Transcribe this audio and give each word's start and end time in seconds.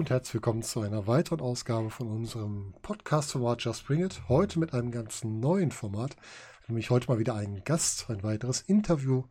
Und 0.00 0.08
herzlich 0.08 0.32
willkommen 0.32 0.62
zu 0.62 0.80
einer 0.80 1.06
weiteren 1.06 1.42
Ausgabe 1.42 1.90
von 1.90 2.08
unserem 2.08 2.72
Podcast-Format 2.80 3.62
Just 3.62 3.86
Bring 3.86 4.02
It. 4.02 4.22
Heute 4.30 4.58
mit 4.58 4.72
einem 4.72 4.92
ganz 4.92 5.24
neuen 5.24 5.72
Format, 5.72 6.16
nämlich 6.68 6.88
heute 6.88 7.08
mal 7.08 7.18
wieder 7.18 7.34
einen 7.34 7.64
Gast, 7.64 8.08
ein 8.08 8.22
weiteres 8.22 8.62
Interview. 8.62 9.24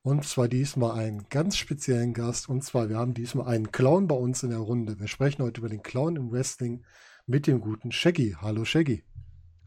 Und 0.00 0.24
zwar 0.24 0.48
diesmal 0.48 0.98
einen 0.98 1.28
ganz 1.28 1.58
speziellen 1.58 2.14
Gast. 2.14 2.48
Und 2.48 2.64
zwar, 2.64 2.88
wir 2.88 2.96
haben 2.96 3.12
diesmal 3.12 3.48
einen 3.48 3.70
Clown 3.70 4.08
bei 4.08 4.14
uns 4.14 4.42
in 4.42 4.48
der 4.48 4.60
Runde. 4.60 4.98
Wir 4.98 5.08
sprechen 5.08 5.42
heute 5.42 5.60
über 5.60 5.68
den 5.68 5.82
Clown 5.82 6.16
im 6.16 6.32
Wrestling 6.32 6.86
mit 7.26 7.46
dem 7.46 7.60
guten 7.60 7.92
Shaggy. 7.92 8.36
Hallo 8.40 8.64
Shaggy. 8.64 9.04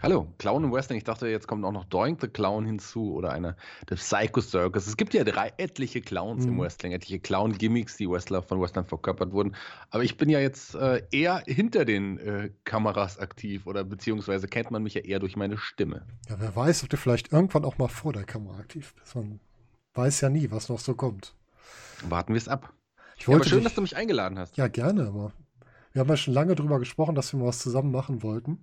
Hallo, 0.05 0.31
Clown 0.37 0.65
im 0.65 0.71
Wrestling. 0.71 0.99
Ich 0.99 1.03
dachte, 1.03 1.27
jetzt 1.27 1.47
kommt 1.47 1.65
auch 1.65 1.71
noch 1.71 1.85
Doink 1.85 2.21
the 2.21 2.27
Clown 2.27 2.63
hinzu 2.63 3.15
oder 3.15 3.31
einer 3.31 3.57
der 3.89 3.95
Psycho 3.95 4.39
Circus. 4.39 4.85
Es 4.85 4.97
gibt 4.97 5.15
ja 5.15 5.23
drei 5.23 5.51
etliche 5.57 5.99
Clowns 5.99 6.45
mhm. 6.45 6.51
im 6.51 6.59
Wrestling, 6.59 6.91
etliche 6.91 7.19
Clown-Gimmicks, 7.19 7.97
die 7.97 8.07
Wrestler 8.07 8.43
von 8.43 8.61
Wrestlern 8.61 8.85
verkörpert 8.85 9.31
wurden. 9.31 9.55
Aber 9.89 10.03
ich 10.03 10.15
bin 10.15 10.29
ja 10.29 10.39
jetzt 10.39 10.75
äh, 10.75 11.01
eher 11.09 11.41
hinter 11.47 11.85
den 11.85 12.19
äh, 12.19 12.51
Kameras 12.65 13.17
aktiv 13.17 13.65
oder 13.65 13.83
beziehungsweise 13.83 14.47
kennt 14.47 14.69
man 14.69 14.83
mich 14.83 14.93
ja 14.93 15.01
eher 15.01 15.17
durch 15.17 15.35
meine 15.37 15.57
Stimme. 15.57 16.05
Ja, 16.29 16.35
wer 16.37 16.55
weiß, 16.55 16.83
ob 16.83 16.91
du 16.91 16.97
vielleicht 16.97 17.31
irgendwann 17.31 17.65
auch 17.65 17.79
mal 17.79 17.87
vor 17.87 18.13
der 18.13 18.25
Kamera 18.25 18.59
aktiv 18.59 18.93
bist. 18.93 19.15
Man 19.15 19.39
weiß 19.95 20.21
ja 20.21 20.29
nie, 20.29 20.51
was 20.51 20.69
noch 20.69 20.77
so 20.77 20.93
kommt. 20.93 21.33
Warten 22.07 22.33
wir 22.33 22.37
es 22.37 22.47
ab. 22.47 22.73
Ich 23.17 23.27
wollte 23.27 23.39
ja, 23.39 23.41
aber 23.41 23.49
schön, 23.49 23.57
dich, 23.57 23.69
dass 23.69 23.73
du 23.73 23.81
mich 23.81 23.95
eingeladen 23.95 24.37
hast. 24.37 24.55
Ja, 24.55 24.67
gerne. 24.67 25.07
Aber 25.07 25.31
wir 25.93 26.01
haben 26.01 26.09
ja 26.09 26.17
schon 26.17 26.35
lange 26.35 26.53
darüber 26.53 26.77
gesprochen, 26.77 27.15
dass 27.15 27.33
wir 27.33 27.39
mal 27.39 27.47
was 27.47 27.57
zusammen 27.57 27.91
machen 27.91 28.21
wollten 28.21 28.59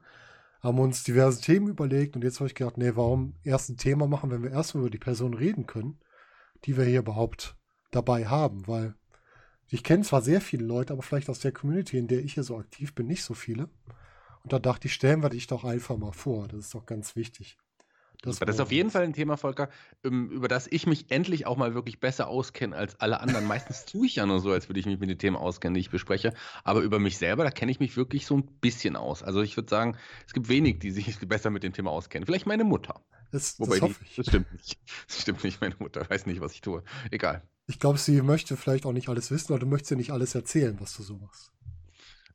haben 0.63 0.79
uns 0.79 1.03
diverse 1.03 1.41
Themen 1.41 1.69
überlegt 1.69 2.15
und 2.15 2.23
jetzt 2.23 2.39
habe 2.39 2.47
ich 2.47 2.55
gedacht, 2.55 2.79
nee, 2.79 2.93
warum 2.95 3.35
erst 3.43 3.69
ein 3.69 3.77
Thema 3.77 4.07
machen, 4.07 4.31
wenn 4.31 4.43
wir 4.43 4.51
erstmal 4.51 4.83
über 4.83 4.91
die 4.91 4.99
Person 4.99 5.35
reden 5.35 5.67
können, 5.67 5.99
die 6.65 6.77
wir 6.77 6.85
hier 6.85 7.01
überhaupt 7.01 7.57
dabei 7.91 8.27
haben, 8.27 8.67
weil 8.69 8.95
ich 9.69 9.83
kenne 9.83 10.03
zwar 10.03 10.23
sehr 10.23 10.41
viele 10.41 10.65
Leute, 10.65 10.93
aber 10.93 11.03
vielleicht 11.03 11.31
aus 11.31 11.41
der 11.41 11.53
Community, 11.53 11.99
in 11.99 12.07
der 12.07 12.23
ich 12.23 12.35
hier 12.35 12.43
so 12.45 12.59
aktiv 12.59 12.95
bin, 12.95 13.07
nicht 13.07 13.25
so 13.25 13.35
viele. 13.35 13.69
Und 14.43 14.53
da 14.53 14.59
dachte 14.59 14.87
ich, 14.87 14.95
stellen 14.95 15.23
wir 15.23 15.31
dich 15.31 15.47
doch 15.47 15.65
einfach 15.65 15.97
mal 15.97 16.13
vor. 16.13 16.47
Das 16.49 16.61
ist 16.61 16.75
doch 16.75 16.85
ganz 16.85 17.17
wichtig. 17.17 17.59
Das, 18.23 18.39
das 18.39 18.55
ist 18.55 18.61
auf 18.61 18.71
jeden 18.71 18.91
Fall 18.91 19.03
ein 19.03 19.13
Thema, 19.13 19.37
Volker, 19.37 19.69
ähm, 20.05 20.31
über 20.31 20.47
das 20.47 20.69
ich 20.71 20.87
mich 20.87 21.11
endlich 21.11 21.45
auch 21.45 21.57
mal 21.57 21.75
wirklich 21.75 21.99
besser 21.99 22.29
auskenne 22.29 22.75
als 22.77 22.99
alle 23.01 23.21
anderen. 23.21 23.47
Meistens 23.47 23.85
tue 23.87 24.07
ich 24.07 24.17
ja 24.17 24.27
nur 24.27 24.39
so, 24.39 24.53
als 24.53 24.69
würde 24.69 24.79
ich 24.79 24.87
mich 24.87 25.01
mit 25.01 25.11
den 25.11 25.19
Themen 25.19 25.37
auskennen, 25.37 25.75
die 25.75 25.81
ich 25.81 25.91
bespreche. 25.91 26.33
Aber 26.63 26.81
über 26.81 27.01
mich 27.01 27.19
selber, 27.19 27.43
da 27.43 27.51
kenne 27.51 27.73
ich 27.73 27.81
mich 27.81 27.97
wirklich 27.97 28.25
so 28.25 28.37
ein 28.37 28.47
bisschen 28.61 28.95
aus. 28.95 29.25
Also 29.25 29.43
ich 29.43 29.57
würde 29.57 29.69
sagen, 29.69 29.97
es 30.25 30.33
gibt 30.33 30.49
wenig, 30.49 30.79
die 30.79 30.93
sich 30.93 31.19
besser 31.29 31.51
mit 31.51 31.65
dem 31.65 31.73
Thema 31.73 31.91
auskennen. 31.91 32.25
Vielleicht 32.25 32.47
meine 32.47 32.65
Mutter. 32.65 33.03
Das, 33.33 33.59
Wobei 33.59 33.81
das, 33.81 33.91
die, 33.99 34.17
das 34.17 34.27
stimmt 34.27 34.53
nicht. 34.53 34.79
Das 35.09 35.21
stimmt 35.21 35.43
nicht, 35.43 35.61
meine 35.61 35.75
Mutter 35.79 36.09
weiß 36.09 36.27
nicht, 36.27 36.41
was 36.41 36.53
ich 36.53 36.61
tue. 36.61 36.85
Egal. 37.11 37.43
Ich 37.67 37.81
glaube, 37.81 37.99
sie 37.99 38.23
möchte 38.23 38.57
vielleicht 38.57 38.87
auch 38.87 38.93
nicht 38.93 39.09
alles 39.09 39.31
wissen, 39.31 39.53
oder 39.53 39.61
du 39.61 39.67
möchtest 39.67 39.93
ja 39.93 39.97
nicht 39.97 40.11
alles 40.11 40.35
erzählen, 40.35 40.77
was 40.81 40.97
du 40.97 41.03
so 41.03 41.17
machst. 41.17 41.51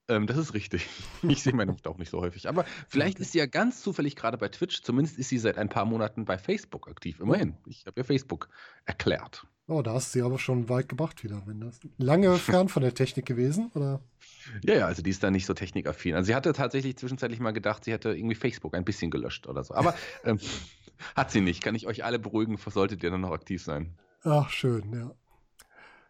Ähm, 0.10 0.28
das 0.28 0.38
ist 0.38 0.54
richtig. 0.54 0.88
Ich 1.28 1.44
sehe 1.44 1.54
meine 1.54 1.72
Mutter 1.72 1.90
auch 1.90 1.98
nicht 1.98 2.10
so 2.10 2.22
häufig. 2.22 2.48
Aber 2.48 2.66
vielleicht 2.88 3.20
ist 3.20 3.32
sie 3.32 3.40
ja 3.40 3.46
ganz 3.46 3.82
zufällig 3.82 4.16
gerade 4.16 4.38
bei 4.38 4.48
Twitch. 4.48 4.82
Zumindest 4.82 5.18
ist 5.18 5.30
sie 5.30 5.38
seit 5.38 5.58
ein 5.58 5.70
paar 5.70 5.86
Monaten 5.86 6.26
bei 6.26 6.38
Facebook 6.38 6.88
aktiv. 6.88 7.20
Immerhin. 7.20 7.56
Ich 7.66 7.86
habe 7.86 8.00
ihr 8.00 8.06
Facebook 8.06 8.50
erklärt. 8.86 9.46
Oh, 9.68 9.82
da 9.82 9.94
hast 9.94 10.16
du 10.16 10.20
sie 10.20 10.26
aber 10.26 10.40
schon 10.40 10.70
weit 10.70 10.88
gebracht 10.88 11.24
wieder. 11.24 11.44
Wenn 11.46 11.60
das 11.60 11.80
lange 11.98 12.36
fern 12.38 12.70
von 12.70 12.84
der 12.84 12.94
Technik 12.94 13.26
gewesen, 13.26 13.72
oder? 13.74 14.00
Ja, 14.64 14.76
ja, 14.76 14.86
also 14.86 15.02
die 15.02 15.10
ist 15.10 15.24
da 15.24 15.32
nicht 15.32 15.46
so 15.46 15.54
technikaffin. 15.54 16.16
Also 16.16 16.28
sie 16.28 16.36
hatte 16.36 16.54
tatsächlich 16.54 16.98
zwischenzeitlich 16.98 17.40
mal 17.40 17.52
gedacht, 17.52 17.84
sie 17.84 17.92
hätte 17.92 18.16
irgendwie 18.16 18.36
Facebook 18.36 18.76
ein 18.76 18.86
bisschen 18.86 19.12
gelöscht 19.12 19.48
oder 19.48 19.64
so. 19.64 19.74
Aber 19.74 19.94
ähm, 20.24 20.40
hat 21.16 21.32
sie 21.32 21.42
nicht. 21.42 21.62
Kann 21.62 21.76
ich 21.76 21.86
euch 21.88 22.06
alle 22.06 22.20
beruhigen, 22.20 22.58
solltet 22.58 23.04
ihr 23.04 23.12
dann 23.12 23.22
noch 23.22 23.32
aktiv 23.32 23.62
sein. 23.62 23.98
Ach, 24.24 24.50
schön, 24.50 24.94
ja. 24.94 25.12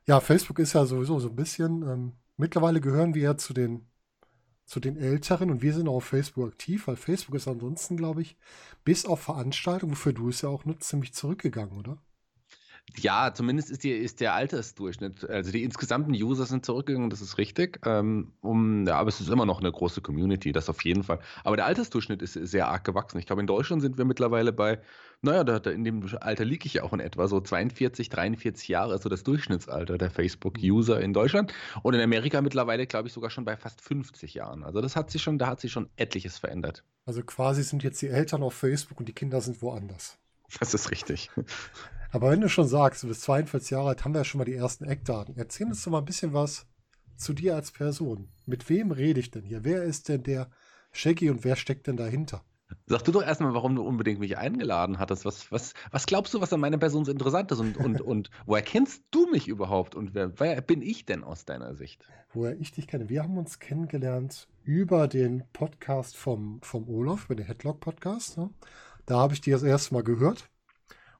Ja, 0.05 0.19
Facebook 0.19 0.59
ist 0.59 0.73
ja 0.73 0.85
sowieso 0.85 1.19
so 1.19 1.29
ein 1.29 1.35
bisschen. 1.35 1.81
Ähm, 1.81 2.13
mittlerweile 2.37 2.81
gehören 2.81 3.13
wir 3.15 3.23
ja 3.23 3.37
zu 3.37 3.53
den 3.53 3.87
zu 4.65 4.79
den 4.81 4.97
Älteren 4.97 5.49
und 5.49 5.61
wir 5.61 5.73
sind 5.73 5.87
auch 5.87 5.95
auf 5.95 6.05
Facebook 6.05 6.49
aktiv, 6.49 6.87
weil 6.87 6.97
Facebook 6.97 7.35
ist 7.35 7.47
ansonsten, 7.47 7.95
glaube 7.97 8.21
ich, 8.21 8.37
bis 8.83 9.05
auf 9.05 9.21
Veranstaltungen, 9.21 9.93
wofür 9.93 10.13
du 10.13 10.29
es 10.29 10.41
ja 10.41 10.49
auch 10.49 10.65
nutzt, 10.65 10.89
ziemlich 10.89 11.13
zurückgegangen, 11.13 11.77
oder? 11.77 11.97
Ja, 12.95 13.31
zumindest 13.33 13.69
ist, 13.69 13.83
die, 13.83 13.91
ist 13.91 14.21
der 14.21 14.33
Altersdurchschnitt, 14.33 15.29
also 15.29 15.51
die 15.51 15.63
insgesamten 15.63 16.13
User 16.13 16.45
sind 16.45 16.65
zurückgegangen, 16.65 17.09
das 17.09 17.21
ist 17.21 17.37
richtig. 17.37 17.79
Ähm, 17.85 18.31
um, 18.41 18.87
ja, 18.87 18.95
aber 18.95 19.09
es 19.09 19.21
ist 19.21 19.29
immer 19.29 19.45
noch 19.45 19.59
eine 19.59 19.71
große 19.71 20.01
Community, 20.01 20.51
das 20.51 20.67
auf 20.67 20.83
jeden 20.83 21.03
Fall. 21.03 21.19
Aber 21.43 21.57
der 21.57 21.65
Altersdurchschnitt 21.65 22.21
ist 22.21 22.33
sehr 22.33 22.67
arg 22.69 22.83
gewachsen. 22.85 23.19
Ich 23.19 23.27
glaube, 23.27 23.41
in 23.41 23.47
Deutschland 23.47 23.83
sind 23.83 23.97
wir 23.99 24.05
mittlerweile 24.05 24.51
bei, 24.51 24.79
naja, 25.21 25.43
da, 25.43 25.59
da 25.59 25.69
in 25.69 25.83
dem 25.83 26.07
Alter 26.21 26.45
liege 26.45 26.65
ich 26.65 26.75
ja 26.75 26.83
auch 26.83 26.93
in 26.93 26.99
etwa, 26.99 27.27
so 27.27 27.39
42, 27.39 28.09
43 28.09 28.67
Jahre, 28.67 28.93
also 28.93 29.09
das 29.09 29.23
Durchschnittsalter 29.23 29.99
der 29.99 30.09
Facebook-User 30.09 30.99
in 30.99 31.13
Deutschland. 31.13 31.53
Und 31.83 31.93
in 31.93 32.01
Amerika 32.01 32.41
mittlerweile, 32.41 32.87
glaube 32.87 33.09
ich, 33.09 33.13
sogar 33.13 33.29
schon 33.29 33.45
bei 33.45 33.57
fast 33.57 33.81
50 33.81 34.33
Jahren. 34.33 34.63
Also 34.63 34.81
das 34.81 34.95
hat 34.95 35.11
sich 35.11 35.21
schon, 35.21 35.37
da 35.37 35.47
hat 35.47 35.59
sich 35.59 35.71
schon 35.71 35.89
etliches 35.97 36.39
verändert. 36.39 36.83
Also 37.05 37.21
quasi 37.21 37.61
sind 37.63 37.83
jetzt 37.83 38.01
die 38.01 38.07
Eltern 38.07 38.41
auf 38.41 38.55
Facebook 38.55 38.99
und 38.99 39.07
die 39.07 39.13
Kinder 39.13 39.39
sind 39.41 39.61
woanders. 39.61 40.17
Das 40.59 40.73
ist 40.73 40.89
richtig. 40.91 41.29
Aber 42.17 42.31
wenn 42.31 42.41
du 42.41 42.49
schon 42.49 42.67
sagst, 42.67 43.03
du 43.03 43.09
bist 43.09 43.21
42 43.21 43.69
Jahre 43.69 43.89
alt, 43.89 44.03
haben 44.03 44.15
wir 44.15 44.21
ja 44.21 44.25
schon 44.25 44.39
mal 44.39 44.45
die 44.45 44.55
ersten 44.55 44.85
Eckdaten. 44.85 45.37
Erzähl 45.37 45.67
uns 45.67 45.83
doch 45.83 45.91
mal 45.91 45.99
ein 45.99 46.05
bisschen 46.05 46.33
was 46.33 46.65
zu 47.15 47.31
dir 47.31 47.53
als 47.53 47.71
Person. 47.71 48.29
Mit 48.47 48.67
wem 48.69 48.89
rede 48.89 49.19
ich 49.19 49.29
denn 49.29 49.43
hier? 49.43 49.63
Wer 49.63 49.83
ist 49.83 50.09
denn 50.09 50.23
der 50.23 50.49
Shaggy 50.91 51.29
und 51.29 51.43
wer 51.43 51.55
steckt 51.55 51.85
denn 51.85 51.95
dahinter? 51.95 52.43
Sag 52.87 53.03
du 53.03 53.11
doch 53.11 53.21
erstmal, 53.21 53.53
warum 53.53 53.75
du 53.75 53.83
unbedingt 53.83 54.19
mich 54.19 54.35
eingeladen 54.35 54.97
hattest. 54.97 55.25
Was, 55.25 55.51
was, 55.51 55.75
was 55.91 56.07
glaubst 56.07 56.33
du, 56.33 56.41
was 56.41 56.51
an 56.51 56.59
meiner 56.59 56.79
Person 56.79 57.05
so 57.05 57.11
interessant 57.11 57.51
ist? 57.51 57.59
Und, 57.59 57.77
und, 57.77 58.01
und 58.01 58.31
woher 58.47 58.63
kennst 58.63 59.03
du 59.11 59.29
mich 59.29 59.47
überhaupt? 59.47 59.93
Und 59.93 60.15
wer, 60.15 60.39
wer 60.39 60.59
bin 60.61 60.81
ich 60.81 61.05
denn 61.05 61.23
aus 61.23 61.45
deiner 61.45 61.75
Sicht? 61.75 62.03
Woher 62.33 62.59
ich 62.59 62.71
dich 62.71 62.87
kenne? 62.87 63.09
Wir 63.09 63.21
haben 63.21 63.37
uns 63.37 63.59
kennengelernt 63.59 64.47
über 64.63 65.07
den 65.07 65.43
Podcast 65.53 66.17
vom, 66.17 66.61
vom 66.63 66.89
Olaf, 66.89 67.25
über 67.25 67.35
den 67.35 67.45
Headlock-Podcast. 67.45 68.39
Ne? 68.39 68.49
Da 69.05 69.19
habe 69.19 69.35
ich 69.35 69.41
dir 69.41 69.53
das 69.53 69.61
erste 69.61 69.93
Mal 69.93 70.03
gehört. 70.03 70.49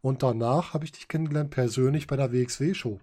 Und 0.01 0.23
danach 0.23 0.73
habe 0.73 0.85
ich 0.85 0.91
dich 0.91 1.07
kennengelernt 1.07 1.51
persönlich 1.51 2.07
bei 2.07 2.15
der 2.15 2.31
WXW-Show. 2.31 2.99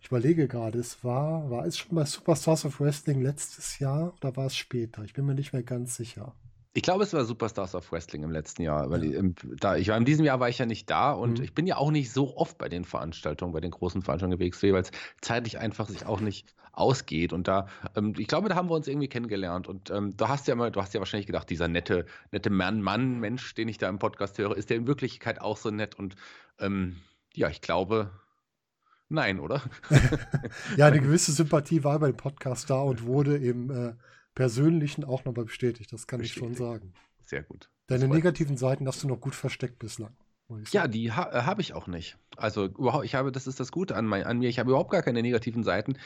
Ich 0.00 0.08
überlege 0.08 0.48
gerade, 0.48 0.78
es 0.78 1.02
war, 1.04 1.50
war 1.50 1.66
es 1.66 1.78
schon 1.78 1.96
bei 1.96 2.04
Superstars 2.04 2.64
of 2.64 2.80
Wrestling 2.80 3.20
letztes 3.20 3.78
Jahr 3.78 4.14
oder 4.16 4.36
war 4.36 4.46
es 4.46 4.56
später? 4.56 5.02
Ich 5.04 5.12
bin 5.14 5.26
mir 5.26 5.34
nicht 5.34 5.52
mehr 5.52 5.62
ganz 5.62 5.96
sicher. 5.96 6.34
Ich 6.78 6.82
glaube, 6.82 7.02
es 7.02 7.12
war 7.12 7.24
Superstars 7.24 7.74
of 7.74 7.90
Wrestling 7.90 8.22
im 8.22 8.30
letzten 8.30 8.62
Jahr. 8.62 8.88
Weil 8.88 9.04
ja. 9.04 9.20
ich, 9.20 9.34
da, 9.58 9.76
ich 9.76 9.88
war, 9.88 9.96
in 9.96 10.04
diesem 10.04 10.24
Jahr 10.24 10.38
war 10.38 10.48
ich 10.48 10.58
ja 10.58 10.64
nicht 10.64 10.88
da 10.88 11.10
und 11.10 11.38
mhm. 11.38 11.44
ich 11.44 11.52
bin 11.52 11.66
ja 11.66 11.76
auch 11.76 11.90
nicht 11.90 12.12
so 12.12 12.36
oft 12.36 12.56
bei 12.56 12.68
den 12.68 12.84
Veranstaltungen, 12.84 13.52
bei 13.52 13.58
den 13.58 13.72
großen 13.72 14.00
Veranstaltungen 14.00 14.38
WXW, 14.38 14.72
weil 14.72 14.82
es 14.82 14.92
zeitlich 15.20 15.58
einfach 15.58 15.88
sich 15.88 16.06
auch 16.06 16.20
nicht 16.20 16.54
ausgeht. 16.70 17.32
Und 17.32 17.48
da, 17.48 17.66
ähm, 17.96 18.14
ich 18.16 18.28
glaube, 18.28 18.48
da 18.48 18.54
haben 18.54 18.70
wir 18.70 18.76
uns 18.76 18.86
irgendwie 18.86 19.08
kennengelernt. 19.08 19.66
Und 19.66 19.90
ähm, 19.90 20.16
du 20.16 20.28
hast 20.28 20.46
ja 20.46 20.54
immer, 20.54 20.70
du 20.70 20.80
hast 20.80 20.94
ja 20.94 21.00
wahrscheinlich 21.00 21.26
gedacht, 21.26 21.50
dieser 21.50 21.66
nette, 21.66 22.06
nette 22.30 22.48
Mann, 22.48 22.80
Mann, 22.80 23.18
Mensch, 23.18 23.56
den 23.56 23.66
ich 23.66 23.78
da 23.78 23.88
im 23.88 23.98
Podcast 23.98 24.38
höre, 24.38 24.56
ist 24.56 24.70
der 24.70 24.76
in 24.76 24.86
Wirklichkeit 24.86 25.40
auch 25.40 25.56
so 25.56 25.72
nett. 25.72 25.96
Und 25.96 26.14
ähm, 26.60 26.94
ja, 27.34 27.48
ich 27.48 27.60
glaube, 27.60 28.12
nein, 29.08 29.40
oder? 29.40 29.62
ja, 30.76 30.86
eine 30.86 31.00
gewisse 31.00 31.32
Sympathie 31.32 31.82
war 31.82 31.98
bei 31.98 32.12
dem 32.12 32.16
Podcast 32.16 32.70
da 32.70 32.82
und 32.82 33.02
wurde 33.02 33.36
im 33.36 33.68
äh, 33.72 33.94
Persönlichen 34.38 35.02
auch 35.02 35.24
nochmal 35.24 35.46
bestätigt. 35.46 35.92
Das 35.92 36.06
kann 36.06 36.20
bestätigt. 36.20 36.52
ich 36.52 36.56
schon 36.56 36.66
sagen. 36.66 36.92
Sehr 37.24 37.42
gut. 37.42 37.68
Deine 37.88 38.06
negativen 38.06 38.56
Seiten 38.56 38.86
hast 38.86 39.02
du 39.02 39.08
noch 39.08 39.20
gut 39.20 39.34
versteckt 39.34 39.80
bislang. 39.80 40.16
Ja, 40.70 40.86
die 40.86 41.10
ha 41.10 41.28
äh, 41.32 41.42
habe 41.42 41.60
ich 41.60 41.74
auch 41.74 41.88
nicht. 41.88 42.18
Also 42.36 42.66
überhaupt, 42.66 43.04
ich 43.04 43.16
habe, 43.16 43.32
das 43.32 43.48
ist 43.48 43.58
das 43.58 43.72
Gute 43.72 43.96
an, 43.96 44.06
mein, 44.06 44.22
an 44.22 44.38
mir. 44.38 44.48
Ich 44.48 44.60
habe 44.60 44.70
überhaupt 44.70 44.92
gar 44.92 45.02
keine 45.02 45.22
negativen 45.22 45.64
Seiten. 45.64 45.98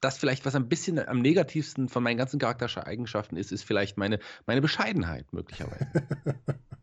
Das 0.00 0.18
vielleicht, 0.18 0.46
was 0.46 0.54
ein 0.54 0.68
bisschen 0.68 1.00
am 1.00 1.20
negativsten 1.20 1.88
von 1.88 2.04
meinen 2.04 2.16
ganzen 2.16 2.38
charakterischen 2.38 2.84
Eigenschaften 2.84 3.36
ist, 3.36 3.50
ist 3.50 3.64
vielleicht 3.64 3.98
meine, 3.98 4.20
meine 4.46 4.60
Bescheidenheit 4.60 5.32
möglicherweise. 5.32 5.88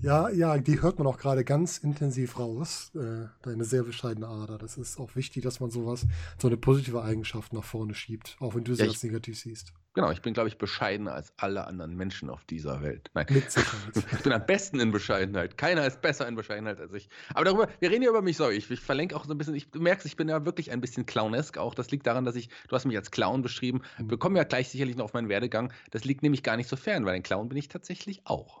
Ja, 0.00 0.28
ja, 0.30 0.58
die 0.58 0.82
hört 0.82 0.98
man 0.98 1.06
auch 1.06 1.18
gerade 1.18 1.44
ganz 1.44 1.78
intensiv 1.78 2.38
raus. 2.38 2.92
Äh, 2.94 3.28
deine 3.42 3.64
sehr 3.64 3.82
bescheidene 3.82 4.28
Ader. 4.28 4.58
Das 4.58 4.76
ist 4.76 4.98
auch 4.98 5.16
wichtig, 5.16 5.42
dass 5.42 5.60
man 5.60 5.70
sowas, 5.70 6.06
so 6.38 6.48
eine 6.48 6.56
positive 6.56 7.02
Eigenschaft 7.02 7.52
nach 7.52 7.64
vorne 7.64 7.94
schiebt, 7.94 8.36
auch 8.40 8.54
wenn 8.54 8.64
du 8.64 8.74
sie 8.74 8.82
ja, 8.82 8.88
als 8.88 9.02
negativ 9.02 9.38
siehst. 9.38 9.72
Genau, 9.92 10.12
ich 10.12 10.22
bin, 10.22 10.34
glaube 10.34 10.48
ich, 10.48 10.56
bescheidener 10.56 11.14
als 11.14 11.32
alle 11.36 11.66
anderen 11.66 11.96
Menschen 11.96 12.30
auf 12.30 12.44
dieser 12.44 12.80
Welt. 12.80 13.10
Nein. 13.12 13.26
Mit 13.28 13.50
Sicherheit. 13.50 13.96
ich 14.12 14.22
bin 14.22 14.32
am 14.32 14.46
besten 14.46 14.78
in 14.78 14.92
Bescheidenheit. 14.92 15.58
Keiner 15.58 15.84
ist 15.84 16.00
besser 16.00 16.28
in 16.28 16.36
Bescheidenheit 16.36 16.78
als 16.78 16.94
ich. 16.94 17.08
Aber 17.34 17.44
darüber, 17.44 17.68
wir 17.80 17.90
reden 17.90 18.04
ja 18.04 18.10
über 18.10 18.22
mich, 18.22 18.36
sorry. 18.36 18.54
Ich, 18.54 18.70
ich 18.70 18.80
verlenke 18.80 19.16
auch 19.16 19.24
so 19.24 19.34
ein 19.34 19.38
bisschen, 19.38 19.56
ich, 19.56 19.68
du 19.70 19.80
merkst, 19.80 20.06
ich 20.06 20.16
bin 20.16 20.28
ja 20.28 20.44
wirklich 20.44 20.70
ein 20.70 20.80
bisschen 20.80 21.06
clownesk 21.06 21.58
auch. 21.58 21.74
Das 21.74 21.90
liegt 21.90 22.06
daran, 22.06 22.24
dass 22.24 22.36
ich, 22.36 22.50
du 22.68 22.76
hast 22.76 22.84
mich 22.84 22.96
als 22.96 23.10
Clown 23.10 23.42
beschrieben. 23.42 23.82
Mhm. 23.98 24.10
Wir 24.10 24.18
kommen 24.18 24.36
ja 24.36 24.44
gleich 24.44 24.68
sicherlich 24.68 24.96
noch 24.96 25.06
auf 25.06 25.12
meinen 25.12 25.28
Werdegang. 25.28 25.72
Das 25.90 26.04
liegt 26.04 26.22
nämlich 26.22 26.44
gar 26.44 26.56
nicht 26.56 26.68
so 26.68 26.76
fern, 26.76 27.04
weil 27.04 27.14
ein 27.14 27.24
Clown 27.24 27.48
bin 27.48 27.58
ich 27.58 27.66
tatsächlich 27.66 28.22
auch. 28.26 28.59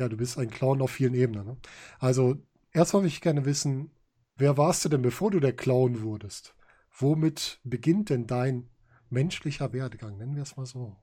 Ja, 0.00 0.08
du 0.08 0.16
bist 0.16 0.38
ein 0.38 0.48
Clown 0.48 0.80
auf 0.80 0.92
vielen 0.92 1.12
Ebenen. 1.12 1.46
Ne? 1.46 1.56
Also, 1.98 2.38
erstmal 2.72 3.02
würde 3.02 3.12
ich 3.12 3.20
gerne 3.20 3.44
wissen, 3.44 3.90
wer 4.38 4.56
warst 4.56 4.82
du 4.82 4.88
denn, 4.88 5.02
bevor 5.02 5.30
du 5.30 5.40
der 5.40 5.54
Clown 5.54 6.00
wurdest? 6.00 6.54
Womit 6.90 7.60
beginnt 7.64 8.08
denn 8.08 8.26
dein 8.26 8.70
menschlicher 9.10 9.74
Werdegang? 9.74 10.16
Nennen 10.16 10.36
wir 10.36 10.42
es 10.42 10.56
mal 10.56 10.64
so. 10.64 10.96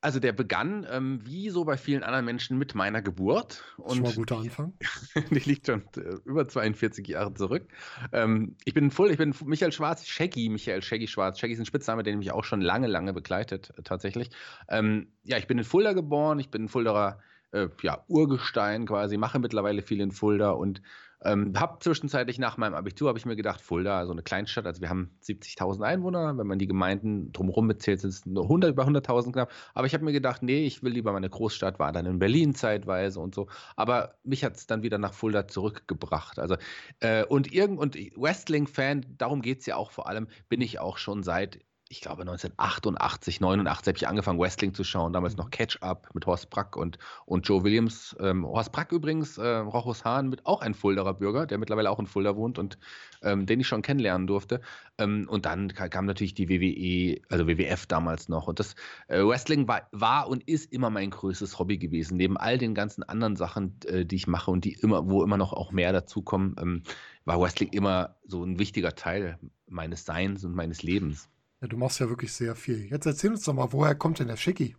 Also 0.00 0.20
der 0.20 0.32
begann, 0.32 0.86
ähm, 0.88 1.18
wie 1.24 1.50
so 1.50 1.64
bei 1.64 1.76
vielen 1.76 2.04
anderen 2.04 2.24
Menschen, 2.26 2.58
mit 2.58 2.76
meiner 2.76 3.02
Geburt. 3.02 3.64
Und 3.76 3.94
schon 3.94 4.02
mal 4.04 4.10
ein 4.10 4.14
guter 4.14 4.38
Anfang. 4.38 4.72
die 5.30 5.40
liegt 5.40 5.66
schon 5.66 5.82
äh, 5.96 6.14
über 6.24 6.46
42 6.46 7.08
Jahre 7.08 7.34
zurück. 7.34 7.66
Ähm, 8.12 8.54
ich 8.64 8.72
bin 8.72 8.92
voll, 8.92 9.10
ich 9.10 9.18
bin 9.18 9.34
Michael 9.46 9.72
Schwarz, 9.72 10.06
Shaggy, 10.06 10.48
Michael 10.48 10.82
Shaggy 10.82 11.08
Schwarz. 11.08 11.40
Shaggy 11.40 11.54
ist 11.54 11.58
ein 11.58 11.66
Spitzname, 11.66 12.04
der 12.04 12.16
mich 12.16 12.30
auch 12.30 12.44
schon 12.44 12.60
lange, 12.60 12.86
lange 12.86 13.12
begleitet, 13.12 13.72
äh, 13.76 13.82
tatsächlich. 13.82 14.30
Ähm, 14.68 15.08
ja, 15.24 15.38
ich 15.38 15.48
bin 15.48 15.58
in 15.58 15.64
Fulda 15.64 15.92
geboren, 15.92 16.38
ich 16.38 16.52
bin 16.52 16.68
Fuldaer 16.68 17.18
äh, 17.52 17.68
ja, 17.82 18.04
Urgestein 18.08 18.86
quasi, 18.86 19.16
mache 19.16 19.38
mittlerweile 19.38 19.82
viel 19.82 20.00
in 20.00 20.12
Fulda 20.12 20.50
und 20.50 20.82
ähm, 21.24 21.52
habe 21.58 21.78
zwischenzeitlich 21.80 22.38
nach 22.38 22.56
meinem 22.58 22.74
Abitur, 22.74 23.08
habe 23.08 23.18
ich 23.18 23.26
mir 23.26 23.34
gedacht, 23.34 23.60
Fulda, 23.60 24.06
so 24.06 24.12
eine 24.12 24.22
Kleinstadt, 24.22 24.66
also 24.66 24.80
wir 24.80 24.88
haben 24.88 25.10
70.000 25.22 25.82
Einwohner, 25.82 26.38
wenn 26.38 26.46
man 26.46 26.60
die 26.60 26.68
Gemeinden 26.68 27.32
drumherum 27.32 27.66
mitzählt, 27.66 28.00
sind 28.00 28.10
es 28.10 28.24
nur 28.24 28.44
100, 28.44 28.70
über 28.70 28.86
100.000 28.86 29.32
knapp. 29.32 29.50
Aber 29.74 29.86
ich 29.86 29.94
habe 29.94 30.04
mir 30.04 30.12
gedacht, 30.12 30.42
nee, 30.42 30.64
ich 30.64 30.82
will 30.84 30.92
lieber 30.92 31.12
meine 31.12 31.28
Großstadt, 31.28 31.80
war 31.80 31.90
dann 31.90 32.06
in 32.06 32.20
Berlin 32.20 32.54
zeitweise 32.54 33.18
und 33.18 33.34
so. 33.34 33.48
Aber 33.74 34.14
mich 34.22 34.44
hat 34.44 34.56
es 34.56 34.68
dann 34.68 34.82
wieder 34.84 34.98
nach 34.98 35.12
Fulda 35.12 35.48
zurückgebracht. 35.48 36.38
Also, 36.38 36.56
äh, 37.00 37.24
und 37.24 37.52
irgend 37.52 37.80
und 37.80 37.96
Wrestling-Fan, 37.96 39.16
darum 39.18 39.42
geht 39.42 39.60
es 39.60 39.66
ja 39.66 39.74
auch 39.74 39.90
vor 39.90 40.08
allem, 40.08 40.28
bin 40.48 40.60
ich 40.60 40.78
auch 40.78 40.98
schon 40.98 41.24
seit 41.24 41.58
ich 41.90 42.02
glaube 42.02 42.22
1988, 42.22 43.40
89 43.40 43.86
habe 43.88 43.96
ich 43.96 44.08
angefangen, 44.08 44.38
Wrestling 44.38 44.74
zu 44.74 44.84
schauen. 44.84 45.12
Damals 45.12 45.36
noch 45.36 45.46
mhm. 45.46 45.50
Catch-Up 45.50 46.14
mit 46.14 46.26
Horst 46.26 46.50
Brack 46.50 46.76
und, 46.76 46.98
und 47.24 47.48
Joe 47.48 47.64
Williams. 47.64 48.14
Ähm, 48.20 48.44
Horst 48.44 48.72
Brack 48.72 48.92
übrigens, 48.92 49.38
äh, 49.38 49.46
Rochus 49.46 50.04
Hahn, 50.04 50.28
mit 50.28 50.44
auch 50.44 50.60
ein 50.60 50.74
Fulderer 50.74 51.14
Bürger, 51.14 51.46
der 51.46 51.56
mittlerweile 51.56 51.90
auch 51.90 51.98
in 51.98 52.06
Fulda 52.06 52.36
wohnt 52.36 52.58
und 52.58 52.78
ähm, 53.22 53.46
den 53.46 53.60
ich 53.60 53.66
schon 53.66 53.80
kennenlernen 53.80 54.26
durfte. 54.26 54.60
Ähm, 54.98 55.26
und 55.30 55.46
dann 55.46 55.68
kam 55.68 56.04
natürlich 56.04 56.34
die 56.34 56.50
WWE, 56.50 57.22
also 57.30 57.46
WWF 57.46 57.86
damals 57.86 58.28
noch. 58.28 58.48
Und 58.48 58.60
das 58.60 58.74
äh, 59.06 59.22
Wrestling 59.22 59.66
war, 59.66 59.88
war 59.92 60.28
und 60.28 60.46
ist 60.46 60.70
immer 60.70 60.90
mein 60.90 61.10
größtes 61.10 61.58
Hobby 61.58 61.78
gewesen. 61.78 62.18
Neben 62.18 62.36
all 62.36 62.58
den 62.58 62.74
ganzen 62.74 63.02
anderen 63.02 63.36
Sachen, 63.36 63.80
äh, 63.86 64.04
die 64.04 64.16
ich 64.16 64.26
mache 64.26 64.50
und 64.50 64.64
die 64.66 64.74
immer, 64.74 65.08
wo 65.08 65.24
immer 65.24 65.38
noch 65.38 65.54
auch 65.54 65.72
mehr 65.72 65.92
dazukommen, 65.94 66.54
ähm, 66.60 66.82
war 67.24 67.40
Wrestling 67.40 67.70
immer 67.70 68.16
so 68.26 68.44
ein 68.44 68.58
wichtiger 68.58 68.94
Teil 68.94 69.38
meines 69.66 70.04
Seins 70.04 70.44
und 70.44 70.54
meines 70.54 70.82
Lebens. 70.82 71.30
Ja, 71.60 71.68
du 71.68 71.76
machst 71.76 71.98
ja 71.98 72.08
wirklich 72.08 72.32
sehr 72.32 72.54
viel. 72.54 72.86
Jetzt 72.86 73.06
erzähl 73.06 73.30
uns 73.30 73.42
doch 73.42 73.52
mal, 73.52 73.72
woher 73.72 73.94
kommt 73.94 74.20
denn 74.20 74.28
der 74.28 74.36
Schicki? 74.36 74.76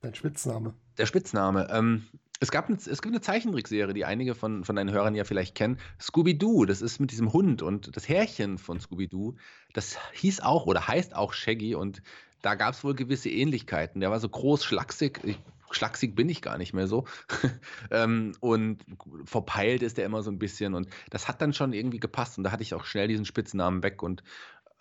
Dein 0.00 0.14
Spitzname. 0.14 0.74
Der 0.96 1.06
Spitzname. 1.06 1.68
Ähm, 1.70 2.06
es, 2.38 2.50
gab 2.50 2.68
eine, 2.68 2.76
es 2.78 3.02
gibt 3.02 3.14
eine 3.14 3.20
Zeichentrickserie, 3.20 3.92
die 3.92 4.04
einige 4.04 4.34
von, 4.34 4.64
von 4.64 4.76
deinen 4.76 4.92
Hörern 4.92 5.14
ja 5.14 5.24
vielleicht 5.24 5.54
kennen. 5.54 5.78
Scooby-Doo, 6.00 6.64
das 6.64 6.80
ist 6.80 7.00
mit 7.00 7.10
diesem 7.10 7.32
Hund 7.32 7.62
und 7.62 7.94
das 7.96 8.08
Härchen 8.08 8.58
von 8.58 8.80
Scooby-Doo, 8.80 9.34
das 9.74 9.98
hieß 10.12 10.40
auch 10.40 10.66
oder 10.66 10.86
heißt 10.86 11.14
auch 11.14 11.32
Shaggy 11.32 11.74
und 11.74 12.00
da 12.42 12.54
gab 12.54 12.74
es 12.74 12.84
wohl 12.84 12.94
gewisse 12.94 13.28
Ähnlichkeiten. 13.28 14.00
Der 14.00 14.10
war 14.10 14.20
so 14.20 14.28
groß, 14.28 14.64
schlaksig. 14.64 15.20
Ich, 15.24 15.38
schlaksig 15.70 16.14
bin 16.14 16.28
ich 16.28 16.42
gar 16.42 16.58
nicht 16.58 16.72
mehr 16.72 16.86
so. 16.86 17.04
ähm, 17.90 18.32
und 18.40 18.84
verpeilt 19.24 19.82
ist 19.82 19.98
der 19.98 20.06
immer 20.06 20.22
so 20.22 20.30
ein 20.30 20.38
bisschen. 20.38 20.74
Und 20.74 20.88
das 21.10 21.28
hat 21.28 21.42
dann 21.42 21.52
schon 21.52 21.72
irgendwie 21.72 22.00
gepasst. 22.00 22.38
Und 22.38 22.44
da 22.44 22.52
hatte 22.52 22.62
ich 22.62 22.72
auch 22.74 22.84
schnell 22.84 23.08
diesen 23.08 23.26
Spitznamen 23.26 23.82
weg. 23.82 24.02
Und 24.02 24.22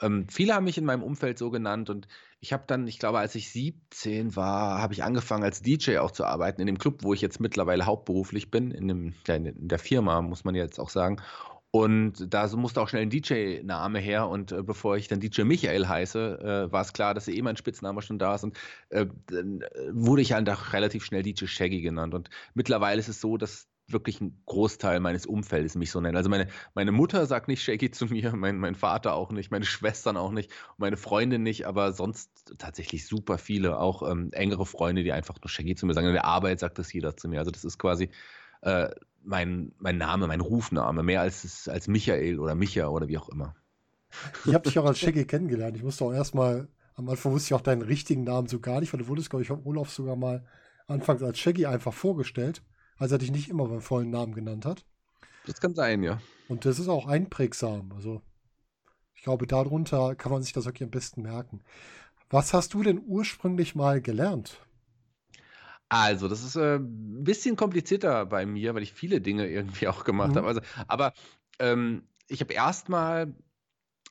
ähm, 0.01 0.27
viele 0.29 0.53
haben 0.55 0.63
mich 0.63 0.77
in 0.77 0.85
meinem 0.85 1.03
Umfeld 1.03 1.37
so 1.37 1.49
genannt 1.49 1.89
und 1.89 2.07
ich 2.41 2.53
habe 2.53 2.63
dann, 2.67 2.87
ich 2.87 2.99
glaube, 2.99 3.19
als 3.19 3.35
ich 3.35 3.51
17 3.51 4.35
war, 4.35 4.81
habe 4.81 4.93
ich 4.93 5.03
angefangen 5.03 5.43
als 5.43 5.61
DJ 5.61 5.97
auch 5.97 6.11
zu 6.11 6.25
arbeiten 6.25 6.61
in 6.61 6.67
dem 6.67 6.77
Club, 6.77 7.03
wo 7.03 7.13
ich 7.13 7.21
jetzt 7.21 7.39
mittlerweile 7.39 7.85
hauptberuflich 7.85 8.49
bin, 8.49 8.71
in, 8.71 8.87
dem, 8.87 9.13
in 9.27 9.67
der 9.67 9.79
Firma, 9.79 10.21
muss 10.21 10.45
man 10.45 10.55
jetzt 10.55 10.79
auch 10.79 10.89
sagen. 10.89 11.21
Und 11.71 12.33
da 12.33 12.47
musste 12.55 12.81
auch 12.81 12.89
schnell 12.89 13.03
ein 13.03 13.11
DJ-Name 13.11 13.99
her. 13.99 14.27
Und 14.27 14.51
äh, 14.51 14.63
bevor 14.63 14.97
ich 14.97 15.07
dann 15.07 15.19
DJ 15.19 15.43
Michael 15.43 15.87
heiße, 15.87 16.39
äh, 16.69 16.71
war 16.71 16.81
es 16.81 16.93
klar, 16.93 17.13
dass 17.13 17.27
eh 17.27 17.41
mein 17.43 17.57
Spitzname 17.57 18.01
schon 18.01 18.17
da 18.17 18.35
ist. 18.35 18.43
Und 18.43 18.57
äh, 18.89 19.05
dann 19.27 19.61
äh, 19.61 19.67
wurde 19.91 20.23
ich 20.23 20.33
halt 20.33 20.49
auch 20.49 20.73
relativ 20.73 21.05
schnell 21.05 21.21
DJ 21.21 21.45
Shaggy 21.45 21.81
genannt. 21.81 22.15
Und 22.15 22.31
mittlerweile 22.55 22.99
ist 22.99 23.07
es 23.07 23.21
so, 23.21 23.37
dass 23.37 23.68
wirklich 23.91 24.21
ein 24.21 24.41
Großteil 24.45 24.99
meines 24.99 25.25
Umfeldes 25.25 25.75
mich 25.75 25.91
so 25.91 26.01
nennt. 26.01 26.17
Also 26.17 26.29
meine, 26.29 26.47
meine 26.73 26.91
Mutter 26.91 27.25
sagt 27.25 27.47
nicht 27.47 27.63
Shaky 27.63 27.91
zu 27.91 28.05
mir, 28.05 28.33
mein, 28.35 28.57
mein 28.57 28.75
Vater 28.75 29.13
auch 29.13 29.31
nicht, 29.31 29.51
meine 29.51 29.65
Schwestern 29.65 30.17
auch 30.17 30.31
nicht, 30.31 30.51
meine 30.77 30.97
Freundin 30.97 31.43
nicht, 31.43 31.67
aber 31.67 31.93
sonst 31.93 32.55
tatsächlich 32.57 33.07
super 33.07 33.37
viele, 33.37 33.79
auch 33.79 34.09
ähm, 34.09 34.29
engere 34.31 34.65
Freunde, 34.65 35.03
die 35.03 35.11
einfach 35.11 35.35
nur 35.41 35.49
Shaky 35.49 35.75
zu 35.75 35.85
mir 35.85 35.93
sagen. 35.93 36.07
In 36.07 36.13
der 36.13 36.25
Arbeit 36.25 36.59
sagt 36.59 36.79
das 36.79 36.91
jeder 36.93 37.15
zu 37.15 37.27
mir. 37.27 37.39
Also 37.39 37.51
das 37.51 37.63
ist 37.63 37.77
quasi 37.77 38.09
äh, 38.61 38.89
mein, 39.23 39.73
mein 39.77 39.97
Name, 39.97 40.27
mein 40.27 40.41
Rufname, 40.41 41.03
mehr 41.03 41.21
als, 41.21 41.67
als 41.67 41.87
Michael 41.87 42.39
oder 42.39 42.55
Micha 42.55 42.87
oder 42.87 43.07
wie 43.07 43.17
auch 43.17 43.29
immer. 43.29 43.55
Ich 44.45 44.53
habe 44.53 44.67
dich 44.67 44.79
auch 44.79 44.85
als 44.85 44.99
Shaggy 44.99 45.25
kennengelernt. 45.25 45.77
Ich 45.77 45.83
musste 45.83 46.03
auch 46.05 46.13
erstmal, 46.13 46.67
am 46.95 47.09
Anfang 47.09 47.31
wusste 47.31 47.47
ich 47.47 47.53
auch 47.53 47.61
deinen 47.61 47.81
richtigen 47.81 48.23
Namen 48.23 48.47
so 48.47 48.59
gar 48.59 48.79
nicht, 48.79 48.91
weil 48.91 48.99
du 48.99 49.07
wurdest, 49.07 49.29
glaube 49.29 49.43
ich, 49.43 49.49
vom 49.49 49.65
Olaf 49.65 49.91
sogar 49.91 50.15
mal 50.15 50.45
anfangs 50.87 51.21
als 51.21 51.37
Shaggy 51.39 51.65
einfach 51.65 51.93
vorgestellt 51.93 52.63
als 52.99 53.11
er 53.11 53.17
dich 53.17 53.31
nicht 53.31 53.49
immer 53.49 53.67
beim 53.67 53.81
vollen 53.81 54.11
Namen 54.11 54.33
genannt 54.33 54.65
hat. 54.65 54.85
Das 55.45 55.59
kann 55.59 55.73
sein, 55.73 56.03
ja. 56.03 56.21
Und 56.47 56.65
das 56.65 56.77
ist 56.77 56.89
auch 56.89 57.07
einprägsam. 57.07 57.91
Also, 57.95 58.21
ich 59.15 59.23
glaube, 59.23 59.47
darunter 59.47 60.15
kann 60.15 60.31
man 60.31 60.43
sich 60.43 60.53
das 60.53 60.65
wirklich 60.65 60.83
am 60.83 60.91
besten 60.91 61.21
merken. 61.23 61.61
Was 62.29 62.53
hast 62.53 62.73
du 62.73 62.83
denn 62.83 63.01
ursprünglich 63.03 63.73
mal 63.73 64.01
gelernt? 64.01 64.61
Also, 65.87 66.27
das 66.27 66.43
ist 66.43 66.55
äh, 66.55 66.75
ein 66.75 67.23
bisschen 67.23 67.55
komplizierter 67.55 68.27
bei 68.27 68.45
mir, 68.45 68.75
weil 68.75 68.83
ich 68.83 68.93
viele 68.93 69.21
Dinge 69.21 69.47
irgendwie 69.47 69.87
auch 69.87 70.03
gemacht 70.03 70.31
mhm. 70.31 70.37
habe. 70.37 70.47
Also, 70.47 70.61
aber 70.87 71.13
ähm, 71.57 72.03
ich 72.27 72.41
habe 72.41 72.53
erstmal, 72.53 73.33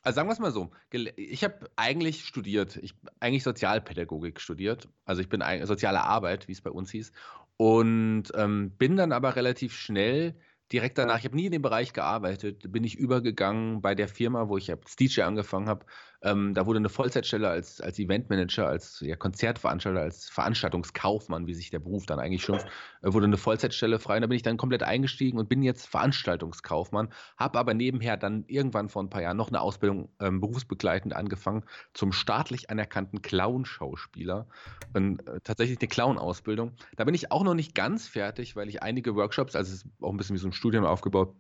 also 0.03 0.17
sagen 0.17 0.29
wir 0.29 0.33
es 0.33 0.41
mal 0.41 0.51
so, 0.51 0.71
ich 0.91 1.45
habe 1.45 1.71
eigentlich 1.77 2.25
studiert, 2.25 2.77
ich 2.77 2.95
eigentlich 3.21 3.45
Sozialpädagogik 3.45 4.41
studiert. 4.41 4.89
Also 5.05 5.21
ich 5.23 5.29
bin 5.29 5.43
soziale 5.65 6.03
Arbeit, 6.03 6.49
wie 6.49 6.53
es 6.53 6.61
bei 6.61 6.71
uns 6.71 6.91
hieß. 6.91 7.13
Und 7.59 8.25
ähm, 8.35 8.77
bin 8.79 8.97
dann 8.97 9.13
aber 9.13 9.37
relativ 9.37 9.75
schnell 9.75 10.41
direkt 10.73 10.99
danach, 10.99 11.19
ich 11.19 11.25
habe 11.25 11.37
nie 11.37 11.47
in 11.47 11.53
dem 11.53 11.63
Bereich 11.63 11.93
gearbeitet, 11.93 12.71
bin 12.73 12.85
ich 12.85 12.97
übergegangen 12.97 13.83
bei 13.83 13.95
der 13.95 14.09
Firma, 14.09 14.49
wo 14.49 14.57
ich 14.57 14.71
als 14.71 14.97
DJ 14.97 15.23
angefangen 15.23 15.69
habe. 15.69 15.87
Ähm, 16.23 16.55
da 16.55 16.67
wurde 16.67 16.79
eine 16.79 16.89
Vollzeitstelle 16.89 17.49
als, 17.49 17.81
als 17.81 17.99
Eventmanager, 17.99 18.67
als 18.67 19.01
ja, 19.01 19.15
Konzertveranstalter, 19.15 20.01
als 20.01 20.29
Veranstaltungskaufmann, 20.29 21.47
wie 21.47 21.55
sich 21.55 21.71
der 21.71 21.79
Beruf 21.79 22.07
dann 22.07 22.19
eigentlich 22.19 22.43
schimpft, 22.43 22.67
äh, 23.03 23.13
wurde 23.13 23.27
eine 23.27 23.37
Vollzeitstelle 23.37 23.99
frei. 23.99 24.17
Und 24.17 24.23
da 24.23 24.27
bin 24.27 24.37
ich 24.37 24.43
dann 24.43 24.57
komplett 24.57 24.83
eingestiegen 24.83 25.39
und 25.39 25.49
bin 25.49 25.63
jetzt 25.63 25.87
Veranstaltungskaufmann, 25.87 27.11
habe 27.37 27.59
aber 27.59 27.75
nebenher 27.75 28.17
dann 28.17 28.45
irgendwann 28.49 28.89
vor 28.89 29.03
ein 29.03 29.11
paar 29.11 29.23
Jahren 29.23 29.37
noch 29.37 29.49
eine 29.49 29.61
Ausbildung 29.61 30.09
ähm, 30.21 30.41
berufsbegleitend 30.41 31.15
angefangen 31.15 31.65
zum 31.95 32.13
staatlich 32.13 32.71
anerkannten 32.71 33.23
Clown-Schauspieler. 33.23 34.49
Und, 34.95 35.27
äh, 35.29 35.41
tatsächlich 35.45 35.79
eine 35.81 35.89
Clown-Ausbildung. 35.89 36.73
Da 36.97 37.05
bin 37.05 37.15
ich 37.15 37.31
auch 37.31 37.45
noch 37.45 37.55
nicht 37.55 37.75
ganz 37.75 38.09
fertig, 38.09 38.57
weil 38.57 38.69
ich 38.69 38.83
einige 38.83 39.15
Workshops, 39.15 39.55
also 39.55 39.73
es 39.73 39.85
ist 39.85 39.87
auch 40.01 40.11
ein 40.11 40.17
bisschen 40.17 40.35
wie 40.35 40.41
so 40.41 40.49
ein 40.49 40.53
Studium 40.53 40.85
aufgebaut, 40.85 41.35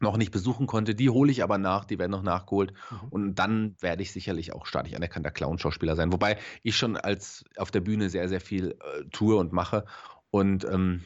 noch 0.00 0.16
nicht 0.16 0.30
besuchen 0.30 0.66
konnte. 0.66 0.94
Die 0.94 1.10
hole 1.10 1.30
ich 1.30 1.42
aber 1.42 1.58
nach, 1.58 1.84
die 1.84 1.98
werden 1.98 2.12
noch 2.12 2.22
nachgeholt. 2.22 2.72
Mhm. 2.90 3.08
Und 3.10 3.34
dann 3.36 3.76
werde 3.80 4.02
ich 4.02 4.12
sicherlich 4.12 4.52
auch 4.52 4.66
staatlich 4.66 4.96
anerkannter 4.96 5.30
Clown-Schauspieler 5.30 5.96
sein. 5.96 6.12
Wobei 6.12 6.38
ich 6.62 6.76
schon 6.76 6.96
als 6.96 7.44
auf 7.56 7.70
der 7.70 7.80
Bühne 7.80 8.10
sehr, 8.10 8.28
sehr 8.28 8.40
viel 8.40 8.72
äh, 8.72 9.04
tue 9.10 9.36
und 9.36 9.52
mache. 9.52 9.84
Und 10.30 10.64
ähm, 10.64 11.04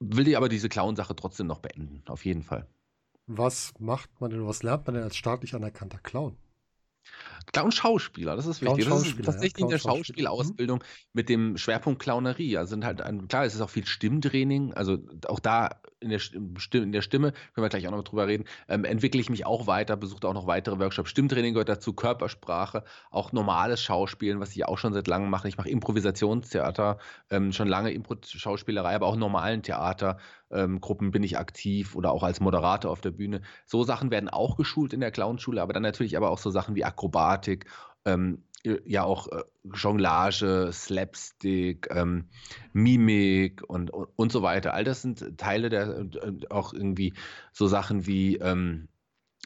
will 0.00 0.24
die 0.24 0.36
aber 0.36 0.48
diese 0.48 0.68
Clown-Sache 0.68 1.14
trotzdem 1.14 1.46
noch 1.46 1.60
beenden, 1.60 2.02
auf 2.06 2.24
jeden 2.24 2.42
Fall. 2.42 2.66
Was 3.26 3.72
macht 3.78 4.20
man 4.20 4.30
denn, 4.30 4.46
was 4.46 4.62
lernt 4.62 4.86
man 4.86 4.94
denn 4.94 5.04
als 5.04 5.16
staatlich 5.16 5.54
anerkannter 5.54 5.98
Clown? 5.98 6.36
Clown-Schauspieler, 7.52 8.36
das 8.36 8.46
ist 8.46 8.62
wichtig. 8.62 8.88
Das 8.88 9.06
ist 9.06 9.24
tatsächlich 9.24 9.60
ja, 9.60 9.68
eine 9.68 9.78
Schauspielausbildung 9.78 10.78
mhm. 10.78 11.08
mit 11.12 11.28
dem 11.28 11.56
Schwerpunkt 11.56 12.00
Clownerie. 12.00 12.56
Also 12.56 12.70
sind 12.70 12.84
halt, 12.84 13.00
ein, 13.00 13.28
klar, 13.28 13.44
es 13.44 13.54
ist 13.54 13.60
auch 13.60 13.70
viel 13.70 13.86
Stimmtraining. 13.86 14.74
Also 14.74 14.98
auch 15.28 15.40
da 15.40 15.70
in 16.00 16.10
der, 16.10 16.20
in 16.72 16.92
der 16.92 17.02
Stimme, 17.02 17.32
können 17.32 17.64
wir 17.64 17.68
gleich 17.68 17.86
auch 17.88 17.92
noch 17.92 18.04
drüber 18.04 18.26
reden, 18.26 18.44
ähm, 18.68 18.84
entwickle 18.84 19.20
ich 19.20 19.30
mich 19.30 19.46
auch 19.46 19.66
weiter, 19.66 19.96
besuche 19.96 20.28
auch 20.28 20.34
noch 20.34 20.46
weitere 20.46 20.78
Workshops. 20.78 21.10
Stimmtraining 21.10 21.54
gehört 21.54 21.68
dazu, 21.68 21.92
Körpersprache, 21.92 22.84
auch 23.10 23.32
normales 23.32 23.80
Schauspielen, 23.80 24.40
was 24.40 24.50
ich 24.54 24.64
auch 24.66 24.78
schon 24.78 24.92
seit 24.92 25.08
langem 25.08 25.30
mache. 25.30 25.48
Ich 25.48 25.56
mache 25.56 25.68
Improvisationstheater, 25.68 26.98
ähm, 27.30 27.52
schon 27.52 27.68
lange 27.68 27.92
Impro-Schauspielerei, 27.92 28.94
aber 28.94 29.06
auch 29.06 29.16
normalen 29.16 29.62
Theatergruppen 29.62 30.22
ähm, 30.50 30.80
bin 30.80 31.22
ich 31.22 31.38
aktiv 31.38 31.94
oder 31.94 32.12
auch 32.12 32.22
als 32.22 32.40
Moderator 32.40 32.90
auf 32.90 33.00
der 33.00 33.10
Bühne. 33.10 33.42
So 33.66 33.84
Sachen 33.84 34.10
werden 34.10 34.28
auch 34.28 34.56
geschult 34.56 34.92
in 34.92 35.00
der 35.00 35.10
Clownschule, 35.10 35.62
aber 35.62 35.72
dann 35.72 35.82
natürlich 35.82 36.16
aber 36.16 36.30
auch 36.30 36.38
so 36.38 36.50
Sachen 36.50 36.74
wie 36.74 36.84
Akrobatik, 36.84 37.66
ähm, 38.04 38.44
ja 38.84 39.04
auch 39.04 39.28
äh, 39.28 39.42
Jonglage, 39.64 40.70
Slapstick, 40.72 41.88
ähm, 41.90 42.28
Mimik 42.72 43.62
und, 43.68 43.90
und, 43.90 44.08
und, 44.16 44.32
so 44.32 44.42
weiter. 44.42 44.74
All 44.74 44.84
das 44.84 45.02
sind 45.02 45.36
Teile 45.38 45.68
der 45.68 45.96
und, 45.98 46.50
auch 46.50 46.72
irgendwie 46.72 47.12
so 47.52 47.66
Sachen 47.66 48.06
wie, 48.06 48.36
ähm, 48.36 48.88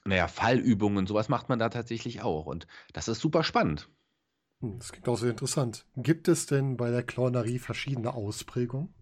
naja, 0.04 0.28
Fallübungen, 0.28 1.06
sowas 1.06 1.28
macht 1.28 1.48
man 1.48 1.58
da 1.58 1.68
tatsächlich 1.68 2.22
auch. 2.22 2.46
Und 2.46 2.66
das 2.92 3.08
ist 3.08 3.20
super 3.20 3.42
spannend. 3.42 3.88
Hm, 4.60 4.78
das 4.78 4.92
klingt 4.92 5.08
auch 5.08 5.18
sehr 5.18 5.30
interessant. 5.30 5.86
Gibt 5.96 6.28
es 6.28 6.46
denn 6.46 6.76
bei 6.76 6.90
der 6.90 7.02
Clownerie 7.02 7.58
verschiedene 7.58 8.14
Ausprägungen? 8.14 8.94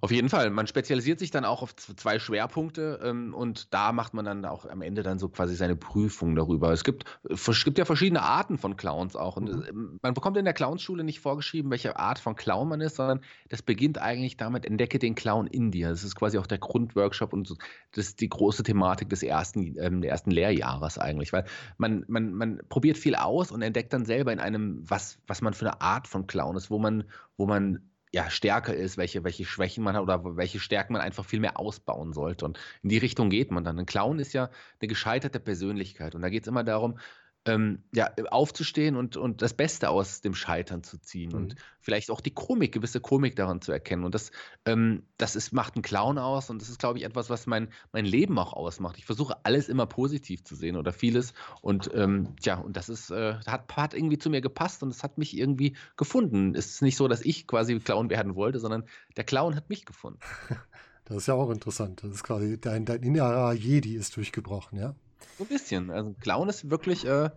Auf 0.00 0.10
jeden 0.10 0.28
Fall. 0.28 0.50
Man 0.50 0.66
spezialisiert 0.66 1.18
sich 1.18 1.30
dann 1.30 1.44
auch 1.44 1.62
auf 1.62 1.74
zwei 1.74 2.18
Schwerpunkte 2.18 3.00
ähm, 3.02 3.34
und 3.34 3.74
da 3.74 3.92
macht 3.92 4.14
man 4.14 4.24
dann 4.24 4.44
auch 4.44 4.66
am 4.66 4.82
Ende 4.82 5.02
dann 5.02 5.18
so 5.18 5.28
quasi 5.28 5.56
seine 5.56 5.76
Prüfung 5.76 6.36
darüber. 6.36 6.72
Es 6.72 6.84
gibt, 6.84 7.04
es 7.28 7.64
gibt 7.64 7.78
ja 7.78 7.84
verschiedene 7.84 8.22
Arten 8.22 8.58
von 8.58 8.76
Clowns 8.76 9.16
auch. 9.16 9.36
Und 9.36 9.50
mhm. 9.50 9.64
Ähm, 9.68 9.98
man 10.02 10.14
bekommt 10.14 10.36
in 10.36 10.44
der 10.44 10.54
Clownschule 10.54 11.02
nicht 11.02 11.20
vorgeschrieben, 11.20 11.70
welche 11.70 11.98
Art 11.98 12.18
von 12.18 12.36
Clown 12.36 12.68
man 12.68 12.80
ist, 12.80 12.96
sondern 12.96 13.20
das 13.48 13.62
beginnt 13.62 13.98
eigentlich 13.98 14.36
damit, 14.36 14.64
entdecke 14.64 14.98
den 14.98 15.14
Clown 15.14 15.46
in 15.46 15.70
dir. 15.70 15.88
Das 15.88 16.04
ist 16.04 16.14
quasi 16.14 16.38
auch 16.38 16.46
der 16.46 16.58
Grundworkshop 16.58 17.32
und 17.32 17.50
das 17.92 18.06
ist 18.06 18.20
die 18.20 18.28
große 18.28 18.62
Thematik 18.62 19.08
des 19.08 19.22
ersten, 19.22 19.76
ähm, 19.78 20.02
ersten 20.02 20.30
Lehrjahres 20.30 20.98
eigentlich. 20.98 21.32
Weil 21.32 21.44
man, 21.78 22.04
man, 22.06 22.32
man 22.32 22.60
probiert 22.68 22.96
viel 22.96 23.16
aus 23.16 23.50
und 23.50 23.62
entdeckt 23.62 23.92
dann 23.92 24.04
selber 24.04 24.32
in 24.32 24.40
einem, 24.40 24.82
was, 24.88 25.18
was 25.26 25.42
man 25.42 25.54
für 25.54 25.66
eine 25.66 25.80
Art 25.80 26.06
von 26.06 26.26
Clown 26.26 26.56
ist, 26.56 26.70
wo 26.70 26.78
man, 26.78 27.04
wo 27.36 27.46
man 27.46 27.90
ja, 28.12 28.28
stärker 28.28 28.74
ist, 28.74 28.96
welche, 28.96 29.22
welche 29.24 29.44
Schwächen 29.44 29.84
man 29.84 29.94
hat 29.94 30.02
oder 30.02 30.36
welche 30.36 30.58
Stärken 30.58 30.94
man 30.94 31.02
einfach 31.02 31.24
viel 31.24 31.40
mehr 31.40 31.58
ausbauen 31.58 32.12
sollte. 32.12 32.44
Und 32.44 32.58
in 32.82 32.88
die 32.88 32.98
Richtung 32.98 33.30
geht 33.30 33.50
man 33.52 33.62
dann. 33.64 33.78
Ein 33.78 33.86
Clown 33.86 34.18
ist 34.18 34.32
ja 34.32 34.50
eine 34.80 34.88
gescheiterte 34.88 35.38
Persönlichkeit. 35.38 36.14
Und 36.14 36.22
da 36.22 36.28
geht 36.28 36.42
es 36.42 36.48
immer 36.48 36.64
darum, 36.64 36.98
ähm, 37.46 37.82
ja, 37.94 38.10
aufzustehen 38.30 38.96
und, 38.96 39.16
und 39.16 39.40
das 39.40 39.54
Beste 39.54 39.88
aus 39.88 40.20
dem 40.20 40.34
Scheitern 40.34 40.82
zu 40.82 40.98
ziehen 40.98 41.30
mhm. 41.30 41.36
und 41.36 41.54
vielleicht 41.80 42.10
auch 42.10 42.20
die 42.20 42.32
Komik, 42.32 42.72
gewisse 42.72 43.00
Komik 43.00 43.34
daran 43.34 43.62
zu 43.62 43.72
erkennen. 43.72 44.04
Und 44.04 44.14
das, 44.14 44.30
ähm, 44.66 45.04
das 45.16 45.36
ist, 45.36 45.52
macht 45.52 45.74
einen 45.74 45.82
Clown 45.82 46.18
aus 46.18 46.50
und 46.50 46.60
das 46.60 46.68
ist, 46.68 46.78
glaube 46.78 46.98
ich, 46.98 47.04
etwas, 47.04 47.30
was 47.30 47.46
mein, 47.46 47.68
mein 47.92 48.04
Leben 48.04 48.38
auch 48.38 48.52
ausmacht. 48.52 48.98
Ich 48.98 49.06
versuche 49.06 49.36
alles 49.44 49.68
immer 49.68 49.86
positiv 49.86 50.44
zu 50.44 50.54
sehen 50.54 50.76
oder 50.76 50.92
vieles. 50.92 51.32
Und 51.62 51.90
ähm, 51.94 52.34
ja, 52.42 52.58
und 52.58 52.76
das 52.76 52.90
ist, 52.90 53.10
äh, 53.10 53.36
hat, 53.46 53.74
hat 53.74 53.94
irgendwie 53.94 54.18
zu 54.18 54.28
mir 54.28 54.42
gepasst 54.42 54.82
und 54.82 54.90
es 54.90 55.02
hat 55.02 55.16
mich 55.16 55.36
irgendwie 55.36 55.76
gefunden. 55.96 56.54
Es 56.54 56.66
ist 56.66 56.82
nicht 56.82 56.96
so, 56.96 57.08
dass 57.08 57.22
ich 57.22 57.46
quasi 57.46 57.78
Clown 57.80 58.10
werden 58.10 58.34
wollte, 58.34 58.58
sondern 58.58 58.84
der 59.16 59.24
Clown 59.24 59.56
hat 59.56 59.70
mich 59.70 59.86
gefunden. 59.86 60.20
Das 61.06 61.16
ist 61.16 61.26
ja 61.26 61.34
auch 61.34 61.50
interessant. 61.50 62.04
Das 62.04 62.12
ist 62.12 62.22
quasi 62.22 62.60
dein, 62.60 62.84
dein 62.84 63.02
innerer 63.02 63.52
Jedi 63.52 63.96
ist 63.96 64.16
durchgebrochen, 64.16 64.78
ja? 64.78 64.94
So 65.38 65.44
ein 65.44 65.48
bisschen. 65.48 65.90
Also 65.90 66.14
Clown 66.20 66.48
ist 66.48 66.70
wirklich, 66.70 67.04
äh, 67.04 67.30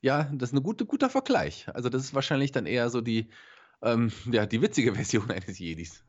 ja, 0.00 0.24
das 0.32 0.50
ist 0.50 0.54
ein 0.54 0.62
gute, 0.62 0.86
guter 0.86 1.10
Vergleich. 1.10 1.68
Also 1.74 1.88
das 1.88 2.02
ist 2.02 2.14
wahrscheinlich 2.14 2.52
dann 2.52 2.66
eher 2.66 2.90
so 2.90 3.00
die, 3.00 3.28
ähm, 3.82 4.12
ja, 4.30 4.46
die 4.46 4.62
witzige 4.62 4.94
Version 4.96 5.30
eines 5.30 5.58
Jedis. 5.58 6.04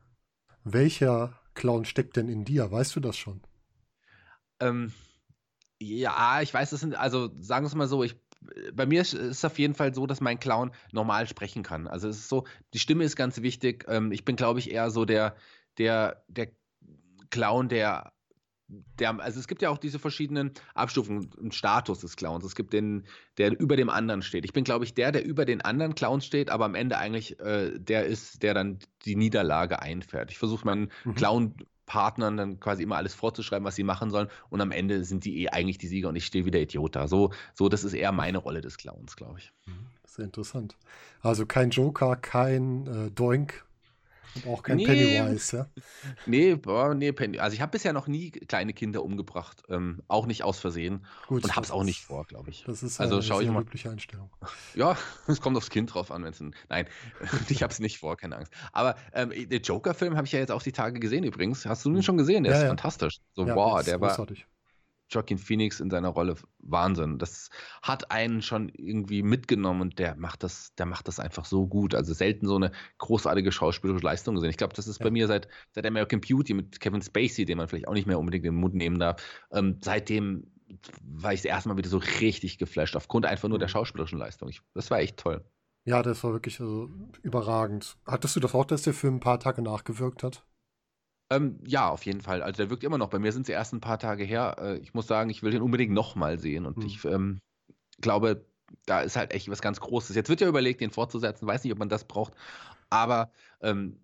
Welcher 0.63 1.39
Clown 1.53 1.85
steckt 1.85 2.17
denn 2.17 2.27
in 2.27 2.45
dir? 2.45 2.71
Weißt 2.71 2.95
du 2.95 2.99
das 2.99 3.17
schon? 3.17 3.41
Ähm, 4.59 4.93
ja, 5.79 6.41
ich 6.41 6.53
weiß, 6.53 6.71
das 6.71 6.79
sind, 6.79 6.95
also 6.95 7.29
sagen 7.39 7.63
wir 7.63 7.67
es 7.67 7.75
mal 7.75 7.87
so, 7.87 8.03
ich, 8.03 8.15
bei 8.73 8.85
mir 8.85 9.01
ist 9.01 9.13
es 9.13 9.45
auf 9.45 9.59
jeden 9.59 9.75
Fall 9.75 9.93
so, 9.93 10.07
dass 10.07 10.21
mein 10.21 10.39
Clown 10.39 10.71
normal 10.91 11.27
sprechen 11.27 11.63
kann. 11.63 11.87
Also 11.87 12.07
es 12.07 12.17
ist 12.17 12.29
so, 12.29 12.45
die 12.73 12.79
Stimme 12.79 13.03
ist 13.03 13.15
ganz 13.15 13.41
wichtig. 13.41 13.85
Ähm, 13.87 14.11
ich 14.11 14.25
bin, 14.25 14.35
glaube 14.35 14.59
ich, 14.59 14.71
eher 14.71 14.89
so 14.91 15.05
der, 15.05 15.35
der, 15.77 16.23
der 16.27 16.49
Clown, 17.29 17.69
der 17.69 18.13
der, 18.67 19.19
also 19.19 19.39
es 19.39 19.47
gibt 19.47 19.61
ja 19.61 19.69
auch 19.69 19.77
diese 19.77 19.99
verschiedenen 19.99 20.51
Abstufungen 20.73 21.29
und 21.37 21.55
Status 21.55 21.99
des 21.99 22.15
Clowns. 22.15 22.43
Es 22.43 22.55
gibt 22.55 22.73
den, 22.73 23.05
der 23.37 23.57
über 23.57 23.77
dem 23.77 23.89
anderen 23.89 24.21
steht. 24.21 24.43
Ich 24.45 24.53
bin, 24.53 24.63
glaube 24.63 24.83
ich, 24.85 24.93
der, 24.93 25.11
der 25.11 25.25
über 25.25 25.45
den 25.45 25.61
anderen 25.61 25.95
Clowns 25.95 26.25
steht, 26.25 26.49
aber 26.49 26.65
am 26.65 26.75
Ende 26.75 26.97
eigentlich 26.97 27.39
äh, 27.39 27.77
der 27.79 28.05
ist, 28.05 28.43
der 28.43 28.53
dann 28.53 28.79
die 29.05 29.15
Niederlage 29.15 29.81
einfährt. 29.81 30.31
Ich 30.31 30.37
versuche 30.37 30.65
meinen 30.65 30.91
mhm. 31.05 31.15
Clown-Partnern 31.15 32.37
dann 32.37 32.59
quasi 32.59 32.83
immer 32.83 32.97
alles 32.97 33.13
vorzuschreiben, 33.13 33.65
was 33.65 33.75
sie 33.75 33.83
machen 33.83 34.09
sollen, 34.09 34.27
und 34.49 34.59
am 34.59 34.71
Ende 34.71 35.05
sind 35.05 35.23
die 35.23 35.43
eh 35.43 35.49
eigentlich 35.49 35.77
die 35.77 35.87
Sieger 35.87 36.09
und 36.09 36.17
ich 36.17 36.25
stehe 36.25 36.45
wie 36.45 36.51
der 36.51 36.61
Idiot 36.61 36.95
da. 36.95 37.07
So, 37.07 37.31
so, 37.53 37.69
das 37.69 37.85
ist 37.85 37.93
eher 37.93 38.11
meine 38.11 38.37
Rolle 38.37 38.59
des 38.59 38.77
Clowns, 38.77 39.15
glaube 39.15 39.39
ich. 39.39 39.53
Mhm. 39.65 39.87
Sehr 40.05 40.25
interessant. 40.25 40.75
Also 41.21 41.45
kein 41.45 41.69
Joker, 41.69 42.15
kein 42.15 42.87
äh, 42.87 43.11
Doink, 43.11 43.65
und 44.45 44.51
auch 44.51 44.63
kein 44.63 44.77
nee, 44.77 44.85
Pennywise, 44.85 45.57
ja? 45.57 45.67
Nee, 46.25 46.55
boah, 46.55 46.93
nee 46.93 47.11
Penny. 47.11 47.39
Also 47.39 47.53
ich 47.55 47.61
habe 47.61 47.71
bisher 47.71 47.93
noch 47.93 48.07
nie 48.07 48.31
kleine 48.31 48.73
Kinder 48.73 49.03
umgebracht. 49.03 49.63
Ähm, 49.69 50.01
auch 50.07 50.25
nicht 50.25 50.43
aus 50.43 50.59
Versehen. 50.59 51.05
Gut, 51.27 51.43
und 51.43 51.55
habe 51.55 51.65
es 51.65 51.71
auch 51.71 51.83
nicht 51.83 52.01
vor, 52.01 52.25
glaube 52.25 52.49
ich. 52.49 52.63
Das 52.65 52.83
ist 52.83 52.99
also, 52.99 53.15
eine 53.15 53.23
sehr 53.23 53.51
mal. 53.51 53.61
übliche 53.61 53.89
Einstellung. 53.89 54.29
Ja, 54.75 54.97
es 55.27 55.41
kommt 55.41 55.57
aufs 55.57 55.69
Kind 55.69 55.93
drauf 55.93 56.11
an, 56.11 56.23
wenn 56.23 56.31
es 56.31 56.39
ein. 56.39 56.53
Nein, 56.69 56.87
ich 57.49 57.63
habe 57.63 57.71
es 57.71 57.79
nicht 57.79 57.99
vor, 57.99 58.15
keine 58.17 58.37
Angst. 58.37 58.51
Aber 58.71 58.95
ähm, 59.13 59.31
den 59.31 59.61
Joker-Film 59.61 60.15
habe 60.15 60.27
ich 60.27 60.33
ja 60.33 60.39
jetzt 60.39 60.51
auch 60.51 60.61
die 60.61 60.71
Tage 60.71 60.99
gesehen 60.99 61.23
übrigens. 61.23 61.65
Hast 61.65 61.83
du 61.85 61.91
den 61.91 62.03
schon 62.03 62.17
gesehen? 62.17 62.43
Der 62.43 62.51
ja, 62.51 62.57
ist 62.57 62.63
ja. 62.63 62.69
fantastisch. 62.69 63.19
So, 63.33 63.47
wow, 63.47 63.83
der 63.83 63.99
war. 64.01 64.27
Joaquin 65.09 65.37
Phoenix 65.37 65.79
in 65.79 65.89
seiner 65.89 66.09
Rolle 66.09 66.35
Wahnsinn. 66.59 67.17
Das 67.17 67.49
hat 67.81 68.11
einen 68.11 68.41
schon 68.41 68.69
irgendwie 68.69 69.23
mitgenommen 69.23 69.81
und 69.81 69.99
der 69.99 70.15
macht 70.15 70.43
das, 70.43 70.73
der 70.75 70.85
macht 70.85 71.07
das 71.07 71.19
einfach 71.19 71.45
so 71.45 71.67
gut. 71.67 71.95
Also 71.95 72.13
selten 72.13 72.47
so 72.47 72.55
eine 72.55 72.71
großartige 72.97 73.51
schauspielerische 73.51 74.05
Leistung 74.05 74.35
gesehen. 74.35 74.49
Ich 74.49 74.57
glaube, 74.57 74.73
das 74.73 74.87
ist 74.87 74.99
ja. 74.99 75.05
bei 75.05 75.11
mir 75.11 75.27
seit, 75.27 75.47
seit 75.71 75.85
American 75.85 76.21
Beauty 76.21 76.53
mit 76.53 76.79
Kevin 76.79 77.01
Spacey, 77.01 77.45
den 77.45 77.57
man 77.57 77.67
vielleicht 77.67 77.87
auch 77.87 77.93
nicht 77.93 78.07
mehr 78.07 78.19
unbedingt 78.19 78.45
in 78.45 78.53
den 78.53 78.59
Mund 78.59 78.75
nehmen 78.75 78.99
darf. 78.99 79.21
Ähm, 79.51 79.77
seitdem 79.81 80.51
war 81.01 81.33
ich 81.33 81.41
das 81.41 81.45
erste 81.45 81.69
Mal 81.69 81.77
wieder 81.77 81.89
so 81.89 82.01
richtig 82.21 82.57
geflasht, 82.57 82.95
aufgrund 82.95 83.25
einfach 83.25 83.47
nur 83.47 83.59
der 83.59 83.67
mhm. 83.67 83.71
schauspielerischen 83.71 84.19
Leistung. 84.19 84.49
Ich, 84.49 84.61
das 84.73 84.91
war 84.91 84.99
echt 84.99 85.17
toll. 85.17 85.43
Ja, 85.85 86.03
das 86.03 86.21
war 86.23 86.33
wirklich 86.33 86.59
also, 86.59 86.89
überragend. 87.21 87.97
Hattest 88.05 88.35
du 88.35 88.41
das 88.41 88.53
auch, 88.53 88.65
dass 88.65 88.81
der 88.81 88.93
Film 88.93 89.15
ein 89.15 89.19
paar 89.21 89.39
Tage 89.39 89.61
nachgewirkt 89.61 90.21
hat? 90.23 90.45
Ähm, 91.29 91.59
ja, 91.65 91.89
auf 91.89 92.05
jeden 92.05 92.21
Fall. 92.21 92.41
Also 92.41 92.57
der 92.57 92.69
wirkt 92.69 92.83
immer 92.83 92.97
noch. 92.97 93.09
Bei 93.09 93.19
mir 93.19 93.31
sind 93.31 93.45
sie 93.45 93.51
erst 93.51 93.73
ein 93.73 93.81
paar 93.81 93.99
Tage 93.99 94.23
her. 94.23 94.55
Äh, 94.59 94.77
ich 94.77 94.93
muss 94.93 95.07
sagen, 95.07 95.29
ich 95.29 95.43
will 95.43 95.51
den 95.51 95.61
unbedingt 95.61 95.93
nochmal 95.93 96.39
sehen. 96.39 96.65
Und 96.65 96.77
mhm. 96.77 96.85
ich 96.85 97.03
ähm, 97.05 97.39
glaube, 97.99 98.45
da 98.85 99.01
ist 99.01 99.15
halt 99.15 99.33
echt 99.33 99.49
was 99.49 99.61
ganz 99.61 99.79
Großes. 99.79 100.15
Jetzt 100.15 100.29
wird 100.29 100.41
ja 100.41 100.47
überlegt, 100.47 100.81
den 100.81 100.91
fortzusetzen. 100.91 101.47
Weiß 101.47 101.63
nicht, 101.63 101.73
ob 101.73 101.79
man 101.79 101.89
das 101.89 102.05
braucht. 102.05 102.33
Aber 102.89 103.31
ähm, 103.61 103.97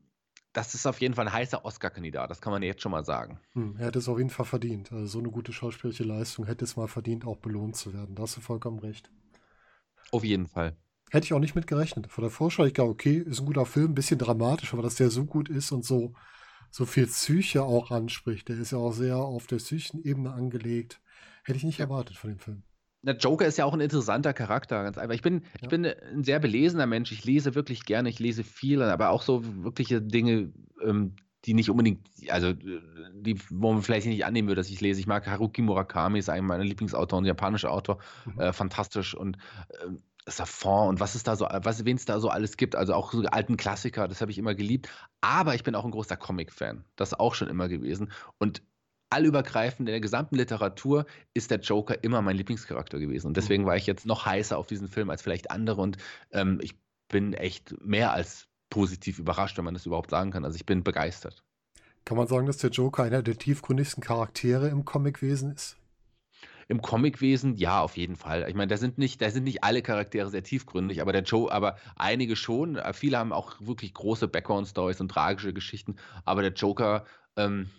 das 0.52 0.76
ist 0.76 0.86
auf 0.86 1.02
jeden 1.02 1.16
Fall 1.16 1.28
ein 1.28 1.34
heißer 1.34 1.66
Oscar-Kandidat. 1.66 2.30
Das 2.30 2.42
kann 2.42 2.52
man 2.52 2.62
jetzt 2.62 2.82
schon 2.82 2.92
mal 2.92 3.06
sagen. 3.06 3.40
Hm, 3.54 3.76
er 3.78 3.88
hätte 3.88 4.00
es 4.00 4.10
auf 4.10 4.18
jeden 4.18 4.30
Fall 4.30 4.46
verdient. 4.46 4.92
Also 4.92 5.06
so 5.08 5.20
eine 5.20 5.30
gute 5.30 5.54
schauspielerische 5.54 6.04
Leistung 6.04 6.46
hätte 6.46 6.66
es 6.66 6.76
mal 6.76 6.88
verdient, 6.88 7.26
auch 7.26 7.38
belohnt 7.38 7.76
zu 7.76 7.94
werden. 7.94 8.16
Da 8.16 8.24
hast 8.24 8.38
du 8.38 8.42
vollkommen 8.42 8.80
recht. 8.80 9.10
Auf 10.12 10.24
jeden 10.24 10.48
Fall. 10.48 10.76
Hätte 11.10 11.26
ich 11.26 11.34
auch 11.34 11.40
nicht 11.40 11.56
mit 11.56 11.68
gerechnet. 11.68 12.12
Vor 12.12 12.24
der 12.24 12.32
Vorschau, 12.32 12.66
ich 12.66 12.74
glaube, 12.74 12.92
okay, 12.92 13.18
ist 13.18 13.40
ein 13.40 13.46
guter 13.46 13.66
Film, 13.66 13.92
ein 13.92 13.96
bisschen 13.96 14.20
dramatisch, 14.20 14.74
aber 14.74 14.84
dass 14.84 14.96
der 14.96 15.10
so 15.10 15.26
gut 15.26 15.50
ist 15.50 15.72
und 15.72 15.86
so 15.86 16.14
so 16.74 16.88
viel 16.88 17.06
Psyche 17.06 17.64
auch 17.64 17.92
anspricht. 17.92 18.50
Der 18.50 18.58
ist 18.58 18.72
ja 18.72 18.80
auch 18.80 18.94
sehr 18.94 19.18
auf 19.18 19.46
der 19.46 19.58
psychischen 19.58 20.04
Ebene 20.04 20.34
angelegt. 20.34 21.02
Hätte 21.44 21.58
ich 21.58 21.64
nicht 21.64 21.80
erwartet 21.80 22.18
von 22.18 22.32
dem 22.32 22.40
Film. 22.40 22.64
Der 23.04 23.16
Joker 23.16 23.46
ist 23.46 23.60
ja 23.60 23.66
auch 23.66 23.76
ein 23.76 23.80
interessanter 23.80 24.34
Charakter, 24.34 24.82
ganz 24.82 24.98
einfach. 24.98 25.14
Ich 25.14 25.22
bin, 25.22 25.42
ja. 25.42 25.50
ich 25.62 25.70
bin 25.70 25.86
ein 25.86 26.24
sehr 26.24 26.40
belesener 26.40 26.88
Mensch. 26.88 27.12
Ich 27.12 27.26
lese 27.26 27.54
wirklich 27.54 27.86
gerne, 27.86 28.10
ich 28.10 28.18
lese 28.18 28.44
viel, 28.44 28.82
aber 28.82 29.12
auch 29.12 29.22
so 29.22 29.44
wirkliche 29.64 30.02
Dinge, 30.02 30.52
ähm, 30.82 31.16
die 31.46 31.54
nicht 31.54 31.70
unbedingt, 31.70 32.08
also 32.30 32.54
die, 32.54 33.38
wo 33.52 33.74
man 33.74 33.84
vielleicht 33.84 34.08
nicht 34.08 34.26
annehmen 34.26 34.48
würde, 34.48 34.62
dass 34.62 34.72
ich 34.72 34.82
lese. 34.82 35.00
Ich 35.00 35.06
mag 35.06 35.28
Haruki 35.28 35.62
Murakami, 35.62 36.18
ist 36.18 36.30
einer 36.30 36.42
meiner 36.42 36.64
Lieblingsautoren, 36.64 37.26
japanischer 37.26 37.70
Autor, 37.70 38.00
mhm. 38.26 38.40
äh, 38.40 38.54
fantastisch 38.54 39.14
und 39.14 39.38
äh, 39.70 39.90
Safon 40.28 40.90
und 40.90 41.00
was 41.00 41.16
es 41.16 41.24
da 41.24 41.36
so, 41.36 41.46
was 41.46 41.86
wen 41.86 41.98
es 41.98 42.06
da 42.06 42.20
so 42.20 42.30
alles 42.30 42.58
gibt, 42.58 42.76
also 42.76 42.94
auch 42.94 43.12
so 43.12 43.24
alten 43.24 43.58
Klassiker, 43.58 44.08
das 44.08 44.22
habe 44.22 44.32
ich 44.32 44.38
immer 44.38 44.56
geliebt. 44.56 44.90
Aber 45.22 45.56
ich 45.56 45.64
bin 45.64 45.76
auch 45.76 45.86
ein 45.86 45.92
großer 45.92 46.18
Comic-Fan, 46.18 46.86
das 46.96 47.14
auch 47.14 47.36
schon 47.36 47.50
immer 47.50 47.68
gewesen. 47.68 48.12
Und 48.38 48.62
allübergreifend 49.10 49.88
in 49.88 49.94
der 49.94 50.00
gesamten 50.00 50.36
Literatur 50.36 51.06
ist 51.34 51.52
der 51.52 51.60
Joker 51.60 52.04
immer 52.04 52.22
mein 52.22 52.36
Lieblingscharakter 52.36 53.00
gewesen. 53.00 53.28
Und 53.28 53.38
deswegen 53.38 53.66
war 53.66 53.76
ich 53.76 53.86
jetzt 53.86 54.06
noch 54.06 54.26
heißer 54.26 54.58
auf 54.58 54.68
diesen 54.68 54.88
Film 54.88 55.10
als 55.10 55.22
vielleicht 55.22 55.52
andere. 55.52 55.82
Und 55.82 55.98
ähm, 56.32 56.60
ich 56.62 56.76
bin 57.10 57.34
echt 57.34 57.76
mehr 57.86 58.12
als 58.14 58.48
positiv 58.70 59.20
überrascht, 59.20 59.58
wenn 59.58 59.66
man 59.66 59.76
das 59.76 59.86
überhaupt 59.86 60.10
sagen 60.10 60.32
kann. 60.32 60.46
Also 60.46 60.56
ich 60.56 60.66
bin 60.66 60.84
begeistert. 60.84 61.44
Kann 62.06 62.18
man 62.18 62.28
sagen, 62.28 62.48
dass 62.48 62.58
der 62.58 62.72
Joker 62.72 63.04
einer 63.04 63.22
der 63.22 63.38
tiefgründigsten 63.38 64.04
Charaktere 64.04 64.68
im 64.70 64.84
Comicwesen 64.84 65.54
ist? 65.54 65.78
Im 66.74 66.82
Comicwesen, 66.82 67.56
ja, 67.56 67.82
auf 67.82 67.98
jeden 67.98 68.16
Fall. 68.16 68.48
Ich 68.50 68.56
meine, 68.56 68.68
da 68.68 68.78
sind 68.78 68.98
nicht, 68.98 69.22
da 69.22 69.30
sind 69.30 69.44
nicht 69.44 69.64
alle 69.64 69.84
Charaktere 69.84 70.32
sehr 70.32 70.42
tiefgründig, 70.42 71.04
aber 71.04 71.12
der 71.12 71.22
Joe, 71.22 71.52
aber 71.52 71.76
einige 71.96 72.36
schon. 72.36 72.80
Viele 72.94 73.20
haben 73.20 73.32
auch 73.32 73.54
wirklich 73.60 73.94
große 73.94 74.28
Background-Stories 74.28 75.00
und 75.00 75.10
tragische 75.10 75.54
Geschichten. 75.54 75.98
Aber 76.26 76.42
der 76.42 76.54
Joker 76.54 77.06
ähm, 77.36 77.70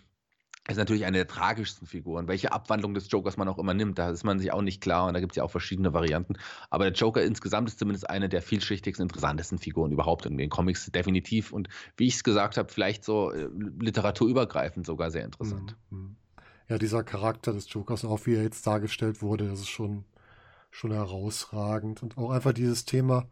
ist 0.69 0.77
natürlich 0.77 1.03
eine 1.03 1.17
der 1.17 1.27
tragischsten 1.27 1.85
Figuren. 1.85 2.29
Welche 2.29 2.53
Abwandlung 2.53 2.93
des 2.93 3.11
Jokers 3.11 3.35
man 3.35 3.49
auch 3.49 3.57
immer 3.57 3.73
nimmt, 3.73 3.99
da 3.99 4.11
ist 4.11 4.23
man 4.23 4.39
sich 4.39 4.53
auch 4.53 4.61
nicht 4.61 4.79
klar 4.79 5.07
und 5.07 5.13
da 5.13 5.19
gibt 5.19 5.33
es 5.33 5.35
ja 5.35 5.43
auch 5.43 5.51
verschiedene 5.51 5.93
Varianten. 5.93 6.35
Aber 6.69 6.85
der 6.85 6.93
Joker 6.93 7.21
insgesamt 7.21 7.67
ist 7.67 7.77
zumindest 7.77 8.09
eine 8.09 8.29
der 8.29 8.41
vielschichtigsten, 8.41 9.03
interessantesten 9.03 9.57
Figuren 9.57 9.91
überhaupt 9.91 10.25
in 10.25 10.37
den 10.37 10.49
Comics, 10.49 10.85
definitiv. 10.85 11.51
Und 11.51 11.67
wie 11.97 12.07
ich 12.07 12.15
es 12.15 12.23
gesagt 12.23 12.55
habe, 12.55 12.71
vielleicht 12.71 13.03
so 13.03 13.33
äh, 13.33 13.49
literaturübergreifend 13.77 14.85
sogar 14.85 15.11
sehr 15.11 15.25
interessant. 15.25 15.75
Mhm. 15.89 16.15
Ja, 16.67 16.77
dieser 16.77 17.03
Charakter 17.03 17.53
des 17.53 17.71
Jokers, 17.71 18.05
auch 18.05 18.25
wie 18.25 18.35
er 18.35 18.43
jetzt 18.43 18.65
dargestellt 18.65 19.21
wurde, 19.21 19.47
das 19.47 19.61
ist 19.61 19.69
schon, 19.69 20.05
schon 20.71 20.91
herausragend. 20.91 22.01
Und 22.03 22.17
auch 22.17 22.31
einfach 22.31 22.53
dieses 22.53 22.85
Thema, 22.85 23.27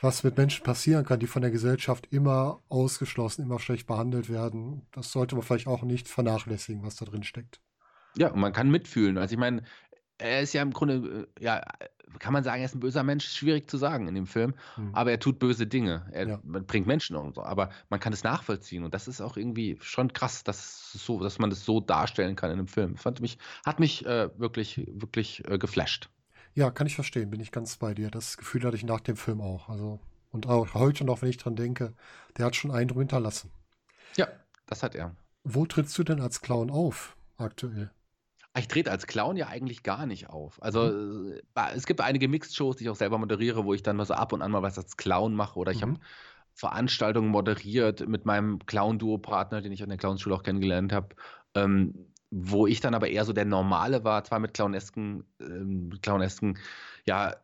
was 0.00 0.22
mit 0.22 0.36
Menschen 0.36 0.64
passieren 0.64 1.04
kann, 1.04 1.20
die 1.20 1.26
von 1.26 1.42
der 1.42 1.50
Gesellschaft 1.50 2.08
immer 2.10 2.62
ausgeschlossen, 2.68 3.42
immer 3.42 3.58
schlecht 3.58 3.86
behandelt 3.86 4.28
werden. 4.28 4.86
Das 4.92 5.10
sollte 5.12 5.34
man 5.34 5.44
vielleicht 5.44 5.66
auch 5.66 5.82
nicht 5.82 6.08
vernachlässigen, 6.08 6.84
was 6.84 6.96
da 6.96 7.04
drin 7.04 7.24
steckt. 7.24 7.60
Ja, 8.16 8.28
und 8.28 8.40
man 8.40 8.52
kann 8.52 8.70
mitfühlen. 8.70 9.18
Also 9.18 9.32
ich 9.32 9.38
meine, 9.38 9.62
er 10.18 10.42
ist 10.42 10.52
ja 10.52 10.62
im 10.62 10.72
Grunde, 10.72 11.28
äh, 11.38 11.44
ja, 11.44 11.62
kann 12.18 12.32
man 12.32 12.42
sagen, 12.42 12.60
er 12.60 12.66
ist 12.66 12.74
ein 12.74 12.80
böser 12.80 13.02
Mensch, 13.02 13.28
schwierig 13.28 13.68
zu 13.70 13.76
sagen 13.76 14.08
in 14.08 14.14
dem 14.14 14.26
Film, 14.26 14.54
mhm. 14.76 14.94
aber 14.94 15.10
er 15.10 15.20
tut 15.20 15.38
böse 15.38 15.66
Dinge. 15.66 16.06
Er 16.12 16.26
ja. 16.28 16.40
bringt 16.42 16.86
Menschen 16.86 17.16
um 17.16 17.32
so, 17.32 17.42
aber 17.42 17.70
man 17.90 18.00
kann 18.00 18.12
es 18.12 18.24
nachvollziehen 18.24 18.84
und 18.84 18.94
das 18.94 19.08
ist 19.08 19.20
auch 19.20 19.36
irgendwie 19.36 19.78
schon 19.80 20.12
krass, 20.12 20.44
dass, 20.44 20.92
so, 20.92 21.20
dass 21.22 21.38
man 21.38 21.50
das 21.50 21.64
so 21.64 21.80
darstellen 21.80 22.36
kann 22.36 22.50
in 22.50 22.58
einem 22.58 22.68
Film. 22.68 22.96
Fand 22.96 23.20
mich, 23.20 23.38
hat 23.64 23.80
mich 23.80 24.04
äh, 24.06 24.30
wirklich, 24.38 24.86
wirklich 24.88 25.46
äh, 25.48 25.58
geflasht. 25.58 26.10
Ja, 26.54 26.70
kann 26.70 26.86
ich 26.86 26.94
verstehen, 26.94 27.30
bin 27.30 27.40
ich 27.40 27.52
ganz 27.52 27.76
bei 27.76 27.94
dir. 27.94 28.10
Das 28.10 28.36
Gefühl 28.36 28.64
hatte 28.64 28.76
ich 28.76 28.84
nach 28.84 29.00
dem 29.00 29.16
Film 29.16 29.40
auch. 29.40 29.68
Also, 29.68 30.00
und 30.30 30.46
auch 30.46 30.74
heute 30.74 31.04
noch, 31.04 31.22
wenn 31.22 31.30
ich 31.30 31.36
dran 31.36 31.56
denke, 31.56 31.94
der 32.36 32.46
hat 32.46 32.56
schon 32.56 32.70
Eindruck 32.70 32.98
hinterlassen. 32.98 33.50
Ja, 34.16 34.28
das 34.66 34.82
hat 34.82 34.94
er. 34.94 35.14
Wo 35.44 35.66
trittst 35.66 35.96
du 35.98 36.04
denn 36.04 36.20
als 36.20 36.40
Clown 36.40 36.70
auf 36.70 37.16
aktuell? 37.36 37.90
Ich 38.58 38.68
trete 38.68 38.90
als 38.90 39.06
Clown 39.06 39.36
ja 39.36 39.48
eigentlich 39.48 39.82
gar 39.82 40.06
nicht 40.06 40.28
auf. 40.28 40.62
Also 40.62 40.84
mhm. 40.84 41.34
Äh, 41.54 41.74
es 41.74 41.86
gibt 41.86 42.00
einige 42.00 42.28
Mixed-Shows, 42.28 42.76
die 42.76 42.84
ich 42.84 42.90
auch 42.90 42.96
selber 42.96 43.18
moderiere, 43.18 43.64
wo 43.64 43.74
ich 43.74 43.82
dann 43.82 43.96
mal 43.96 44.04
so 44.04 44.14
ab 44.14 44.32
und 44.32 44.42
an 44.42 44.50
mal 44.50 44.62
was 44.62 44.78
als 44.78 44.96
Clown 44.96 45.34
mache 45.34 45.58
oder 45.58 45.72
ich 45.72 45.78
mhm. 45.78 45.82
habe 45.82 46.00
Veranstaltungen 46.54 47.28
moderiert 47.28 48.08
mit 48.08 48.26
meinem 48.26 48.58
Clown-Duo-Partner, 48.66 49.62
den 49.62 49.70
ich 49.70 49.82
an 49.82 49.90
der 49.90 49.98
Clownschule 49.98 50.34
auch 50.34 50.42
kennengelernt 50.42 50.92
habe, 50.92 51.14
ähm, 51.54 51.94
wo 52.30 52.66
ich 52.66 52.80
dann 52.80 52.94
aber 52.94 53.08
eher 53.08 53.24
so 53.24 53.32
der 53.32 53.44
Normale 53.44 54.02
war, 54.02 54.24
zwar 54.24 54.40
mit 54.40 54.54
clownesken, 54.54 55.24
ähm, 55.40 55.90
clownesken 56.02 56.58
ja, 57.06 57.36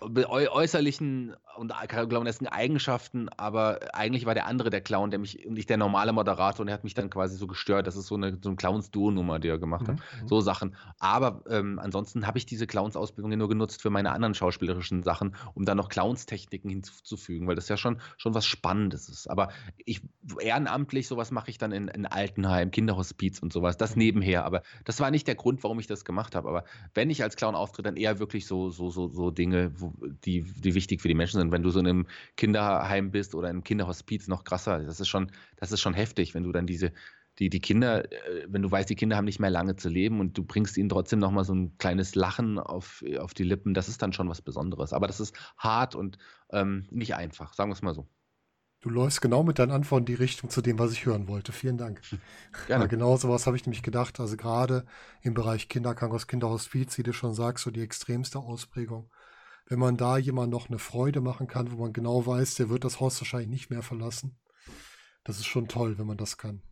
äußerlichen 0.00 1.34
und 1.58 1.72
clownesken 1.88 2.46
Eigenschaften, 2.46 3.28
aber 3.36 3.80
eigentlich 3.92 4.26
war 4.26 4.34
der 4.34 4.46
andere 4.46 4.70
der 4.70 4.80
Clown, 4.80 5.10
der 5.10 5.18
mich, 5.18 5.46
und 5.46 5.54
nicht 5.54 5.68
der 5.68 5.76
normale 5.76 6.12
Moderator, 6.12 6.62
und 6.62 6.68
er 6.68 6.74
hat 6.74 6.84
mich 6.84 6.94
dann 6.94 7.10
quasi 7.10 7.36
so 7.36 7.46
gestört. 7.46 7.86
Das 7.86 7.96
ist 7.96 8.06
so 8.06 8.14
eine, 8.14 8.38
so 8.40 8.50
eine 8.50 8.56
Clowns-Duo-Nummer, 8.56 9.38
die 9.38 9.48
er 9.48 9.58
gemacht 9.58 9.82
mhm. 9.82 9.92
hat. 9.92 9.96
Mhm. 10.22 10.28
So 10.28 10.40
Sachen. 10.40 10.76
Aber 10.98 11.42
ähm, 11.50 11.78
ansonsten 11.78 12.26
habe 12.26 12.38
ich 12.38 12.46
diese 12.46 12.66
Clowns-Ausbildung 12.66 13.36
nur 13.36 13.48
genutzt 13.48 13.82
für 13.82 13.90
meine 13.90 14.12
anderen 14.12 14.34
schauspielerischen 14.34 15.02
Sachen, 15.02 15.36
um 15.54 15.64
dann 15.64 15.76
noch 15.76 15.88
Clowns-Techniken 15.88 16.68
hinzuzufügen, 16.68 17.46
weil 17.48 17.56
das 17.56 17.68
ja 17.68 17.76
schon, 17.76 18.00
schon 18.16 18.34
was 18.34 18.46
Spannendes 18.46 19.08
ist. 19.08 19.28
Aber 19.28 19.50
ich 19.84 20.02
ehrenamtlich, 20.40 21.08
sowas 21.08 21.30
mache 21.30 21.50
ich 21.50 21.58
dann 21.58 21.72
in, 21.72 21.88
in 21.88 22.06
Altenheim, 22.06 22.70
Kinderhospiz 22.70 23.40
und 23.40 23.52
sowas, 23.52 23.76
das 23.76 23.96
mhm. 23.96 24.02
nebenher. 24.02 24.44
Aber 24.44 24.62
das 24.84 25.00
war 25.00 25.10
nicht 25.10 25.26
der 25.26 25.34
Grund, 25.34 25.62
warum 25.64 25.78
ich 25.80 25.86
das 25.86 26.04
gemacht 26.04 26.34
habe. 26.34 26.48
Aber 26.48 26.64
wenn 26.94 27.10
ich 27.10 27.22
als 27.22 27.36
Clown 27.36 27.54
auftritt, 27.54 27.86
dann 27.86 27.96
eher 27.96 28.18
wirklich 28.18 28.46
so, 28.46 28.70
so, 28.70 28.90
so, 28.90 29.08
so 29.08 29.30
Dinge, 29.30 29.72
wo, 29.80 29.92
die, 30.24 30.42
die 30.42 30.74
wichtig 30.74 31.00
für 31.00 31.08
die 31.08 31.14
Menschen 31.14 31.38
sind. 31.38 31.47
Wenn 31.52 31.62
du 31.62 31.70
so 31.70 31.80
in 31.80 31.86
einem 31.86 32.06
Kinderheim 32.36 33.10
bist 33.10 33.34
oder 33.34 33.50
im 33.50 33.64
Kinderhospiz, 33.64 34.28
noch 34.28 34.44
krasser. 34.44 34.80
Das 34.80 35.00
ist 35.00 35.08
schon, 35.08 35.30
das 35.56 35.72
ist 35.72 35.80
schon 35.80 35.94
heftig, 35.94 36.34
wenn 36.34 36.44
du 36.44 36.52
dann 36.52 36.66
diese, 36.66 36.92
die, 37.38 37.50
die 37.50 37.60
Kinder, 37.60 38.10
äh, 38.10 38.46
wenn 38.48 38.62
du 38.62 38.70
weißt, 38.70 38.90
die 38.90 38.96
Kinder 38.96 39.16
haben 39.16 39.24
nicht 39.24 39.40
mehr 39.40 39.50
lange 39.50 39.76
zu 39.76 39.88
leben 39.88 40.20
und 40.20 40.36
du 40.36 40.44
bringst 40.44 40.76
ihnen 40.76 40.88
trotzdem 40.88 41.18
nochmal 41.18 41.44
so 41.44 41.54
ein 41.54 41.76
kleines 41.78 42.14
Lachen 42.14 42.58
auf, 42.58 43.04
auf 43.18 43.34
die 43.34 43.44
Lippen, 43.44 43.74
das 43.74 43.88
ist 43.88 44.02
dann 44.02 44.12
schon 44.12 44.28
was 44.28 44.42
Besonderes. 44.42 44.92
Aber 44.92 45.06
das 45.06 45.20
ist 45.20 45.36
hart 45.56 45.94
und 45.94 46.18
ähm, 46.50 46.86
nicht 46.90 47.14
einfach, 47.14 47.54
sagen 47.54 47.70
wir 47.70 47.74
es 47.74 47.82
mal 47.82 47.94
so. 47.94 48.08
Du 48.80 48.90
läufst 48.90 49.20
genau 49.20 49.42
mit 49.42 49.58
deinen 49.58 49.72
Antworten 49.72 50.02
in 50.02 50.14
die 50.16 50.22
Richtung 50.22 50.50
zu 50.50 50.62
dem, 50.62 50.78
was 50.78 50.92
ich 50.92 51.04
hören 51.04 51.26
wollte. 51.26 51.50
Vielen 51.50 51.78
Dank. 51.78 52.00
Gerne. 52.68 52.84
Ja, 52.84 52.88
genau 52.88 53.16
sowas 53.16 53.46
habe 53.46 53.56
ich 53.56 53.66
nämlich 53.66 53.82
gedacht. 53.82 54.20
Also 54.20 54.36
gerade 54.36 54.86
im 55.20 55.34
Bereich 55.34 55.68
Kinderkrankenhaus, 55.68 56.28
Kinderhospiz, 56.28 56.96
wie 56.96 57.02
du 57.02 57.12
schon 57.12 57.34
sagst, 57.34 57.64
so 57.64 57.72
die 57.72 57.82
extremste 57.82 58.38
Ausprägung 58.38 59.10
wenn 59.68 59.78
man 59.78 59.96
da 59.96 60.16
jemand 60.16 60.50
noch 60.50 60.68
eine 60.68 60.78
Freude 60.78 61.20
machen 61.20 61.46
kann, 61.46 61.70
wo 61.70 61.76
man 61.76 61.92
genau 61.92 62.26
weiß, 62.26 62.54
der 62.54 62.70
wird 62.70 62.84
das 62.84 63.00
Haus 63.00 63.20
wahrscheinlich 63.20 63.50
nicht 63.50 63.70
mehr 63.70 63.82
verlassen. 63.82 64.38
Das 65.24 65.38
ist 65.38 65.46
schon 65.46 65.68
toll, 65.68 65.98
wenn 65.98 66.06
man 66.06 66.16
das 66.16 66.38
kann. 66.38 66.62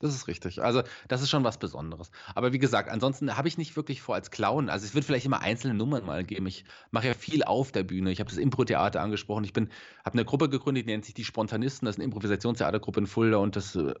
Das 0.00 0.14
ist 0.14 0.28
richtig. 0.28 0.62
Also, 0.62 0.82
das 1.08 1.20
ist 1.20 1.28
schon 1.28 1.44
was 1.44 1.58
Besonderes. 1.58 2.10
Aber 2.34 2.54
wie 2.54 2.58
gesagt, 2.58 2.88
ansonsten 2.88 3.36
habe 3.36 3.48
ich 3.48 3.58
nicht 3.58 3.76
wirklich 3.76 4.00
vor 4.00 4.14
als 4.14 4.30
Clown. 4.30 4.70
Also, 4.70 4.86
es 4.86 4.94
wird 4.94 5.04
vielleicht 5.04 5.26
immer 5.26 5.42
einzelne 5.42 5.74
Nummern 5.74 6.06
mal 6.06 6.24
geben. 6.24 6.46
Ich 6.46 6.64
mache 6.90 7.08
ja 7.08 7.14
viel 7.14 7.44
auf 7.44 7.70
der 7.70 7.82
Bühne. 7.82 8.10
Ich 8.10 8.18
habe 8.18 8.30
das 8.30 8.38
Impro-Theater 8.38 9.02
angesprochen. 9.02 9.44
Ich 9.44 9.52
bin, 9.52 9.68
habe 10.02 10.14
eine 10.14 10.24
Gruppe 10.24 10.48
gegründet, 10.48 10.86
die 10.86 10.92
nennt 10.92 11.04
sich 11.04 11.12
die 11.12 11.24
Spontanisten. 11.24 11.84
Das 11.84 11.96
ist 11.96 11.98
eine 11.98 12.06
Improvisationstheatergruppe 12.06 13.00
in 13.00 13.06
Fulda 13.06 13.36
und 13.36 13.56
das 13.56 13.76
äh, 13.76 13.92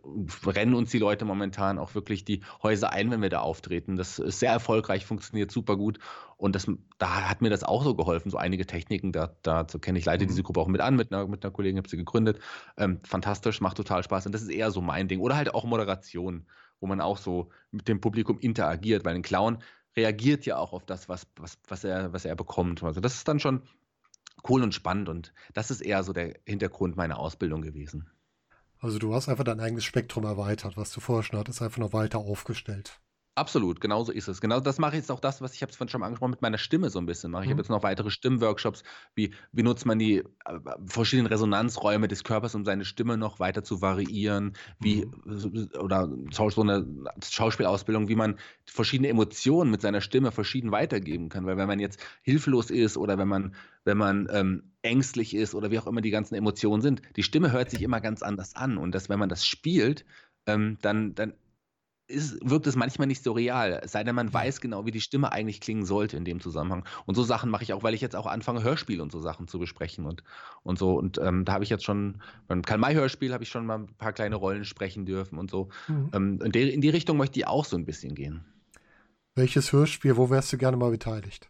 rennen 0.46 0.74
uns 0.74 0.90
die 0.90 0.98
Leute 0.98 1.26
momentan 1.26 1.78
auch 1.78 1.94
wirklich 1.94 2.24
die 2.24 2.42
Häuser 2.62 2.94
ein, 2.94 3.10
wenn 3.10 3.20
wir 3.20 3.28
da 3.28 3.40
auftreten. 3.40 3.96
Das 3.96 4.18
ist 4.18 4.38
sehr 4.38 4.52
erfolgreich, 4.52 5.04
funktioniert 5.04 5.50
super 5.50 5.76
gut. 5.76 5.98
Und 6.40 6.54
das, 6.54 6.66
da 6.96 7.28
hat 7.28 7.42
mir 7.42 7.50
das 7.50 7.64
auch 7.64 7.84
so 7.84 7.94
geholfen, 7.94 8.30
so 8.30 8.38
einige 8.38 8.66
Techniken 8.66 9.12
da, 9.12 9.36
da 9.42 9.68
zu 9.68 9.78
kennen. 9.78 9.96
Ich 9.96 10.06
leite 10.06 10.24
mhm. 10.24 10.28
diese 10.28 10.42
Gruppe 10.42 10.60
auch 10.60 10.68
mit 10.68 10.80
an, 10.80 10.96
mit 10.96 11.12
einer, 11.12 11.26
mit 11.26 11.44
einer 11.44 11.52
Kollegin, 11.52 11.76
habe 11.76 11.88
sie 11.88 11.98
gegründet. 11.98 12.40
Ähm, 12.78 13.00
fantastisch, 13.04 13.60
macht 13.60 13.76
total 13.76 14.02
Spaß. 14.02 14.24
Und 14.24 14.32
das 14.32 14.40
ist 14.40 14.48
eher 14.48 14.70
so 14.70 14.80
mein 14.80 15.06
Ding. 15.06 15.20
Oder 15.20 15.36
halt 15.36 15.54
auch 15.54 15.64
Moderation, 15.64 16.46
wo 16.80 16.86
man 16.86 17.02
auch 17.02 17.18
so 17.18 17.50
mit 17.70 17.88
dem 17.88 18.00
Publikum 18.00 18.38
interagiert, 18.38 19.04
weil 19.04 19.14
ein 19.14 19.22
Clown 19.22 19.58
reagiert 19.94 20.46
ja 20.46 20.56
auch 20.56 20.72
auf 20.72 20.86
das, 20.86 21.10
was, 21.10 21.26
was, 21.36 21.58
was, 21.68 21.84
er, 21.84 22.14
was 22.14 22.24
er 22.24 22.36
bekommt. 22.36 22.82
Also 22.82 23.00
das 23.00 23.16
ist 23.16 23.28
dann 23.28 23.38
schon 23.38 23.60
cool 24.48 24.62
und 24.62 24.74
spannend 24.74 25.10
und 25.10 25.34
das 25.52 25.70
ist 25.70 25.82
eher 25.82 26.02
so 26.04 26.14
der 26.14 26.38
Hintergrund 26.46 26.96
meiner 26.96 27.18
Ausbildung 27.18 27.60
gewesen. 27.60 28.08
Also 28.78 28.98
du 28.98 29.14
hast 29.14 29.28
einfach 29.28 29.44
dein 29.44 29.60
eigenes 29.60 29.84
Spektrum 29.84 30.24
erweitert, 30.24 30.78
was 30.78 30.90
du 30.90 31.00
vorher 31.00 31.22
schon 31.22 31.38
hattest, 31.38 31.60
einfach 31.60 31.78
noch 31.78 31.92
weiter 31.92 32.18
aufgestellt. 32.18 32.98
Absolut, 33.40 33.80
genau 33.80 34.04
so 34.04 34.12
ist 34.12 34.28
es. 34.28 34.42
Genau 34.42 34.60
das 34.60 34.78
mache 34.78 34.96
ich 34.96 34.98
jetzt 34.98 35.10
auch 35.10 35.18
das, 35.18 35.40
was 35.40 35.54
ich 35.54 35.62
habe 35.62 35.72
es 35.72 35.90
schon 35.90 36.02
angesprochen 36.02 36.32
mit 36.32 36.42
meiner 36.42 36.58
Stimme 36.58 36.90
so 36.90 36.98
ein 36.98 37.06
bisschen 37.06 37.30
mache. 37.30 37.44
Ich 37.44 37.48
mhm. 37.48 37.52
habe 37.52 37.62
jetzt 37.62 37.70
noch 37.70 37.82
weitere 37.82 38.10
Stimmworkshops, 38.10 38.82
wie 39.14 39.32
wie 39.50 39.62
nutzt 39.62 39.86
man 39.86 39.98
die 39.98 40.18
äh, 40.18 40.24
verschiedenen 40.84 41.26
Resonanzräume 41.26 42.06
des 42.06 42.22
Körpers, 42.22 42.54
um 42.54 42.66
seine 42.66 42.84
Stimme 42.84 43.16
noch 43.16 43.40
weiter 43.40 43.64
zu 43.64 43.80
variieren, 43.80 44.52
wie 44.78 45.06
mhm. 45.06 45.70
oder 45.80 46.12
so 46.30 46.60
eine 46.60 46.86
Schauspielausbildung, 47.22 48.08
wie 48.08 48.14
man 48.14 48.36
verschiedene 48.66 49.08
Emotionen 49.08 49.70
mit 49.70 49.80
seiner 49.80 50.02
Stimme 50.02 50.32
verschieden 50.32 50.70
weitergeben 50.70 51.30
kann. 51.30 51.46
Weil 51.46 51.56
wenn 51.56 51.66
man 51.66 51.80
jetzt 51.80 51.98
hilflos 52.20 52.68
ist 52.68 52.98
oder 52.98 53.16
wenn 53.16 53.28
man, 53.28 53.54
wenn 53.84 53.96
man 53.96 54.28
ähm, 54.30 54.64
ängstlich 54.82 55.34
ist 55.34 55.54
oder 55.54 55.70
wie 55.70 55.78
auch 55.78 55.86
immer 55.86 56.02
die 56.02 56.10
ganzen 56.10 56.34
Emotionen 56.34 56.82
sind, 56.82 57.00
die 57.16 57.22
Stimme 57.22 57.52
hört 57.52 57.70
sich 57.70 57.80
immer 57.80 58.02
ganz 58.02 58.22
anders 58.22 58.54
an. 58.54 58.76
Und 58.76 58.94
dass, 58.94 59.08
wenn 59.08 59.18
man 59.18 59.30
das 59.30 59.46
spielt, 59.46 60.04
ähm, 60.44 60.76
dann, 60.82 61.14
dann 61.14 61.32
ist, 62.10 62.38
wirkt 62.42 62.66
es 62.66 62.76
manchmal 62.76 63.06
nicht 63.06 63.22
so 63.22 63.32
real, 63.32 63.80
es 63.82 63.92
sei 63.92 64.04
denn, 64.04 64.14
man 64.14 64.32
weiß 64.32 64.60
genau, 64.60 64.84
wie 64.86 64.90
die 64.90 65.00
Stimme 65.00 65.32
eigentlich 65.32 65.60
klingen 65.60 65.84
sollte 65.84 66.16
in 66.16 66.24
dem 66.24 66.40
Zusammenhang. 66.40 66.84
Und 67.06 67.14
so 67.14 67.22
Sachen 67.22 67.50
mache 67.50 67.62
ich 67.62 67.72
auch, 67.72 67.82
weil 67.82 67.94
ich 67.94 68.00
jetzt 68.00 68.16
auch 68.16 68.26
anfange, 68.26 68.62
Hörspiele 68.62 69.02
und 69.02 69.12
so 69.12 69.20
Sachen 69.20 69.48
zu 69.48 69.58
besprechen 69.58 70.04
und, 70.04 70.22
und 70.62 70.78
so. 70.78 70.94
Und 70.94 71.18
ähm, 71.18 71.44
da 71.44 71.52
habe 71.52 71.64
ich 71.64 71.70
jetzt 71.70 71.84
schon, 71.84 72.20
beim 72.48 72.62
Karl-May-Hörspiel 72.62 73.32
habe 73.32 73.44
ich 73.44 73.48
schon 73.48 73.66
mal 73.66 73.78
ein 73.78 73.94
paar 73.98 74.12
kleine 74.12 74.36
Rollen 74.36 74.64
sprechen 74.64 75.06
dürfen 75.06 75.38
und 75.38 75.50
so. 75.50 75.68
Mhm. 75.88 76.10
Ähm, 76.12 76.40
in, 76.42 76.52
die, 76.52 76.70
in 76.70 76.80
die 76.80 76.90
Richtung 76.90 77.16
möchte 77.16 77.38
ich 77.38 77.46
auch 77.46 77.64
so 77.64 77.76
ein 77.76 77.86
bisschen 77.86 78.14
gehen. 78.14 78.44
Welches 79.34 79.72
Hörspiel, 79.72 80.16
wo 80.16 80.28
wärst 80.28 80.52
du 80.52 80.58
gerne 80.58 80.76
mal 80.76 80.90
beteiligt? 80.90 81.48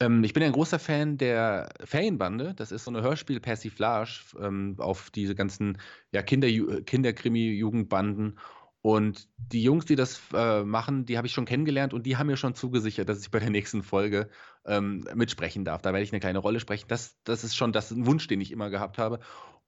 Ähm, 0.00 0.24
ich 0.24 0.32
bin 0.32 0.42
ein 0.42 0.52
großer 0.52 0.78
Fan 0.78 1.18
der 1.18 1.68
Ferienbande. 1.84 2.54
Das 2.54 2.72
ist 2.72 2.84
so 2.84 2.90
eine 2.90 3.02
Hörspiel-Persiflage 3.02 4.10
ähm, 4.40 4.74
auf 4.78 5.10
diese 5.10 5.34
ganzen 5.34 5.78
ja, 6.12 6.22
Kinder, 6.22 6.48
Kinderkrimi-Jugendbanden. 6.48 8.38
Und 8.84 9.30
die 9.38 9.62
Jungs, 9.62 9.86
die 9.86 9.96
das 9.96 10.20
äh, 10.34 10.62
machen, 10.62 11.06
die 11.06 11.16
habe 11.16 11.26
ich 11.26 11.32
schon 11.32 11.46
kennengelernt 11.46 11.94
und 11.94 12.04
die 12.04 12.18
haben 12.18 12.26
mir 12.26 12.36
schon 12.36 12.54
zugesichert, 12.54 13.08
dass 13.08 13.22
ich 13.22 13.30
bei 13.30 13.38
der 13.38 13.48
nächsten 13.48 13.82
Folge 13.82 14.28
ähm, 14.66 15.06
mitsprechen 15.14 15.64
darf. 15.64 15.80
Da 15.80 15.94
werde 15.94 16.04
ich 16.04 16.12
eine 16.12 16.20
kleine 16.20 16.38
Rolle 16.38 16.60
sprechen. 16.60 16.84
Das, 16.88 17.16
das 17.24 17.44
ist 17.44 17.56
schon 17.56 17.72
das 17.72 17.90
ein 17.90 18.04
Wunsch, 18.04 18.26
den 18.26 18.42
ich 18.42 18.52
immer 18.52 18.68
gehabt 18.68 18.98
habe. 18.98 19.20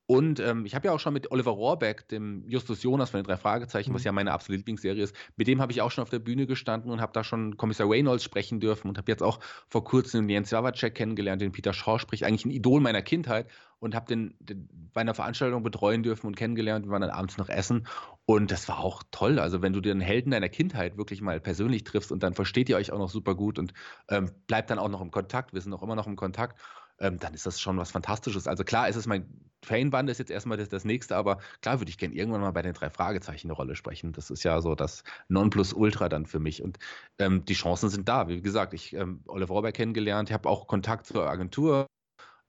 Und 0.07 0.39
ähm, 0.39 0.65
ich 0.67 0.75
habe 0.77 0.87
ja 0.87 0.93
auch 0.93 1.01
schon 1.01 1.13
mit 1.13 1.33
Oliver 1.33 1.51
Rohrbeck, 1.51 2.09
dem 2.09 2.49
Justus 2.49 2.83
Jonas 2.83 3.11
von 3.11 3.19
den 3.19 3.27
drei 3.27 3.37
Fragezeichen, 3.37 3.91
mhm. 3.91 3.97
was 3.97 4.05
ja 4.05 4.13
meine 4.13 4.33
absolute 4.33 4.59
Lieblingsserie 4.59 5.03
ist, 5.03 5.17
mit 5.37 5.49
dem 5.49 5.61
habe 5.61 5.73
ich 5.73 5.83
auch 5.83 5.91
schon 5.91 6.03
auf 6.03 6.11
der 6.11 6.21
Bühne 6.21 6.47
gestanden 6.47 6.93
und 6.93 7.01
habe 7.01 7.13
da 7.13 7.25
schon 7.25 7.57
Kommissar 7.57 7.91
Reynolds 7.91 8.23
sprechen 8.23 8.61
dürfen 8.61 8.89
und 8.89 8.99
habe 8.99 9.11
jetzt 9.11 9.23
auch 9.23 9.41
vor 9.69 9.83
kurzem 9.83 10.29
Jens 10.29 10.53
Wawacek 10.53 10.95
kennengelernt, 10.95 11.43
den 11.43 11.51
Peter 11.51 11.73
Shaw 11.73 11.99
spricht, 11.99 12.23
eigentlich 12.23 12.45
ein 12.45 12.51
Idol 12.51 12.81
meiner 12.81 13.03
Kindheit 13.03 13.49
und 13.81 13.97
habe 13.97 14.07
den, 14.07 14.35
den, 14.39 14.69
bei 14.93 15.01
einer 15.01 15.15
Veranstaltung 15.15 15.65
betreuen 15.65 16.05
dürfen 16.05 16.29
und 16.29 16.37
kennengelernt. 16.37 16.87
Wir 16.87 16.93
waren 16.93 17.03
dann 17.03 17.11
abends 17.11 17.37
noch 17.37 17.49
essen 17.49 17.89
und 18.27 18.53
das 18.53 18.69
war 18.69 18.79
auch 18.79 19.03
toll. 19.11 19.41
Also 19.41 19.61
wenn 19.61 19.73
du 19.73 19.81
den 19.81 20.01
Helden 20.01 20.31
deiner 20.31 20.49
Kindheit 20.49 20.97
wirklich 20.97 21.21
mal 21.21 21.41
persönlich 21.41 21.83
triffst 21.83 22.13
und 22.13 22.23
dann 22.23 22.35
versteht 22.35 22.69
ihr 22.69 22.77
euch 22.77 22.93
auch 22.93 22.99
noch 22.99 23.11
super 23.11 23.35
gut 23.35 23.59
und 23.59 23.75
ähm, 24.09 24.31
bleibt 24.47 24.71
dann 24.71 24.79
auch 24.79 24.89
noch 24.89 25.01
im 25.01 25.11
Kontakt, 25.11 25.53
wir 25.53 25.61
sind 25.61 25.75
auch 25.75 25.83
immer 25.83 25.97
noch 25.97 26.07
im 26.07 26.17
Kontakt 26.17 26.61
ähm, 26.99 27.19
dann 27.19 27.35
ist 27.35 27.47
das 27.47 27.61
schon 27.61 27.77
was 27.79 27.91
Fantastisches. 27.91 28.47
Also 28.47 28.65
klar, 28.65 28.89
ist 28.89 28.97
es 28.97 29.07
mein 29.07 29.47
Fanband 29.65 30.09
ist 30.11 30.19
jetzt 30.19 30.31
erstmal 30.31 30.59
das, 30.59 30.69
das 30.69 30.85
nächste, 30.85 31.17
aber 31.17 31.39
klar 31.61 31.81
würde 31.81 31.91
ich 31.91 31.99
gerne 31.99 32.15
irgendwann 32.15 32.41
mal 32.41 32.53
bei 32.53 32.63
den 32.63 32.75
drei 32.75 32.91
Fragezeichen 32.91 33.49
eine 33.49 33.55
Rolle 33.55 33.75
sprechen. 33.75 34.13
Das 34.13 34.31
ist 34.31 34.45
ja 34.45 34.61
so 34.61 34.75
das 34.75 35.03
Nonplusultra 35.29 36.09
dann 36.09 36.27
für 36.27 36.39
mich. 36.39 36.63
Und 36.63 36.79
ähm, 37.19 37.45
die 37.45 37.55
Chancen 37.55 37.89
sind 37.89 38.09
da. 38.09 38.29
Wie 38.29 38.41
gesagt, 38.43 38.75
ich 38.75 38.93
ähm, 38.95 39.23
Oliver 39.27 39.55
Robert 39.55 39.75
kennengelernt, 39.77 40.31
habe 40.31 40.49
auch 40.49 40.67
Kontakt 40.67 41.07
zur 41.07 41.29
Agentur, 41.29 41.87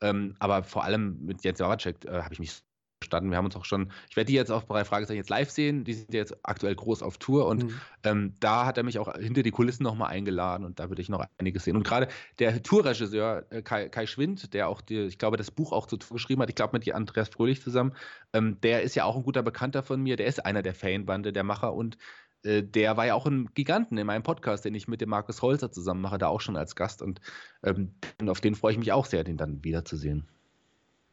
ähm, 0.01 0.35
aber 0.39 0.63
vor 0.63 0.83
allem 0.83 1.25
mit 1.25 1.43
Jens 1.43 1.59
Wawacek 1.59 2.05
äh, 2.05 2.21
habe 2.21 2.33
ich 2.33 2.39
mich 2.39 2.61
verstanden. 2.99 3.29
Wir 3.29 3.37
haben 3.37 3.45
uns 3.45 3.55
auch 3.55 3.65
schon, 3.65 3.91
ich 4.09 4.15
werde 4.15 4.27
die 4.27 4.33
jetzt 4.33 4.51
auf 4.51 4.65
drei 4.65 4.83
Fragezeichen 4.83 5.17
jetzt 5.17 5.29
live 5.29 5.49
sehen, 5.49 5.83
die 5.83 5.93
sind 5.93 6.13
jetzt 6.13 6.35
aktuell 6.43 6.75
groß 6.75 7.03
auf 7.03 7.17
Tour 7.17 7.47
und 7.47 7.65
mhm. 7.65 7.81
ähm, 8.03 8.33
da 8.39 8.65
hat 8.65 8.77
er 8.77 8.83
mich 8.83 8.99
auch 8.99 9.13
hinter 9.15 9.43
die 9.43 9.51
Kulissen 9.51 9.83
nochmal 9.83 10.09
eingeladen 10.09 10.65
und 10.65 10.79
da 10.79 10.89
würde 10.89 11.01
ich 11.01 11.09
noch 11.09 11.23
einiges 11.37 11.63
sehen. 11.63 11.75
Und 11.75 11.83
gerade 11.83 12.07
der 12.39 12.61
Tourregisseur 12.61 13.45
äh, 13.49 13.61
Kai, 13.61 13.89
Kai, 13.89 14.07
Schwind, 14.07 14.53
der 14.53 14.67
auch, 14.67 14.81
die, 14.81 15.01
ich 15.01 15.17
glaube, 15.17 15.37
das 15.37 15.51
Buch 15.51 15.71
auch 15.71 15.85
zu 15.85 15.97
geschrieben 15.97 16.41
hat, 16.41 16.49
ich 16.49 16.55
glaube 16.55 16.77
mit 16.77 16.91
Andreas 16.93 17.29
Fröhlich 17.29 17.61
zusammen, 17.61 17.93
ähm, 18.33 18.59
der 18.61 18.81
ist 18.81 18.95
ja 18.95 19.05
auch 19.05 19.15
ein 19.15 19.23
guter 19.23 19.43
Bekannter 19.43 19.83
von 19.83 20.01
mir, 20.01 20.15
der 20.15 20.27
ist 20.27 20.45
einer 20.45 20.61
der 20.61 20.73
Fanbande, 20.73 21.33
der 21.33 21.43
Macher 21.43 21.73
und 21.73 21.97
äh, 22.43 22.63
der 22.63 22.97
war 22.97 23.05
ja 23.05 23.13
auch 23.13 23.27
ein 23.27 23.49
Giganten 23.53 23.97
in 23.97 24.07
meinem 24.07 24.23
Podcast, 24.23 24.65
den 24.65 24.73
ich 24.75 24.87
mit 24.87 25.01
dem 25.01 25.09
Markus 25.09 25.41
Holzer 25.41 25.71
zusammen 25.71 26.01
mache, 26.01 26.17
da 26.17 26.27
auch 26.27 26.41
schon 26.41 26.57
als 26.57 26.75
Gast. 26.75 27.01
Und 27.01 27.21
ähm, 27.63 27.93
auf 28.27 28.41
den 28.41 28.55
freue 28.55 28.71
ich 28.71 28.79
mich 28.79 28.91
auch 28.91 29.05
sehr, 29.05 29.23
den 29.23 29.37
dann 29.37 29.63
wiederzusehen. 29.63 30.27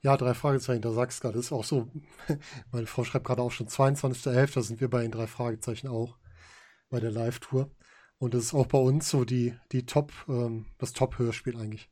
Ja, 0.05 0.19
drei 0.19 0.35
Fragezeichen, 0.35 0.83
da 0.83 0.93
sagst 0.93 1.19
du 1.19 1.23
gerade, 1.23 1.39
das 1.39 1.47
ist 1.47 1.53
auch 1.53 1.65
so. 1.65 1.89
Meine 2.73 2.87
Frau 2.87 3.05
schreibt 3.05 3.27
gerade 3.27 3.41
auch 3.41 3.51
schon 3.51 3.69
22.11., 3.69 4.53
da 4.53 4.61
sind 4.61 4.83
wir 4.83 4.91
bei 4.91 5.01
den 5.01 5.11
drei 5.11 5.27
Fragezeichen 5.27 5.89
auch, 5.89 6.19
bei 6.91 7.01
der 7.01 7.11
Live-Tour. 7.11 7.71
Und 8.19 8.35
das 8.35 8.45
ist 8.45 8.55
auch 8.55 8.67
bei 8.67 8.77
uns 8.77 9.09
so 9.09 9.25
die, 9.25 9.57
die 9.73 9.87
Top, 9.87 10.13
ähm, 10.29 10.67
das 10.77 10.93
Top-Hörspiel 10.93 11.57
eigentlich. 11.57 11.91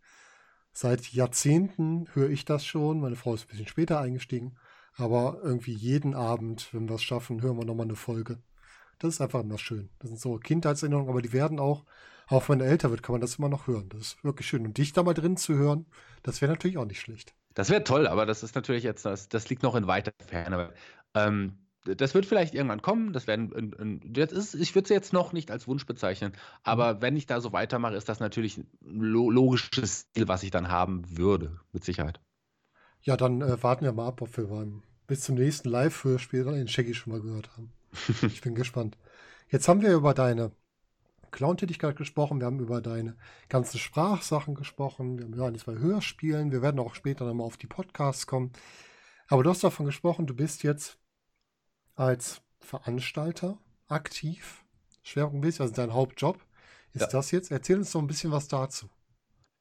Seit 0.75 1.11
Jahrzehnten 1.14 2.07
höre 2.12 2.29
ich 2.29 2.44
das 2.44 2.66
schon. 2.66 3.01
Meine 3.01 3.16
Frau 3.16 3.33
ist 3.33 3.44
ein 3.44 3.48
bisschen 3.48 3.66
später 3.66 3.98
eingestiegen. 3.98 4.59
Aber 4.94 5.40
irgendwie 5.42 5.72
jeden 5.72 6.14
Abend, 6.14 6.68
wenn 6.75 6.90
wir 6.90 6.96
es 6.96 7.03
schaffen, 7.03 7.40
hören 7.40 7.57
wir 7.57 7.64
nochmal 7.64 7.87
eine 7.87 7.96
Folge. 7.96 8.42
Das 8.98 9.14
ist 9.14 9.20
einfach 9.22 9.40
immer 9.40 9.57
schön. 9.57 9.88
Das 10.01 10.11
sind 10.11 10.20
so 10.20 10.37
Kindheitserinnerungen, 10.37 11.09
aber 11.09 11.22
die 11.22 11.33
werden 11.33 11.59
auch, 11.59 11.87
auch 12.27 12.51
wenn 12.51 12.61
er 12.61 12.66
älter 12.66 12.90
wird, 12.90 13.03
kann 13.03 13.14
man 13.14 13.22
das 13.22 13.37
immer 13.37 13.48
noch 13.48 13.68
hören. 13.68 13.88
Das 13.88 14.01
ist 14.01 14.22
wirklich 14.25 14.46
schön. 14.46 14.66
Und 14.66 14.77
dich 14.77 14.92
da 14.92 15.03
mal 15.03 15.14
drin 15.14 15.38
zu 15.38 15.55
hören, 15.55 15.87
das 16.22 16.42
wäre 16.42 16.53
natürlich 16.53 16.77
auch 16.77 16.85
nicht 16.85 17.01
schlecht. 17.01 17.35
Das 17.55 17.71
wäre 17.71 17.85
toll, 17.85 18.07
aber 18.07 18.27
das 18.27 18.43
ist 18.43 18.55
natürlich 18.55 18.83
jetzt, 18.83 19.05
das, 19.05 19.29
das 19.29 19.49
liegt 19.49 19.62
noch 19.62 19.75
in 19.75 19.87
weiter 19.87 20.12
Ferne. 20.27 20.73
Ähm, 21.15 21.59
das 21.85 22.15
wird 22.15 22.27
vielleicht 22.27 22.55
irgendwann 22.55 22.83
kommen. 22.83 23.12
Das 23.12 23.27
werden, 23.27 24.01
das 24.07 24.33
ist, 24.33 24.55
ich 24.55 24.75
würde 24.75 24.85
es 24.85 24.91
jetzt 24.91 25.12
noch 25.12 25.33
nicht 25.33 25.51
als 25.51 25.67
Wunsch 25.67 25.85
bezeichnen, 25.85 26.33
aber 26.62 26.95
mhm. 26.95 27.03
wenn 27.03 27.17
ich 27.17 27.27
da 27.27 27.41
so 27.41 27.53
weitermache, 27.53 27.97
ist 27.97 28.09
das 28.09 28.21
natürlich 28.21 28.59
ein 28.59 28.69
logisches 29.01 30.11
Ziel, 30.12 30.29
was 30.29 30.43
ich 30.43 30.51
dann 30.51 30.69
haben 30.69 31.03
würde, 31.17 31.59
mit 31.73 31.85
Sicherheit. 31.85 32.21
Ja, 33.03 33.17
dann 33.17 33.43
äh, 33.43 33.62
warten 33.62 33.85
wir 33.85 33.93
mal 33.93 34.07
ab, 34.09 34.23
ob 34.23 34.37
wir 34.37 34.47
beim 34.47 34.83
bis 35.09 35.23
zum 35.23 35.35
nächsten 35.35 35.69
Live-Hörspiel 35.69 36.45
den 36.45 36.69
Shaggy 36.69 36.95
schon 36.95 37.12
mal 37.12 37.21
gehört 37.21 37.51
haben. 37.57 37.73
ich 38.23 38.41
bin 38.41 38.55
gespannt. 38.55 38.97
Jetzt 39.49 39.69
haben 39.69 39.83
wir 39.83 39.93
über 39.93 40.15
deine 40.15 40.53
Clown-Tätigkeit 41.33 41.97
gesprochen, 41.97 42.40
wir 42.40 42.47
haben 42.47 42.61
über 42.61 42.81
deine 42.81 43.16
ganzen 43.49 43.79
Sprachsachen 43.79 44.55
gesprochen, 44.55 45.18
wir 45.18 45.25
haben 45.25 45.55
über 45.55 45.59
zwei 45.59 45.75
Hörspielen, 45.75 46.53
wir 46.53 46.62
werden 46.62 46.79
auch 46.79 46.95
später 46.95 47.25
nochmal 47.25 47.47
auf 47.47 47.57
die 47.57 47.66
Podcasts 47.66 48.27
kommen. 48.27 48.53
Aber 49.27 49.42
du 49.42 49.51
hast 49.51 49.64
davon 49.64 49.87
gesprochen, 49.87 50.27
du 50.27 50.35
bist 50.35 50.62
jetzt 50.62 50.99
als 51.97 52.42
Veranstalter 52.61 53.59
aktiv. 53.88 54.64
Schwerpunkt 55.03 55.45
also 55.61 55.75
dein 55.75 55.92
Hauptjob 55.92 56.38
ist 56.92 57.03
ja. 57.03 57.07
das 57.09 57.31
jetzt. 57.31 57.51
Erzähl 57.51 57.79
uns 57.79 57.90
doch 57.90 58.01
ein 58.01 58.07
bisschen 58.07 58.31
was 58.31 58.49
dazu. 58.49 58.88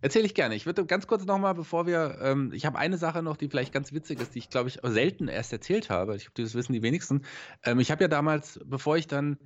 Erzähle 0.02 0.26
ich 0.26 0.34
gerne. 0.34 0.56
Ich 0.56 0.66
würde 0.66 0.84
ganz 0.86 1.06
kurz 1.06 1.26
nochmal, 1.26 1.54
bevor 1.54 1.86
wir, 1.86 2.18
ähm, 2.22 2.52
ich 2.54 2.66
habe 2.66 2.78
eine 2.80 2.98
Sache 2.98 3.22
noch, 3.22 3.38
die 3.38 3.48
vielleicht 3.50 3.72
ganz 3.72 3.94
witzig 3.94 4.20
ist, 4.20 4.34
die 4.34 4.40
ich 4.40 4.50
glaube 4.50 4.68
ich 4.70 4.80
selten 4.82 5.28
erst 5.28 5.54
erzählt 5.54 5.92
habe. 5.92 6.16
Ich 6.16 6.26
glaube, 6.26 6.42
das 6.42 6.56
wissen 6.56 6.74
die 6.74 6.82
wenigsten. 6.82 7.22
Ähm, 7.64 7.80
ich 7.80 7.92
habe 7.92 8.04
ja 8.04 8.08
damals, 8.08 8.60
bevor 8.66 8.98
ich 8.98 9.06
dann, 9.08 9.38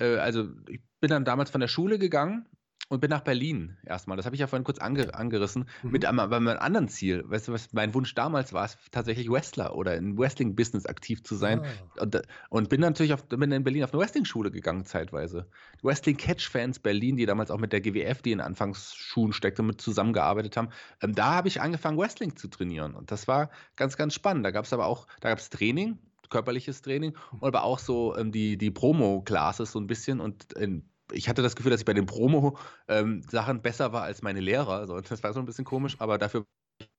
äh, 0.00 0.16
also 0.16 0.48
ich 0.68 0.80
bin 1.00 1.10
dann 1.10 1.24
damals 1.24 1.50
von 1.50 1.60
der 1.60 1.68
Schule 1.68 1.98
gegangen 1.98 2.46
und 2.90 3.00
bin 3.00 3.08
nach 3.08 3.20
Berlin 3.20 3.76
erstmal. 3.86 4.16
Das 4.16 4.26
habe 4.26 4.34
ich 4.34 4.40
ja 4.40 4.48
vorhin 4.48 4.64
kurz 4.64 4.78
ange 4.78 5.14
angerissen. 5.14 5.68
Mhm. 5.82 5.90
Mit, 5.92 6.04
einem, 6.04 6.18
einem 6.18 6.48
anderen 6.48 6.88
Ziel. 6.88 7.22
Weißt 7.24 7.46
du, 7.46 7.52
was 7.52 7.72
mein 7.72 7.94
Wunsch 7.94 8.14
damals 8.16 8.52
war, 8.52 8.68
tatsächlich 8.90 9.30
Wrestler 9.30 9.76
oder 9.76 9.96
im 9.96 10.18
Wrestling-Business 10.18 10.86
aktiv 10.86 11.22
zu 11.22 11.36
sein. 11.36 11.60
Ah. 11.60 12.02
Und, 12.02 12.22
und, 12.48 12.68
bin 12.68 12.80
natürlich 12.80 13.12
auf, 13.12 13.28
bin 13.28 13.52
in 13.52 13.62
Berlin 13.62 13.84
auf 13.84 13.92
eine 13.92 14.02
Wrestling-Schule 14.02 14.50
gegangen, 14.50 14.84
zeitweise. 14.84 15.48
Wrestling-Catch-Fans 15.82 16.80
Berlin, 16.80 17.16
die 17.16 17.26
damals 17.26 17.52
auch 17.52 17.60
mit 17.60 17.72
der 17.72 17.80
GWF, 17.80 18.22
die 18.22 18.32
in 18.32 18.40
Anfangsschulen 18.40 19.32
steckte, 19.32 19.62
mit 19.62 19.80
zusammengearbeitet 19.80 20.56
haben. 20.56 20.70
Ähm, 21.00 21.14
da 21.14 21.34
habe 21.34 21.46
ich 21.46 21.60
angefangen, 21.60 21.96
Wrestling 21.96 22.34
zu 22.34 22.48
trainieren. 22.48 22.96
Und 22.96 23.12
das 23.12 23.28
war 23.28 23.50
ganz, 23.76 23.96
ganz 23.96 24.14
spannend. 24.14 24.44
Da 24.44 24.50
gab 24.50 24.64
es 24.64 24.72
aber 24.72 24.86
auch, 24.86 25.06
da 25.20 25.28
gab 25.28 25.38
es 25.38 25.48
Training, 25.48 25.98
körperliches 26.30 26.82
Training, 26.82 27.16
aber 27.40 27.64
auch 27.64 27.78
so 27.78 28.16
ähm, 28.16 28.32
die, 28.32 28.56
die 28.56 28.70
Promo-Classes 28.70 29.72
so 29.72 29.78
ein 29.78 29.86
bisschen. 29.86 30.20
Und 30.20 30.52
in 30.54 30.90
ich 31.12 31.28
hatte 31.28 31.42
das 31.42 31.56
Gefühl, 31.56 31.70
dass 31.70 31.80
ich 31.80 31.86
bei 31.86 31.94
den 31.94 32.06
Promo-Sachen 32.06 33.56
ähm, 33.56 33.62
besser 33.62 33.92
war 33.92 34.02
als 34.02 34.22
meine 34.22 34.40
Lehrer. 34.40 34.86
So, 34.86 35.00
das 35.00 35.22
war 35.22 35.32
so 35.32 35.40
ein 35.40 35.46
bisschen 35.46 35.64
komisch, 35.64 35.96
aber 35.98 36.18
dafür 36.18 36.46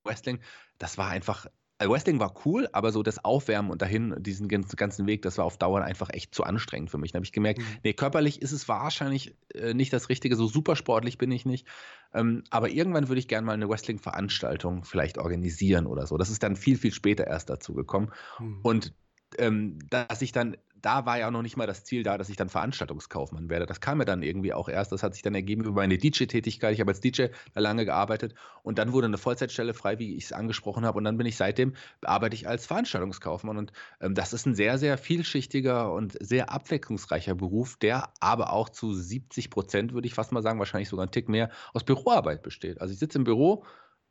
Wrestling, 0.03 0.39
das 0.77 0.97
war 0.97 1.09
einfach. 1.09 1.47
Also 1.77 1.93
Wrestling 1.93 2.19
war 2.19 2.35
cool, 2.45 2.69
aber 2.73 2.91
so 2.91 3.01
das 3.01 3.25
Aufwärmen 3.25 3.71
und 3.71 3.81
dahin, 3.81 4.13
diesen 4.19 4.47
ganzen 4.47 5.07
Weg, 5.07 5.23
das 5.23 5.39
war 5.39 5.45
auf 5.45 5.57
Dauer 5.57 5.81
einfach 5.81 6.09
echt 6.11 6.35
zu 6.35 6.43
anstrengend 6.43 6.91
für 6.91 6.99
mich. 6.99 7.11
Da 7.11 7.15
habe 7.15 7.25
ich 7.25 7.31
gemerkt, 7.31 7.57
mhm. 7.57 7.65
nee, 7.83 7.93
körperlich 7.93 8.39
ist 8.39 8.51
es 8.51 8.67
wahrscheinlich 8.67 9.35
äh, 9.55 9.73
nicht 9.73 9.91
das 9.91 10.07
Richtige, 10.07 10.35
so 10.35 10.45
super 10.45 10.75
sportlich 10.75 11.17
bin 11.17 11.31
ich 11.31 11.43
nicht. 11.43 11.65
Ähm, 12.13 12.43
aber 12.51 12.69
irgendwann 12.69 13.07
würde 13.07 13.17
ich 13.17 13.27
gerne 13.27 13.47
mal 13.47 13.53
eine 13.53 13.67
Wrestling-Veranstaltung 13.67 14.83
vielleicht 14.83 15.17
organisieren 15.17 15.87
oder 15.87 16.05
so. 16.05 16.19
Das 16.19 16.29
ist 16.29 16.43
dann 16.43 16.55
viel, 16.55 16.77
viel 16.77 16.93
später 16.93 17.25
erst 17.25 17.49
dazu 17.49 17.73
gekommen. 17.73 18.11
Mhm. 18.37 18.59
Und 18.61 18.93
ähm, 19.37 19.79
dass 19.89 20.21
ich 20.21 20.31
dann 20.31 20.57
da 20.81 21.05
war 21.05 21.19
ja 21.19 21.29
noch 21.31 21.41
nicht 21.41 21.57
mal 21.57 21.67
das 21.67 21.83
Ziel 21.83 22.03
da, 22.03 22.17
dass 22.17 22.29
ich 22.29 22.35
dann 22.35 22.49
Veranstaltungskaufmann 22.49 23.49
werde. 23.49 23.65
Das 23.65 23.81
kam 23.81 23.99
mir 23.99 24.05
dann 24.05 24.23
irgendwie 24.23 24.53
auch 24.53 24.67
erst. 24.67 24.91
Das 24.91 25.03
hat 25.03 25.13
sich 25.13 25.21
dann 25.21 25.35
ergeben 25.35 25.63
über 25.63 25.73
meine 25.81 25.97
DJ-Tätigkeit. 25.97 26.73
Ich 26.73 26.79
habe 26.79 26.91
als 26.91 27.01
DJ 27.01 27.27
da 27.53 27.61
lange 27.61 27.85
gearbeitet 27.85 28.33
und 28.63 28.79
dann 28.79 28.91
wurde 28.91 29.05
eine 29.05 29.17
Vollzeitstelle 29.17 29.73
frei, 29.73 29.99
wie 29.99 30.15
ich 30.15 30.25
es 30.25 30.33
angesprochen 30.33 30.85
habe. 30.85 30.97
Und 30.97 31.03
dann 31.03 31.17
bin 31.17 31.27
ich 31.27 31.37
seitdem, 31.37 31.73
arbeite 32.01 32.35
ich 32.35 32.47
als 32.47 32.65
Veranstaltungskaufmann. 32.65 33.57
Und 33.57 33.71
ähm, 33.99 34.15
das 34.15 34.33
ist 34.33 34.45
ein 34.45 34.55
sehr, 34.55 34.77
sehr 34.77 34.97
vielschichtiger 34.97 35.91
und 35.91 36.17
sehr 36.19 36.51
abwechslungsreicher 36.51 37.35
Beruf, 37.35 37.77
der 37.77 38.09
aber 38.19 38.51
auch 38.51 38.69
zu 38.69 38.93
70 38.93 39.49
Prozent, 39.49 39.93
würde 39.93 40.07
ich 40.07 40.13
fast 40.13 40.31
mal 40.31 40.41
sagen, 40.41 40.59
wahrscheinlich 40.59 40.89
sogar 40.89 41.03
einen 41.03 41.11
Tick 41.11 41.29
mehr, 41.29 41.51
aus 41.73 41.83
Büroarbeit 41.83 42.41
besteht. 42.41 42.81
Also 42.81 42.93
ich 42.93 42.99
sitze 42.99 43.17
im 43.19 43.23
Büro, 43.23 43.65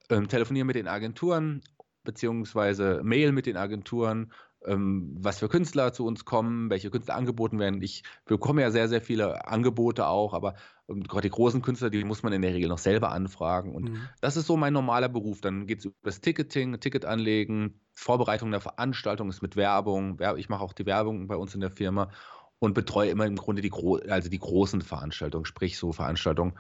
ähm, 0.08 0.28
telefoniere 0.28 0.64
mit 0.64 0.76
den 0.76 0.88
Agenturen, 0.88 1.62
beziehungsweise 2.04 3.00
Mail 3.02 3.32
mit 3.32 3.46
den 3.46 3.56
Agenturen, 3.56 4.32
ähm, 4.66 5.16
was 5.18 5.38
für 5.38 5.48
Künstler 5.48 5.92
zu 5.92 6.04
uns 6.04 6.24
kommen, 6.24 6.70
welche 6.70 6.90
Künstler 6.90 7.14
angeboten 7.14 7.58
werden. 7.58 7.80
Ich 7.82 8.02
bekomme 8.26 8.62
ja 8.62 8.70
sehr, 8.70 8.88
sehr 8.88 9.00
viele 9.00 9.46
Angebote 9.46 10.06
auch, 10.06 10.34
aber 10.34 10.54
ähm, 10.88 11.02
gerade 11.02 11.28
die 11.28 11.34
großen 11.34 11.62
Künstler, 11.62 11.90
die 11.90 12.04
muss 12.04 12.22
man 12.22 12.32
in 12.32 12.42
der 12.42 12.52
Regel 12.52 12.68
noch 12.68 12.78
selber 12.78 13.12
anfragen. 13.12 13.74
Und 13.74 13.90
mhm. 13.90 14.08
das 14.20 14.36
ist 14.36 14.46
so 14.46 14.56
mein 14.56 14.72
normaler 14.72 15.08
Beruf. 15.08 15.40
Dann 15.40 15.66
geht 15.66 15.80
es 15.80 15.84
über 15.86 15.94
das 16.02 16.20
Ticketing, 16.20 16.78
Ticket 16.80 17.04
anlegen, 17.04 17.80
Vorbereitung 17.94 18.50
der 18.50 18.60
Veranstaltung 18.60 19.28
ist 19.28 19.42
mit 19.42 19.56
Werbung. 19.56 20.18
Ich 20.36 20.48
mache 20.48 20.62
auch 20.62 20.72
die 20.72 20.86
Werbung 20.86 21.26
bei 21.26 21.36
uns 21.36 21.54
in 21.54 21.60
der 21.60 21.70
Firma 21.70 22.10
und 22.58 22.74
betreue 22.74 23.10
immer 23.10 23.26
im 23.26 23.36
Grunde 23.36 23.62
die, 23.62 23.72
also 24.08 24.28
die 24.28 24.38
großen 24.38 24.82
Veranstaltungen, 24.82 25.46
sprich 25.46 25.78
so 25.78 25.92
Veranstaltungen 25.92 26.54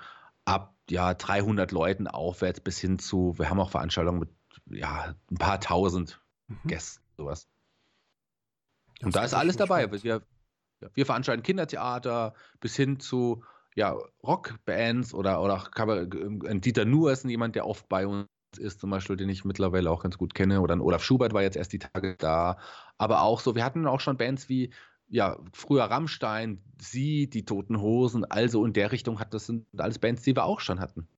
ab 0.44 0.74
ja, 0.88 1.14
300 1.14 1.70
Leuten 1.70 2.08
aufwärts 2.08 2.60
bis 2.60 2.78
hin 2.78 2.98
zu, 2.98 3.38
wir 3.38 3.50
haben 3.50 3.60
auch 3.60 3.70
Veranstaltungen 3.70 4.20
mit 4.20 4.30
ja, 4.66 5.14
ein 5.30 5.36
paar 5.36 5.60
tausend 5.60 6.20
mhm. 6.48 6.56
Gästen, 6.66 7.04
sowas. 7.16 7.48
Und 9.02 9.16
da 9.16 9.24
ist 9.24 9.34
alles 9.34 9.56
dabei. 9.56 9.90
Wir, 10.02 10.22
wir 10.94 11.06
veranstalten 11.06 11.42
Kindertheater 11.42 12.34
bis 12.60 12.76
hin 12.76 13.00
zu 13.00 13.42
ja, 13.74 13.96
Rockbands 14.22 15.14
oder, 15.14 15.42
oder 15.42 15.70
ähm, 15.78 16.60
Dieter 16.60 16.84
Nuhr 16.84 17.12
ist 17.12 17.24
jemand, 17.24 17.54
der 17.54 17.66
oft 17.66 17.88
bei 17.88 18.06
uns 18.06 18.26
ist, 18.58 18.80
zum 18.80 18.90
Beispiel, 18.90 19.16
den 19.16 19.28
ich 19.28 19.44
mittlerweile 19.44 19.90
auch 19.90 20.02
ganz 20.02 20.18
gut 20.18 20.34
kenne. 20.34 20.60
Oder 20.60 20.80
Olaf 20.80 21.04
Schubert 21.04 21.32
war 21.32 21.42
jetzt 21.42 21.56
erst 21.56 21.72
die 21.72 21.78
Tage 21.78 22.16
da. 22.18 22.58
Aber 22.98 23.22
auch 23.22 23.40
so, 23.40 23.54
wir 23.54 23.64
hatten 23.64 23.86
auch 23.86 24.00
schon 24.00 24.16
Bands 24.16 24.48
wie, 24.48 24.72
ja, 25.08 25.38
früher 25.52 25.84
Rammstein, 25.84 26.62
Sie, 26.80 27.28
die 27.28 27.44
Toten 27.44 27.80
Hosen, 27.80 28.24
also 28.24 28.64
in 28.64 28.72
der 28.72 28.92
Richtung 28.92 29.20
hat 29.20 29.34
das 29.34 29.46
sind 29.46 29.66
alles 29.76 29.98
Bands, 29.98 30.22
die 30.22 30.34
wir 30.34 30.44
auch 30.44 30.60
schon 30.60 30.80
hatten. 30.80 31.08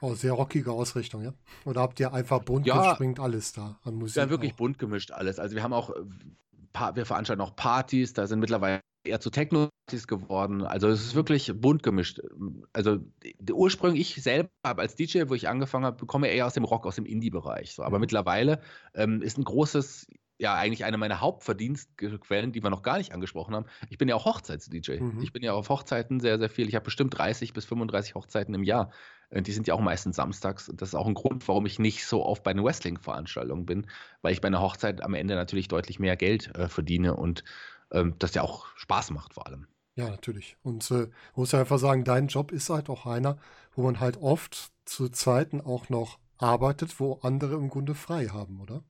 Oh, 0.00 0.14
sehr 0.14 0.32
rockige 0.32 0.72
Ausrichtung, 0.72 1.22
ja? 1.22 1.32
Oder 1.64 1.80
habt 1.80 1.98
ihr 2.00 2.12
einfach 2.12 2.42
bunt 2.42 2.66
ja, 2.66 2.94
springt 2.94 3.18
alles 3.18 3.52
da 3.52 3.78
an 3.82 3.94
Musik? 3.94 4.16
Ja, 4.16 4.28
wirklich 4.28 4.52
auch? 4.52 4.56
bunt 4.56 4.78
gemischt 4.78 5.10
alles. 5.10 5.38
Also 5.38 5.56
wir 5.56 5.62
haben 5.62 5.72
auch 5.72 5.90
wir 6.94 7.06
veranstalten 7.06 7.42
auch 7.42 7.56
Partys, 7.56 8.12
da 8.12 8.26
sind 8.26 8.40
mittlerweile 8.40 8.80
eher 9.06 9.20
zu 9.20 9.30
Techno-Partys 9.30 10.06
geworden. 10.06 10.62
Also 10.62 10.88
es 10.88 11.04
ist 11.04 11.14
wirklich 11.14 11.52
bunt 11.54 11.82
gemischt. 11.82 12.20
Also 12.72 12.98
ursprünglich 13.50 14.16
ich 14.16 14.22
selber 14.22 14.50
habe 14.64 14.82
als 14.82 14.96
DJ, 14.96 15.24
wo 15.28 15.34
ich 15.34 15.48
angefangen 15.48 15.84
habe, 15.84 15.96
bekomme 15.96 16.28
eher 16.28 16.46
aus 16.46 16.54
dem 16.54 16.64
Rock, 16.64 16.86
aus 16.86 16.96
dem 16.96 17.06
Indie-Bereich. 17.06 17.74
So. 17.74 17.82
Aber 17.82 17.98
mhm. 17.98 18.02
mittlerweile 18.02 18.60
ähm, 18.94 19.22
ist 19.22 19.38
ein 19.38 19.44
großes, 19.44 20.06
ja 20.38 20.54
eigentlich 20.54 20.84
eine 20.84 20.98
meiner 20.98 21.20
Hauptverdienstquellen, 21.20 22.52
die 22.52 22.62
wir 22.62 22.70
noch 22.70 22.82
gar 22.82 22.98
nicht 22.98 23.12
angesprochen 23.12 23.54
haben. 23.54 23.66
Ich 23.88 23.98
bin 23.98 24.08
ja 24.08 24.14
auch 24.14 24.24
Hochzeits-DJ. 24.24 25.00
Mhm. 25.00 25.22
Ich 25.22 25.32
bin 25.32 25.42
ja 25.42 25.52
auf 25.52 25.68
Hochzeiten 25.68 26.20
sehr, 26.20 26.38
sehr 26.38 26.50
viel. 26.50 26.68
Ich 26.68 26.74
habe 26.74 26.84
bestimmt 26.84 27.16
30 27.16 27.52
bis 27.52 27.64
35 27.64 28.14
Hochzeiten 28.14 28.54
im 28.54 28.62
Jahr. 28.62 28.90
Äh, 29.30 29.42
die 29.42 29.52
sind 29.52 29.66
ja 29.66 29.74
auch 29.74 29.80
meistens 29.80 30.16
samstags. 30.16 30.70
Das 30.74 30.90
ist 30.90 30.94
auch 30.94 31.06
ein 31.06 31.14
Grund, 31.14 31.46
warum 31.48 31.66
ich 31.66 31.78
nicht 31.78 32.06
so 32.06 32.24
oft 32.24 32.42
bei 32.42 32.52
den 32.52 32.64
Wrestling-Veranstaltungen 32.64 33.66
bin, 33.66 33.86
weil 34.22 34.32
ich 34.32 34.40
bei 34.40 34.48
einer 34.48 34.60
Hochzeit 34.60 35.02
am 35.02 35.14
Ende 35.14 35.34
natürlich 35.34 35.68
deutlich 35.68 35.98
mehr 35.98 36.16
Geld 36.16 36.54
äh, 36.54 36.68
verdiene 36.68 37.16
und 37.16 37.44
ähm, 37.92 38.14
das 38.18 38.34
ja 38.34 38.42
auch 38.42 38.66
Spaß 38.76 39.10
macht 39.10 39.34
vor 39.34 39.46
allem. 39.46 39.66
Ja, 39.94 40.10
natürlich. 40.10 40.56
Und 40.62 40.90
äh, 40.90 41.08
muss 41.34 41.52
ja 41.52 41.60
einfach 41.60 41.78
sagen, 41.78 42.04
dein 42.04 42.26
Job 42.26 42.52
ist 42.52 42.68
halt 42.68 42.90
auch 42.90 43.06
einer, 43.06 43.38
wo 43.74 43.82
man 43.82 44.00
halt 44.00 44.18
oft 44.18 44.70
zu 44.84 45.08
Zeiten 45.08 45.62
auch 45.62 45.88
noch 45.88 46.18
arbeitet, 46.36 47.00
wo 47.00 47.14
andere 47.22 47.54
im 47.54 47.70
Grunde 47.70 47.94
frei 47.94 48.26
haben, 48.26 48.60
oder? 48.60 48.84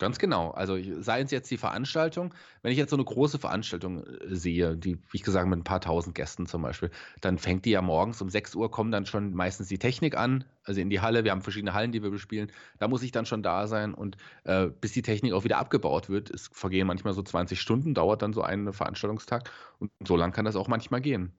Ganz 0.00 0.18
genau. 0.18 0.50
Also 0.52 0.78
sei 1.02 1.20
es 1.20 1.30
jetzt 1.30 1.50
die 1.50 1.58
Veranstaltung, 1.58 2.32
wenn 2.62 2.72
ich 2.72 2.78
jetzt 2.78 2.88
so 2.88 2.96
eine 2.96 3.04
große 3.04 3.38
Veranstaltung 3.38 4.02
äh, 4.02 4.34
sehe, 4.34 4.74
die, 4.74 4.96
wie 4.96 5.16
ich 5.18 5.22
gesagt, 5.22 5.46
mit 5.46 5.58
ein 5.58 5.64
paar 5.64 5.82
tausend 5.82 6.14
Gästen 6.14 6.46
zum 6.46 6.62
Beispiel, 6.62 6.90
dann 7.20 7.36
fängt 7.36 7.66
die 7.66 7.70
ja 7.72 7.82
morgens 7.82 8.22
um 8.22 8.30
6 8.30 8.54
Uhr, 8.54 8.70
kommen 8.70 8.92
dann 8.92 9.04
schon 9.04 9.34
meistens 9.34 9.68
die 9.68 9.78
Technik 9.78 10.16
an, 10.16 10.44
also 10.64 10.80
in 10.80 10.88
die 10.88 11.00
Halle. 11.00 11.24
Wir 11.24 11.32
haben 11.32 11.42
verschiedene 11.42 11.74
Hallen, 11.74 11.92
die 11.92 12.02
wir 12.02 12.10
bespielen. 12.10 12.50
Da 12.78 12.88
muss 12.88 13.02
ich 13.02 13.12
dann 13.12 13.26
schon 13.26 13.42
da 13.42 13.66
sein 13.66 13.92
und 13.92 14.16
äh, 14.44 14.68
bis 14.68 14.92
die 14.92 15.02
Technik 15.02 15.34
auch 15.34 15.44
wieder 15.44 15.58
abgebaut 15.58 16.08
wird, 16.08 16.30
es 16.30 16.48
vergehen 16.50 16.86
manchmal 16.86 17.12
so 17.12 17.22
20 17.22 17.60
Stunden, 17.60 17.92
dauert 17.92 18.22
dann 18.22 18.32
so 18.32 18.40
ein 18.40 18.72
Veranstaltungstag 18.72 19.50
und 19.80 19.90
so 20.08 20.16
lang 20.16 20.32
kann 20.32 20.46
das 20.46 20.56
auch 20.56 20.68
manchmal 20.68 21.02
gehen. 21.02 21.34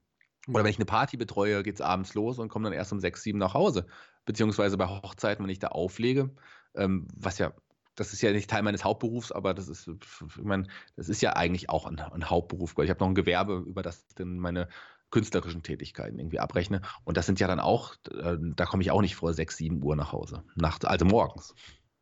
Oder 0.47 0.63
wenn 0.63 0.69
ich 0.69 0.77
eine 0.77 0.85
Party 0.85 1.17
betreue, 1.17 1.63
geht 1.63 1.75
es 1.75 1.81
abends 1.81 2.13
los 2.13 2.37
und 2.37 2.49
komme 2.49 2.65
dann 2.65 2.73
erst 2.73 2.91
um 2.91 2.99
6, 2.99 3.23
7 3.23 3.39
nach 3.39 3.55
Hause. 3.55 3.87
Beziehungsweise 4.25 4.77
bei 4.77 4.87
Hochzeiten, 4.87 5.43
wenn 5.43 5.51
ich 5.51 5.59
da 5.59 5.69
auflege, 5.69 6.29
ähm, 6.75 7.07
was 7.15 7.39
ja 7.39 7.53
das 8.01 8.13
ist 8.13 8.21
ja 8.21 8.31
nicht 8.31 8.49
Teil 8.49 8.63
meines 8.63 8.83
Hauptberufs, 8.83 9.31
aber 9.31 9.53
das 9.53 9.67
ist, 9.67 9.87
ich 9.87 10.43
meine, 10.43 10.67
das 10.95 11.07
ist 11.07 11.21
ja 11.21 11.35
eigentlich 11.35 11.69
auch 11.69 11.85
ein, 11.85 11.99
ein 11.99 12.29
Hauptberuf, 12.29 12.75
weil 12.75 12.85
ich 12.85 12.89
habe 12.89 12.99
noch 12.99 13.07
ein 13.07 13.15
Gewerbe, 13.15 13.63
über 13.65 13.83
das 13.83 14.07
dann 14.15 14.39
meine 14.39 14.67
künstlerischen 15.11 15.61
Tätigkeiten 15.61 16.17
irgendwie 16.17 16.39
abrechne. 16.39 16.81
Und 17.03 17.17
das 17.17 17.27
sind 17.27 17.39
ja 17.39 17.47
dann 17.47 17.59
auch, 17.59 17.95
äh, 18.09 18.37
da 18.39 18.65
komme 18.65 18.81
ich 18.81 18.91
auch 18.91 19.01
nicht 19.01 19.15
vor 19.15 19.33
6, 19.33 19.57
7 19.57 19.83
Uhr 19.83 19.95
nach 19.95 20.13
Hause, 20.13 20.43
nachts, 20.55 20.85
also 20.85 21.05
morgens. 21.05 21.53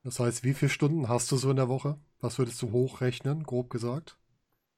Das 0.04 0.20
heißt, 0.20 0.44
wie 0.44 0.54
viele 0.54 0.70
Stunden 0.70 1.10
hast 1.10 1.32
du 1.32 1.38
so 1.38 1.50
in 1.50 1.58
der 1.58 1.68
Woche? 1.68 2.00
Was 2.22 2.38
würdest 2.40 2.62
du 2.62 2.72
hochrechnen, 2.72 3.44
grob 3.44 3.70
gesagt? 3.70 4.18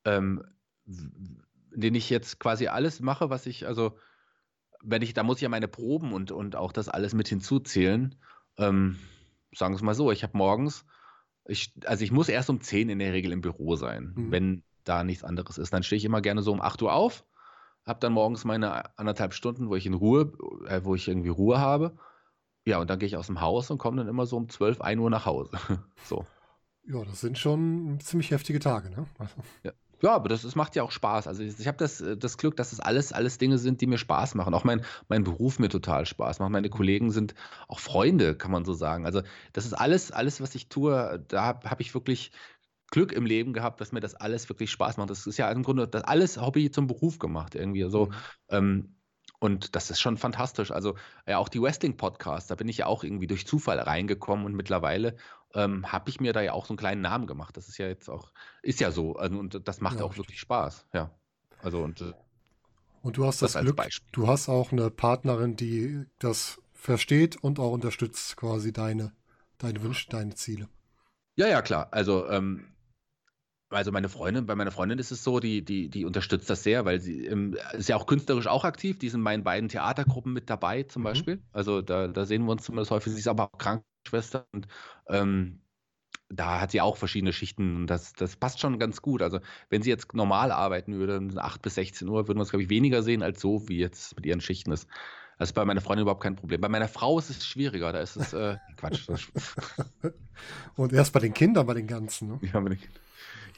Ähm, 0.06 0.44
den 0.86 1.94
ich 1.94 2.10
jetzt 2.10 2.40
quasi 2.40 2.68
alles 2.68 3.00
mache, 3.00 3.30
was 3.30 3.46
ich, 3.46 3.68
also, 3.68 3.98
wenn 4.82 5.04
ich, 5.04 5.14
da 5.14 5.22
muss 5.22 5.38
ich 5.38 5.44
ja 5.44 5.50
meine 5.50 5.68
Proben 5.68 6.12
und, 6.12 6.32
und 6.32 6.56
auch 6.56 6.72
das 6.72 6.90
alles 6.90 7.14
mit 7.14 7.28
hinzuzählen. 7.28 8.16
Ähm, 8.58 8.98
sagen 9.54 9.74
wir 9.74 9.76
es 9.78 9.84
mal 9.84 9.94
so, 9.94 10.12
ich 10.12 10.24
habe 10.24 10.38
morgens 10.38 10.86
ich, 11.46 11.74
also 11.86 12.04
ich 12.04 12.12
muss 12.12 12.30
erst 12.30 12.50
um 12.50 12.62
10 12.62 12.90
in 12.90 13.00
der 13.00 13.14
Regel 13.14 13.32
im 13.32 13.42
Büro 13.42 13.76
sein, 13.76 14.14
mhm. 14.16 14.32
wenn 14.32 14.64
da 14.84 15.04
nichts 15.04 15.24
anderes 15.24 15.58
ist. 15.58 15.74
Dann 15.74 15.84
stehe 15.84 15.98
ich 15.98 16.06
immer 16.06 16.22
gerne 16.22 16.42
so 16.42 16.52
um 16.52 16.62
8 16.62 16.82
Uhr 16.82 16.94
auf, 16.94 17.26
habe 17.86 18.00
dann 18.00 18.14
morgens 18.14 18.46
meine 18.46 18.98
anderthalb 18.98 19.34
Stunden, 19.34 19.70
wo 19.70 19.76
ich 19.76 19.86
in 19.86 19.94
Ruhe, 19.94 20.34
äh, 20.68 20.82
wo 20.84 20.96
ich 20.96 21.08
irgendwie 21.08 21.30
Ruhe 21.30 21.60
habe. 21.60 21.98
Ja, 22.66 22.80
und 22.80 22.90
dann 22.90 23.00
gehe 23.00 23.08
ich 23.08 23.18
aus 23.18 23.28
dem 23.28 23.42
Haus 23.42 23.72
und 23.72 23.80
komme 23.80 23.98
dann 23.98 24.08
immer 24.08 24.26
so 24.26 24.38
um 24.38 24.48
12, 24.48 24.82
1 24.82 25.02
Uhr 25.02 25.10
nach 25.10 25.26
Hause. 25.26 25.52
so. 26.06 26.26
Ja, 26.84 27.04
das 27.04 27.22
sind 27.22 27.38
schon 27.38 28.00
ziemlich 28.00 28.32
heftige 28.32 28.60
Tage, 28.60 28.90
ne? 28.90 29.06
Also. 29.18 29.36
Ja. 29.64 29.72
Ja, 30.02 30.16
aber 30.16 30.30
das, 30.30 30.42
das 30.42 30.56
macht 30.56 30.76
ja 30.76 30.84
auch 30.84 30.92
Spaß. 30.92 31.28
Also 31.28 31.44
ich, 31.44 31.60
ich 31.60 31.68
habe 31.68 31.78
das, 31.78 32.02
äh, 32.02 32.18
das 32.18 32.38
Glück, 32.38 32.56
dass 32.58 32.72
das 32.72 32.80
alles, 32.80 33.14
alles 33.14 33.38
Dinge 33.38 33.58
sind, 33.58 33.82
die 33.82 33.88
mir 33.88 33.98
Spaß 33.98 34.36
machen. 34.36 34.54
Auch 34.54 34.64
mein, 34.64 34.84
mein 35.10 35.24
Beruf 35.24 35.60
mir 35.60 35.70
total 35.70 36.06
Spaß 36.06 36.40
macht. 36.40 36.52
Meine 36.52 36.70
Kollegen 36.70 37.12
sind 37.12 37.36
auch 37.68 37.80
Freunde, 37.80 38.36
kann 38.36 38.52
man 38.52 38.66
so 38.66 38.74
sagen. 38.74 39.06
Also 39.06 39.22
das 39.54 39.66
ist 39.66 39.74
alles, 39.74 40.12
alles, 40.12 40.42
was 40.42 40.56
ich 40.56 40.70
tue, 40.70 41.24
da 41.28 41.44
habe 41.44 41.70
hab 41.70 41.80
ich 41.80 41.94
wirklich 41.94 42.32
Glück 42.92 43.14
im 43.14 43.26
Leben 43.26 43.54
gehabt, 43.54 43.80
dass 43.80 43.92
mir 43.92 44.02
das 44.02 44.16
alles 44.16 44.50
wirklich 44.50 44.72
Spaß 44.72 44.98
macht. 44.98 45.10
Das 45.10 45.28
ist 45.28 45.38
ja 45.38 45.50
im 45.52 45.64
Grunde 45.64 45.88
das 45.88 46.04
alles 46.04 46.40
Hobby 46.40 46.72
zum 46.72 46.88
Beruf 46.88 47.20
gemacht 47.20 47.56
irgendwie. 47.56 47.90
So, 47.90 48.08
mhm. 48.08 48.14
ähm, 48.50 48.96
und 49.40 49.76
das 49.76 49.90
ist 49.90 50.00
schon 50.00 50.18
fantastisch. 50.18 50.72
Also 50.72 50.96
ja, 51.28 51.38
auch 51.40 51.50
die 51.50 51.62
Wrestling-Podcasts, 51.62 52.48
da 52.48 52.56
bin 52.56 52.68
ich 52.70 52.78
ja 52.78 52.86
auch 52.86 53.04
irgendwie 53.04 53.28
durch 53.28 53.48
Zufall 53.48 53.80
reingekommen 53.80 54.46
und 54.46 54.54
mittlerweile 54.54 55.16
ähm, 55.56 55.92
habe 55.92 56.10
ich 56.10 56.20
mir 56.20 56.34
da 56.34 56.42
ja 56.42 56.54
auch 56.54 56.66
so 56.66 56.72
einen 56.72 56.78
kleinen 56.78 57.02
Namen 57.02 57.28
gemacht. 57.28 57.56
Das 57.58 57.68
ist 57.68 57.78
ja 57.78 57.88
jetzt 57.88 58.10
auch, 58.10 58.32
ist 58.62 58.80
ja 58.80 58.92
so. 58.92 59.16
Also, 59.16 59.38
und 59.38 59.68
das 59.68 59.82
macht 59.82 60.00
ja, 60.00 60.06
auch 60.06 60.18
wirklich 60.18 60.40
Spaß. 60.40 60.88
Ja. 60.94 61.12
Also 61.62 61.84
und, 61.84 62.02
äh, 62.02 62.14
und 63.02 63.18
du 63.18 63.26
hast 63.26 63.42
das, 63.42 63.54
das 63.54 63.64
Glück, 63.64 63.76
Beispiel. 63.76 64.08
du 64.12 64.28
hast 64.28 64.50
auch 64.50 64.72
eine 64.72 64.90
Partnerin, 64.90 65.56
die 65.56 66.06
das 66.20 66.62
versteht 66.74 67.38
und 67.44 67.60
auch 67.60 67.72
unterstützt 67.72 68.38
quasi 68.38 68.74
deine, 68.74 69.14
deine 69.58 69.82
Wünsche, 69.84 70.10
deine 70.10 70.36
Ziele. 70.36 70.68
Ja, 71.36 71.48
ja, 71.48 71.62
klar. 71.62 71.90
Also 71.92 72.28
ähm, 72.30 72.72
also 73.72 73.92
meine 73.92 74.10
Freundin, 74.10 74.46
bei 74.46 74.56
meiner 74.56 74.72
Freundin 74.72 75.00
ist 75.00 75.12
es 75.12 75.24
so, 75.24 75.40
die, 75.40 75.64
die, 75.64 75.90
die 75.90 76.06
unterstützt 76.06 76.50
das 76.50 76.64
sehr, 76.64 76.84
weil 76.86 77.00
sie 77.00 77.26
ähm, 77.26 77.56
ist 77.74 77.90
ja 77.90 77.96
auch 77.96 78.06
künstlerisch 78.06 78.48
auch 78.48 78.66
aktiv. 78.66 79.00
Die 79.00 79.10
sind 79.10 79.22
in 79.22 79.24
meinen 79.24 79.44
beiden 79.44 79.70
Theatergruppen 79.70 80.34
mit 80.34 80.50
dabei, 80.50 80.84
zum 80.84 81.02
mhm. 81.02 81.06
Beispiel. 81.06 81.42
Also 81.54 81.82
da, 81.82 82.08
da 82.08 82.26
sehen 82.26 82.44
wir 82.46 82.52
uns 82.52 82.64
zumindest 82.64 82.92
häufig. 82.92 83.14
Sie 83.14 83.20
ist 83.20 83.28
aber 83.28 83.50
auch 83.54 83.58
Krankenschwester 84.04 84.48
und 84.52 84.68
ähm, 85.08 85.62
da 86.30 86.62
hat 86.62 86.72
sie 86.72 86.80
auch 86.80 86.96
verschiedene 86.96 87.34
Schichten 87.34 87.76
und 87.76 87.88
das, 87.88 88.14
das 88.14 88.38
passt 88.38 88.60
schon 88.60 88.80
ganz 88.80 89.02
gut. 89.02 89.22
Also 89.22 89.40
wenn 89.70 89.82
sie 89.82 89.90
jetzt 89.90 90.14
normal 90.14 90.52
arbeiten 90.52 90.94
würde, 90.94 91.22
8 91.36 91.62
bis 91.62 91.76
16 91.76 92.08
Uhr, 92.08 92.28
würden 92.28 92.40
wir 92.40 92.44
es, 92.44 92.52
glaube 92.52 92.64
ich, 92.64 92.70
weniger 92.70 93.04
sehen 93.04 93.22
als 93.22 93.42
so, 93.42 93.68
wie 93.68 93.78
jetzt 93.78 94.16
mit 94.16 94.26
ihren 94.26 94.40
Schichten 94.40 94.72
ist. 94.72 94.88
Das 95.38 95.50
ist 95.50 95.54
bei 95.54 95.66
meiner 95.66 95.82
Freundin 95.82 96.04
überhaupt 96.04 96.24
kein 96.24 96.36
Problem. 96.36 96.62
Bei 96.62 96.70
meiner 96.70 96.88
Frau 96.88 97.18
ist 97.18 97.32
es 97.32 97.46
schwieriger. 97.46 97.92
Da 97.92 98.00
ist 98.00 98.16
es 98.16 98.32
äh, 98.32 98.58
Quatsch. 98.78 99.10
und 100.76 100.94
erst 100.94 101.14
bei 101.14 101.20
den 101.20 101.34
Kindern, 101.34 101.66
bei 101.66 101.74
den 101.74 101.88
ganzen. 101.88 102.28
Ne? 102.30 102.40
Ja, 102.54 102.60
bei 102.60 102.70
den. 102.70 102.80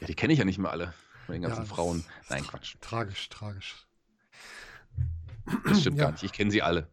Ja, 0.00 0.06
die 0.06 0.14
kenne 0.14 0.32
ich 0.32 0.38
ja 0.38 0.44
nicht 0.46 0.58
mehr 0.58 0.70
alle. 0.70 0.94
Bei 1.28 1.34
den 1.34 1.42
ganzen 1.42 1.60
ja, 1.60 1.66
Frauen. 1.66 2.04
Nein, 2.30 2.42
Quatsch. 2.42 2.76
Tragisch, 2.80 3.28
tragisch. 3.28 3.86
Das 5.66 5.80
stimmt 5.82 5.98
ja. 5.98 6.04
gar 6.04 6.12
nicht. 6.12 6.24
Ich 6.24 6.32
kenne 6.32 6.50
sie 6.50 6.62
alle. 6.62 6.88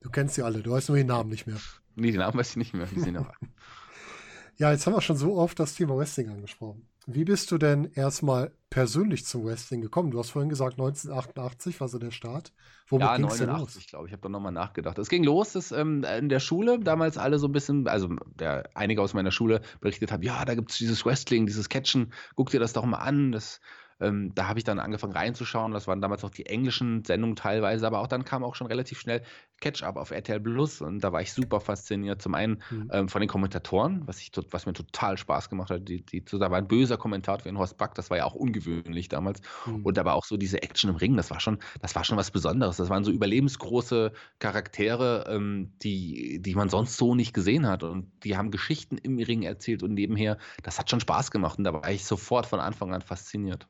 Du 0.00 0.10
kennst 0.10 0.34
sie 0.34 0.42
alle. 0.42 0.60
Du 0.60 0.70
weißt 0.70 0.90
nur 0.90 0.98
den 0.98 1.06
Namen 1.06 1.30
nicht 1.30 1.46
mehr. 1.46 1.56
Nee, 1.96 2.12
den 2.12 2.20
Namen 2.20 2.38
weiß 2.38 2.50
ich 2.50 2.56
nicht 2.56 2.74
mehr. 2.74 2.86
Die 2.86 3.00
sind 3.00 3.18
ja, 4.56 4.70
jetzt 4.70 4.86
haben 4.86 4.94
wir 4.94 5.00
schon 5.00 5.16
so 5.16 5.36
oft 5.36 5.58
das 5.58 5.74
Thema 5.74 5.96
Wrestling 5.96 6.28
angesprochen. 6.28 6.86
Wie 7.08 7.24
bist 7.24 7.50
du 7.52 7.58
denn 7.58 7.90
erstmal 7.94 8.52
persönlich 8.68 9.24
zum 9.24 9.44
Wrestling 9.44 9.80
gekommen? 9.80 10.10
Du 10.10 10.18
hast 10.18 10.30
vorhin 10.30 10.48
gesagt, 10.48 10.72
1988 10.72 11.80
war 11.80 11.88
so 11.88 11.98
der 11.98 12.10
Start. 12.10 12.52
Womit 12.88 13.06
ja, 13.06 13.18
89, 13.18 13.86
glaube 13.86 14.06
ich. 14.06 14.10
Ich 14.10 14.12
habe 14.12 14.22
da 14.22 14.28
nochmal 14.28 14.52
nachgedacht. 14.52 14.98
Es 14.98 15.08
ging 15.08 15.24
los, 15.24 15.52
dass 15.52 15.72
ähm, 15.72 16.04
in 16.04 16.28
der 16.28 16.40
Schule 16.40 16.80
damals 16.80 17.16
alle 17.16 17.38
so 17.38 17.46
ein 17.46 17.52
bisschen, 17.52 17.86
also 17.86 18.08
der, 18.34 18.68
einige 18.74 19.02
aus 19.02 19.14
meiner 19.14 19.30
Schule 19.30 19.60
berichtet 19.80 20.10
haben, 20.12 20.22
ja, 20.22 20.44
da 20.44 20.54
gibt 20.54 20.72
es 20.72 20.78
dieses 20.78 21.06
Wrestling, 21.06 21.46
dieses 21.46 21.68
Catchen, 21.68 22.12
guck 22.34 22.50
dir 22.50 22.60
das 22.60 22.72
doch 22.72 22.84
mal 22.84 22.98
an, 22.98 23.32
das 23.32 23.60
ähm, 24.00 24.34
da 24.34 24.48
habe 24.48 24.58
ich 24.58 24.64
dann 24.64 24.78
angefangen 24.78 25.14
reinzuschauen. 25.14 25.72
Das 25.72 25.86
waren 25.86 26.00
damals 26.00 26.22
noch 26.22 26.30
die 26.30 26.46
englischen 26.46 27.04
Sendungen 27.04 27.36
teilweise, 27.36 27.86
aber 27.86 28.00
auch 28.00 28.06
dann 28.06 28.24
kam 28.24 28.44
auch 28.44 28.54
schon 28.54 28.66
relativ 28.66 29.00
schnell 29.00 29.22
Catch-up 29.60 29.96
auf 29.96 30.10
RTL 30.10 30.40
Plus 30.40 30.82
und 30.82 31.00
da 31.00 31.12
war 31.12 31.22
ich 31.22 31.32
super 31.32 31.60
fasziniert. 31.60 32.20
Zum 32.20 32.34
einen 32.34 32.62
mhm. 32.70 32.90
ähm, 32.92 33.08
von 33.08 33.20
den 33.20 33.28
Kommentatoren, 33.28 34.02
was, 34.06 34.20
ich, 34.20 34.30
was 34.50 34.66
mir 34.66 34.74
total 34.74 35.16
Spaß 35.16 35.48
gemacht 35.48 35.70
hat. 35.70 35.88
Die, 35.88 36.04
die, 36.04 36.22
da 36.24 36.50
war 36.50 36.58
ein 36.58 36.68
böser 36.68 36.98
Kommentator 36.98 37.44
wie 37.46 37.48
ein 37.48 37.58
Horst 37.58 37.78
Back, 37.78 37.94
das 37.94 38.10
war 38.10 38.18
ja 38.18 38.24
auch 38.24 38.34
ungewöhnlich 38.34 39.08
damals. 39.08 39.40
Mhm. 39.64 39.84
Und 39.84 39.98
aber 39.98 40.14
auch 40.14 40.24
so 40.24 40.36
diese 40.36 40.62
Action 40.62 40.90
im 40.90 40.96
Ring, 40.96 41.16
das 41.16 41.30
war 41.30 41.40
schon, 41.40 41.58
das 41.80 41.94
war 41.94 42.04
schon 42.04 42.18
was 42.18 42.30
Besonderes. 42.30 42.76
Das 42.76 42.90
waren 42.90 43.04
so 43.04 43.10
überlebensgroße 43.10 44.12
Charaktere, 44.38 45.24
ähm, 45.28 45.72
die, 45.82 46.40
die 46.42 46.54
man 46.54 46.68
sonst 46.68 46.98
so 46.98 47.14
nicht 47.14 47.32
gesehen 47.32 47.66
hat. 47.66 47.82
Und 47.82 48.12
die 48.24 48.36
haben 48.36 48.50
Geschichten 48.50 48.98
im 48.98 49.18
Ring 49.18 49.42
erzählt 49.42 49.82
und 49.82 49.94
nebenher, 49.94 50.36
das 50.62 50.78
hat 50.78 50.90
schon 50.90 51.00
Spaß 51.00 51.30
gemacht. 51.30 51.56
Und 51.56 51.64
da 51.64 51.72
war 51.72 51.90
ich 51.90 52.04
sofort 52.04 52.44
von 52.44 52.60
Anfang 52.60 52.92
an 52.92 53.00
fasziniert. 53.00 53.66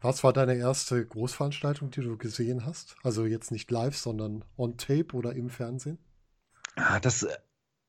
Was 0.00 0.22
war 0.22 0.32
deine 0.32 0.54
erste 0.54 1.04
Großveranstaltung, 1.04 1.90
die 1.90 2.02
du 2.02 2.16
gesehen 2.16 2.66
hast? 2.66 2.96
Also 3.02 3.24
jetzt 3.24 3.50
nicht 3.50 3.70
live, 3.70 3.96
sondern 3.96 4.44
on 4.56 4.76
tape 4.76 5.14
oder 5.14 5.32
im 5.34 5.48
Fernsehen? 5.48 5.98
Ah, 6.76 7.00
das, 7.00 7.26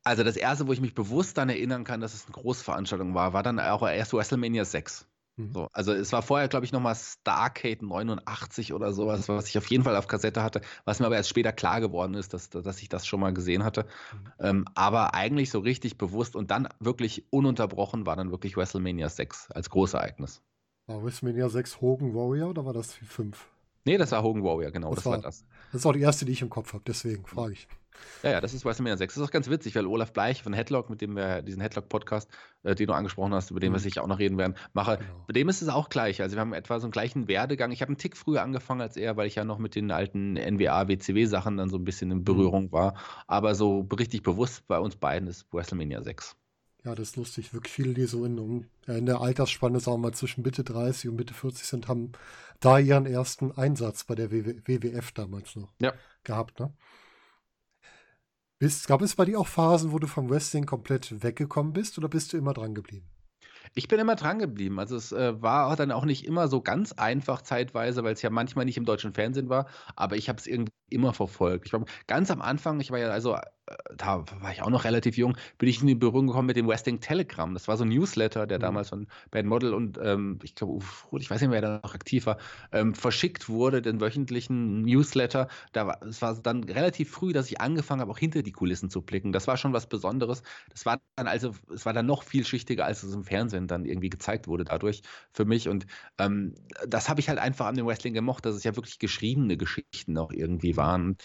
also 0.03 0.23
das 0.23 0.37
erste, 0.37 0.67
wo 0.67 0.73
ich 0.73 0.81
mich 0.81 0.95
bewusst 0.95 1.37
daran 1.37 1.49
erinnern 1.49 1.83
kann, 1.83 1.99
dass 1.99 2.13
es 2.13 2.25
eine 2.25 2.33
Großveranstaltung 2.33 3.13
war, 3.13 3.33
war 3.33 3.43
dann 3.43 3.59
auch 3.59 3.87
erst 3.87 4.13
WrestleMania 4.13 4.63
6. 4.63 5.05
Mhm. 5.35 5.53
So, 5.53 5.69
also 5.73 5.93
es 5.93 6.11
war 6.13 6.21
vorher, 6.21 6.47
glaube 6.47 6.65
ich, 6.65 6.71
nochmal 6.71 6.95
Starcade 6.95 7.85
89 7.85 8.73
oder 8.73 8.93
sowas, 8.93 9.27
was 9.27 9.49
ich 9.49 9.57
auf 9.57 9.69
jeden 9.69 9.83
Fall 9.83 9.95
auf 9.95 10.07
Kassette 10.07 10.41
hatte, 10.41 10.61
was 10.85 10.99
mir 10.99 11.05
aber 11.05 11.17
erst 11.17 11.29
später 11.29 11.51
klar 11.51 11.81
geworden 11.81 12.15
ist, 12.15 12.33
dass, 12.33 12.49
dass 12.49 12.81
ich 12.81 12.89
das 12.89 13.05
schon 13.05 13.19
mal 13.19 13.33
gesehen 13.33 13.63
hatte. 13.63 13.83
Mhm. 13.83 14.31
Ähm, 14.39 14.65
aber 14.75 15.13
eigentlich 15.13 15.51
so 15.51 15.59
richtig 15.59 15.97
bewusst 15.97 16.35
und 16.35 16.51
dann 16.51 16.69
wirklich 16.79 17.25
ununterbrochen 17.31 18.05
war 18.05 18.15
dann 18.15 18.31
wirklich 18.31 18.55
WrestleMania 18.55 19.09
6 19.09 19.51
als 19.51 19.69
Großereignis. 19.69 20.41
War 20.87 21.03
WrestleMania 21.03 21.49
6 21.49 21.81
Hogan 21.81 22.15
Warrior 22.15 22.49
oder 22.49 22.65
war 22.65 22.71
das 22.71 22.93
5? 22.93 23.49
Nee, 23.83 23.97
das 23.97 24.11
war 24.13 24.23
Hogan 24.23 24.41
Warrior, 24.41 24.71
genau, 24.71 24.89
das, 24.89 25.03
das 25.03 25.05
war, 25.05 25.11
war, 25.13 25.21
das. 25.21 25.45
Das 25.73 25.81
ist 25.81 25.85
auch 25.85 25.91
die 25.91 25.99
erste, 25.99 26.23
die 26.23 26.31
ich 26.31 26.41
im 26.41 26.49
Kopf 26.49 26.73
habe, 26.73 26.83
deswegen 26.87 27.25
frage 27.25 27.53
ich. 27.53 27.67
Ja, 28.23 28.31
ja, 28.31 28.41
das 28.41 28.53
ist 28.53 28.63
WrestleMania 28.63 28.95
6. 28.95 29.15
Das 29.15 29.21
ist 29.21 29.27
auch 29.27 29.31
ganz 29.31 29.49
witzig, 29.49 29.75
weil 29.75 29.85
Olaf 29.85 30.13
Bleich 30.13 30.43
von 30.43 30.53
Headlock, 30.53 30.89
mit 30.89 31.01
dem 31.01 31.15
wir 31.15 31.41
diesen 31.41 31.61
Headlock-Podcast, 31.61 32.29
äh, 32.63 32.75
den 32.75 32.87
du 32.87 32.93
angesprochen 32.93 33.33
hast, 33.33 33.51
über 33.51 33.59
den 33.59 33.71
mhm. 33.71 33.75
wir 33.75 33.79
sicher 33.79 34.03
auch 34.03 34.07
noch 34.07 34.19
reden 34.19 34.37
werden, 34.37 34.55
mache, 34.73 34.97
genau. 34.97 35.25
bei 35.27 35.33
dem 35.33 35.49
ist 35.49 35.61
es 35.61 35.67
auch 35.67 35.89
gleich. 35.89 36.21
Also 36.21 36.35
wir 36.37 36.41
haben 36.41 36.53
etwa 36.53 36.79
so 36.79 36.85
einen 36.85 36.91
gleichen 36.91 37.27
Werdegang. 37.27 37.71
Ich 37.71 37.81
habe 37.81 37.89
einen 37.89 37.97
Tick 37.97 38.15
früher 38.15 38.43
angefangen 38.43 38.81
als 38.81 38.95
er, 38.95 39.17
weil 39.17 39.27
ich 39.27 39.35
ja 39.35 39.43
noch 39.43 39.57
mit 39.57 39.75
den 39.75 39.91
alten 39.91 40.35
NWA, 40.35 40.87
WCW-Sachen 40.87 41.57
dann 41.57 41.69
so 41.69 41.77
ein 41.77 41.83
bisschen 41.83 42.11
in 42.11 42.23
Berührung 42.23 42.65
mhm. 42.65 42.71
war. 42.71 42.93
Aber 43.25 43.55
so 43.55 43.87
richtig 43.97 44.21
bewusst 44.21 44.67
bei 44.67 44.79
uns 44.79 44.95
beiden 44.95 45.27
ist 45.27 45.47
WrestleMania 45.51 46.01
6. 46.01 46.37
Ja, 46.87 46.95
das 46.95 47.09
ist 47.09 47.15
lustig. 47.17 47.53
Wirklich 47.53 47.73
viele, 47.73 47.93
die 47.93 48.05
so 48.05 48.23
in, 48.23 48.65
in 48.85 49.05
der 49.05 49.19
Altersspanne, 49.19 49.81
sagen 49.81 49.97
wir 49.97 50.07
mal, 50.07 50.13
zwischen 50.13 50.41
Mitte 50.41 50.63
30 50.63 51.09
und 51.09 51.17
Mitte 51.17 51.33
40 51.33 51.67
sind, 51.67 51.89
haben 51.89 52.13
da 52.61 52.79
ihren 52.79 53.05
ersten 53.05 53.51
Einsatz 53.51 54.05
bei 54.05 54.15
der 54.15 54.31
WWF 54.31 55.11
damals 55.11 55.57
noch 55.57 55.73
ja. 55.81 55.91
gehabt. 56.23 56.61
Ne? 56.61 56.73
Bist, 58.57 58.87
gab 58.87 59.01
es 59.01 59.15
bei 59.15 59.25
dir 59.25 59.37
auch 59.37 59.47
Phasen, 59.47 59.91
wo 59.91 59.99
du 59.99 60.07
vom 60.07 60.29
Wrestling 60.29 60.65
komplett 60.65 61.21
weggekommen 61.21 61.73
bist 61.73 61.97
oder 61.97 62.07
bist 62.07 62.31
du 62.31 62.37
immer 62.37 62.53
dran 62.53 62.73
geblieben? 62.73 63.09
Ich 63.75 63.89
bin 63.89 63.99
immer 63.99 64.15
dran 64.15 64.39
geblieben. 64.39 64.79
Also 64.79 64.95
es 64.95 65.11
äh, 65.11 65.41
war 65.41 65.75
dann 65.75 65.91
auch 65.91 66.05
nicht 66.05 66.25
immer 66.25 66.47
so 66.47 66.61
ganz 66.61 66.93
einfach 66.93 67.41
zeitweise, 67.41 68.05
weil 68.05 68.13
es 68.13 68.21
ja 68.21 68.29
manchmal 68.29 68.63
nicht 68.63 68.77
im 68.77 68.85
deutschen 68.85 69.13
Fernsehen 69.13 69.49
war, 69.49 69.67
aber 69.97 70.15
ich 70.15 70.29
habe 70.29 70.39
es 70.39 70.47
irgendwie 70.47 70.71
immer 70.89 71.13
verfolgt. 71.13 71.65
Ich 71.65 71.73
war 71.73 71.83
ganz 72.07 72.31
am 72.31 72.41
Anfang, 72.41 72.79
ich 72.79 72.91
war 72.91 72.99
ja 72.99 73.09
also 73.09 73.35
da 73.95 74.23
war 74.39 74.51
ich 74.51 74.61
auch 74.61 74.69
noch 74.69 74.83
relativ 74.83 75.17
jung, 75.17 75.37
bin 75.57 75.69
ich 75.69 75.81
in 75.81 75.87
die 75.87 75.95
Berührung 75.95 76.27
gekommen 76.27 76.47
mit 76.47 76.55
dem 76.55 76.67
Wrestling 76.67 76.99
Telegram. 76.99 77.53
Das 77.53 77.67
war 77.67 77.77
so 77.77 77.83
ein 77.83 77.89
Newsletter, 77.89 78.47
der 78.47 78.59
mhm. 78.59 78.61
damals 78.61 78.89
von 78.89 79.07
Bad 79.31 79.45
Model 79.45 79.73
und 79.73 79.99
ähm, 80.01 80.39
ich 80.43 80.55
glaube, 80.55 80.83
ich 81.19 81.29
weiß 81.29 81.41
nicht, 81.41 81.51
wer 81.51 81.61
da 81.61 81.79
noch 81.83 81.93
aktiv 81.93 82.25
war, 82.25 82.37
ähm, 82.71 82.95
verschickt 82.95 83.49
wurde, 83.49 83.81
den 83.81 83.99
wöchentlichen 83.99 84.83
Newsletter. 84.83 85.47
Da 85.73 85.87
war, 85.87 86.01
es 86.03 86.21
war 86.21 86.35
dann 86.35 86.63
relativ 86.63 87.11
früh, 87.11 87.33
dass 87.33 87.49
ich 87.49 87.59
angefangen 87.59 88.01
habe, 88.01 88.11
auch 88.11 88.17
hinter 88.17 88.41
die 88.43 88.51
Kulissen 88.51 88.89
zu 88.89 89.01
blicken. 89.01 89.31
Das 89.31 89.47
war 89.47 89.57
schon 89.57 89.73
was 89.73 89.87
Besonderes. 89.87 90.43
Das 90.69 90.85
war 90.85 90.99
dann 91.15 91.27
also, 91.27 91.53
es 91.73 91.85
war 91.85 91.93
dann 91.93 92.05
noch 92.05 92.23
vielschichtiger, 92.23 92.85
als 92.85 93.03
es 93.03 93.13
im 93.13 93.23
Fernsehen 93.23 93.67
dann 93.67 93.85
irgendwie 93.85 94.09
gezeigt 94.09 94.47
wurde 94.47 94.63
dadurch 94.63 95.01
für 95.33 95.45
mich. 95.45 95.67
Und 95.67 95.87
ähm, 96.17 96.55
das 96.87 97.09
habe 97.09 97.19
ich 97.19 97.29
halt 97.29 97.39
einfach 97.39 97.65
an 97.65 97.75
dem 97.75 97.85
Wrestling 97.85 98.13
gemocht, 98.13 98.45
dass 98.45 98.55
es 98.55 98.63
ja 98.63 98.75
wirklich 98.75 98.99
geschriebene 98.99 99.57
Geschichten 99.57 100.17
auch 100.17 100.31
irgendwie 100.31 100.77
waren. 100.77 101.17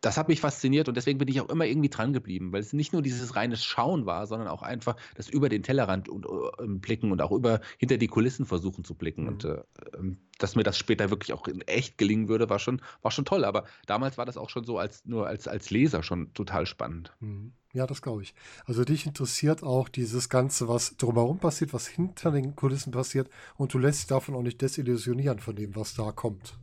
Das 0.00 0.16
hat 0.16 0.28
mich 0.28 0.40
fasziniert 0.40 0.88
und 0.88 0.96
deswegen 0.96 1.18
bin 1.18 1.28
ich 1.28 1.40
auch 1.40 1.48
immer 1.48 1.64
irgendwie 1.64 1.75
dran 1.82 2.12
geblieben, 2.12 2.52
weil 2.52 2.60
es 2.60 2.72
nicht 2.72 2.92
nur 2.92 3.02
dieses 3.02 3.36
reine 3.36 3.56
Schauen 3.56 4.06
war, 4.06 4.26
sondern 4.26 4.48
auch 4.48 4.62
einfach 4.62 4.96
das 5.14 5.28
über 5.28 5.48
den 5.48 5.62
Tellerrand 5.62 6.08
und, 6.08 6.26
uh, 6.26 6.50
blicken 6.66 7.12
und 7.12 7.20
auch 7.22 7.32
über 7.32 7.60
hinter 7.78 7.96
die 7.96 8.08
Kulissen 8.08 8.46
versuchen 8.46 8.84
zu 8.84 8.94
blicken. 8.94 9.22
Mhm. 9.22 9.28
Und 9.28 9.44
äh, 9.44 9.62
ähm, 9.96 10.18
dass 10.38 10.54
mir 10.54 10.62
das 10.62 10.78
später 10.78 11.10
wirklich 11.10 11.32
auch 11.32 11.48
in 11.48 11.62
echt 11.62 11.98
gelingen 11.98 12.28
würde, 12.28 12.50
war 12.50 12.58
schon, 12.58 12.82
war 13.02 13.10
schon 13.10 13.24
toll. 13.24 13.44
Aber 13.44 13.64
damals 13.86 14.18
war 14.18 14.26
das 14.26 14.36
auch 14.36 14.50
schon 14.50 14.64
so 14.64 14.78
als 14.78 15.04
nur 15.04 15.26
als, 15.26 15.48
als 15.48 15.70
Leser 15.70 16.02
schon 16.02 16.32
total 16.34 16.66
spannend. 16.66 17.12
Mhm. 17.20 17.52
Ja, 17.72 17.86
das 17.86 18.00
glaube 18.00 18.22
ich. 18.22 18.34
Also 18.64 18.84
dich 18.84 19.04
interessiert 19.04 19.62
auch 19.62 19.90
dieses 19.90 20.30
Ganze, 20.30 20.66
was 20.66 20.96
drumherum 20.96 21.38
passiert, 21.38 21.74
was 21.74 21.86
hinter 21.86 22.30
den 22.30 22.56
Kulissen 22.56 22.90
passiert 22.90 23.28
und 23.56 23.74
du 23.74 23.78
lässt 23.78 24.00
dich 24.00 24.06
davon 24.06 24.34
auch 24.34 24.42
nicht 24.42 24.62
desillusionieren 24.62 25.40
von 25.40 25.56
dem, 25.56 25.76
was 25.76 25.94
da 25.94 26.10
kommt. 26.10 26.58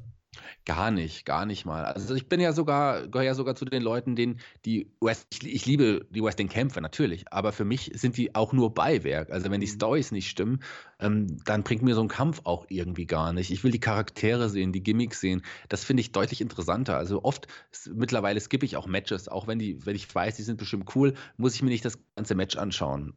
Gar 0.65 0.91
nicht, 0.91 1.25
gar 1.25 1.45
nicht 1.45 1.65
mal. 1.65 1.85
Also 1.85 2.15
ich 2.15 2.29
bin 2.29 2.39
ja 2.39 2.53
sogar, 2.53 3.07
gehöre 3.07 3.25
ja 3.25 3.35
sogar 3.35 3.55
zu 3.55 3.65
den 3.65 3.83
Leuten, 3.83 4.15
denen 4.15 4.39
die 4.65 4.91
West, 5.01 5.27
ich, 5.31 5.45
ich 5.45 5.65
liebe 5.65 6.05
die 6.09 6.23
Wrestling-Kämpfe 6.23 6.81
natürlich, 6.81 7.31
aber 7.31 7.51
für 7.51 7.65
mich 7.65 7.91
sind 7.95 8.17
die 8.17 8.33
auch 8.35 8.53
nur 8.53 8.73
Beiwerk. 8.73 9.31
Also 9.31 9.51
wenn 9.51 9.61
die 9.61 9.67
mhm. 9.67 9.75
Stories 9.75 10.11
nicht 10.11 10.29
stimmen, 10.29 10.61
ähm, 10.99 11.37
dann 11.45 11.63
bringt 11.63 11.83
mir 11.83 11.95
so 11.95 12.01
ein 12.01 12.07
Kampf 12.07 12.41
auch 12.45 12.65
irgendwie 12.69 13.05
gar 13.05 13.33
nicht. 13.33 13.51
Ich 13.51 13.63
will 13.63 13.71
die 13.71 13.79
Charaktere 13.79 14.49
sehen, 14.49 14.71
die 14.71 14.83
Gimmicks 14.83 15.19
sehen. 15.19 15.41
Das 15.69 15.83
finde 15.83 16.01
ich 16.01 16.11
deutlich 16.11 16.41
interessanter. 16.41 16.97
Also 16.97 17.23
oft, 17.23 17.47
mittlerweile 17.93 18.39
skippe 18.39 18.65
ich 18.65 18.77
auch 18.77 18.87
Matches, 18.87 19.27
auch 19.27 19.47
wenn 19.47 19.59
die, 19.59 19.85
wenn 19.85 19.95
ich 19.95 20.13
weiß, 20.13 20.35
die 20.35 20.43
sind 20.43 20.57
bestimmt 20.57 20.95
cool, 20.95 21.13
muss 21.37 21.55
ich 21.55 21.61
mir 21.61 21.69
nicht 21.69 21.85
das 21.85 21.99
ganze 22.15 22.35
Match 22.35 22.55
anschauen. 22.55 23.13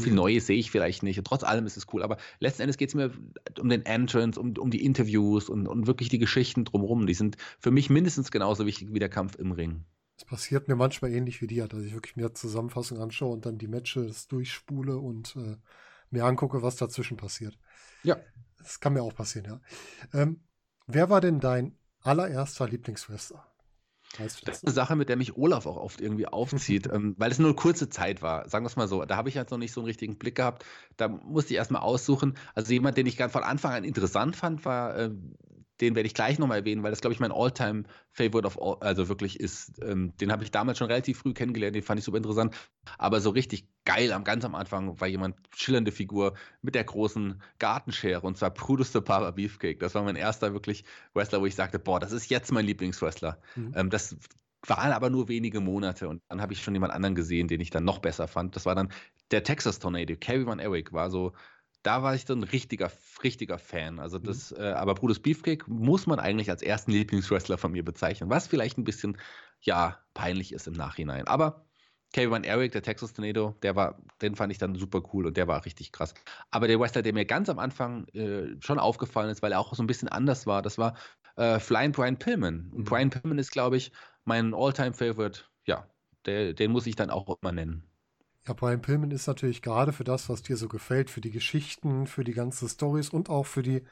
Viel 0.00 0.12
mhm. 0.12 0.16
Neues 0.16 0.46
sehe 0.46 0.58
ich 0.58 0.70
vielleicht 0.70 1.02
nicht. 1.02 1.18
Und 1.18 1.26
trotz 1.26 1.42
allem 1.42 1.66
ist 1.66 1.76
es 1.76 1.86
cool. 1.92 2.02
Aber 2.02 2.16
letzten 2.38 2.62
Endes 2.62 2.76
geht 2.76 2.90
es 2.90 2.94
mir 2.94 3.12
um 3.58 3.68
den 3.68 3.84
Entrance, 3.86 4.38
um, 4.40 4.54
um 4.58 4.70
die 4.70 4.84
Interviews 4.84 5.48
und, 5.48 5.66
und 5.66 5.86
wirklich 5.86 6.08
die 6.08 6.18
Geschichten 6.18 6.64
drumherum. 6.64 7.06
Die 7.06 7.14
sind 7.14 7.36
für 7.58 7.70
mich 7.70 7.90
mindestens 7.90 8.30
genauso 8.30 8.66
wichtig 8.66 8.92
wie 8.92 8.98
der 8.98 9.08
Kampf 9.08 9.36
im 9.36 9.52
Ring. 9.52 9.84
Es 10.16 10.24
passiert 10.24 10.68
mir 10.68 10.76
manchmal 10.76 11.12
ähnlich 11.12 11.40
wie 11.40 11.46
dir, 11.46 11.66
dass 11.66 11.82
ich 11.82 11.94
wirklich 11.94 12.16
mir 12.16 12.34
Zusammenfassung 12.34 12.98
anschaue 12.98 13.32
und 13.32 13.46
dann 13.46 13.56
die 13.56 13.68
Matches 13.68 14.28
durchspule 14.28 14.98
und 14.98 15.34
äh, 15.36 15.56
mir 16.10 16.24
angucke, 16.24 16.62
was 16.62 16.76
dazwischen 16.76 17.16
passiert. 17.16 17.58
Ja. 18.02 18.16
Das 18.58 18.80
kann 18.80 18.92
mir 18.92 19.02
auch 19.02 19.14
passieren, 19.14 19.46
ja. 20.12 20.20
Ähm, 20.20 20.40
wer 20.86 21.08
war 21.08 21.22
denn 21.22 21.40
dein 21.40 21.78
allererster 22.02 22.68
Lieblingswrestler? 22.68 23.49
Das 24.18 24.58
ist 24.58 24.64
eine 24.64 24.74
Sache, 24.74 24.96
mit 24.96 25.08
der 25.08 25.16
mich 25.16 25.36
Olaf 25.36 25.66
auch 25.66 25.76
oft 25.76 26.00
irgendwie 26.00 26.26
aufzieht, 26.26 26.88
ähm, 26.92 27.14
weil 27.18 27.30
es 27.30 27.38
nur 27.38 27.48
eine 27.48 27.56
kurze 27.56 27.88
Zeit 27.88 28.22
war. 28.22 28.48
Sagen 28.48 28.64
wir 28.64 28.68
es 28.68 28.76
mal 28.76 28.88
so. 28.88 29.04
Da 29.04 29.16
habe 29.16 29.28
ich 29.28 29.34
jetzt 29.34 29.50
noch 29.50 29.58
nicht 29.58 29.72
so 29.72 29.80
einen 29.80 29.86
richtigen 29.86 30.16
Blick 30.16 30.34
gehabt. 30.34 30.64
Da 30.96 31.08
musste 31.08 31.52
ich 31.52 31.58
erstmal 31.58 31.82
aussuchen. 31.82 32.36
Also 32.54 32.72
jemand, 32.72 32.96
den 32.96 33.06
ich 33.06 33.16
ganz 33.16 33.32
von 33.32 33.42
Anfang 33.42 33.72
an 33.72 33.84
interessant 33.84 34.36
fand, 34.36 34.64
war 34.64 34.96
äh, 34.96 35.10
den 35.80 35.94
werde 35.94 36.06
ich 36.06 36.14
gleich 36.14 36.38
nochmal 36.38 36.58
erwähnen, 36.58 36.82
weil 36.82 36.90
das, 36.90 37.00
glaube 37.00 37.14
ich, 37.14 37.20
mein 37.20 37.32
Alltime 37.32 37.84
favorite 38.12 38.46
of 38.46 38.60
all, 38.60 38.76
also 38.80 39.08
wirklich 39.08 39.40
ist. 39.40 39.80
Ähm, 39.82 40.12
den 40.18 40.30
habe 40.30 40.44
ich 40.44 40.50
damals 40.50 40.78
schon 40.78 40.88
relativ 40.88 41.18
früh 41.18 41.32
kennengelernt, 41.32 41.74
den 41.74 41.82
fand 41.82 41.98
ich 41.98 42.04
super 42.04 42.18
interessant. 42.18 42.54
Aber 42.98 43.20
so 43.20 43.30
richtig 43.30 43.66
geil 43.84 44.12
am 44.12 44.24
ganz 44.24 44.44
am 44.44 44.54
Anfang 44.54 45.00
war 45.00 45.08
jemand, 45.08 45.36
schillernde 45.54 45.92
Figur 45.92 46.34
mit 46.62 46.74
der 46.74 46.84
großen 46.84 47.42
Gartenschere 47.58 48.26
und 48.26 48.36
zwar 48.36 48.50
Brutus 48.50 48.92
the 48.92 49.00
Papa 49.00 49.30
Beefcake. 49.30 49.78
Das 49.78 49.94
war 49.94 50.02
mein 50.02 50.16
erster 50.16 50.52
wirklich 50.52 50.84
Wrestler, 51.14 51.40
wo 51.40 51.46
ich 51.46 51.54
sagte, 51.54 51.78
boah, 51.78 52.00
das 52.00 52.12
ist 52.12 52.28
jetzt 52.30 52.52
mein 52.52 52.66
Lieblingswrestler. 52.66 53.40
Mhm. 53.56 53.72
Ähm, 53.74 53.90
das 53.90 54.16
waren 54.66 54.92
aber 54.92 55.08
nur 55.10 55.28
wenige 55.28 55.60
Monate 55.60 56.08
und 56.08 56.22
dann 56.28 56.42
habe 56.42 56.52
ich 56.52 56.62
schon 56.62 56.74
jemand 56.74 56.92
anderen 56.92 57.14
gesehen, 57.14 57.48
den 57.48 57.60
ich 57.60 57.70
dann 57.70 57.84
noch 57.84 57.98
besser 57.98 58.28
fand. 58.28 58.56
Das 58.56 58.66
war 58.66 58.74
dann 58.74 58.92
der 59.30 59.42
Texas 59.42 59.78
Tornado. 59.78 60.14
Kerry 60.16 60.46
Van 60.46 60.58
Eric 60.58 60.92
war 60.92 61.10
so 61.10 61.32
da 61.82 62.02
war 62.02 62.14
ich 62.14 62.24
dann 62.24 62.40
ein 62.40 62.44
richtiger, 62.44 62.90
richtiger 63.22 63.58
Fan. 63.58 63.98
Also 63.98 64.18
mhm. 64.18 64.24
das, 64.24 64.50
mhm. 64.50 64.58
äh, 64.58 64.72
aber 64.72 64.94
Brutus 64.94 65.20
Beefcake 65.20 65.64
muss 65.68 66.06
man 66.06 66.18
eigentlich 66.18 66.50
als 66.50 66.62
ersten 66.62 66.92
Lieblingswrestler 66.92 67.58
von 67.58 67.72
mir 67.72 67.84
bezeichnen, 67.84 68.30
was 68.30 68.46
vielleicht 68.46 68.78
ein 68.78 68.84
bisschen, 68.84 69.18
ja, 69.60 69.98
peinlich 70.14 70.52
ist 70.52 70.66
im 70.66 70.74
Nachhinein. 70.74 71.26
Aber 71.26 71.64
Kevin 72.12 72.44
Eric, 72.44 72.72
der 72.72 72.82
Texas 72.82 73.12
Tornado, 73.12 73.54
der 73.62 73.76
war, 73.76 73.98
den 74.20 74.34
fand 74.34 74.52
ich 74.52 74.58
dann 74.58 74.74
super 74.74 75.02
cool 75.12 75.26
und 75.26 75.36
der 75.36 75.46
war 75.46 75.64
richtig 75.64 75.92
krass. 75.92 76.14
Aber 76.50 76.66
der 76.66 76.80
Wrestler, 76.80 77.02
der 77.02 77.12
mir 77.12 77.24
ganz 77.24 77.48
am 77.48 77.58
Anfang 77.58 78.06
äh, 78.08 78.56
schon 78.60 78.78
aufgefallen 78.78 79.30
ist, 79.30 79.42
weil 79.42 79.52
er 79.52 79.60
auch 79.60 79.74
so 79.74 79.82
ein 79.82 79.86
bisschen 79.86 80.08
anders 80.08 80.46
war, 80.46 80.60
das 80.60 80.76
war 80.76 80.96
äh, 81.36 81.60
Flying 81.60 81.92
Brian 81.92 82.18
Pillman. 82.18 82.70
Und 82.72 82.80
mhm. 82.80 82.84
Brian 82.84 83.10
Pillman 83.10 83.38
ist, 83.38 83.52
glaube 83.52 83.76
ich, 83.76 83.92
mein 84.24 84.54
All-Time-Favorite. 84.54 85.42
Ja, 85.66 85.88
der, 86.26 86.52
den 86.52 86.72
muss 86.72 86.86
ich 86.86 86.96
dann 86.96 87.10
auch 87.10 87.38
immer 87.40 87.52
nennen. 87.52 87.89
Ja, 88.46 88.54
Brian 88.54 88.80
Pillman 88.80 89.10
ist 89.10 89.26
natürlich 89.26 89.62
gerade 89.62 89.92
für 89.92 90.04
das, 90.04 90.28
was 90.28 90.42
dir 90.42 90.56
so 90.56 90.68
gefällt, 90.68 91.10
für 91.10 91.20
die 91.20 91.30
Geschichten, 91.30 92.06
für 92.06 92.24
die 92.24 92.32
ganzen 92.32 92.68
Stories 92.68 93.10
und 93.10 93.28
auch 93.28 93.46
für 93.46 93.62
die 93.62 93.82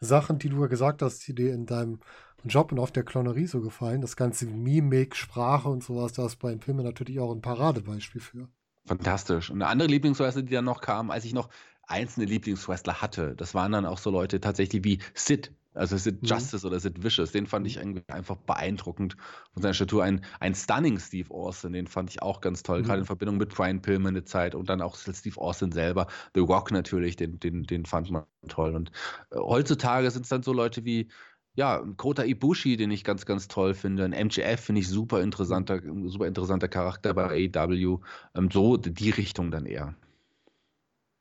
Sachen, 0.00 0.38
die 0.38 0.48
du 0.48 0.60
ja 0.60 0.66
gesagt 0.66 1.02
hast, 1.02 1.26
die 1.28 1.34
dir 1.34 1.54
in 1.54 1.66
deinem 1.66 2.00
Job 2.44 2.72
und 2.72 2.80
auf 2.80 2.90
der 2.90 3.04
Clownerie 3.04 3.46
so 3.46 3.60
gefallen, 3.60 4.00
das 4.00 4.16
ganze 4.16 4.46
Mimik, 4.46 5.14
Sprache 5.14 5.68
und 5.68 5.84
sowas, 5.84 6.12
da 6.12 6.26
ist 6.26 6.36
Brian 6.36 6.58
Pillman 6.58 6.84
natürlich 6.84 7.20
auch 7.20 7.32
ein 7.32 7.40
Paradebeispiel 7.40 8.20
für. 8.20 8.48
Fantastisch. 8.86 9.50
Und 9.50 9.62
eine 9.62 9.70
andere 9.70 9.88
Lieblingswrestler, 9.88 10.42
die 10.42 10.52
dann 10.52 10.64
noch 10.64 10.80
kam, 10.80 11.12
als 11.12 11.24
ich 11.24 11.32
noch 11.32 11.48
einzelne 11.86 12.26
Lieblingswrestler 12.26 13.00
hatte, 13.00 13.36
das 13.36 13.54
waren 13.54 13.70
dann 13.70 13.86
auch 13.86 13.98
so 13.98 14.10
Leute 14.10 14.40
tatsächlich 14.40 14.82
wie 14.82 14.98
Sid 15.14 15.52
also 15.74 15.96
Sid 15.96 16.22
mhm. 16.22 16.28
Justice 16.28 16.66
oder 16.66 16.80
Sid 16.80 17.02
Vicious, 17.02 17.32
den 17.32 17.46
fand 17.46 17.66
ich 17.66 17.80
einfach 17.80 18.36
beeindruckend 18.36 19.16
von 19.52 19.62
seiner 19.62 19.74
Statur. 19.74 20.04
Ein, 20.04 20.24
ein 20.40 20.54
stunning 20.54 20.98
Steve 20.98 21.32
Austin, 21.32 21.72
den 21.72 21.86
fand 21.86 22.10
ich 22.10 22.22
auch 22.22 22.40
ganz 22.40 22.62
toll, 22.62 22.80
mhm. 22.80 22.84
gerade 22.84 23.00
in 23.00 23.06
Verbindung 23.06 23.36
mit 23.38 23.54
Brian 23.54 23.80
Pillman 23.80 24.14
eine 24.14 24.24
Zeit 24.24 24.54
und 24.54 24.68
dann 24.68 24.82
auch 24.82 24.96
Steve 24.96 25.40
Austin 25.40 25.72
selber. 25.72 26.06
The 26.34 26.40
Rock 26.40 26.70
natürlich, 26.70 27.16
den, 27.16 27.40
den, 27.40 27.64
den 27.64 27.86
fand 27.86 28.10
man 28.10 28.24
toll. 28.48 28.74
Und 28.74 28.90
äh, 29.30 29.38
heutzutage 29.38 30.10
sind 30.10 30.22
es 30.22 30.28
dann 30.28 30.42
so 30.42 30.52
Leute 30.52 30.84
wie 30.84 31.08
ja, 31.54 31.84
Kota 31.98 32.24
Ibushi, 32.24 32.76
den 32.76 32.90
ich 32.90 33.04
ganz, 33.04 33.26
ganz 33.26 33.46
toll 33.46 33.74
finde. 33.74 34.04
Ein 34.04 34.26
MJF 34.26 34.60
finde 34.60 34.80
ich 34.80 34.88
super 34.88 35.20
interessanter, 35.20 35.80
super 36.06 36.26
interessanter 36.26 36.68
Charakter 36.68 37.12
bei 37.12 37.50
AEW. 37.54 38.00
Ähm, 38.34 38.50
so 38.50 38.76
die 38.78 39.10
Richtung 39.10 39.50
dann 39.50 39.66
eher 39.66 39.94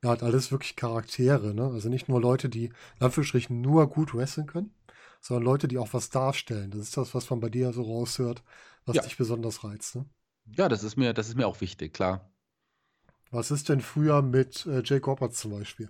ja, 0.03 0.09
hat 0.09 0.23
alles 0.23 0.51
wirklich 0.51 0.75
Charaktere, 0.75 1.53
ne? 1.53 1.65
Also 1.65 1.89
nicht 1.89 2.09
nur 2.09 2.19
Leute, 2.21 2.49
die 2.49 2.65
in 2.65 2.73
Anführungsstrichen 2.99 3.61
nur 3.61 3.87
gut 3.87 4.13
wrestlen 4.13 4.47
können, 4.47 4.73
sondern 5.21 5.43
Leute, 5.43 5.67
die 5.67 5.77
auch 5.77 5.93
was 5.93 6.09
darstellen. 6.09 6.71
Das 6.71 6.81
ist 6.81 6.97
das, 6.97 7.13
was 7.13 7.29
man 7.29 7.39
bei 7.39 7.49
dir 7.49 7.71
so 7.71 7.83
raushört, 7.83 8.43
was 8.85 8.95
ja. 8.95 9.03
dich 9.03 9.17
besonders 9.17 9.63
reizt, 9.63 9.95
ne? 9.95 10.05
Ja, 10.57 10.67
das 10.67 10.83
ist 10.83 10.97
mir, 10.97 11.13
das 11.13 11.29
ist 11.29 11.35
mir 11.35 11.47
auch 11.47 11.61
wichtig, 11.61 11.93
klar. 11.93 12.31
Was 13.29 13.51
ist 13.51 13.69
denn 13.69 13.79
früher 13.79 14.21
mit 14.21 14.65
äh, 14.65 14.81
Jake 14.83 15.05
Roberts 15.05 15.39
zum 15.39 15.51
Beispiel? 15.51 15.89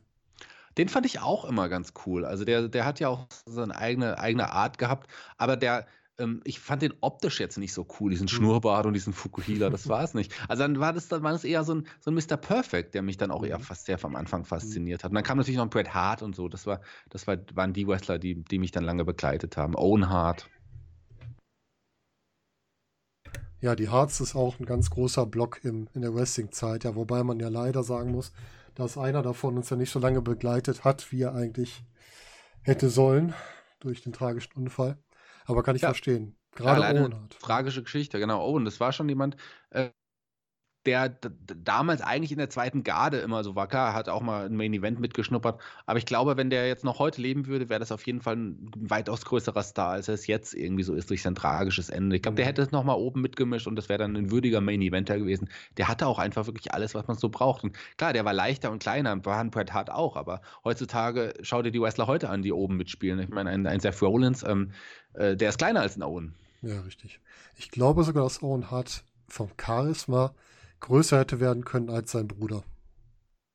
Den 0.78 0.90
fand 0.90 1.06
ich 1.06 1.20
auch 1.20 1.46
immer 1.46 1.70
ganz 1.70 1.94
cool. 2.06 2.26
Also 2.26 2.46
der, 2.46 2.68
der 2.68 2.86
hat 2.86 3.00
ja 3.00 3.10
auch 3.10 3.28
seine 3.46 3.76
eigene, 3.76 4.20
eigene 4.20 4.52
Art 4.52 4.78
gehabt, 4.78 5.10
aber 5.38 5.58
der, 5.58 5.88
ähm, 6.22 6.42
ich 6.44 6.60
fand 6.60 6.82
den 6.82 6.94
optisch 7.02 7.40
jetzt 7.40 7.58
nicht 7.58 7.74
so 7.74 7.86
cool, 8.00 8.12
diesen 8.12 8.28
hm. 8.28 8.36
Schnurrbart 8.36 8.86
und 8.86 8.94
diesen 8.94 9.14
Fukuhila, 9.14 9.70
das 9.70 9.90
war 9.90 10.04
es 10.04 10.14
nicht. 10.14 10.34
Also 10.48 10.64
dann 10.64 10.80
war 10.80 10.94
das, 10.94 11.08
dann 11.08 11.24
war 11.24 11.32
das 11.32 11.44
eher 11.44 11.64
so 11.64 11.76
ein, 11.76 11.88
so 12.00 12.12
ein 12.12 12.14
Mr. 12.14 12.38
Perfect, 12.38 12.94
der 12.94 13.02
mich 13.02 13.18
dann 13.18 13.32
auch 13.32 13.44
eher 13.44 13.58
mhm. 13.58 13.64
fast 13.64 13.86
sehr 13.86 13.98
vom 13.98 14.16
Anfang 14.16 14.46
fasziniert 14.46 15.04
hat. 15.04 15.12
Und 15.12 15.16
dann 15.16 15.24
kam 15.24 15.38
natürlich 15.38 15.58
noch 15.58 15.66
ein 15.66 15.70
Bret 15.70 15.94
Hart 15.94 16.22
und 16.22 16.36
so, 16.36 16.48
das, 16.48 16.66
war, 16.66 16.82
das 17.10 17.28
war, 17.28 17.38
waren 17.54 17.74
die 17.74 17.88
Wrestler, 17.88 18.20
die, 18.20 18.36
die 18.36 18.60
mich 18.60 18.72
dann 18.72 18.84
lange 18.84 19.06
begleitet 19.06 19.58
haben. 19.58 19.76
Owen 19.76 20.10
Hart. 20.10 20.50
Ja, 23.60 23.76
die 23.76 23.90
Harz 23.90 24.20
ist 24.22 24.36
auch 24.36 24.60
ein 24.60 24.66
ganz 24.66 24.90
großer 24.90 25.28
Block 25.28 25.64
im, 25.64 25.88
in 25.94 26.02
der 26.02 26.16
Wrestling-Zeit, 26.16 26.84
ja, 26.84 26.96
wobei 26.96 27.24
man 27.24 27.40
ja 27.40 27.48
leider 27.48 27.84
sagen 27.84 28.12
muss, 28.12 28.34
dass 28.74 28.98
einer 28.98 29.22
davon 29.22 29.58
uns 29.58 29.70
ja 29.70 29.78
nicht 29.78 29.92
so 29.92 30.00
lange 30.00 30.22
begleitet 30.22 30.84
hat, 30.84 31.12
wie 31.12 31.22
er 31.22 31.36
eigentlich 31.36 31.84
hätte 32.64 32.90
sollen, 32.90 33.36
durch 33.80 34.02
den 34.02 34.14
tragischen 34.14 34.54
Unfall. 34.54 34.98
Aber 35.46 35.64
kann 35.64 35.76
ich 35.76 35.82
ja. 35.82 35.90
verstehen. 35.90 36.38
Gerade 36.54 36.82
ja, 36.82 36.92
Owen 36.92 37.16
hat. 37.16 37.40
Tragische 37.40 37.84
Geschichte, 37.84 38.20
genau. 38.20 38.46
Owen, 38.46 38.66
das 38.66 38.80
war 38.80 38.92
schon 38.92 39.08
jemand, 39.08 39.38
äh, 39.70 39.90
der 40.86 41.10
damals 41.10 42.02
eigentlich 42.02 42.32
in 42.32 42.40
der 42.40 42.50
zweiten 42.50 42.84
Garde 42.84 43.20
immer 43.20 43.44
so 43.44 43.56
war. 43.56 43.68
Klar, 43.68 43.94
hat 43.94 44.10
auch 44.10 44.22
mal 44.22 44.46
ein 44.46 44.56
Main 44.56 44.74
Event 44.74 45.00
mitgeschnuppert. 45.00 45.62
Aber 45.86 46.00
ich 46.00 46.06
glaube, 46.06 46.38
wenn 46.38 46.50
der 46.50 46.68
jetzt 46.68 46.84
noch 46.84 46.98
heute 46.98 47.22
leben 47.22 47.46
würde, 47.46 47.70
wäre 47.70 47.80
das 47.80 47.92
auf 47.92 48.06
jeden 48.08 48.22
Fall 48.22 48.36
ein 48.36 48.72
weitaus 48.76 49.24
größerer 49.26 49.62
Star, 49.62 49.92
als 49.92 50.08
er 50.08 50.16
es 50.16 50.26
jetzt 50.26 50.56
irgendwie 50.56 50.84
so 50.84 50.96
ist 50.96 51.10
durch 51.12 51.22
sein 51.22 51.36
tragisches 51.36 51.90
Ende. 51.90 52.16
Ich 52.16 52.24
glaube, 52.24 52.36
der 52.36 52.46
mhm. 52.46 52.48
hätte 52.48 52.62
es 52.64 52.72
noch 52.72 52.84
mal 52.84 52.96
oben 52.96 53.22
mitgemischt 53.22 53.68
und 53.68 53.76
das 53.76 53.90
wäre 53.90 54.00
dann 54.00 54.16
ein 54.16 54.32
würdiger 54.32 54.60
Main 54.60 54.82
Eventer 54.82 55.20
gewesen. 55.20 55.50
Der 55.78 55.88
hatte 55.88 56.08
auch 56.08 56.18
einfach 56.18 56.48
wirklich 56.48 56.74
alles, 56.74 56.96
was 56.96 57.08
man 57.08 57.18
so 57.18 57.30
braucht. 57.30 57.64
Und 57.64 57.78
klar, 57.98 58.14
der 58.14 58.26
war 58.26 58.34
leichter 58.34 58.72
und 58.72 58.80
kleiner, 58.80 59.24
war 59.24 59.40
ein 59.40 59.52
Bret 59.52 59.74
Hart 59.74 59.92
auch. 59.92 60.16
Aber 60.16 60.42
heutzutage, 60.64 61.34
schau 61.42 61.62
dir 61.62 61.72
die 61.72 61.82
Wrestler 61.82 62.08
heute 62.08 62.30
an, 62.30 62.42
die 62.42 62.52
oben 62.52 62.78
mitspielen. 62.78 63.20
Ich 63.20 63.30
meine, 63.30 63.52
ein, 63.52 63.68
ein 63.68 63.80
Seth 63.80 64.02
Rollins, 64.02 64.44
ähm, 64.44 64.72
äh, 65.14 65.36
der 65.36 65.50
ist 65.50 65.60
kleiner 65.60 65.82
als 65.82 65.96
ein 65.96 66.04
Owen. 66.04 66.34
Ja, 66.64 66.82
richtig. 66.82 67.20
Ich 67.56 67.70
glaube 67.70 68.04
sogar, 68.04 68.24
dass 68.24 68.42
Owen 68.42 68.72
Hart 68.72 69.04
vom 69.28 69.50
Charisma 69.60 70.34
größer 70.82 71.20
hätte 71.20 71.40
werden 71.40 71.64
können 71.66 71.90
als 71.90 72.12
sein 72.12 72.28
Bruder. 72.28 72.64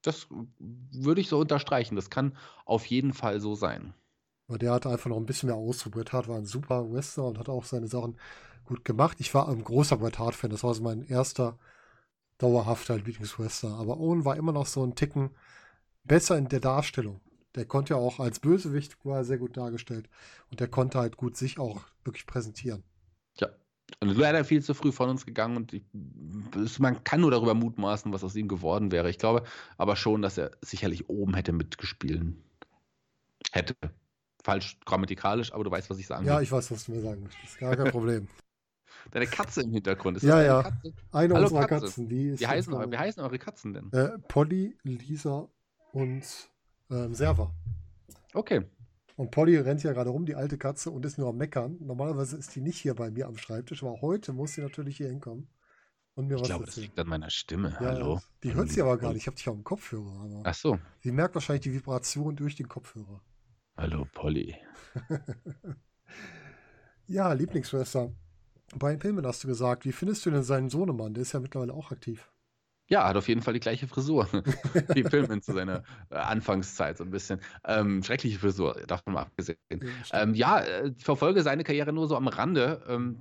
Das 0.03 0.29
würde 0.59 1.21
ich 1.21 1.29
so 1.29 1.39
unterstreichen. 1.39 1.97
Das 1.97 2.11
kann 2.11 2.37
auf 2.65 2.87
jeden 2.87 3.13
Fall 3.13 3.41
so 3.41 3.55
sein. 3.55 3.93
Weil 4.47 4.59
der 4.59 4.73
hatte 4.73 4.89
einfach 4.89 5.11
noch 5.11 5.17
ein 5.17 5.27
bisschen 5.27 5.49
mehr 5.49 5.57
Ausdruck. 5.57 5.95
Bret 5.95 6.13
Hart 6.13 6.29
war 6.29 6.37
ein 6.37 6.47
super 6.47 6.91
Wrestler 6.93 7.25
und 7.25 7.39
hat 7.39 7.49
auch 7.49 7.65
seine 7.65 7.89
Sachen 7.89 8.17
gut 8.65 8.85
gemacht. 8.85 9.17
Ich 9.21 9.35
war 9.35 9.49
ein 9.49 9.65
großer 9.65 9.97
Bret 9.97 10.19
Hart-Fan. 10.19 10.51
Das 10.51 10.63
war 10.63 10.75
so 10.75 10.83
mein 10.83 11.03
erster 11.03 11.59
dauerhafter 12.39 12.97
Lieblingswrestler. 12.97 13.75
Aber 13.75 13.99
Owen 13.99 14.25
war 14.25 14.37
immer 14.37 14.53
noch 14.53 14.67
so 14.67 14.85
ein 14.85 14.95
Ticken 14.95 15.31
besser 16.05 16.39
in 16.39 16.49
der 16.49 16.61
Darstellung. 16.61 17.21
Der 17.57 17.65
konnte 17.65 17.95
ja 17.95 18.01
auch 18.01 18.21
als 18.21 18.39
Bösewicht 18.39 19.05
war 19.05 19.25
sehr 19.25 19.39
gut 19.39 19.57
dargestellt. 19.57 20.09
Und 20.51 20.61
der 20.61 20.69
konnte 20.69 20.99
halt 20.99 21.17
gut 21.17 21.37
sich 21.37 21.59
auch 21.59 21.81
wirklich 22.05 22.27
präsentieren. 22.27 22.85
Ja. 23.39 23.49
Und 24.01 24.17
leider 24.17 24.45
viel 24.45 24.63
zu 24.63 24.75
früh 24.75 24.93
von 24.93 25.09
uns 25.09 25.25
gegangen 25.25 25.57
und 25.57 25.73
ich, 25.73 25.85
man 26.79 27.03
kann 27.05 27.21
nur 27.21 27.31
darüber 27.31 27.55
mutmaßen, 27.55 28.13
was 28.13 28.25
aus 28.25 28.35
ihm 28.37 28.49
geworden 28.49 28.91
wäre. 28.91 29.09
Ich 29.09 29.19
glaube 29.19 29.45
aber 29.79 29.97
schon, 29.97 30.23
dass 30.23 30.37
er 30.39 30.51
sicherlich 30.61 31.09
oben 31.09 31.35
hätte 31.35 31.53
mitgespielt. 31.53 32.23
Hätte. 33.53 33.75
Falsch 34.43 34.79
grammatikalisch, 34.85 35.53
aber 35.53 35.65
du 35.65 35.71
weißt, 35.71 35.89
was 35.89 35.99
ich 35.99 36.07
sagen 36.07 36.25
will. 36.25 36.33
Ja, 36.33 36.41
ich 36.41 36.53
weiß, 36.53 36.71
was 36.71 36.85
du 36.85 36.93
mir 36.93 37.01
sagen 37.01 37.23
möchtest. 37.23 37.59
Gar 37.59 37.77
kein 37.77 37.91
Problem. 37.91 38.29
Deine 39.13 39.27
Katze 39.27 39.63
im 39.63 39.73
Hintergrund. 39.73 40.17
Ist 40.17 40.25
ja, 40.25 40.43
ja. 40.43 40.63
Katze? 40.63 40.93
Eine 41.13 41.35
Hallo, 41.35 41.45
unserer 41.45 41.67
Katze. 41.67 41.87
Katzen. 41.87 42.09
Die 42.09 42.39
wie, 42.39 42.47
heißen, 42.47 42.93
wie 42.93 42.99
heißen 42.99 43.23
eure 43.23 43.39
Katzen 43.39 43.73
denn? 43.73 43.93
Äh, 43.93 44.19
Polly, 44.29 44.77
Lisa 44.83 45.49
und 45.93 46.25
ähm, 46.91 47.15
Server. 47.15 47.53
Okay. 48.35 48.65
Und 49.17 49.31
Polly 49.31 49.57
rennt 49.57 49.83
ja 49.83 49.93
gerade 49.93 50.11
rum, 50.11 50.27
die 50.27 50.35
alte 50.35 50.59
Katze, 50.59 50.91
und 50.91 51.05
ist 51.07 51.17
nur 51.17 51.31
am 51.31 51.39
Meckern. 51.39 51.79
Normalerweise 51.81 52.37
ist 52.37 52.55
die 52.55 52.61
nicht 52.61 52.79
hier 52.79 52.95
bei 52.95 53.11
mir 53.11 53.27
am 53.27 53.39
Schreibtisch, 53.39 53.83
aber 53.83 54.03
heute 54.03 54.35
muss 54.35 54.53
sie 54.53 54.61
natürlich 54.61 54.99
hier 54.99 55.09
hinkommen. 55.09 55.49
Und 56.15 56.29
mir 56.29 56.37
ich 56.37 56.43
was 56.43 56.49
glaube, 56.49 56.65
erzählen. 56.65 56.83
das 56.83 56.83
liegt 56.83 56.99
an 56.99 57.09
meiner 57.09 57.31
Stimme. 57.31 57.71
Ja, 57.81 57.89
Hallo. 57.89 58.21
Die 58.43 58.55
hört 58.55 58.71
sie 58.71 58.83
aber 58.83 58.99
gar 58.99 59.13
nicht. 59.13 59.23
Ich 59.23 59.27
habe 59.27 59.37
dich 59.37 59.49
auf 59.49 59.55
dem 59.55 59.65
Kopfhörer. 59.65 60.21
Aber 60.21 60.43
Ach 60.45 60.55
so. 60.55 60.79
Sie 61.01 61.13
merkt 61.13 61.35
wahrscheinlich 61.35 61.63
die 61.63 61.75
Vibration 61.75 62.37
durch 62.37 62.57
den 62.57 62.69
Kopfhörer. 62.69 63.23
Hallo, 63.77 64.07
Polly. 64.13 64.57
ja, 67.07 67.33
Lieblingsschwester. 67.33 68.13
Brian 68.75 68.99
Pillman 68.99 69.27
hast 69.27 69.45
du 69.45 69.49
gesagt. 69.49 69.85
Wie 69.85 69.93
findest 69.93 70.27
du 70.27 70.31
denn 70.31 70.43
seinen 70.43 70.71
Sohnemann? 70.71 71.15
Der 71.15 71.23
ist 71.23 71.33
ja 71.33 71.41
mittlerweile 71.41 71.73
auch 71.73 71.91
aktiv. 71.91 72.31
Ja, 72.89 73.09
hat 73.09 73.17
auf 73.17 73.29
jeden 73.29 73.43
Fall 73.43 73.55
die 73.55 73.61
gleiche 73.61 73.89
Frisur 73.89 74.29
wie 74.95 75.03
Pillman 75.03 75.43
zu 75.43 75.53
seiner 75.53 75.83
äh, 76.11 76.17
Anfangszeit 76.17 76.99
so 76.99 77.05
ein 77.05 77.11
bisschen. 77.11 77.41
Ähm, 77.65 78.03
schreckliche 78.03 78.39
Frisur, 78.39 78.75
davon 78.87 79.15
mal 79.15 79.23
abgesehen. 79.23 79.59
Ja, 79.71 80.23
ähm, 80.23 80.35
ja 80.35 80.61
äh, 80.61 80.93
ich 80.97 81.05
verfolge 81.05 81.43
seine 81.43 81.65
Karriere 81.65 81.93
nur 81.93 82.07
so 82.07 82.17
am 82.17 82.29
Rande. 82.29 82.85
Ähm, 82.89 83.19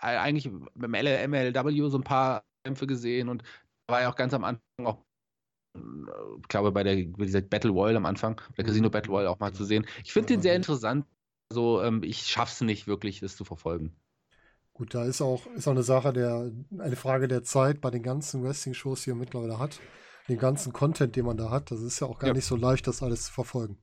äh, 0.00 0.16
eigentlich 0.16 0.50
beim 0.74 0.92
MLW 0.92 1.88
so 1.88 1.98
ein 1.98 2.04
paar 2.04 2.44
Kämpfe 2.64 2.86
gesehen 2.86 3.28
und 3.28 3.42
war 3.88 4.02
ja 4.02 4.10
auch 4.10 4.16
ganz 4.16 4.34
am 4.34 4.44
Anfang 4.44 4.86
auch 4.86 5.02
ich 6.40 6.48
glaube, 6.48 6.72
bei 6.72 6.82
der 6.82 6.96
wie 6.96 7.12
gesagt, 7.12 7.50
Battle 7.50 7.70
Royale 7.70 7.98
am 7.98 8.06
Anfang, 8.06 8.40
der 8.56 8.64
mhm. 8.64 8.68
Casino 8.68 8.88
Battle 8.88 9.12
Royale 9.12 9.28
auch 9.28 9.38
mal 9.40 9.52
zu 9.52 9.64
sehen. 9.64 9.86
Ich 10.04 10.12
finde 10.14 10.28
den 10.28 10.40
sehr 10.40 10.56
interessant. 10.56 11.04
Also, 11.50 11.82
ähm, 11.82 12.02
ich 12.02 12.22
schaffe 12.22 12.52
es 12.52 12.60
nicht 12.62 12.86
wirklich, 12.86 13.20
das 13.20 13.36
zu 13.36 13.44
verfolgen. 13.44 13.94
Gut, 14.76 14.92
da 14.92 15.06
ist 15.06 15.22
auch, 15.22 15.46
ist 15.54 15.66
auch 15.66 15.72
eine 15.72 15.82
Sache 15.82 16.12
der, 16.12 16.52
eine 16.78 16.96
Frage 16.96 17.28
der 17.28 17.42
Zeit 17.42 17.80
bei 17.80 17.90
den 17.90 18.02
ganzen 18.02 18.44
Wrestling-Shows, 18.44 19.04
die 19.04 19.10
er 19.10 19.14
mittlerweile 19.14 19.58
hat. 19.58 19.80
Den 20.28 20.36
ganzen 20.36 20.74
Content, 20.74 21.16
den 21.16 21.24
man 21.24 21.38
da 21.38 21.48
hat. 21.48 21.70
Das 21.70 21.80
ist 21.80 21.98
ja 22.00 22.06
auch 22.06 22.18
gar 22.18 22.28
ja. 22.28 22.34
nicht 22.34 22.44
so 22.44 22.56
leicht, 22.56 22.86
das 22.86 23.02
alles 23.02 23.24
zu 23.24 23.32
verfolgen. 23.32 23.78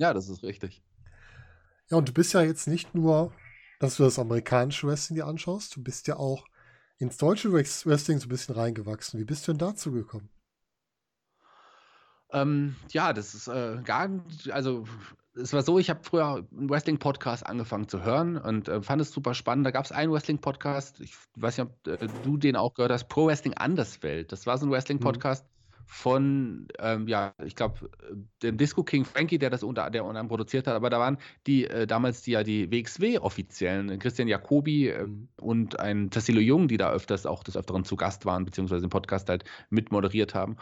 Ja, 0.00 0.12
das 0.12 0.28
ist 0.28 0.42
richtig. 0.42 0.82
Ja, 1.90 1.98
und 1.98 2.08
du 2.08 2.12
bist 2.12 2.32
ja 2.32 2.42
jetzt 2.42 2.66
nicht 2.66 2.92
nur, 2.92 3.32
dass 3.78 3.98
du 3.98 4.02
das 4.02 4.18
amerikanische 4.18 4.88
Wrestling 4.88 5.14
dir 5.14 5.26
anschaust, 5.26 5.76
du 5.76 5.84
bist 5.84 6.08
ja 6.08 6.16
auch 6.16 6.44
ins 6.98 7.18
deutsche 7.18 7.52
Wrestling 7.52 8.18
so 8.18 8.26
ein 8.26 8.28
bisschen 8.28 8.56
reingewachsen. 8.56 9.20
Wie 9.20 9.24
bist 9.24 9.46
du 9.46 9.52
denn 9.52 9.58
dazu 9.58 9.92
gekommen? 9.92 10.28
Ähm, 12.32 12.74
ja, 12.90 13.12
das 13.12 13.34
ist 13.36 13.46
äh, 13.46 13.80
gar, 13.84 14.10
also 14.50 14.88
es 15.36 15.52
war 15.52 15.62
so, 15.62 15.78
ich 15.78 15.90
habe 15.90 16.00
früher 16.02 16.46
einen 16.56 16.70
Wrestling-Podcast 16.70 17.46
angefangen 17.46 17.88
zu 17.88 18.02
hören 18.02 18.36
und 18.36 18.68
äh, 18.68 18.82
fand 18.82 19.02
es 19.02 19.12
super 19.12 19.34
spannend. 19.34 19.66
Da 19.66 19.70
gab 19.70 19.84
es 19.84 19.92
einen 19.92 20.12
Wrestling-Podcast, 20.12 21.00
ich 21.00 21.14
weiß 21.36 21.58
nicht, 21.58 21.66
ob 21.66 21.86
äh, 21.86 22.08
du 22.24 22.36
den 22.36 22.56
auch 22.56 22.74
gehört 22.74 22.92
hast, 22.92 23.08
Pro 23.08 23.26
Wrestling 23.26 23.54
Anderswelt. 23.54 24.32
Das 24.32 24.46
war 24.46 24.56
so 24.58 24.66
ein 24.66 24.70
Wrestling-Podcast 24.70 25.44
mhm. 25.44 25.82
von, 25.86 26.68
ähm, 26.78 27.06
ja, 27.06 27.34
ich 27.44 27.54
glaube, 27.54 27.90
dem 28.42 28.56
Disco 28.56 28.82
King 28.82 29.04
Frankie, 29.04 29.38
der 29.38 29.50
das 29.50 29.62
unter, 29.62 29.90
der 29.90 30.04
unter 30.04 30.24
produziert 30.24 30.66
hat, 30.66 30.74
aber 30.74 30.90
da 30.90 30.98
waren 30.98 31.18
die 31.46 31.66
äh, 31.66 31.86
damals 31.86 32.22
die 32.22 32.32
ja 32.32 32.42
die 32.42 32.70
WXW-Offiziellen, 32.70 33.98
Christian 33.98 34.28
Jacobi 34.28 34.88
äh, 34.88 35.06
mhm. 35.06 35.28
und 35.40 35.78
ein 35.78 36.10
Tassilo 36.10 36.40
Jung, 36.40 36.68
die 36.68 36.78
da 36.78 36.90
öfters 36.90 37.26
auch 37.26 37.44
des 37.44 37.56
Öfteren 37.56 37.84
zu 37.84 37.96
Gast 37.96 38.24
waren, 38.24 38.44
beziehungsweise 38.44 38.86
den 38.86 38.90
Podcast 38.90 39.28
halt 39.28 39.44
mit 39.68 39.92
moderiert 39.92 40.34
haben. 40.34 40.56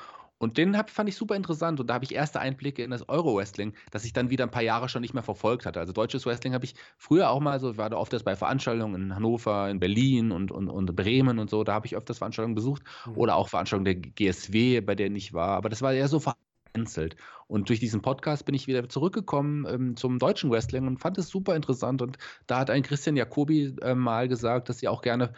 Und 0.45 0.59
den 0.59 0.76
hab, 0.76 0.90
fand 0.90 1.09
ich 1.09 1.16
super 1.16 1.36
interessant 1.36 1.80
und 1.80 1.88
da 1.88 1.95
habe 1.95 2.05
ich 2.05 2.14
erste 2.14 2.38
Einblicke 2.38 2.84
in 2.84 2.90
das 2.90 3.09
Euro-Wrestling, 3.09 3.72
das 3.90 4.05
ich 4.05 4.12
dann 4.12 4.28
wieder 4.28 4.45
ein 4.45 4.51
paar 4.51 4.62
Jahre 4.62 4.90
schon 4.90 5.01
nicht 5.01 5.14
mehr 5.14 5.22
verfolgt 5.22 5.64
hatte. 5.64 5.80
Also 5.80 5.95
deutsches 5.95 6.26
Wrestling 6.26 6.53
habe 6.53 6.66
ich 6.66 6.74
früher 6.99 7.30
auch 7.30 7.40
mal 7.40 7.59
so, 7.61 7.70
ich 7.70 7.78
war 7.78 7.88
da 7.88 7.97
oft 7.97 8.14
bei 8.24 8.36
Veranstaltungen 8.36 8.95
in 8.95 9.14
Hannover, 9.14 9.70
in 9.70 9.80
Berlin 9.80 10.32
und, 10.32 10.53
und, 10.53 10.68
und 10.68 10.95
Bremen 10.95 11.38
und 11.38 11.49
so, 11.49 11.64
da 11.64 11.72
habe 11.72 11.86
ich 11.86 11.97
öfters 11.97 12.18
Veranstaltungen 12.18 12.55
besucht 12.55 12.82
mhm. 13.07 13.16
oder 13.16 13.36
auch 13.36 13.49
Veranstaltungen 13.49 13.86
der 13.86 13.95
GSW, 13.95 14.82
bei 14.82 14.95
denen 14.95 15.16
ich 15.16 15.32
war, 15.32 15.57
aber 15.57 15.70
das 15.70 15.80
war 15.80 15.95
eher 15.95 16.09
so 16.09 16.20
vereinzelt. 16.20 17.16
Und 17.47 17.70
durch 17.70 17.80
diesen 17.80 18.03
Podcast 18.03 18.45
bin 18.45 18.55
ich 18.55 18.66
wieder 18.66 18.86
zurückgekommen 18.86 19.66
ähm, 19.66 19.97
zum 19.97 20.18
deutschen 20.18 20.51
Wrestling 20.51 20.86
und 20.86 20.99
fand 20.99 21.16
es 21.16 21.28
super 21.28 21.57
interessant 21.57 22.03
und 22.03 22.18
da 22.47 22.59
hat 22.59 22.68
ein 22.68 22.82
Christian 22.82 23.16
Jacobi 23.16 23.76
äh, 23.80 23.95
mal 23.95 24.28
gesagt, 24.28 24.68
dass 24.68 24.80
sie 24.80 24.88
auch 24.88 25.01
gerne 25.01 25.32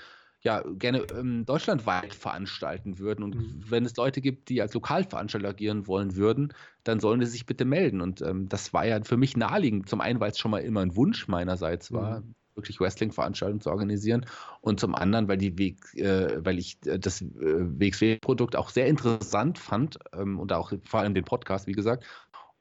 ja 0.46 0.62
gerne 0.78 1.06
ähm, 1.14 1.44
deutschlandweit 1.44 2.14
veranstalten 2.14 2.98
würden. 2.98 3.22
Und 3.22 3.34
mhm. 3.34 3.64
wenn 3.68 3.84
es 3.84 3.96
Leute 3.96 4.20
gibt, 4.20 4.48
die 4.48 4.62
als 4.62 4.72
Lokalveranstalter 4.72 5.48
agieren 5.48 5.86
wollen 5.86 6.16
würden, 6.16 6.54
dann 6.84 7.00
sollen 7.00 7.20
sie 7.20 7.26
sich 7.26 7.44
bitte 7.44 7.64
melden. 7.64 8.00
Und 8.00 8.22
ähm, 8.22 8.48
das 8.48 8.72
war 8.72 8.86
ja 8.86 9.02
für 9.02 9.16
mich 9.16 9.36
naheliegend. 9.36 9.88
Zum 9.88 10.00
einen, 10.00 10.20
weil 10.20 10.30
es 10.30 10.38
schon 10.38 10.50
mal 10.50 10.62
immer 10.62 10.80
ein 10.80 10.96
Wunsch 10.96 11.28
meinerseits 11.28 11.92
war. 11.92 12.20
Mhm 12.20 12.34
wirklich 12.56 12.80
Wrestling-Veranstaltungen 12.80 13.60
zu 13.60 13.70
organisieren 13.70 14.24
und 14.60 14.80
zum 14.80 14.94
anderen, 14.94 15.28
weil 15.28 15.36
die 15.36 15.56
Weg, 15.58 15.94
äh, 15.94 16.44
weil 16.44 16.58
ich 16.58 16.78
äh, 16.86 16.98
das 16.98 17.20
äh, 17.22 17.26
WXW-Produkt 17.32 18.56
auch 18.56 18.70
sehr 18.70 18.86
interessant 18.86 19.58
fand 19.58 19.98
ähm, 20.12 20.38
und 20.40 20.52
auch 20.52 20.72
vor 20.84 21.00
allem 21.00 21.14
den 21.14 21.24
Podcast, 21.24 21.66
wie 21.66 21.72
gesagt, 21.72 22.04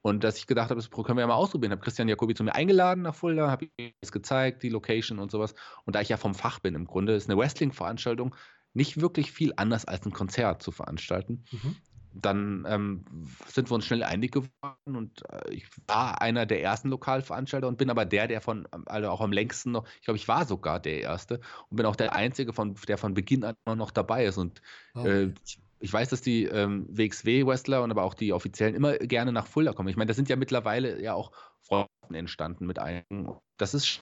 und 0.06 0.22
dass 0.22 0.38
ich 0.38 0.46
gedacht 0.46 0.70
habe, 0.70 0.80
das 0.80 0.88
können 0.88 1.18
wir 1.18 1.22
ja 1.22 1.26
mal 1.26 1.34
ausprobieren. 1.34 1.72
Habe 1.72 1.82
Christian 1.82 2.06
Jacobi 2.06 2.32
zu 2.36 2.44
mir 2.44 2.54
eingeladen 2.54 3.02
nach 3.02 3.16
Fulda, 3.16 3.50
habe 3.50 3.68
ihm 3.76 3.90
das 4.00 4.12
gezeigt, 4.12 4.62
die 4.62 4.68
Location 4.68 5.18
und 5.18 5.32
sowas. 5.32 5.56
Und 5.84 5.96
da 5.96 6.00
ich 6.00 6.08
ja 6.08 6.16
vom 6.16 6.32
Fach 6.32 6.60
bin 6.60 6.76
im 6.76 6.84
Grunde, 6.84 7.16
ist 7.16 7.28
eine 7.28 7.36
Wrestling-Veranstaltung 7.36 8.32
nicht 8.72 9.00
wirklich 9.00 9.32
viel 9.32 9.52
anders 9.56 9.84
als 9.84 10.06
ein 10.06 10.12
Konzert 10.12 10.62
zu 10.62 10.70
veranstalten. 10.70 11.44
Mhm. 11.50 11.76
Dann 12.12 12.64
ähm, 12.68 13.04
sind 13.48 13.68
wir 13.68 13.74
uns 13.74 13.84
schnell 13.84 14.04
einig 14.04 14.30
geworden 14.30 14.96
und 14.96 15.28
äh, 15.28 15.52
ich 15.52 15.66
war 15.88 16.22
einer 16.22 16.46
der 16.46 16.62
ersten 16.62 16.88
Lokalveranstalter 16.88 17.66
und 17.66 17.76
bin 17.76 17.90
aber 17.90 18.04
der, 18.04 18.28
der 18.28 18.40
von, 18.40 18.68
also 18.86 19.10
auch 19.10 19.20
am 19.20 19.32
längsten 19.32 19.72
noch, 19.72 19.88
ich 19.98 20.04
glaube, 20.04 20.18
ich 20.18 20.28
war 20.28 20.46
sogar 20.46 20.78
der 20.78 21.00
Erste 21.00 21.40
und 21.68 21.78
bin 21.78 21.84
auch 21.84 21.96
der 21.96 22.14
Einzige, 22.14 22.52
von, 22.52 22.76
der 22.86 22.96
von 22.96 23.12
Beginn 23.14 23.42
an 23.42 23.56
noch 23.64 23.90
dabei 23.90 24.26
ist. 24.26 24.38
Und 24.38 24.62
okay. 24.94 25.24
äh, 25.24 25.34
ich 25.44 25.58
ich 25.78 25.92
weiß, 25.92 26.08
dass 26.08 26.22
die 26.22 26.44
ähm, 26.44 26.86
WXW-Wrestler 26.88 27.82
und 27.82 27.90
aber 27.90 28.02
auch 28.02 28.14
die 28.14 28.32
Offiziellen 28.32 28.74
immer 28.74 28.96
gerne 28.98 29.32
nach 29.32 29.46
Fulda 29.46 29.72
kommen. 29.72 29.88
Ich 29.88 29.96
meine, 29.96 30.08
da 30.08 30.14
sind 30.14 30.28
ja 30.28 30.36
mittlerweile 30.36 31.02
ja 31.02 31.14
auch 31.14 31.32
Freundschaften 31.60 32.14
entstanden 32.14 32.66
mit 32.66 32.78
einigen. 32.78 33.36
Das 33.58 33.74
ist 33.74 34.00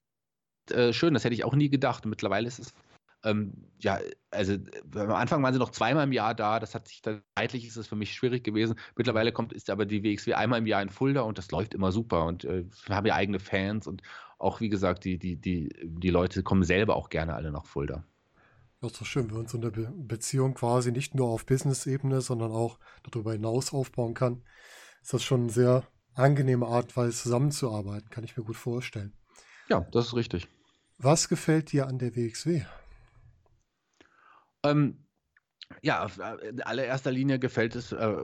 äh, 0.71 0.93
schön, 0.93 1.15
das 1.15 1.25
hätte 1.25 1.35
ich 1.35 1.45
auch 1.45 1.55
nie 1.55 1.71
gedacht. 1.71 2.07
Mittlerweile 2.07 2.47
ist 2.47 2.59
es, 2.59 2.75
ähm, 3.25 3.53
ja, 3.81 3.99
also 4.31 4.57
am 4.95 5.13
Anfang 5.13 5.43
waren 5.43 5.53
sie 5.53 5.59
noch 5.59 5.71
zweimal 5.71 6.05
im 6.05 6.13
Jahr 6.13 6.35
da. 6.35 6.61
Das 6.61 6.75
hat 6.75 6.89
sich 6.89 7.03
dann, 7.03 7.23
zeitlich 7.37 7.67
ist 7.67 7.77
es 7.77 7.89
für 7.89 7.97
mich 7.97 8.13
schwierig 8.13 8.45
gewesen. 8.45 8.79
Mittlerweile 8.97 9.33
kommt, 9.33 9.53
ist 9.53 9.71
aber 9.71 9.87
die 9.87 10.05
WXW 10.05 10.35
einmal 10.35 10.61
im 10.61 10.67
Jahr 10.67 10.83
in 10.83 10.91
Fulda 10.91 11.23
und 11.23 11.39
das 11.39 11.51
läuft 11.51 11.75
immer 11.75 11.91
super. 11.91 12.27
Und 12.27 12.45
äh, 12.45 12.65
wir 12.87 12.95
haben 12.95 13.07
ja 13.07 13.15
eigene 13.15 13.41
Fans 13.41 13.87
und 13.87 14.03
auch, 14.39 14.61
wie 14.61 14.69
gesagt, 14.69 15.05
die, 15.05 15.19
die, 15.19 15.37
die, 15.37 15.71
die 15.83 16.11
Leute 16.11 16.43
kommen 16.43 16.65
selber 16.65 16.97
auch 16.97 17.09
gerne 17.09 17.35
alle 17.35 17.51
nach 17.51 17.67
Fulda. 17.67 18.05
Das 18.85 18.93
ist 18.93 19.01
doch 19.01 19.07
schön, 19.07 19.31
wenn 19.31 19.39
man 19.39 19.47
so 19.47 19.57
eine 19.57 19.71
Be 19.71 19.91
Beziehung 19.97 20.53
quasi 20.53 20.93
nicht 20.93 21.15
nur 21.15 21.29
auf 21.29 21.47
Business-Ebene, 21.47 22.21
sondern 22.21 22.53
auch 22.53 22.79
darüber 23.03 23.33
hinaus 23.33 23.73
aufbauen 23.73 24.13
kann. 24.13 24.43
Ist 25.01 25.15
das 25.15 25.23
schon 25.23 25.45
eine 25.45 25.51
sehr 25.51 25.89
angenehme 26.13 26.67
Art, 26.67 26.95
weil 26.95 27.11
zusammenzuarbeiten, 27.11 28.11
kann 28.11 28.25
ich 28.25 28.37
mir 28.37 28.45
gut 28.45 28.59
vorstellen. 28.59 29.15
Ja, 29.71 29.81
das 29.91 30.09
ist 30.09 30.15
richtig. 30.17 30.49
Was 30.99 31.31
gefällt 31.31 31.73
dir 31.73 31.87
an 31.87 31.99
der 31.99 32.15
WXW? 32.15 32.67
Ähm, 34.65 35.07
ja, 35.83 36.07
äh, 36.07 36.49
in 36.49 36.63
allererster 36.63 37.11
Linie 37.11 37.39
gefällt 37.39 37.75
es, 37.77 37.93
äh, 37.93 38.17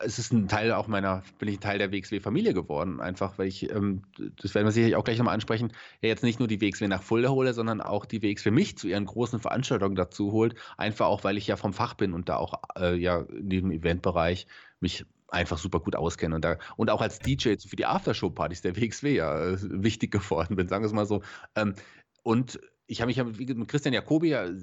es 0.00 0.18
ist 0.18 0.32
ein 0.32 0.48
Teil 0.48 0.72
auch 0.72 0.86
meiner, 0.86 1.22
bin 1.38 1.48
ich 1.48 1.56
ein 1.56 1.60
Teil 1.60 1.78
der 1.78 1.92
WXW-Familie 1.92 2.54
geworden, 2.54 3.00
einfach, 3.00 3.38
weil 3.38 3.48
ich, 3.48 3.70
ähm, 3.70 4.02
das 4.40 4.54
werden 4.54 4.66
wir 4.66 4.72
sicherlich 4.72 4.96
auch 4.96 5.04
gleich 5.04 5.18
nochmal 5.18 5.34
ansprechen, 5.34 5.72
ja 6.02 6.08
jetzt 6.08 6.22
nicht 6.22 6.38
nur 6.38 6.48
die 6.48 6.60
WXW 6.60 6.88
nach 6.88 7.02
Fulda 7.02 7.30
hole, 7.30 7.52
sondern 7.54 7.80
auch 7.80 8.04
die 8.06 8.22
WXW 8.22 8.50
mich 8.50 8.78
zu 8.78 8.88
ihren 8.88 9.06
großen 9.06 9.40
Veranstaltungen 9.40 9.96
dazu 9.96 10.32
holt, 10.32 10.54
einfach 10.76 11.06
auch, 11.06 11.24
weil 11.24 11.36
ich 11.36 11.46
ja 11.46 11.56
vom 11.56 11.72
Fach 11.72 11.94
bin 11.94 12.12
und 12.12 12.28
da 12.28 12.36
auch 12.36 12.60
äh, 12.78 12.94
ja 12.94 13.20
in 13.20 13.48
diesem 13.48 13.70
Eventbereich 13.70 14.46
mich 14.80 15.04
einfach 15.28 15.58
super 15.58 15.80
gut 15.80 15.96
auskenne 15.96 16.34
und 16.34 16.44
da 16.44 16.58
und 16.76 16.90
auch 16.90 17.00
als 17.00 17.18
DJ 17.18 17.56
für 17.66 17.76
die 17.76 17.86
Aftershow-Partys 17.86 18.62
der 18.62 18.76
WXW 18.76 19.14
ja 19.14 19.52
äh, 19.52 19.58
wichtig 19.60 20.12
geworden 20.12 20.56
bin, 20.56 20.68
sagen 20.68 20.84
wir 20.84 20.86
es 20.86 20.92
mal 20.92 21.06
so. 21.06 21.22
Ähm, 21.56 21.74
und 22.22 22.58
ich 22.86 23.00
habe 23.00 23.08
mich 23.08 23.38
mit 23.38 23.68
Christian 23.68 23.94
Jacobi 23.94 24.32
äh, 24.32 24.54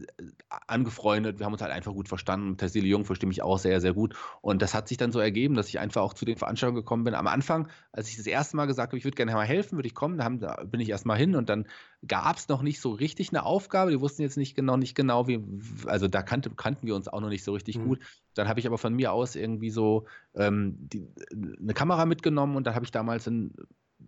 angefreundet. 0.67 1.39
Wir 1.39 1.45
haben 1.45 1.53
uns 1.53 1.61
halt 1.61 1.71
einfach 1.71 1.91
gut 1.91 2.07
verstanden. 2.07 2.55
Tassili 2.57 2.87
Jung 2.87 3.03
verstehe 3.03 3.27
mich 3.27 3.41
auch 3.41 3.57
sehr, 3.57 3.81
sehr 3.81 3.93
gut. 3.93 4.15
Und 4.41 4.61
das 4.61 4.75
hat 4.75 4.87
sich 4.87 4.97
dann 4.97 5.11
so 5.11 5.19
ergeben, 5.19 5.55
dass 5.55 5.69
ich 5.69 5.79
einfach 5.79 6.01
auch 6.03 6.13
zu 6.13 6.25
den 6.25 6.37
Veranstaltungen 6.37 6.81
gekommen 6.81 7.03
bin. 7.03 7.15
Am 7.15 7.25
Anfang, 7.25 7.67
als 7.91 8.09
ich 8.09 8.17
das 8.17 8.27
erste 8.27 8.57
Mal 8.57 8.67
gesagt 8.67 8.91
habe, 8.91 8.97
ich 8.97 9.05
würde 9.05 9.15
gerne 9.15 9.33
mal 9.33 9.45
helfen, 9.45 9.77
würde 9.77 9.87
ich 9.87 9.95
kommen, 9.95 10.17
da, 10.17 10.23
haben, 10.23 10.39
da 10.39 10.63
bin 10.63 10.79
ich 10.79 10.89
erstmal 10.89 11.17
hin 11.17 11.35
und 11.35 11.49
dann 11.49 11.67
gab 12.07 12.37
es 12.37 12.47
noch 12.47 12.61
nicht 12.61 12.79
so 12.79 12.91
richtig 12.91 13.29
eine 13.29 13.43
Aufgabe. 13.43 13.89
Die 13.89 13.99
wussten 13.99 14.21
jetzt 14.21 14.37
nicht 14.37 14.55
genau, 14.55 14.77
nicht 14.77 14.93
genau, 14.93 15.27
wie, 15.27 15.43
also 15.87 16.07
da 16.07 16.21
kannte, 16.21 16.51
kannten 16.51 16.85
wir 16.85 16.95
uns 16.95 17.07
auch 17.07 17.21
noch 17.21 17.29
nicht 17.29 17.43
so 17.43 17.53
richtig 17.53 17.79
mhm. 17.79 17.85
gut. 17.85 17.99
Dann 18.35 18.47
habe 18.47 18.59
ich 18.59 18.67
aber 18.67 18.77
von 18.77 18.93
mir 18.93 19.13
aus 19.13 19.35
irgendwie 19.35 19.71
so 19.71 20.05
ähm, 20.35 20.75
die, 20.77 21.07
eine 21.31 21.73
Kamera 21.73 22.05
mitgenommen 22.05 22.55
und 22.55 22.67
dann 22.67 22.75
habe 22.75 22.85
ich 22.85 22.91
damals 22.91 23.27
ein 23.27 23.53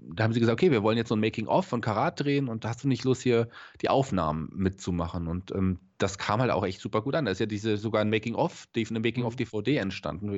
da 0.08 0.24
haben 0.24 0.34
sie 0.34 0.40
gesagt, 0.40 0.60
okay, 0.60 0.72
wir 0.72 0.84
wollen 0.84 0.98
jetzt 0.98 1.10
so 1.10 1.16
ein 1.16 1.22
Making-of 1.22 1.66
von 1.66 1.82
Karat 1.82 2.20
drehen 2.20 2.50
und 2.50 2.66
hast 2.66 2.84
du 2.84 2.88
nicht 2.88 3.04
Lust, 3.04 3.24
hier 3.24 3.50
die 3.82 3.90
Aufnahmen 3.90 4.50
mitzumachen. 4.54 5.28
Und 5.28 5.52
ähm, 5.52 5.80
das 5.98 6.18
kam 6.18 6.42
halt 6.42 6.52
auch 6.52 6.66
echt 6.66 6.82
super 6.82 7.02
gut 7.02 7.16
an. 7.16 7.26
Da 7.26 7.32
ist 7.32 7.40
ja 7.40 7.46
diese 7.46 7.78
sogar 7.78 8.02
ein 8.02 8.10
Making-of, 8.10 8.68
eine 8.76 9.00
Making-of-DVD 9.00 9.74
mhm. 9.74 9.78
entstanden. 9.78 10.30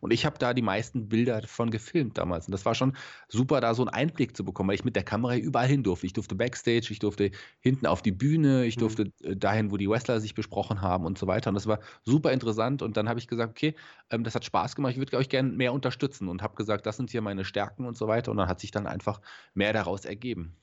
Und 0.00 0.12
ich 0.12 0.26
habe 0.26 0.38
da 0.38 0.54
die 0.54 0.62
meisten 0.62 1.08
Bilder 1.08 1.40
davon 1.40 1.70
gefilmt 1.70 2.18
damals. 2.18 2.46
Und 2.46 2.52
das 2.52 2.64
war 2.64 2.74
schon 2.74 2.96
super, 3.28 3.60
da 3.60 3.74
so 3.74 3.82
einen 3.82 3.90
Einblick 3.90 4.36
zu 4.36 4.44
bekommen, 4.44 4.68
weil 4.68 4.74
ich 4.74 4.84
mit 4.84 4.96
der 4.96 5.04
Kamera 5.04 5.36
überall 5.36 5.68
hin 5.68 5.82
durfte. 5.82 6.06
Ich 6.06 6.12
durfte 6.12 6.34
Backstage, 6.34 6.88
ich 6.90 6.98
durfte 6.98 7.30
hinten 7.60 7.86
auf 7.86 8.02
die 8.02 8.12
Bühne, 8.12 8.66
ich 8.66 8.76
mhm. 8.76 8.80
durfte 8.80 9.12
mhm. 9.22 9.38
dahin, 9.38 9.70
wo 9.70 9.76
die 9.76 9.88
Wrestler 9.88 10.20
sich 10.20 10.34
besprochen 10.34 10.80
haben 10.80 11.04
und 11.04 11.18
so 11.18 11.26
weiter. 11.26 11.50
Und 11.50 11.54
das 11.54 11.66
war 11.66 11.80
super 12.02 12.32
interessant. 12.32 12.82
Und 12.82 12.96
dann 12.96 13.08
habe 13.08 13.18
ich 13.18 13.28
gesagt, 13.28 13.50
okay, 13.50 13.74
ähm, 14.10 14.24
das 14.24 14.34
hat 14.34 14.44
Spaß 14.44 14.76
gemacht, 14.76 14.92
ich 14.92 14.98
würde 14.98 15.16
euch 15.16 15.28
gerne 15.28 15.50
mehr 15.50 15.72
unterstützen 15.72 16.28
und 16.28 16.42
habe 16.42 16.56
gesagt, 16.56 16.86
das 16.86 16.96
sind 16.96 17.10
hier 17.10 17.22
meine 17.22 17.44
Stärken 17.44 17.86
und 17.86 17.96
so 17.96 18.08
weiter. 18.08 18.30
Und 18.30 18.38
dann 18.38 18.48
hat 18.48 18.60
sich 18.60 18.70
dann 18.70 18.86
einfach 18.86 19.20
mehr 19.54 19.72
daraus 19.72 20.04
ergeben. 20.04 20.56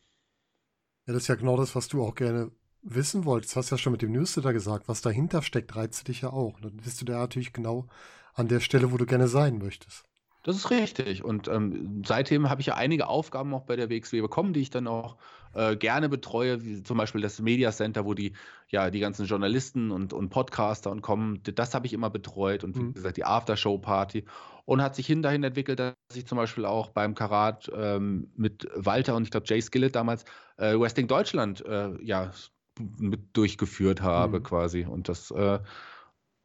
Ja, 1.05 1.13
das 1.13 1.23
ist 1.23 1.27
ja 1.27 1.35
genau 1.35 1.57
das, 1.57 1.75
was 1.75 1.87
du 1.87 2.01
auch 2.01 2.15
gerne 2.15 2.51
wissen 2.83 3.25
wolltest, 3.25 3.55
hast 3.55 3.69
ja 3.69 3.77
schon 3.77 3.91
mit 3.91 4.01
dem 4.01 4.11
Newsletter 4.11 4.53
gesagt, 4.53 4.87
was 4.87 5.01
dahinter 5.01 5.41
steckt, 5.41 5.75
reizt 5.75 6.07
dich 6.07 6.21
ja 6.21 6.29
auch. 6.31 6.59
Dann 6.59 6.77
bist 6.77 7.01
du 7.01 7.05
da 7.05 7.19
natürlich 7.19 7.53
genau 7.53 7.87
an 8.33 8.47
der 8.47 8.59
Stelle, 8.59 8.91
wo 8.91 8.97
du 8.97 9.05
gerne 9.05 9.27
sein 9.27 9.57
möchtest. 9.57 10.05
Das 10.43 10.57
ist 10.57 10.71
richtig. 10.71 11.23
Und 11.23 11.47
ähm, 11.47 12.03
seitdem 12.05 12.49
habe 12.49 12.59
ich 12.59 12.67
ja 12.67 12.75
einige 12.75 13.07
Aufgaben 13.07 13.53
auch 13.53 13.63
bei 13.63 13.77
der 13.77 13.89
WXW 13.89 14.19
bekommen, 14.19 14.51
die 14.51 14.59
ich 14.59 14.69
dann 14.69 14.87
auch 14.87 15.15
äh, 15.53 15.77
gerne 15.77 16.09
betreue, 16.09 16.63
wie 16.65 16.83
zum 16.83 16.97
Beispiel 16.97 17.21
das 17.21 17.39
Media 17.39 17.71
Center, 17.71 18.03
wo 18.03 18.13
die 18.13 18.33
ja 18.67 18.89
die 18.89 18.99
ganzen 18.99 19.25
Journalisten 19.25 19.89
und, 19.91 20.11
und 20.11 20.29
Podcaster 20.29 20.91
und 20.91 21.01
kommen. 21.01 21.41
Das 21.43 21.73
habe 21.73 21.85
ich 21.85 21.93
immer 21.93 22.09
betreut 22.09 22.65
und 22.65 22.75
wie 22.75 22.81
mhm. 22.81 22.93
gesagt 22.93 23.15
die 23.15 23.23
Aftershow-Party. 23.23 24.25
Und 24.65 24.81
hat 24.81 24.95
sich 24.95 25.07
hin 25.07 25.21
dahin 25.21 25.43
entwickelt, 25.43 25.79
dass 25.79 25.95
ich 26.13 26.25
zum 26.25 26.37
Beispiel 26.37 26.65
auch 26.65 26.89
beim 26.89 27.15
Karat 27.15 27.71
ähm, 27.75 28.31
mit 28.35 28.67
Walter 28.75 29.15
und 29.15 29.23
ich 29.23 29.31
glaube 29.31 29.45
Jay 29.47 29.61
Skillett 29.61 29.95
damals 29.95 30.25
äh, 30.57 30.77
Wrestling 30.77 31.07
Deutschland 31.07 31.65
äh, 31.65 32.01
ja 32.01 32.31
mit 32.79 33.35
durchgeführt 33.35 34.01
habe, 34.01 34.39
mhm. 34.39 34.43
quasi. 34.43 34.85
Und 34.85 35.09
das, 35.09 35.31
äh, 35.31 35.59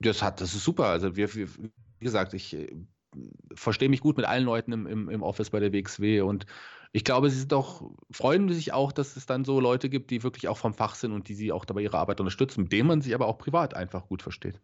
das 0.01 0.23
hat, 0.23 0.41
das 0.41 0.55
ist 0.55 0.65
super. 0.65 0.87
Also 0.87 1.17
wir, 1.17 1.35
wir 1.35 1.49
wie 1.49 2.05
gesagt, 2.05 2.35
ich 2.35 2.55
äh, 2.55 2.75
verstehe 3.55 3.89
mich 3.89 4.01
gut 4.01 4.17
mit 4.17 4.27
allen 4.27 4.45
Leuten 4.45 4.73
im, 4.73 4.87
im, 4.87 5.09
im 5.09 5.23
Office 5.23 5.51
bei 5.51 5.61
der 5.61 5.73
WXW 5.73 6.21
und 6.21 6.47
ich 6.93 7.05
glaube, 7.05 7.29
sie 7.29 7.39
sind 7.39 7.53
auch, 7.53 7.91
freuen 8.11 8.51
sich 8.51 8.73
auch, 8.73 8.93
dass 8.93 9.17
es 9.17 9.27
dann 9.27 9.45
so 9.45 9.61
Leute 9.61 9.91
gibt, 9.91 10.11
die 10.11 10.23
wirklich 10.23 10.49
auch 10.49 10.57
vom 10.57 10.73
Fach 10.73 10.95
sind 10.95 11.13
und 11.13 11.29
die 11.29 11.35
sie 11.35 11.53
auch 11.53 11.65
dabei 11.67 11.83
ihre 11.83 11.99
Arbeit 11.99 12.21
unterstützen, 12.21 12.63
mit 12.63 12.73
denen 12.73 12.89
man 12.89 13.03
sich 13.03 13.15
aber 13.15 13.27
auch 13.27 13.37
privat 13.37 13.75
einfach 13.75 14.07
gut 14.09 14.23
versteht. 14.23 14.61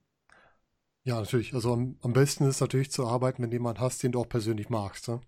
Ja, 1.02 1.16
natürlich. 1.20 1.52
Also 1.52 1.74
am, 1.74 1.98
am 2.00 2.14
besten 2.14 2.48
ist 2.48 2.60
natürlich 2.60 2.90
zu 2.90 3.06
arbeiten, 3.06 3.42
mit 3.42 3.52
jemandem 3.52 3.82
hast, 3.84 4.02
den 4.02 4.12
du 4.12 4.20
auch 4.20 4.28
persönlich 4.28 4.70
magst. 4.70 5.08
Ne? 5.08 5.20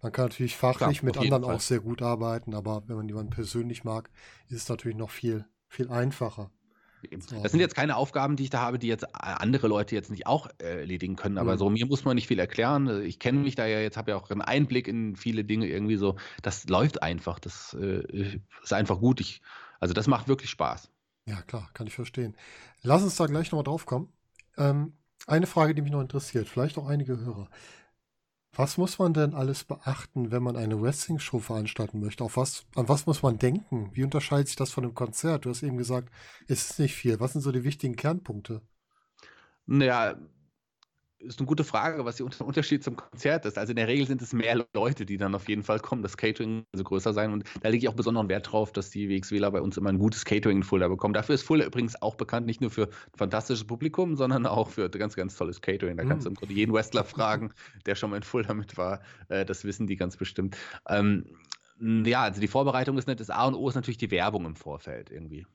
Man 0.00 0.12
kann 0.12 0.26
natürlich 0.26 0.56
fachlich 0.56 1.00
Klar, 1.00 1.06
mit 1.06 1.18
anderen 1.18 1.42
Fall. 1.42 1.56
auch 1.56 1.60
sehr 1.60 1.80
gut 1.80 2.02
arbeiten, 2.02 2.54
aber 2.54 2.84
wenn 2.86 2.96
man 2.96 3.08
jemanden 3.08 3.30
persönlich 3.30 3.82
mag, 3.82 4.10
ist 4.48 4.62
es 4.62 4.68
natürlich 4.68 4.96
noch 4.96 5.10
viel 5.10 5.44
viel 5.68 5.90
einfacher. 5.90 6.50
Das 7.12 7.52
sind 7.52 7.60
jetzt 7.60 7.76
keine 7.76 7.96
Aufgaben, 7.96 8.34
die 8.34 8.44
ich 8.44 8.50
da 8.50 8.60
habe, 8.60 8.78
die 8.78 8.88
jetzt 8.88 9.06
andere 9.14 9.68
Leute 9.68 9.94
jetzt 9.94 10.10
nicht 10.10 10.26
auch 10.26 10.48
erledigen 10.58 11.14
können. 11.14 11.38
Aber 11.38 11.52
mhm. 11.52 11.58
so 11.58 11.70
mir 11.70 11.86
muss 11.86 12.04
man 12.04 12.16
nicht 12.16 12.26
viel 12.26 12.40
erklären. 12.40 13.02
Ich 13.02 13.20
kenne 13.20 13.38
mich 13.38 13.54
da 13.54 13.66
ja 13.66 13.78
jetzt, 13.78 13.96
habe 13.96 14.10
ja 14.10 14.16
auch 14.16 14.30
einen 14.30 14.40
Einblick 14.40 14.88
in 14.88 15.14
viele 15.14 15.44
Dinge 15.44 15.68
irgendwie 15.68 15.96
so. 15.96 16.16
Das 16.42 16.68
läuft 16.68 17.02
einfach. 17.02 17.38
Das 17.38 17.76
äh, 17.80 18.40
ist 18.62 18.72
einfach 18.72 18.98
gut. 18.98 19.20
Ich, 19.20 19.42
also 19.78 19.94
das 19.94 20.08
macht 20.08 20.26
wirklich 20.26 20.50
Spaß. 20.50 20.90
Ja 21.26 21.40
klar, 21.42 21.70
kann 21.72 21.86
ich 21.86 21.94
verstehen. 21.94 22.36
Lass 22.82 23.02
uns 23.02 23.16
da 23.16 23.26
gleich 23.26 23.52
nochmal 23.52 23.64
drauf 23.64 23.86
kommen. 23.86 24.12
Ähm, 24.56 24.94
eine 25.26 25.46
Frage, 25.46 25.74
die 25.74 25.82
mich 25.82 25.92
noch 25.92 26.00
interessiert, 26.00 26.48
vielleicht 26.48 26.78
auch 26.78 26.88
einige 26.88 27.18
Hörer. 27.18 27.48
Was 28.58 28.76
muss 28.76 28.98
man 28.98 29.14
denn 29.14 29.34
alles 29.34 29.62
beachten, 29.62 30.32
wenn 30.32 30.42
man 30.42 30.56
eine 30.56 30.82
Wrestling-Show 30.82 31.38
veranstalten 31.38 32.00
möchte? 32.00 32.24
Auf 32.24 32.36
was, 32.36 32.66
an 32.74 32.88
was 32.88 33.06
muss 33.06 33.22
man 33.22 33.38
denken? 33.38 33.90
Wie 33.92 34.02
unterscheidet 34.02 34.48
sich 34.48 34.56
das 34.56 34.72
von 34.72 34.82
einem 34.82 34.96
Konzert? 34.96 35.44
Du 35.44 35.50
hast 35.50 35.62
eben 35.62 35.78
gesagt, 35.78 36.10
es 36.48 36.68
ist 36.68 36.80
nicht 36.80 36.96
viel. 36.96 37.20
Was 37.20 37.34
sind 37.34 37.42
so 37.42 37.52
die 37.52 37.62
wichtigen 37.62 37.94
Kernpunkte? 37.94 38.60
Naja, 39.66 40.16
ist 41.20 41.40
eine 41.40 41.46
gute 41.46 41.64
Frage, 41.64 42.04
was 42.04 42.16
der 42.16 42.26
Unterschied 42.40 42.84
zum 42.84 42.96
Konzert 42.96 43.44
ist. 43.44 43.58
Also 43.58 43.70
in 43.70 43.76
der 43.76 43.88
Regel 43.88 44.06
sind 44.06 44.22
es 44.22 44.32
mehr 44.32 44.64
Leute, 44.74 45.04
die 45.04 45.16
dann 45.16 45.34
auf 45.34 45.48
jeden 45.48 45.62
Fall 45.62 45.80
kommen. 45.80 46.02
Das 46.02 46.16
Catering 46.16 46.64
also 46.72 46.84
größer 46.84 47.12
sein. 47.12 47.32
Und 47.32 47.44
da 47.62 47.68
lege 47.68 47.84
ich 47.84 47.88
auch 47.88 47.94
besonderen 47.94 48.28
Wert 48.28 48.52
drauf, 48.52 48.72
dass 48.72 48.90
die 48.90 49.08
WXWler 49.08 49.50
bei 49.50 49.60
uns 49.60 49.76
immer 49.76 49.90
ein 49.90 49.98
gutes 49.98 50.24
Catering 50.24 50.58
in 50.58 50.62
Fulda 50.62 50.88
bekommen. 50.88 51.14
Dafür 51.14 51.34
ist 51.34 51.42
Fulda 51.42 51.64
übrigens 51.64 52.00
auch 52.00 52.14
bekannt, 52.14 52.46
nicht 52.46 52.60
nur 52.60 52.70
für 52.70 52.84
ein 52.84 53.16
fantastisches 53.16 53.66
Publikum, 53.66 54.16
sondern 54.16 54.46
auch 54.46 54.68
für 54.70 54.88
ganz, 54.90 55.16
ganz 55.16 55.36
tolles 55.36 55.60
Catering. 55.60 55.96
Da 55.96 56.04
kannst 56.04 56.26
du 56.26 56.30
im 56.30 56.36
Grunde 56.36 56.54
jeden 56.54 56.72
Wrestler 56.72 57.04
fragen, 57.04 57.52
der 57.86 57.94
schon 57.94 58.10
mal 58.10 58.16
in 58.16 58.22
Fulda 58.22 58.54
mit 58.54 58.76
war. 58.76 59.00
Äh, 59.28 59.44
das 59.44 59.64
wissen 59.64 59.86
die 59.86 59.96
ganz 59.96 60.16
bestimmt. 60.16 60.56
Ähm, 60.88 61.24
ja, 61.80 62.22
also 62.22 62.40
die 62.40 62.48
Vorbereitung 62.48 62.98
ist 62.98 63.06
nicht 63.06 63.20
das 63.20 63.30
A 63.30 63.46
und 63.46 63.54
O 63.54 63.68
ist 63.68 63.74
natürlich 63.74 63.98
die 63.98 64.10
Werbung 64.10 64.46
im 64.46 64.56
Vorfeld 64.56 65.10
irgendwie. 65.10 65.46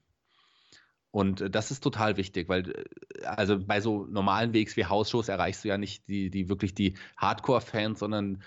Und 1.14 1.42
äh, 1.42 1.50
das 1.50 1.70
ist 1.70 1.82
total 1.82 2.18
wichtig, 2.18 2.50
weil 2.50 2.72
äh, 2.72 3.26
also 3.26 3.60
bei 3.60 3.80
so 3.80 4.06
normalen 4.06 4.54
Wegs 4.54 4.76
wie 4.76 4.86
Hausshows 4.86 5.30
erreichst 5.30 5.64
du 5.64 5.70
ja 5.70 5.78
nicht 5.78 6.10
die, 6.10 6.32
die 6.32 6.50
wirklich 6.50 6.74
die 6.74 6.96
Hardcore-Fans, 7.18 8.00
sondern 8.00 8.42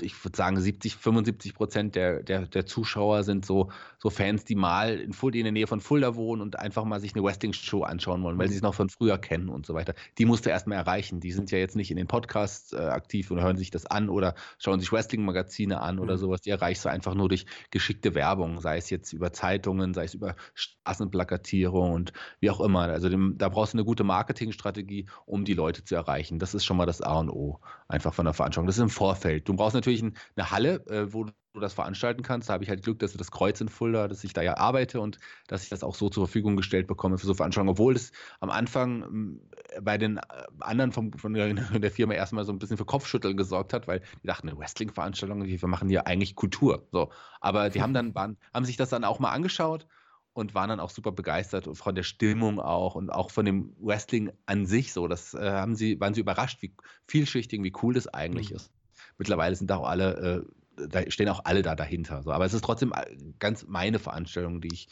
ich 0.00 0.24
würde 0.24 0.36
sagen, 0.36 0.60
70, 0.60 0.96
75 0.96 1.54
Prozent 1.54 1.94
der, 1.94 2.22
der, 2.22 2.46
der 2.46 2.66
Zuschauer 2.66 3.22
sind 3.22 3.46
so, 3.46 3.70
so 3.98 4.10
Fans, 4.10 4.44
die 4.44 4.56
mal 4.56 4.98
in, 4.98 5.12
Fulda, 5.12 5.38
in 5.38 5.44
der 5.44 5.52
Nähe 5.52 5.68
von 5.68 5.80
Fulda 5.80 6.16
wohnen 6.16 6.42
und 6.42 6.58
einfach 6.58 6.84
mal 6.84 7.00
sich 7.00 7.14
eine 7.14 7.22
Wrestling-Show 7.22 7.82
anschauen 7.82 8.22
wollen, 8.22 8.36
weil 8.36 8.46
mhm. 8.46 8.50
sie 8.50 8.56
es 8.56 8.62
noch 8.62 8.74
von 8.74 8.88
früher 8.88 9.16
kennen 9.18 9.48
und 9.48 9.64
so 9.64 9.74
weiter. 9.74 9.94
Die 10.18 10.24
musst 10.24 10.44
du 10.44 10.50
erstmal 10.50 10.78
erreichen. 10.78 11.20
Die 11.20 11.30
sind 11.30 11.52
ja 11.52 11.58
jetzt 11.58 11.76
nicht 11.76 11.92
in 11.92 11.96
den 11.96 12.08
Podcasts 12.08 12.72
äh, 12.72 12.78
aktiv 12.78 13.30
und 13.30 13.40
hören 13.40 13.56
sich 13.56 13.70
das 13.70 13.86
an 13.86 14.08
oder 14.08 14.34
schauen 14.58 14.80
sich 14.80 14.90
Wrestling-Magazine 14.90 15.80
an 15.80 15.96
mhm. 15.96 16.02
oder 16.02 16.18
sowas. 16.18 16.40
Die 16.40 16.50
erreichst 16.50 16.84
du 16.84 16.88
einfach 16.88 17.14
nur 17.14 17.28
durch 17.28 17.46
geschickte 17.70 18.14
Werbung, 18.16 18.60
sei 18.60 18.78
es 18.78 18.90
jetzt 18.90 19.12
über 19.12 19.32
Zeitungen, 19.32 19.94
sei 19.94 20.04
es 20.04 20.14
über 20.14 20.34
Straßenplakatierung 20.54 21.92
und 21.92 22.12
wie 22.40 22.50
auch 22.50 22.60
immer. 22.60 22.82
Also 22.82 23.08
dem, 23.08 23.34
da 23.38 23.48
brauchst 23.48 23.72
du 23.72 23.78
eine 23.78 23.84
gute 23.84 24.02
Marketingstrategie, 24.02 25.06
um 25.26 25.44
die 25.44 25.54
Leute 25.54 25.84
zu 25.84 25.94
erreichen. 25.94 26.40
Das 26.40 26.54
ist 26.54 26.64
schon 26.64 26.76
mal 26.76 26.86
das 26.86 27.02
A 27.02 27.20
und 27.20 27.30
O 27.30 27.60
einfach 27.86 28.12
von 28.12 28.24
der 28.24 28.34
Veranstaltung. 28.34 28.66
Das 28.66 28.76
ist 28.76 28.82
im 28.82 28.88
Vorfeld. 28.88 29.48
Du 29.48 29.54
brauchst 29.54 29.75
natürlich 29.76 30.02
eine 30.02 30.50
Halle, 30.50 30.86
äh, 30.86 31.12
wo 31.12 31.26
du 31.56 31.60
das 31.60 31.74
veranstalten 31.74 32.22
kannst. 32.22 32.48
Da 32.48 32.54
habe 32.54 32.64
ich 32.64 32.70
halt 32.70 32.82
Glück, 32.82 32.98
dass 33.00 33.12
du 33.12 33.18
das 33.18 33.30
Kreuz 33.30 33.60
in 33.60 33.68
Fulda, 33.68 34.08
dass 34.08 34.22
ich 34.22 34.32
da 34.32 34.42
ja 34.42 34.56
arbeite 34.56 35.00
und 35.00 35.18
dass 35.48 35.64
ich 35.64 35.68
das 35.68 35.82
auch 35.82 35.94
so 35.94 36.08
zur 36.08 36.26
Verfügung 36.26 36.56
gestellt 36.56 36.86
bekomme 36.86 37.18
für 37.18 37.26
so 37.26 37.34
Veranstaltungen, 37.34 37.70
obwohl 37.70 37.94
das 37.94 38.12
am 38.40 38.50
Anfang 38.50 39.40
bei 39.82 39.98
den 39.98 40.18
äh, 40.18 40.22
anderen 40.60 40.92
vom, 40.92 41.12
von 41.18 41.34
der, 41.34 41.90
Firma 41.90 42.14
erstmal 42.14 42.44
so 42.44 42.52
ein 42.52 42.58
bisschen 42.58 42.76
für 42.76 42.84
Kopfschütteln 42.84 43.36
gesorgt 43.36 43.72
hat, 43.72 43.88
weil 43.88 44.00
die 44.22 44.26
dachten, 44.26 44.48
eine 44.48 44.58
Wrestling-Veranstaltung, 44.58 45.44
wir 45.44 45.68
machen 45.68 45.88
hier 45.88 46.06
eigentlich 46.06 46.34
Kultur. 46.34 46.86
So. 46.92 47.10
Aber 47.40 47.70
die 47.70 47.82
haben 47.82 47.94
dann, 47.94 48.14
waren, 48.14 48.36
haben 48.54 48.64
sich 48.64 48.76
das 48.76 48.90
dann 48.90 49.04
auch 49.04 49.18
mal 49.18 49.30
angeschaut 49.30 49.86
und 50.34 50.54
waren 50.54 50.68
dann 50.68 50.80
auch 50.80 50.90
super 50.90 51.12
begeistert 51.12 51.68
von 51.72 51.94
der 51.94 52.02
Stimmung 52.02 52.60
auch 52.60 52.94
und 52.94 53.10
auch 53.10 53.30
von 53.30 53.46
dem 53.46 53.74
Wrestling 53.80 54.30
an 54.44 54.66
sich 54.66 54.92
so. 54.92 55.08
Das 55.08 55.32
äh, 55.32 55.50
haben 55.50 55.74
sie, 55.74 55.98
waren 55.98 56.12
sie 56.12 56.20
überrascht, 56.20 56.60
wie 56.60 56.74
vielschichtig, 57.08 57.62
wie 57.62 57.72
cool 57.82 57.94
das 57.94 58.06
eigentlich 58.08 58.50
mhm. 58.50 58.56
ist 58.56 58.75
mittlerweile 59.18 59.54
sind 59.56 59.70
auch 59.72 59.86
alle, 59.86 60.44
äh, 60.78 60.88
da 60.88 61.10
stehen 61.10 61.28
auch 61.28 61.44
alle 61.44 61.62
da 61.62 61.74
dahinter. 61.74 62.22
So. 62.22 62.30
Aber 62.32 62.44
es 62.44 62.54
ist 62.54 62.64
trotzdem 62.64 62.92
äh, 62.92 63.16
ganz 63.38 63.66
meine 63.66 63.98
Veranstaltung, 63.98 64.60
die 64.60 64.72
ich, 64.72 64.88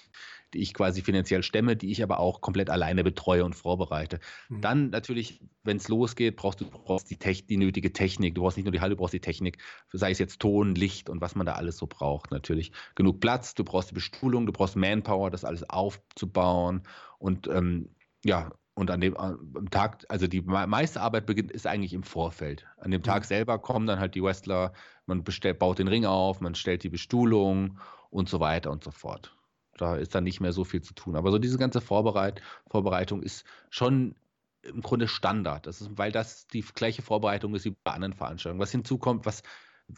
die 0.55 0.61
ich 0.61 0.73
quasi 0.73 1.03
finanziell 1.03 1.43
stemme, 1.43 1.77
die 1.77 1.91
ich 1.91 2.03
aber 2.03 2.21
auch 2.21 2.41
komplett 2.41 2.71
alleine 2.71 3.05
betreue 3.05 3.45
und 3.45 3.55
vorbereite. 3.55 4.21
Mhm. 4.49 4.61
Dann 4.61 4.91
natürlich, 4.91 5.41
wenn 5.63 5.77
es 5.77 5.89
losgeht, 5.89 6.37
brauchst 6.37 6.61
du 6.61 6.71
brauchst 6.71 7.11
die, 7.11 7.19
die 7.19 7.57
nötige 7.57 7.93
Technik. 7.93 8.35
Du 8.35 8.43
brauchst 8.43 8.57
nicht 8.57 8.65
nur 8.65 8.73
die 8.73 8.81
Halle, 8.81 8.95
du 8.95 8.97
brauchst 8.97 9.15
die 9.15 9.21
Technik, 9.21 9.59
sei 9.93 10.11
es 10.11 10.19
jetzt 10.19 10.41
Ton, 10.41 10.75
Licht 10.75 11.11
und 11.11 11.21
was 11.21 11.35
man 11.35 11.47
da 11.47 11.55
alles 11.55 11.77
so 11.77 11.87
braucht. 11.87 12.31
Natürlich 12.31 12.73
genug 12.95 13.21
Platz, 13.21 13.55
du 13.55 13.65
brauchst 13.65 13.91
die 13.91 13.95
Bestuhlung, 13.95 14.47
du 14.47 14.53
brauchst 14.53 14.77
Manpower, 14.77 15.31
das 15.31 15.45
alles 15.45 15.69
aufzubauen 15.69 16.83
und 17.19 17.47
ähm, 17.49 17.91
ja, 18.25 18.51
und 18.75 18.91
an 18.91 19.01
dem 19.01 19.17
am 19.17 19.71
Tag, 19.71 20.05
also 20.09 20.27
die 20.27 20.43
meiste 20.43 21.01
Arbeit 21.01 21.27
beginnt, 21.27 21.53
ist 21.53 21.67
eigentlich 21.67 21.93
im 21.93 22.03
Vorfeld. 22.03 22.67
An 22.77 22.91
dem 22.91 23.03
Tag 23.03 23.23
mhm. 23.23 23.27
selber 23.27 23.59
kommen 23.59 23.87
dann 23.87 24.01
halt 24.01 24.15
die 24.15 24.23
Wrestler, 24.23 24.73
man 25.07 25.23
bestellt, 25.23 25.59
baut 25.59 25.79
den 25.79 25.89
Ring 25.89 26.05
auf, 26.07 26.41
man 26.41 26.55
stellt 26.55 26.83
die 26.83 26.89
Bestuhlung 26.89 27.79
und 28.11 28.29
so 28.29 28.41
weiter 28.41 28.71
und 28.71 28.83
so 28.83 28.91
fort. 28.91 29.37
Da 29.77 29.97
ist 29.97 30.15
dann 30.15 30.25
nicht 30.25 30.41
mehr 30.41 30.53
so 30.53 30.65
viel 30.65 30.83
zu 30.83 30.95
tun. 30.95 31.17
Aber 31.17 31.31
so 31.31 31.39
diese 31.39 31.59
ganze 31.59 31.81
Vorbereit 31.81 32.41
Vorbereitung 32.69 33.23
ist 33.23 33.45
schon 33.71 34.15
im 34.63 34.81
Grunde 34.81 35.09
Standard. 35.09 35.67
Das 35.67 35.81
ist, 35.81 35.97
weil 35.97 36.11
das 36.11 36.47
die 36.49 36.63
gleiche 36.63 37.03
Vorbereitung 37.03 37.55
ist 37.55 37.65
wie 37.65 37.77
bei 37.85 37.93
anderen 37.93 38.15
Veranstaltungen. 38.15 38.61
Was 38.61 38.71
hinzukommt, 38.73 39.27
was 39.27 39.43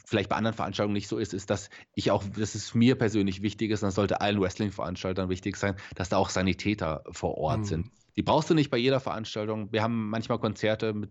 vielleicht 0.04 0.28
bei 0.28 0.36
anderen 0.36 0.56
Veranstaltungen 0.56 0.94
nicht 0.94 1.08
so 1.08 1.18
ist, 1.18 1.32
ist, 1.32 1.50
dass 1.50 1.70
ich 1.94 2.10
auch, 2.10 2.24
dass 2.24 2.54
es 2.54 2.74
mir 2.74 2.96
persönlich 2.96 3.42
wichtig 3.42 3.70
ist, 3.70 3.82
und 3.82 3.88
das 3.88 3.94
sollte 3.94 4.20
allen 4.20 4.40
Wrestling-Veranstaltern 4.40 5.28
wichtig 5.28 5.56
sein, 5.56 5.76
dass 5.94 6.08
da 6.08 6.16
auch 6.16 6.30
Sanitäter 6.30 7.04
vor 7.10 7.38
Ort 7.38 7.60
mhm. 7.60 7.64
sind. 7.64 7.90
Die 8.16 8.22
brauchst 8.22 8.48
du 8.48 8.54
nicht 8.54 8.70
bei 8.70 8.78
jeder 8.78 8.98
Veranstaltung. 8.98 9.72
Wir 9.72 9.82
haben 9.82 10.08
manchmal 10.08 10.38
Konzerte 10.38 10.94
mit 10.94 11.10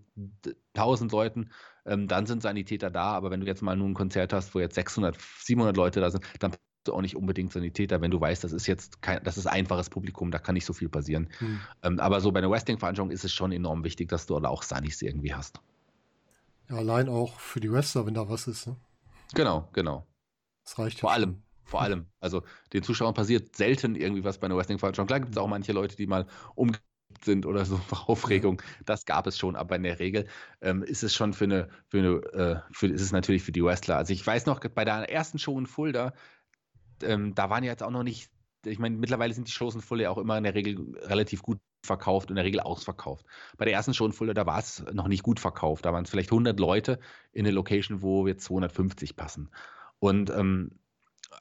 tausend 0.73 1.11
Leuten, 1.11 1.51
ähm, 1.85 2.07
dann 2.07 2.25
sind 2.25 2.41
Sanitäter 2.41 2.89
da, 2.89 3.11
aber 3.11 3.29
wenn 3.29 3.41
du 3.41 3.45
jetzt 3.45 3.61
mal 3.61 3.75
nur 3.75 3.87
ein 3.87 3.93
Konzert 3.93 4.33
hast, 4.33 4.55
wo 4.55 4.59
jetzt 4.59 4.75
600, 4.75 5.15
700 5.39 5.77
Leute 5.77 6.01
da 6.01 6.09
sind, 6.09 6.23
dann 6.39 6.51
brauchst 6.51 6.61
du 6.85 6.93
auch 6.93 7.01
nicht 7.01 7.15
unbedingt 7.15 7.53
Sanitäter, 7.53 8.01
wenn 8.01 8.09
du 8.09 8.19
weißt, 8.19 8.43
das 8.43 8.53
ist 8.53 8.65
jetzt 8.65 9.03
kein, 9.03 9.23
das 9.23 9.37
ist 9.37 9.45
einfaches 9.45 9.89
Publikum, 9.89 10.31
da 10.31 10.39
kann 10.39 10.55
nicht 10.55 10.65
so 10.65 10.73
viel 10.73 10.89
passieren. 10.89 11.29
Mhm. 11.39 11.59
Ähm, 11.83 11.99
aber 11.99 12.21
so 12.21 12.31
bei 12.31 12.39
einer 12.39 12.49
Wrestling-Veranstaltung 12.49 13.11
ist 13.11 13.23
es 13.23 13.31
schon 13.31 13.51
enorm 13.51 13.83
wichtig, 13.83 14.09
dass 14.09 14.25
du 14.25 14.39
da 14.39 14.49
auch 14.49 14.63
Sunnies 14.63 15.01
irgendwie 15.03 15.33
hast. 15.33 15.61
Ja, 16.69 16.77
allein 16.77 17.07
auch 17.07 17.39
für 17.39 17.59
die 17.59 17.71
Wrestler, 17.71 18.07
wenn 18.07 18.15
da 18.15 18.27
was 18.27 18.47
ist. 18.47 18.65
Ne? 18.65 18.75
Genau, 19.35 19.69
genau. 19.73 20.07
Das 20.63 20.79
reicht 20.79 20.99
Vor 20.99 21.11
allem, 21.11 21.43
vor 21.63 21.81
allem. 21.81 22.07
Also 22.19 22.41
den 22.73 22.81
Zuschauern 22.81 23.13
passiert 23.13 23.55
selten 23.55 23.93
irgendwie 23.93 24.23
was 24.23 24.39
bei 24.39 24.45
einer 24.45 24.57
Wrestling-Veranstaltung. 24.57 25.07
Klar 25.07 25.19
gibt 25.19 25.33
es 25.33 25.37
auch 25.37 25.47
manche 25.47 25.71
Leute, 25.71 25.95
die 25.95 26.07
mal 26.07 26.25
umgekippt 26.55 26.94
sind 27.23 27.45
oder 27.45 27.65
so 27.65 27.79
Aufregung. 28.07 28.61
Das 28.85 29.05
gab 29.05 29.27
es 29.27 29.37
schon, 29.37 29.55
aber 29.55 29.75
in 29.75 29.83
der 29.83 29.99
Regel 29.99 30.27
ähm, 30.61 30.83
ist 30.83 31.03
es 31.03 31.13
schon 31.13 31.33
für 31.33 31.45
eine, 31.45 31.69
für 31.87 31.99
eine 31.99 32.09
äh, 32.33 32.59
für, 32.71 32.87
ist 32.87 33.01
es 33.01 33.11
natürlich 33.11 33.43
für 33.43 33.51
die 33.51 33.63
Wrestler. 33.63 33.97
Also 33.97 34.13
ich 34.13 34.25
weiß 34.25 34.45
noch, 34.45 34.59
bei 34.59 34.85
der 34.85 35.09
ersten 35.11 35.39
Show 35.39 35.57
in 35.59 35.67
Fulda, 35.67 36.13
ähm, 37.03 37.35
da 37.35 37.49
waren 37.49 37.63
ja 37.63 37.71
jetzt 37.71 37.83
auch 37.83 37.91
noch 37.91 38.03
nicht, 38.03 38.29
ich 38.65 38.79
meine, 38.79 38.97
mittlerweile 38.97 39.33
sind 39.33 39.47
die 39.47 39.51
Shows 39.51 39.75
in 39.75 39.81
Fulda 39.81 40.09
auch 40.09 40.17
immer 40.17 40.37
in 40.37 40.43
der 40.43 40.55
Regel 40.55 40.97
relativ 41.03 41.41
gut 41.41 41.59
verkauft, 41.85 42.29
in 42.29 42.35
der 42.35 42.45
Regel 42.45 42.59
ausverkauft. 42.59 43.25
Bei 43.57 43.65
der 43.65 43.73
ersten 43.73 43.93
Show 43.93 44.05
in 44.05 44.11
Fulda, 44.11 44.33
da 44.33 44.45
war 44.45 44.59
es 44.59 44.83
noch 44.91 45.07
nicht 45.07 45.23
gut 45.23 45.39
verkauft. 45.39 45.85
Da 45.85 45.93
waren 45.93 46.03
es 46.03 46.09
vielleicht 46.09 46.31
100 46.31 46.59
Leute 46.59 46.99
in 47.31 47.45
eine 47.45 47.53
Location, 47.53 48.01
wo 48.01 48.27
jetzt 48.27 48.45
250 48.45 49.15
passen. 49.15 49.49
Und 49.99 50.29
ähm, 50.31 50.71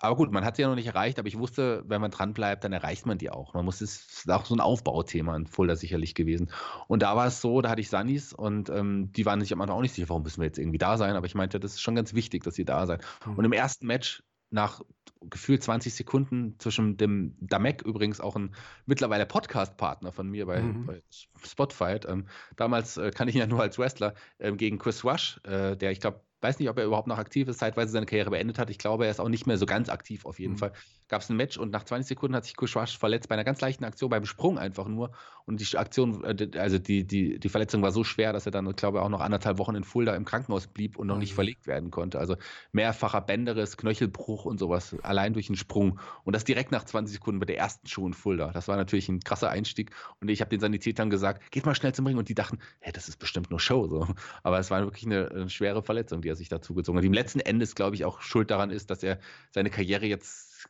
aber 0.00 0.16
gut, 0.16 0.32
man 0.32 0.44
hat 0.44 0.56
sie 0.56 0.62
ja 0.62 0.68
noch 0.68 0.74
nicht 0.74 0.86
erreicht, 0.86 1.18
aber 1.18 1.28
ich 1.28 1.38
wusste, 1.38 1.84
wenn 1.86 2.00
man 2.00 2.10
dran 2.10 2.34
bleibt, 2.34 2.64
dann 2.64 2.72
erreicht 2.72 3.06
man 3.06 3.18
die 3.18 3.30
auch. 3.30 3.54
Man 3.54 3.64
muss 3.64 3.80
es 3.80 4.06
ist 4.06 4.30
auch 4.30 4.44
so 4.44 4.54
ein 4.54 4.60
Aufbauthema 4.60 5.36
in 5.36 5.46
Fulda 5.46 5.76
sicherlich 5.76 6.14
gewesen. 6.14 6.50
Und 6.88 7.02
da 7.02 7.16
war 7.16 7.26
es 7.26 7.40
so, 7.40 7.60
da 7.60 7.70
hatte 7.70 7.80
ich 7.80 7.90
Sunnis 7.90 8.32
und 8.32 8.70
ähm, 8.70 9.12
die 9.12 9.26
waren 9.26 9.40
sich 9.40 9.52
am 9.52 9.60
Anfang 9.60 9.76
auch 9.76 9.82
nicht 9.82 9.94
sicher, 9.94 10.08
warum 10.08 10.22
müssen 10.22 10.40
wir 10.40 10.46
jetzt 10.46 10.58
irgendwie 10.58 10.78
da 10.78 10.96
sein. 10.96 11.16
Aber 11.16 11.26
ich 11.26 11.34
meinte, 11.34 11.60
das 11.60 11.72
ist 11.72 11.80
schon 11.80 11.94
ganz 11.94 12.14
wichtig, 12.14 12.44
dass 12.44 12.54
sie 12.54 12.64
da 12.64 12.86
seid. 12.86 13.04
Mhm. 13.26 13.34
Und 13.36 13.44
im 13.44 13.52
ersten 13.52 13.86
Match 13.86 14.22
nach 14.50 14.82
gefühlt 15.20 15.62
20 15.62 15.94
Sekunden 15.94 16.54
zwischen 16.58 16.96
dem 16.96 17.36
Damek, 17.40 17.82
übrigens 17.82 18.20
auch 18.20 18.36
ein 18.36 18.54
mittlerweile 18.86 19.26
Podcast-Partner 19.26 20.12
von 20.12 20.28
mir 20.28 20.46
bei, 20.46 20.60
mhm. 20.60 20.86
bei 20.86 21.02
Spotify. 21.44 21.98
Ähm, 22.06 22.26
damals 22.56 22.96
äh, 22.96 23.10
kann 23.10 23.28
ich 23.28 23.34
ihn 23.34 23.40
ja 23.40 23.46
nur 23.46 23.60
als 23.60 23.78
Wrestler 23.78 24.14
äh, 24.38 24.52
gegen 24.52 24.78
Chris 24.78 25.04
Rush, 25.04 25.40
äh, 25.44 25.76
der 25.76 25.90
ich 25.90 26.00
glaube 26.00 26.20
weiß 26.44 26.58
nicht, 26.58 26.68
ob 26.68 26.78
er 26.78 26.84
überhaupt 26.84 27.08
noch 27.08 27.18
aktiv 27.18 27.48
ist, 27.48 27.58
zeitweise 27.58 27.90
seine 27.90 28.06
Karriere 28.06 28.30
beendet 28.30 28.58
hat. 28.58 28.70
Ich 28.70 28.78
glaube, 28.78 29.06
er 29.06 29.10
ist 29.10 29.18
auch 29.18 29.28
nicht 29.28 29.46
mehr 29.46 29.56
so 29.56 29.66
ganz 29.66 29.88
aktiv 29.88 30.26
auf 30.26 30.38
jeden 30.38 30.52
mhm. 30.52 30.58
Fall. 30.58 30.72
Gab 31.08 31.22
es 31.22 31.30
ein 31.30 31.36
Match 31.36 31.56
und 31.56 31.70
nach 31.70 31.84
20 31.84 32.08
Sekunden 32.08 32.36
hat 32.36 32.44
sich 32.44 32.56
Kuschwasch 32.56 32.98
verletzt 32.98 33.28
bei 33.28 33.34
einer 33.34 33.44
ganz 33.44 33.60
leichten 33.60 33.84
Aktion, 33.84 34.10
beim 34.10 34.26
Sprung 34.26 34.58
einfach 34.58 34.86
nur. 34.86 35.10
Und 35.46 35.60
die 35.60 35.76
Aktion, 35.76 36.24
äh, 36.24 36.58
also 36.58 36.78
die, 36.78 37.06
die, 37.06 37.38
die 37.38 37.48
Verletzung 37.48 37.82
war 37.82 37.92
so 37.92 38.04
schwer, 38.04 38.32
dass 38.32 38.46
er 38.46 38.52
dann, 38.52 38.70
glaube 38.76 38.98
ich, 38.98 39.04
auch 39.04 39.08
noch 39.08 39.20
anderthalb 39.20 39.58
Wochen 39.58 39.74
in 39.74 39.84
Fulda 39.84 40.14
im 40.14 40.24
Krankenhaus 40.24 40.66
blieb 40.66 40.96
und 40.96 41.06
noch 41.06 41.18
nicht 41.18 41.34
verlegt 41.34 41.66
werden 41.66 41.90
konnte. 41.90 42.18
Also 42.18 42.36
mehrfacher 42.72 43.20
Bänderriss, 43.20 43.76
Knöchelbruch 43.76 44.44
und 44.44 44.58
sowas, 44.58 44.96
allein 45.02 45.34
durch 45.34 45.48
einen 45.48 45.56
Sprung. 45.56 45.98
Und 46.24 46.34
das 46.34 46.44
direkt 46.44 46.72
nach 46.72 46.84
20 46.84 47.14
Sekunden 47.14 47.40
bei 47.40 47.46
der 47.46 47.58
ersten 47.58 47.86
Show 47.86 48.06
in 48.06 48.14
Fulda. 48.14 48.52
Das 48.52 48.68
war 48.68 48.76
natürlich 48.76 49.08
ein 49.08 49.20
krasser 49.20 49.50
Einstieg. 49.50 49.90
Und 50.20 50.28
ich 50.28 50.40
habe 50.40 50.50
den 50.50 50.60
Sanitätern 50.60 51.10
gesagt, 51.10 51.50
geht 51.50 51.66
mal 51.66 51.74
schnell 51.74 51.94
zum 51.94 52.06
Ring. 52.06 52.16
Und 52.16 52.28
die 52.28 52.34
dachten, 52.34 52.58
hey, 52.80 52.92
das 52.92 53.08
ist 53.08 53.18
bestimmt 53.18 53.50
nur 53.50 53.60
Show. 53.60 53.86
So. 53.88 54.06
Aber 54.42 54.58
es 54.58 54.70
war 54.70 54.82
wirklich 54.82 55.06
eine, 55.06 55.30
eine 55.30 55.50
schwere 55.50 55.82
Verletzung, 55.82 56.22
die 56.22 56.28
er 56.28 56.33
sich 56.34 56.48
dazu 56.48 56.74
gezogen 56.74 56.98
hat. 56.98 57.04
Im 57.04 57.12
letzten 57.12 57.40
Endes, 57.40 57.74
glaube 57.74 57.96
ich, 57.96 58.04
auch 58.04 58.20
schuld 58.20 58.50
daran 58.50 58.70
ist, 58.70 58.90
dass 58.90 59.02
er 59.02 59.18
seine 59.50 59.70
Karriere 59.70 60.06
jetzt 60.06 60.68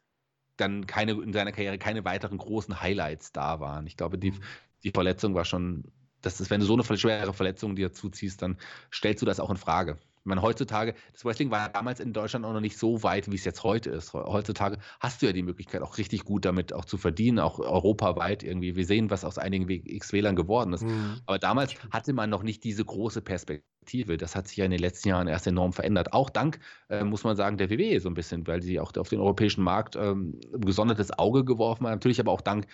dann 0.56 0.86
keine, 0.86 1.12
in 1.12 1.32
seiner 1.32 1.52
Karriere 1.52 1.78
keine 1.78 2.04
weiteren 2.04 2.38
großen 2.38 2.80
Highlights 2.80 3.32
da 3.32 3.60
waren. 3.60 3.86
Ich 3.86 3.96
glaube, 3.96 4.18
die, 4.18 4.32
mhm. 4.32 4.40
die 4.84 4.90
Verletzung 4.90 5.34
war 5.34 5.44
schon, 5.44 5.84
das 6.22 6.40
ist, 6.40 6.50
wenn 6.50 6.60
du 6.60 6.66
so 6.66 6.74
eine 6.74 6.98
schwere 6.98 7.32
Verletzung 7.32 7.76
dir 7.76 7.92
zuziehst, 7.92 8.42
dann 8.42 8.58
stellst 8.92 9.22
du 9.22 9.26
das 9.26 9.40
auch 9.40 9.50
in 9.50 9.56
Frage. 9.56 9.98
Ich 10.24 10.26
meine, 10.26 10.40
heutzutage, 10.40 10.94
das 11.12 11.26
Wrestling 11.26 11.50
war 11.50 11.68
damals 11.68 12.00
in 12.00 12.14
Deutschland 12.14 12.46
auch 12.46 12.54
noch 12.54 12.62
nicht 12.62 12.78
so 12.78 13.02
weit, 13.02 13.30
wie 13.30 13.34
es 13.34 13.44
jetzt 13.44 13.62
heute 13.62 13.90
ist. 13.90 14.14
Heutzutage 14.14 14.78
hast 14.98 15.20
du 15.20 15.26
ja 15.26 15.32
die 15.32 15.42
Möglichkeit, 15.42 15.82
auch 15.82 15.98
richtig 15.98 16.24
gut 16.24 16.46
damit 16.46 16.72
auch 16.72 16.86
zu 16.86 16.96
verdienen, 16.96 17.38
auch 17.38 17.58
europaweit 17.58 18.42
irgendwie. 18.42 18.74
Wir 18.74 18.86
sehen, 18.86 19.10
was 19.10 19.22
aus 19.26 19.36
einigen 19.36 19.68
X-Wählern 19.68 20.34
geworden 20.34 20.72
ist. 20.72 20.82
Mhm. 20.82 21.20
Aber 21.26 21.38
damals 21.38 21.74
hatte 21.90 22.14
man 22.14 22.30
noch 22.30 22.42
nicht 22.42 22.64
diese 22.64 22.86
große 22.86 23.20
Perspektive. 23.20 24.16
Das 24.16 24.34
hat 24.34 24.48
sich 24.48 24.56
ja 24.56 24.64
in 24.64 24.70
den 24.70 24.80
letzten 24.80 25.10
Jahren 25.10 25.28
erst 25.28 25.46
enorm 25.46 25.74
verändert. 25.74 26.14
Auch 26.14 26.30
dank, 26.30 26.58
äh, 26.88 27.04
muss 27.04 27.24
man 27.24 27.36
sagen, 27.36 27.58
der 27.58 27.68
WWE 27.68 28.00
so 28.00 28.08
ein 28.08 28.14
bisschen, 28.14 28.46
weil 28.46 28.62
sie 28.62 28.80
auch 28.80 28.96
auf 28.96 29.10
den 29.10 29.20
europäischen 29.20 29.62
Markt 29.62 29.94
ähm, 29.94 30.40
ein 30.54 30.62
gesondertes 30.62 31.18
Auge 31.18 31.44
geworfen 31.44 31.84
haben. 31.84 31.92
Natürlich 31.92 32.18
aber 32.18 32.32
auch 32.32 32.40
dank 32.40 32.66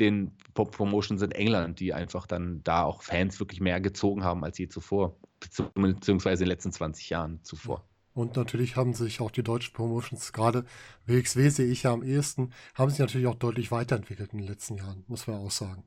den 0.00 0.32
Promotions 0.54 1.22
in 1.22 1.30
England, 1.30 1.78
die 1.78 1.94
einfach 1.94 2.26
dann 2.26 2.62
da 2.64 2.82
auch 2.82 3.02
Fans 3.02 3.38
wirklich 3.38 3.60
mehr 3.60 3.80
gezogen 3.80 4.24
haben 4.24 4.42
als 4.42 4.58
je 4.58 4.66
zuvor 4.66 5.16
beziehungsweise 5.74 6.44
in 6.44 6.48
den 6.48 6.54
letzten 6.54 6.72
20 6.72 7.10
Jahren 7.10 7.42
zuvor. 7.42 7.84
Und 8.14 8.36
natürlich 8.36 8.76
haben 8.76 8.94
sich 8.94 9.20
auch 9.20 9.30
die 9.30 9.42
deutschen 9.42 9.74
Promotions, 9.74 10.32
gerade 10.32 10.64
WXW 11.04 11.50
sehe 11.50 11.70
ich 11.70 11.82
ja 11.82 11.92
am 11.92 12.02
ehesten, 12.02 12.50
haben 12.74 12.90
sich 12.90 12.98
natürlich 12.98 13.26
auch 13.26 13.34
deutlich 13.34 13.70
weiterentwickelt 13.70 14.32
in 14.32 14.38
den 14.38 14.48
letzten 14.48 14.76
Jahren, 14.76 15.04
muss 15.06 15.26
man 15.26 15.36
auch 15.36 15.50
sagen. 15.50 15.84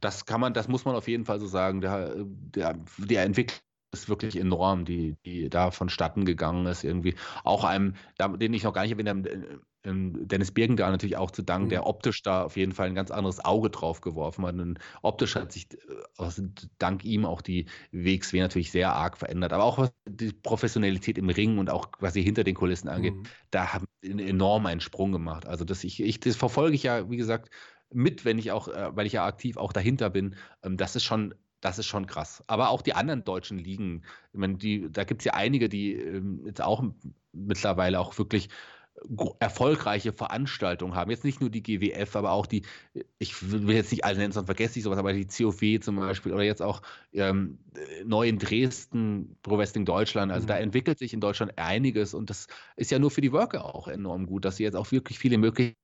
Das 0.00 0.26
kann 0.26 0.40
man, 0.40 0.52
das 0.52 0.66
muss 0.66 0.84
man 0.84 0.96
auf 0.96 1.06
jeden 1.06 1.26
Fall 1.26 1.38
so 1.38 1.46
sagen. 1.46 1.80
Der, 1.80 2.14
der, 2.16 2.76
der 2.98 3.22
Entwicklung 3.22 3.60
ist 3.92 4.08
wirklich 4.08 4.36
enorm, 4.36 4.84
die, 4.84 5.16
die 5.24 5.48
da 5.48 5.70
vonstatten 5.70 6.24
gegangen 6.24 6.66
ist, 6.66 6.82
irgendwie. 6.84 7.14
Auch 7.44 7.64
einem, 7.64 7.94
den 8.18 8.54
ich 8.54 8.64
noch 8.64 8.72
gar 8.72 8.82
nicht 8.82 8.92
erwähnt 8.92 9.08
habe, 9.08 9.60
Dennis 9.84 10.52
Birgendahl 10.52 10.90
natürlich 10.90 11.16
auch 11.16 11.30
zu 11.30 11.42
danken, 11.42 11.66
mhm. 11.66 11.70
der 11.70 11.86
optisch 11.86 12.22
da 12.22 12.44
auf 12.44 12.56
jeden 12.56 12.72
Fall 12.72 12.88
ein 12.88 12.94
ganz 12.94 13.10
anderes 13.10 13.42
Auge 13.44 13.70
drauf 13.70 14.02
geworfen 14.02 14.44
hat. 14.44 14.54
Und 14.56 14.78
optisch 15.02 15.36
hat 15.36 15.52
sich 15.52 15.68
äh, 15.72 16.42
dank 16.78 17.04
ihm 17.04 17.24
auch 17.24 17.40
die 17.40 17.66
WXW 17.90 18.40
natürlich 18.40 18.70
sehr 18.70 18.92
arg 18.92 19.16
verändert. 19.16 19.52
Aber 19.52 19.64
auch 19.64 19.78
was 19.78 19.92
die 20.06 20.32
Professionalität 20.32 21.16
im 21.16 21.30
Ring 21.30 21.58
und 21.58 21.70
auch 21.70 21.88
was 21.98 22.12
sie 22.12 22.22
hinter 22.22 22.44
den 22.44 22.54
Kulissen 22.54 22.88
angeht, 22.88 23.14
mhm. 23.14 23.22
da 23.50 23.72
haben 23.72 23.86
enorm 24.02 24.66
einen 24.66 24.80
Sprung 24.80 25.12
gemacht. 25.12 25.46
Also 25.46 25.64
das, 25.64 25.82
ich, 25.84 26.02
ich, 26.02 26.20
das 26.20 26.36
verfolge 26.36 26.74
ich 26.74 26.82
ja, 26.82 27.10
wie 27.10 27.16
gesagt, 27.16 27.50
mit, 27.92 28.24
wenn 28.24 28.38
ich 28.38 28.52
auch, 28.52 28.68
äh, 28.68 28.94
weil 28.94 29.06
ich 29.06 29.14
ja 29.14 29.24
aktiv 29.24 29.56
auch 29.56 29.72
dahinter 29.72 30.10
bin. 30.10 30.36
Ähm, 30.62 30.76
das 30.76 30.94
ist 30.94 31.04
schon 31.04 31.34
das 31.62 31.78
ist 31.78 31.86
schon 31.86 32.06
krass. 32.06 32.42
Aber 32.46 32.70
auch 32.70 32.80
die 32.82 32.94
anderen 32.94 33.22
deutschen 33.22 33.58
Ligen, 33.58 34.02
ich 34.32 34.38
meine, 34.38 34.56
die, 34.56 34.90
da 34.90 35.04
gibt 35.04 35.20
es 35.20 35.26
ja 35.26 35.34
einige, 35.34 35.68
die 35.68 35.92
ähm, 35.94 36.42
jetzt 36.46 36.62
auch 36.62 36.82
mittlerweile 37.32 38.00
auch 38.00 38.16
wirklich 38.18 38.48
erfolgreiche 39.38 40.12
Veranstaltungen 40.12 40.94
haben. 40.94 41.10
Jetzt 41.10 41.24
nicht 41.24 41.40
nur 41.40 41.50
die 41.50 41.62
GWF, 41.62 42.16
aber 42.16 42.32
auch 42.32 42.46
die, 42.46 42.62
ich 43.18 43.50
will 43.50 43.74
jetzt 43.74 43.90
nicht 43.90 44.04
alle 44.04 44.18
nennen, 44.18 44.32
sonst 44.32 44.46
vergesse 44.46 44.78
ich 44.78 44.84
sowas, 44.84 44.98
aber 44.98 45.12
die 45.12 45.26
COW 45.26 45.80
zum 45.80 45.96
Beispiel 45.96 46.32
oder 46.32 46.42
jetzt 46.42 46.60
auch 46.60 46.82
ähm, 47.12 47.58
neu 48.04 48.28
in 48.28 48.38
Dresden, 48.38 49.36
Pro 49.42 49.56
Wrestling 49.56 49.84
Deutschland. 49.84 50.30
Also 50.30 50.44
mhm. 50.44 50.48
da 50.48 50.58
entwickelt 50.58 50.98
sich 50.98 51.14
in 51.14 51.20
Deutschland 51.20 51.58
einiges 51.58 52.14
und 52.14 52.30
das 52.30 52.46
ist 52.76 52.90
ja 52.90 52.98
nur 52.98 53.10
für 53.10 53.22
die 53.22 53.32
Worker 53.32 53.74
auch 53.74 53.88
enorm 53.88 54.26
gut, 54.26 54.44
dass 54.44 54.56
sie 54.56 54.64
jetzt 54.64 54.76
auch 54.76 54.90
wirklich 54.92 55.18
viele 55.18 55.38
Möglichkeiten 55.38 55.78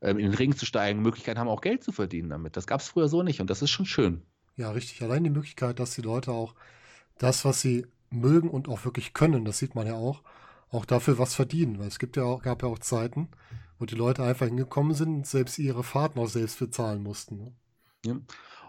ähm, 0.00 0.18
in 0.18 0.26
den 0.26 0.34
Ring 0.34 0.56
zu 0.56 0.66
steigen, 0.66 1.02
Möglichkeiten 1.02 1.38
haben, 1.38 1.48
auch 1.48 1.60
Geld 1.60 1.82
zu 1.82 1.92
verdienen 1.92 2.30
damit. 2.30 2.56
Das 2.56 2.66
gab 2.66 2.80
es 2.80 2.88
früher 2.88 3.08
so 3.08 3.22
nicht 3.22 3.40
und 3.40 3.50
das 3.50 3.62
ist 3.62 3.70
schon 3.70 3.86
schön. 3.86 4.22
Ja, 4.56 4.70
richtig. 4.70 5.02
Allein 5.02 5.24
die 5.24 5.30
Möglichkeit, 5.30 5.78
dass 5.78 5.94
die 5.94 6.02
Leute 6.02 6.32
auch 6.32 6.54
das, 7.18 7.44
was 7.44 7.60
sie 7.60 7.86
mögen 8.10 8.50
und 8.50 8.68
auch 8.68 8.84
wirklich 8.84 9.14
können, 9.14 9.44
das 9.44 9.58
sieht 9.58 9.74
man 9.74 9.86
ja 9.86 9.94
auch, 9.94 10.22
auch 10.72 10.84
dafür 10.84 11.18
was 11.18 11.34
verdienen. 11.34 11.78
Weil 11.78 11.86
es 11.86 12.00
gibt 12.00 12.16
ja 12.16 12.24
auch, 12.24 12.42
gab 12.42 12.62
ja 12.62 12.68
auch 12.68 12.80
Zeiten, 12.80 13.28
wo 13.78 13.84
die 13.84 13.94
Leute 13.94 14.24
einfach 14.24 14.46
hingekommen 14.46 14.94
sind 14.94 15.14
und 15.14 15.26
selbst 15.26 15.58
ihre 15.58 15.84
Fahrt 15.84 16.16
noch 16.16 16.28
selbst 16.28 16.58
bezahlen 16.58 17.02
mussten. 17.02 17.36
Ne? 17.36 17.52
Ja. 18.04 18.16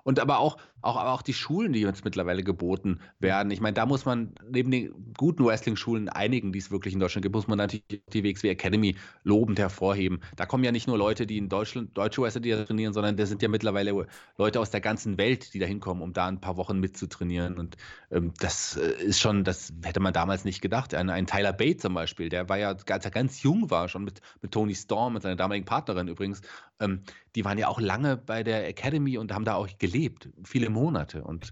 Und 0.04 0.20
aber 0.20 0.40
auch, 0.40 0.58
auch, 0.84 0.98
aber 0.98 1.12
auch 1.14 1.22
die 1.22 1.34
Schulen, 1.34 1.74
die 1.74 1.82
jetzt 1.82 2.04
mittlerweile 2.06 2.44
geboten 2.44 3.00
werden. 3.20 3.52
Ich 3.52 3.62
meine, 3.62 3.74
da 3.74 3.86
muss 3.86 4.06
man 4.06 4.34
neben 4.50 4.72
den 4.72 4.94
guten 5.18 5.46
Wrestling-Schulen, 5.46 6.10
einigen, 6.10 6.52
die 6.52 6.60
es 6.60 6.72
wirklich 6.72 6.94
in 6.94 7.00
Deutschland 7.00 7.24
gibt, 7.24 7.36
muss 7.36 7.48
man 7.48 7.58
natürlich 7.58 7.86
die 8.12 8.24
WXW 8.24 8.50
Academy 8.50 8.96
lobend 9.24 9.60
hervorheben. 9.60 10.22
Da 10.36 10.46
kommen 10.46 10.64
ja 10.64 10.72
nicht 10.72 10.88
nur 10.88 10.98
Leute, 10.98 11.26
die 11.26 11.38
in 11.38 11.50
Deutschland 11.50 11.98
deutsche 11.98 12.22
Wrestler 12.22 12.66
trainieren, 12.66 12.94
sondern 12.94 13.18
da 13.18 13.26
sind 13.26 13.42
ja 13.42 13.48
mittlerweile 13.48 14.08
Leute 14.38 14.60
aus 14.60 14.72
der 14.72 14.82
ganzen 14.82 15.18
Welt, 15.18 15.54
die 15.54 15.60
da 15.60 15.66
hinkommen, 15.66 16.04
um 16.04 16.14
da 16.14 16.28
ein 16.28 16.42
paar 16.42 16.58
Wochen 16.58 16.80
mitzutrainieren. 16.80 17.58
Und 17.58 17.78
ähm, 18.12 18.34
das 18.40 18.78
äh, 18.78 19.04
ist 19.04 19.20
schon, 19.20 19.44
das 19.44 19.74
hätte 19.84 20.00
man 20.00 20.14
damals 20.14 20.46
nicht 20.46 20.62
gedacht. 20.62 20.94
Ein, 20.94 21.10
ein 21.10 21.28
Tyler 21.28 21.54
Bate 21.54 21.78
zum 21.78 21.94
Beispiel, 21.94 22.30
der 22.30 22.50
war 22.50 22.58
ja, 22.58 22.70
als 22.70 23.06
er 23.06 23.12
ganz 23.12 23.42
jung 23.44 23.70
war, 23.70 23.88
schon 23.88 24.04
mit, 24.04 24.22
mit 24.42 24.52
Tony 24.52 24.76
Storm, 24.76 25.14
mit 25.14 25.24
seiner 25.24 25.36
damaligen 25.36 25.66
Partnerin 25.66 26.08
übrigens, 26.08 26.42
ähm, 26.80 27.04
die 27.36 27.46
waren 27.46 27.58
ja 27.58 27.68
auch 27.68 27.80
lange 27.80 28.18
bei 28.18 28.44
der 28.44 28.68
Academy 28.68 29.18
und 29.18 29.32
haben 29.32 29.46
da 29.46 29.56
auch 29.56 29.68
gelebt, 29.80 30.30
viele 30.44 30.70
Monate. 30.74 31.24
Und 31.24 31.50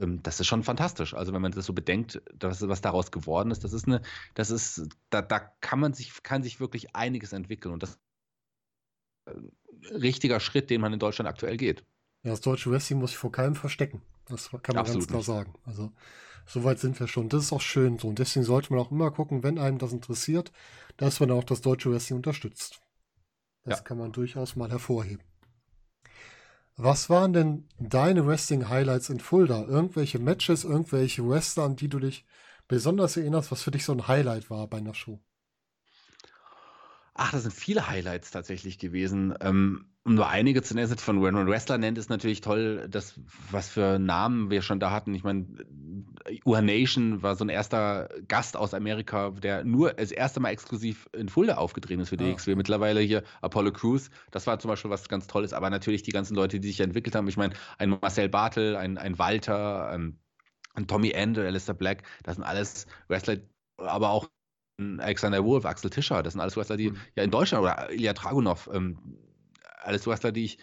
ähm, 0.00 0.22
das 0.22 0.40
ist 0.40 0.46
schon 0.46 0.62
fantastisch. 0.62 1.14
Also 1.14 1.32
wenn 1.32 1.42
man 1.42 1.52
das 1.52 1.66
so 1.66 1.72
bedenkt, 1.72 2.22
das, 2.34 2.66
was 2.66 2.80
daraus 2.80 3.10
geworden 3.10 3.50
ist, 3.50 3.64
das 3.64 3.72
ist 3.72 3.86
eine, 3.86 4.02
das 4.34 4.50
ist, 4.50 4.88
da, 5.10 5.22
da 5.22 5.40
kann 5.60 5.80
man 5.80 5.92
sich, 5.92 6.22
kann 6.22 6.42
sich 6.42 6.60
wirklich 6.60 6.94
einiges 6.96 7.32
entwickeln. 7.32 7.72
Und 7.72 7.82
das 7.82 7.90
ist 7.90 8.00
ein 9.26 9.52
richtiger 9.96 10.40
Schritt, 10.40 10.70
den 10.70 10.80
man 10.80 10.92
in 10.92 10.98
Deutschland 10.98 11.28
aktuell 11.28 11.56
geht. 11.56 11.84
Ja, 12.22 12.30
das 12.30 12.40
deutsche 12.40 12.70
Wrestling 12.70 12.98
muss 12.98 13.10
sich 13.10 13.18
vor 13.18 13.32
keinem 13.32 13.56
verstecken. 13.56 14.02
Das 14.26 14.50
kann 14.50 14.74
man 14.74 14.78
Absolut 14.78 15.08
ganz 15.08 15.08
klar 15.08 15.18
nicht. 15.18 15.26
sagen. 15.26 15.54
Also 15.64 15.92
Soweit 16.46 16.78
sind 16.78 16.98
wir 16.98 17.08
schon. 17.08 17.28
Das 17.28 17.44
ist 17.44 17.52
auch 17.52 17.60
schön 17.60 17.98
so. 17.98 18.08
Und 18.08 18.18
deswegen 18.18 18.44
sollte 18.44 18.72
man 18.72 18.82
auch 18.84 18.90
immer 18.90 19.10
gucken, 19.10 19.42
wenn 19.42 19.58
einem 19.58 19.78
das 19.78 19.92
interessiert, 19.92 20.52
dass 20.96 21.20
man 21.20 21.30
auch 21.30 21.44
das 21.44 21.60
deutsche 21.60 21.90
Wrestling 21.90 22.16
unterstützt. 22.16 22.80
Das 23.64 23.78
ja. 23.78 23.84
kann 23.84 23.98
man 23.98 24.12
durchaus 24.12 24.56
mal 24.56 24.70
hervorheben. 24.70 25.24
Was 26.76 27.10
waren 27.10 27.32
denn 27.32 27.68
deine 27.78 28.26
Wrestling-Highlights 28.26 29.10
in 29.10 29.20
Fulda? 29.20 29.64
Irgendwelche 29.64 30.18
Matches, 30.18 30.64
irgendwelche 30.64 31.28
Wrestler, 31.28 31.64
an 31.64 31.76
die 31.76 31.88
du 31.88 31.98
dich 31.98 32.24
besonders 32.66 33.16
erinnerst, 33.16 33.52
was 33.52 33.62
für 33.62 33.70
dich 33.70 33.84
so 33.84 33.92
ein 33.92 34.08
Highlight 34.08 34.48
war 34.50 34.66
bei 34.68 34.78
einer 34.78 34.94
Show? 34.94 35.20
Ach, 37.14 37.30
das 37.30 37.42
sind 37.42 37.52
viele 37.52 37.88
Highlights 37.88 38.30
tatsächlich 38.30 38.78
gewesen. 38.78 39.34
Ähm, 39.40 39.86
um 40.04 40.14
nur 40.14 40.28
einige 40.28 40.62
zu 40.62 40.74
nennen, 40.74 40.96
von 40.96 41.22
When 41.22 41.34
Man 41.34 41.46
Wrestler 41.46 41.78
nennt, 41.78 41.98
ist 41.98 42.10
natürlich 42.10 42.40
toll, 42.40 42.88
dass, 42.88 43.20
was 43.50 43.68
für 43.68 43.98
Namen 43.98 44.50
wir 44.50 44.62
schon 44.62 44.80
da 44.80 44.90
hatten. 44.90 45.14
Ich 45.14 45.22
meine, 45.22 45.46
UH 46.44 46.62
Nation 46.62 47.22
war 47.22 47.36
so 47.36 47.44
ein 47.44 47.50
erster 47.50 48.08
Gast 48.26 48.56
aus 48.56 48.74
Amerika, 48.74 49.30
der 49.30 49.62
nur 49.62 49.92
das 49.92 50.10
erste 50.10 50.40
Mal 50.40 50.50
exklusiv 50.50 51.08
in 51.12 51.28
Fulda 51.28 51.56
aufgetreten 51.56 52.00
ist 52.00 52.08
für 52.08 52.16
DXW. 52.16 52.52
Ah. 52.52 52.56
Mittlerweile 52.56 53.00
hier 53.00 53.22
Apollo 53.42 53.72
Crews, 53.72 54.10
das 54.30 54.46
war 54.46 54.58
zum 54.58 54.70
Beispiel 54.70 54.90
was 54.90 55.08
ganz 55.08 55.26
Tolles, 55.26 55.52
aber 55.52 55.70
natürlich 55.70 56.02
die 56.02 56.12
ganzen 56.12 56.34
Leute, 56.34 56.58
die 56.58 56.68
sich 56.68 56.80
entwickelt 56.80 57.14
haben. 57.14 57.28
Ich 57.28 57.36
meine, 57.36 57.54
ein 57.78 57.90
Marcel 57.90 58.28
Bartel, 58.28 58.74
ein, 58.74 58.98
ein 58.98 59.18
Walter, 59.18 59.88
ein, 59.88 60.18
ein 60.74 60.86
Tommy 60.86 61.10
End, 61.10 61.38
Alistair 61.38 61.74
Black, 61.74 62.04
das 62.24 62.36
sind 62.36 62.44
alles 62.44 62.86
Wrestler, 63.06 63.36
aber 63.76 64.10
auch 64.10 64.28
Alexander 64.78 65.44
Wolf, 65.44 65.64
Axel 65.64 65.90
Tischer, 65.90 66.22
das 66.22 66.32
sind 66.32 66.40
alles 66.40 66.56
Wrestler, 66.56 66.76
die 66.76 66.90
mhm. 66.90 66.96
ja 67.14 67.22
in 67.22 67.30
Deutschland 67.30 67.62
oder 67.62 67.90
Ilya 67.92 68.12
Dragunov, 68.14 68.68
ähm, 68.72 68.98
alles 69.82 70.06
Wrestler, 70.06 70.32
die 70.32 70.44
ich 70.44 70.58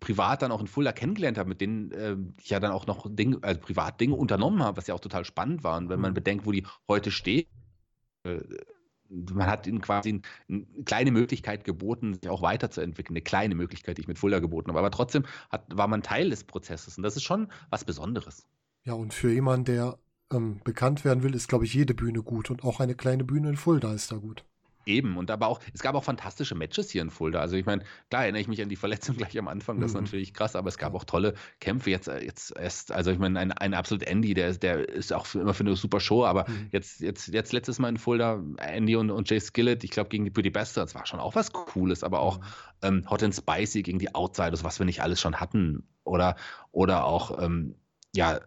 privat 0.00 0.42
dann 0.42 0.52
auch 0.52 0.60
in 0.60 0.66
Fulda 0.66 0.92
kennengelernt 0.92 1.38
habe, 1.38 1.48
mit 1.48 1.60
denen 1.60 1.90
äh, 1.92 2.16
ich 2.42 2.50
ja 2.50 2.60
dann 2.60 2.72
auch 2.72 2.86
noch 2.86 3.06
Dinge, 3.08 3.38
also 3.42 3.60
privat 3.60 4.00
Dinge 4.00 4.14
unternommen 4.14 4.62
habe, 4.62 4.76
was 4.76 4.86
ja 4.86 4.94
auch 4.94 5.00
total 5.00 5.24
spannend 5.24 5.64
war. 5.64 5.78
Und 5.78 5.88
wenn 5.88 6.00
man 6.00 6.10
mhm. 6.10 6.16
bedenkt, 6.16 6.46
wo 6.46 6.52
die 6.52 6.66
heute 6.88 7.10
stehen, 7.10 7.46
äh, 8.24 8.40
man 9.08 9.46
hat 9.46 9.66
ihnen 9.66 9.80
quasi 9.80 10.20
eine 10.48 10.66
kleine 10.84 11.12
Möglichkeit 11.12 11.64
geboten, 11.64 12.14
sich 12.14 12.28
auch 12.28 12.42
weiterzuentwickeln, 12.42 13.14
eine 13.14 13.22
kleine 13.22 13.54
Möglichkeit, 13.54 13.98
die 13.98 14.02
ich 14.02 14.08
mit 14.08 14.18
Fulda 14.18 14.40
geboten 14.40 14.70
habe. 14.70 14.80
Aber 14.80 14.90
trotzdem 14.90 15.24
hat, 15.50 15.64
war 15.72 15.86
man 15.86 16.02
Teil 16.02 16.30
des 16.30 16.44
Prozesses 16.44 16.96
und 16.96 17.04
das 17.04 17.16
ist 17.16 17.22
schon 17.22 17.52
was 17.70 17.84
Besonderes. 17.84 18.46
Ja, 18.82 18.94
und 18.94 19.14
für 19.14 19.32
jemanden, 19.32 19.66
der 19.66 19.98
ähm, 20.32 20.60
bekannt 20.64 21.04
werden 21.04 21.22
will, 21.22 21.34
ist, 21.34 21.48
glaube 21.48 21.64
ich, 21.64 21.74
jede 21.74 21.94
Bühne 21.94 22.22
gut 22.22 22.50
und 22.50 22.64
auch 22.64 22.80
eine 22.80 22.94
kleine 22.94 23.24
Bühne 23.24 23.50
in 23.50 23.56
Fulda 23.56 23.92
ist 23.92 24.12
da 24.12 24.16
gut. 24.16 24.44
Eben, 24.88 25.16
und 25.16 25.32
aber 25.32 25.48
auch, 25.48 25.60
es 25.74 25.82
gab 25.82 25.96
auch 25.96 26.04
fantastische 26.04 26.54
Matches 26.54 26.90
hier 26.90 27.02
in 27.02 27.10
Fulda. 27.10 27.40
Also 27.40 27.56
ich 27.56 27.66
meine, 27.66 27.82
klar 28.08 28.22
erinnere 28.22 28.40
ich 28.40 28.46
mich 28.46 28.62
an 28.62 28.68
die 28.68 28.76
Verletzung 28.76 29.16
gleich 29.16 29.36
am 29.36 29.48
Anfang, 29.48 29.80
das 29.80 29.92
mhm. 29.92 29.98
ist 29.98 30.02
natürlich 30.02 30.32
krass, 30.32 30.54
aber 30.54 30.68
es 30.68 30.78
gab 30.78 30.94
auch 30.94 31.02
tolle 31.02 31.34
Kämpfe 31.58 31.90
jetzt, 31.90 32.06
äh, 32.06 32.24
jetzt 32.24 32.56
erst, 32.56 32.92
also 32.92 33.10
ich 33.10 33.18
meine, 33.18 33.40
ein, 33.40 33.50
ein 33.50 33.74
absolut 33.74 34.04
Andy, 34.04 34.32
der, 34.32 34.52
der 34.54 34.88
ist 34.88 35.12
auch 35.12 35.26
für, 35.26 35.40
immer 35.40 35.54
für 35.54 35.64
eine 35.64 35.74
super 35.74 35.98
Show, 35.98 36.24
aber 36.24 36.48
mhm. 36.48 36.68
jetzt, 36.70 37.00
jetzt, 37.00 37.26
jetzt 37.28 37.52
letztes 37.52 37.80
Mal 37.80 37.88
in 37.88 37.96
Fulda, 37.96 38.40
Andy 38.58 38.94
und, 38.94 39.10
und 39.10 39.28
Jay 39.28 39.40
Skillett, 39.40 39.82
ich 39.82 39.90
glaube, 39.90 40.08
gegen 40.08 40.24
die 40.24 40.30
Pretty 40.30 40.50
Bastards 40.50 40.94
war 40.94 41.04
schon 41.04 41.18
auch 41.18 41.34
was 41.34 41.52
Cooles, 41.52 42.04
aber 42.04 42.20
auch 42.20 42.38
mhm. 42.38 42.44
ähm, 42.82 43.10
Hot 43.10 43.24
and 43.24 43.34
Spicy 43.34 43.82
gegen 43.82 43.98
die 43.98 44.14
Outsiders, 44.14 44.62
was 44.62 44.78
wir 44.78 44.86
nicht 44.86 45.02
alles 45.02 45.20
schon 45.20 45.40
hatten. 45.40 45.82
Oder, 46.04 46.36
oder 46.70 47.06
auch, 47.06 47.42
ähm, 47.42 47.74
ja, 48.14 48.38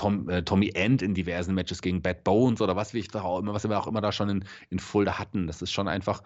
Tom, 0.00 0.30
äh, 0.30 0.42
Tommy 0.42 0.70
End 0.74 1.02
in 1.02 1.12
diversen 1.12 1.54
Matches 1.54 1.82
gegen 1.82 2.00
Bad 2.00 2.24
Bones 2.24 2.62
oder 2.62 2.74
was 2.74 2.94
wir, 2.94 3.04
auch 3.22 3.38
immer, 3.38 3.52
was 3.52 3.68
wir 3.68 3.78
auch 3.78 3.86
immer 3.86 4.00
da 4.00 4.12
schon 4.12 4.30
in, 4.30 4.44
in 4.70 4.78
Fulda 4.78 5.18
hatten. 5.18 5.46
Das 5.46 5.60
ist 5.60 5.72
schon 5.72 5.88
einfach 5.88 6.22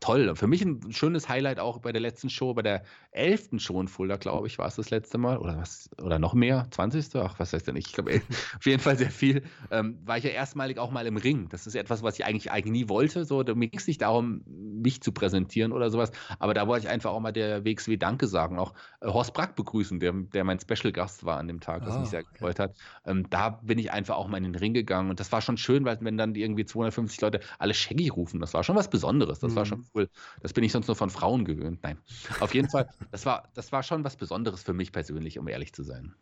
toll. 0.00 0.34
Für 0.36 0.46
mich 0.46 0.62
ein 0.62 0.92
schönes 0.92 1.28
Highlight 1.28 1.58
auch 1.58 1.78
bei 1.78 1.92
der 1.92 2.00
letzten 2.00 2.30
Show, 2.30 2.54
bei 2.54 2.62
der 2.62 2.82
elften 3.10 3.58
Show 3.58 3.80
in 3.80 3.88
Fulda, 3.88 4.16
glaube 4.16 4.46
ich, 4.46 4.58
war 4.58 4.66
es 4.66 4.76
das 4.76 4.90
letzte 4.90 5.18
Mal. 5.18 5.38
Oder 5.38 5.56
was, 5.58 5.90
oder 6.02 6.18
noch 6.18 6.34
mehr? 6.34 6.66
20. 6.70 7.16
Ach, 7.16 7.38
was 7.38 7.52
heißt 7.52 7.66
denn 7.66 7.76
ich? 7.76 7.86
Ich 7.86 7.92
glaube, 7.92 8.20
auf 8.56 8.66
jeden 8.66 8.80
Fall 8.80 8.98
sehr 8.98 9.10
viel. 9.10 9.42
Ähm, 9.70 9.98
war 10.04 10.18
ich 10.18 10.24
ja 10.24 10.30
erstmalig 10.30 10.78
auch 10.78 10.90
mal 10.90 11.06
im 11.06 11.16
Ring. 11.16 11.48
Das 11.48 11.66
ist 11.66 11.74
etwas, 11.74 12.02
was 12.02 12.18
ich 12.18 12.24
eigentlich, 12.24 12.50
eigentlich 12.50 12.72
nie 12.72 12.88
wollte. 12.88 13.24
So, 13.24 13.42
mir 13.42 13.68
ging 13.68 13.78
es 13.78 13.86
nicht 13.86 14.02
darum, 14.02 14.42
mich 14.46 15.00
zu 15.00 15.12
präsentieren 15.12 15.72
oder 15.72 15.90
sowas. 15.90 16.12
Aber 16.38 16.54
da 16.54 16.66
wollte 16.66 16.86
ich 16.86 16.92
einfach 16.92 17.10
auch 17.10 17.20
mal 17.20 17.32
der 17.32 17.64
WXW 17.64 17.96
Danke 17.96 18.26
sagen. 18.26 18.58
Auch 18.58 18.74
äh, 19.00 19.08
Horst 19.08 19.32
Brack 19.34 19.56
begrüßen, 19.56 19.98
der, 20.00 20.12
der 20.12 20.44
mein 20.44 20.60
Special-Gast 20.60 21.24
war 21.24 21.38
an 21.38 21.48
dem 21.48 21.60
Tag, 21.60 21.86
was 21.86 21.94
ah, 21.94 22.00
mich 22.00 22.10
sehr 22.10 22.20
okay. 22.20 22.28
gefreut 22.32 22.58
hat. 22.58 22.74
Ähm, 23.06 23.28
da 23.30 23.50
bin 23.50 23.78
ich 23.78 23.90
einfach 23.92 24.16
auch 24.16 24.28
mal 24.28 24.38
in 24.38 24.44
den 24.44 24.54
Ring 24.54 24.74
gegangen. 24.74 25.10
Und 25.10 25.20
das 25.20 25.32
war 25.32 25.40
schon 25.40 25.56
schön, 25.56 25.84
weil 25.84 25.98
wenn 26.00 26.18
dann 26.18 26.34
irgendwie 26.34 26.64
250 26.64 27.20
Leute 27.20 27.40
alle 27.58 27.74
Shaggy 27.74 28.08
rufen, 28.08 28.40
das 28.40 28.52
war 28.54 28.62
schon 28.62 28.76
was 28.76 28.90
Besonderes. 28.90 29.40
Das 29.40 29.52
mhm. 29.52 29.56
war 29.56 29.64
schon 29.64 29.85
cool. 29.94 30.08
Das 30.40 30.52
bin 30.52 30.64
ich 30.64 30.72
sonst 30.72 30.86
nur 30.86 30.96
von 30.96 31.10
Frauen 31.10 31.44
gewöhnt. 31.44 31.80
Nein. 31.82 31.98
Auf 32.40 32.54
jeden 32.54 32.68
Fall, 32.68 32.88
das 33.10 33.26
war, 33.26 33.48
das 33.54 33.72
war 33.72 33.82
schon 33.82 34.04
was 34.04 34.16
Besonderes 34.16 34.62
für 34.62 34.72
mich 34.72 34.92
persönlich, 34.92 35.38
um 35.38 35.48
ehrlich 35.48 35.72
zu 35.72 35.82
sein. 35.82 36.14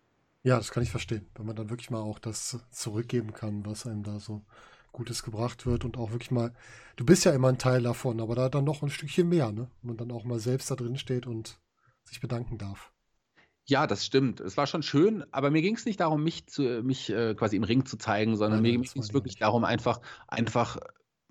Ja, 0.43 0.59
das 0.59 0.71
kann 0.71 0.83
ich 0.83 0.91
verstehen. 0.91 1.27
Wenn 1.35 1.47
man 1.47 1.57
dann 1.57 1.71
wirklich 1.71 1.91
mal 1.91 2.01
auch 2.01 2.19
das 2.19 2.59
zurückgeben 2.71 3.33
kann, 3.33 3.65
was 3.65 3.87
einem 3.87 4.03
da 4.03 4.21
so 4.21 4.45
Gutes 4.93 5.23
gebracht 5.23 5.67
wird 5.67 5.85
und 5.85 5.97
auch 5.97 6.12
wirklich 6.12 6.31
mal, 6.31 6.53
du 6.97 7.05
bist 7.05 7.25
ja 7.25 7.33
immer 7.33 7.49
ein 7.49 7.59
Teil 7.59 7.83
davon, 7.83 8.21
aber 8.21 8.35
da 8.35 8.49
dann 8.49 8.65
noch 8.65 8.83
ein 8.83 8.91
Stückchen 8.91 9.29
mehr, 9.29 9.51
ne? 9.53 9.69
Wenn 9.83 9.89
man 9.89 9.97
dann 9.97 10.12
auch 10.12 10.25
mal 10.25 10.39
selbst 10.39 10.71
da 10.71 10.77
drin 10.77 10.97
steht 10.97 11.27
und 11.27 11.59
sich 12.05 12.21
bedanken 12.21 12.59
darf. 12.59 12.93
Ja, 13.67 13.87
das 13.87 14.05
stimmt. 14.05 14.41
Es 14.41 14.57
war 14.57 14.67
schon 14.67 14.83
schön, 14.83 15.25
aber 15.33 15.51
mir 15.51 15.62
ging 15.62 15.75
es 15.75 15.87
nicht 15.87 16.01
darum, 16.01 16.23
mich, 16.23 16.47
zu, 16.47 16.83
mich 16.83 17.11
äh, 17.11 17.35
quasi 17.35 17.57
im 17.57 17.65
Ring 17.65 17.87
zu 17.87 17.97
zeigen, 17.97 18.37
sondern 18.37 18.62
Nein, 18.62 18.73
mir 18.73 18.79
ging 18.79 19.01
es 19.01 19.15
wirklich 19.15 19.35
nicht. 19.35 19.43
darum, 19.43 19.65
einfach, 19.65 20.01
einfach 20.29 20.77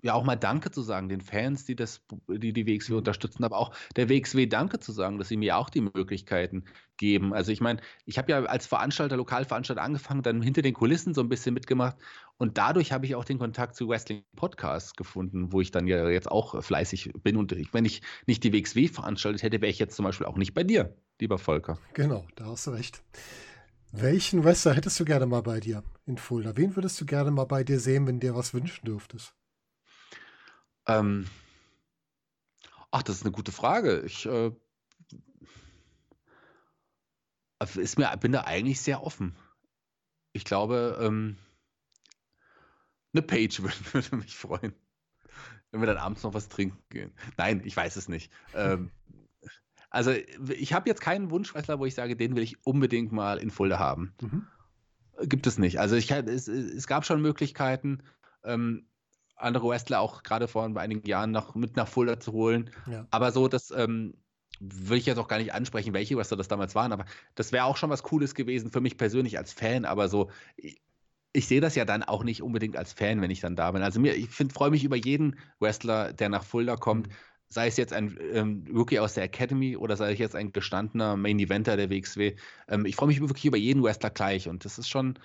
ja 0.04 0.12
auch 0.12 0.22
mal 0.22 0.36
Danke 0.36 0.70
zu 0.70 0.82
sagen, 0.82 1.08
den 1.08 1.22
Fans, 1.22 1.64
die 1.64 1.74
das, 1.74 2.02
die, 2.28 2.52
die 2.52 2.66
WXW 2.66 2.92
mhm. 2.92 2.98
unterstützen, 2.98 3.42
aber 3.42 3.56
auch 3.56 3.74
der 3.96 4.10
WXW 4.10 4.46
Danke 4.46 4.78
zu 4.78 4.92
sagen, 4.92 5.18
dass 5.18 5.28
sie 5.28 5.38
mir 5.38 5.56
auch 5.56 5.70
die 5.70 5.80
Möglichkeiten 5.80 6.64
geben. 6.98 7.32
Also 7.32 7.52
ich 7.52 7.62
meine, 7.62 7.80
ich 8.04 8.18
habe 8.18 8.30
ja 8.30 8.44
als 8.44 8.66
Veranstalter, 8.66 9.16
Lokalveranstalter 9.16 9.82
angefangen, 9.82 10.22
dann 10.22 10.42
hinter 10.42 10.60
den 10.60 10.74
Kulissen 10.74 11.14
so 11.14 11.22
ein 11.22 11.30
bisschen 11.30 11.54
mitgemacht 11.54 11.96
und 12.36 12.58
dadurch 12.58 12.92
habe 12.92 13.06
ich 13.06 13.14
auch 13.14 13.24
den 13.24 13.38
Kontakt 13.38 13.76
zu 13.76 13.88
Wrestling 13.88 14.24
Podcasts 14.36 14.94
gefunden, 14.94 15.52
wo 15.52 15.62
ich 15.62 15.70
dann 15.70 15.86
ja 15.86 16.06
jetzt 16.10 16.30
auch 16.30 16.62
fleißig 16.62 17.12
bin 17.22 17.38
und 17.38 17.56
wenn 17.72 17.86
ich 17.86 18.02
nicht 18.26 18.44
die 18.44 18.52
WXW 18.52 18.88
veranstaltet 18.88 19.42
hätte, 19.42 19.62
wäre 19.62 19.70
ich 19.70 19.78
jetzt 19.78 19.96
zum 19.96 20.04
Beispiel 20.04 20.26
auch 20.26 20.36
nicht 20.36 20.52
bei 20.52 20.64
dir, 20.64 20.94
lieber 21.18 21.38
Volker. 21.38 21.78
Genau, 21.94 22.26
da 22.36 22.44
hast 22.44 22.66
du 22.66 22.72
recht. 22.72 23.02
Welchen 23.90 24.44
Wrestler 24.44 24.74
hättest 24.74 25.00
du 25.00 25.06
gerne 25.06 25.24
mal 25.24 25.42
bei 25.42 25.60
dir 25.60 25.82
in 26.04 26.18
Fulda? 26.18 26.56
Wen 26.56 26.76
würdest 26.76 27.00
du 27.00 27.06
gerne 27.06 27.30
mal 27.30 27.44
bei 27.44 27.64
dir 27.64 27.80
sehen, 27.80 28.06
wenn 28.06 28.20
dir 28.20 28.34
was 28.34 28.52
wünschen 28.52 28.84
dürftest? 28.84 29.34
Ähm, 30.86 31.28
ach, 32.90 33.02
das 33.02 33.16
ist 33.16 33.22
eine 33.22 33.32
gute 33.32 33.52
Frage. 33.52 34.00
Ich 34.00 34.26
äh, 34.26 34.52
ist 37.76 37.98
mir, 37.98 38.14
bin 38.18 38.32
da 38.32 38.42
eigentlich 38.42 38.80
sehr 38.80 39.02
offen. 39.02 39.34
Ich 40.32 40.44
glaube, 40.44 40.98
ähm, 41.00 41.38
eine 43.12 43.22
Page 43.22 43.62
würde, 43.92 44.16
mich 44.16 44.36
freuen, 44.36 44.74
wenn 45.70 45.80
wir 45.80 45.86
dann 45.86 45.96
abends 45.96 46.22
noch 46.22 46.34
was 46.34 46.48
trinken 46.48 46.82
gehen. 46.90 47.12
Nein, 47.36 47.62
ich 47.64 47.76
weiß 47.76 47.96
es 47.96 48.08
nicht. 48.08 48.30
Ähm, 48.54 48.90
also 49.90 50.10
ich 50.10 50.72
habe 50.72 50.88
jetzt 50.88 51.00
keinen 51.00 51.30
Wunschwrestler, 51.30 51.78
wo 51.78 51.86
ich 51.86 51.94
sage, 51.94 52.16
den 52.16 52.34
will 52.34 52.42
ich 52.42 52.66
unbedingt 52.66 53.12
mal 53.12 53.38
in 53.38 53.50
Fulda 53.50 53.78
haben. 53.78 54.12
Mhm. 54.20 54.46
Gibt 55.28 55.46
es 55.46 55.56
nicht. 55.58 55.78
Also 55.78 55.94
ich, 55.94 56.10
es, 56.10 56.48
es 56.48 56.88
gab 56.88 57.06
schon 57.06 57.22
Möglichkeiten. 57.22 58.02
Ähm, 58.42 58.88
andere 59.36 59.68
Wrestler 59.68 60.00
auch 60.00 60.22
gerade 60.22 60.48
vor 60.48 60.64
einigen 60.64 61.06
Jahren 61.06 61.30
noch 61.30 61.54
mit 61.54 61.76
nach 61.76 61.88
Fulda 61.88 62.20
zu 62.20 62.32
holen. 62.32 62.70
Ja. 62.90 63.06
Aber 63.10 63.32
so, 63.32 63.48
das 63.48 63.70
ähm, 63.70 64.14
will 64.60 64.98
ich 64.98 65.06
jetzt 65.06 65.18
auch 65.18 65.28
gar 65.28 65.38
nicht 65.38 65.52
ansprechen, 65.52 65.92
welche 65.94 66.16
Wrestler 66.16 66.36
das 66.36 66.48
damals 66.48 66.74
waren, 66.74 66.92
aber 66.92 67.04
das 67.34 67.52
wäre 67.52 67.64
auch 67.64 67.76
schon 67.76 67.90
was 67.90 68.02
Cooles 68.02 68.34
gewesen 68.34 68.70
für 68.70 68.80
mich 68.80 68.96
persönlich 68.96 69.38
als 69.38 69.52
Fan, 69.52 69.84
aber 69.84 70.08
so, 70.08 70.30
ich, 70.56 70.80
ich 71.32 71.46
sehe 71.46 71.60
das 71.60 71.74
ja 71.74 71.84
dann 71.84 72.02
auch 72.02 72.22
nicht 72.22 72.42
unbedingt 72.42 72.76
als 72.76 72.92
Fan, 72.92 73.20
wenn 73.20 73.30
ich 73.30 73.40
dann 73.40 73.56
da 73.56 73.70
bin. 73.72 73.82
Also 73.82 74.00
mir, 74.00 74.14
ich 74.14 74.28
freue 74.30 74.70
mich 74.70 74.84
über 74.84 74.96
jeden 74.96 75.36
Wrestler, 75.58 76.12
der 76.12 76.28
nach 76.28 76.44
Fulda 76.44 76.76
kommt, 76.76 77.08
mhm. 77.08 77.12
sei 77.48 77.66
es 77.66 77.76
jetzt 77.76 77.92
ein 77.92 78.16
ähm, 78.32 78.64
Rookie 78.72 79.00
aus 79.00 79.14
der 79.14 79.24
Academy 79.24 79.76
oder 79.76 79.96
sei 79.96 80.12
es 80.12 80.18
jetzt 80.20 80.36
ein 80.36 80.52
gestandener 80.52 81.16
Main 81.16 81.40
Eventer 81.40 81.76
der 81.76 81.90
WXW. 81.90 82.36
Ähm, 82.68 82.86
ich 82.86 82.94
freue 82.94 83.08
mich 83.08 83.20
wirklich 83.20 83.46
über 83.46 83.56
jeden 83.56 83.82
Wrestler 83.82 84.10
gleich 84.10 84.48
und 84.48 84.64
das 84.64 84.78
ist 84.78 84.88
schon, 84.88 85.18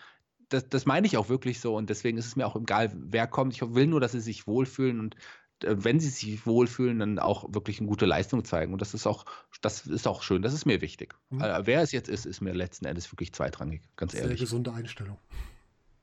das, 0.50 0.68
das 0.68 0.86
meine 0.86 1.08
ich 1.08 1.18
auch 1.18 1.30
wirklich 1.30 1.60
so 1.60 1.76
und 1.76 1.89
deswegen 1.89 2.18
ist 2.18 2.26
es 2.26 2.36
mir 2.36 2.45
auch 2.45 2.56
egal, 2.56 2.91
wer 2.95 3.28
kommt. 3.28 3.54
Ich 3.54 3.62
will 3.62 3.88
nur, 3.88 4.00
dass 4.00 4.12
sie 4.12 4.20
sich 4.20 4.47
wohlfühlen 4.47 5.00
und 5.00 5.16
äh, 5.64 5.76
wenn 5.78 6.00
sie 6.00 6.10
sich 6.10 6.45
wohlfühlen, 6.45 7.00
dann 7.00 7.20
auch 7.20 7.54
wirklich 7.54 7.80
eine 7.80 7.88
gute 7.88 8.06
Leistung 8.06 8.43
zeigen. 8.43 8.74
Und 8.74 8.82
das 8.82 8.93
ist 8.93 9.08
auch, 9.08 9.26
das 9.62 9.86
ist 9.86 10.08
auch 10.08 10.24
schön, 10.24 10.41
das 10.41 10.54
ist 10.54 10.66
mir 10.66 10.82
wichtig. 10.82 11.16
Mhm. 11.30 11.41
Äh, 11.41 11.68
wer 11.68 11.82
es 11.82 11.91
jetzt 11.91 12.10
ist, 12.10 12.26
ist 12.26 12.41
mir 12.41 12.54
letzten 12.54 12.86
Endes 12.86 13.12
wirklich 13.12 13.34
zweitrangig, 13.34 13.82
ganz 13.95 14.14
Sehr 14.14 14.22
ehrlich. 14.22 14.39
Sehr 14.39 14.45
gesunde 14.45 14.74
Einstellung. 14.74 15.18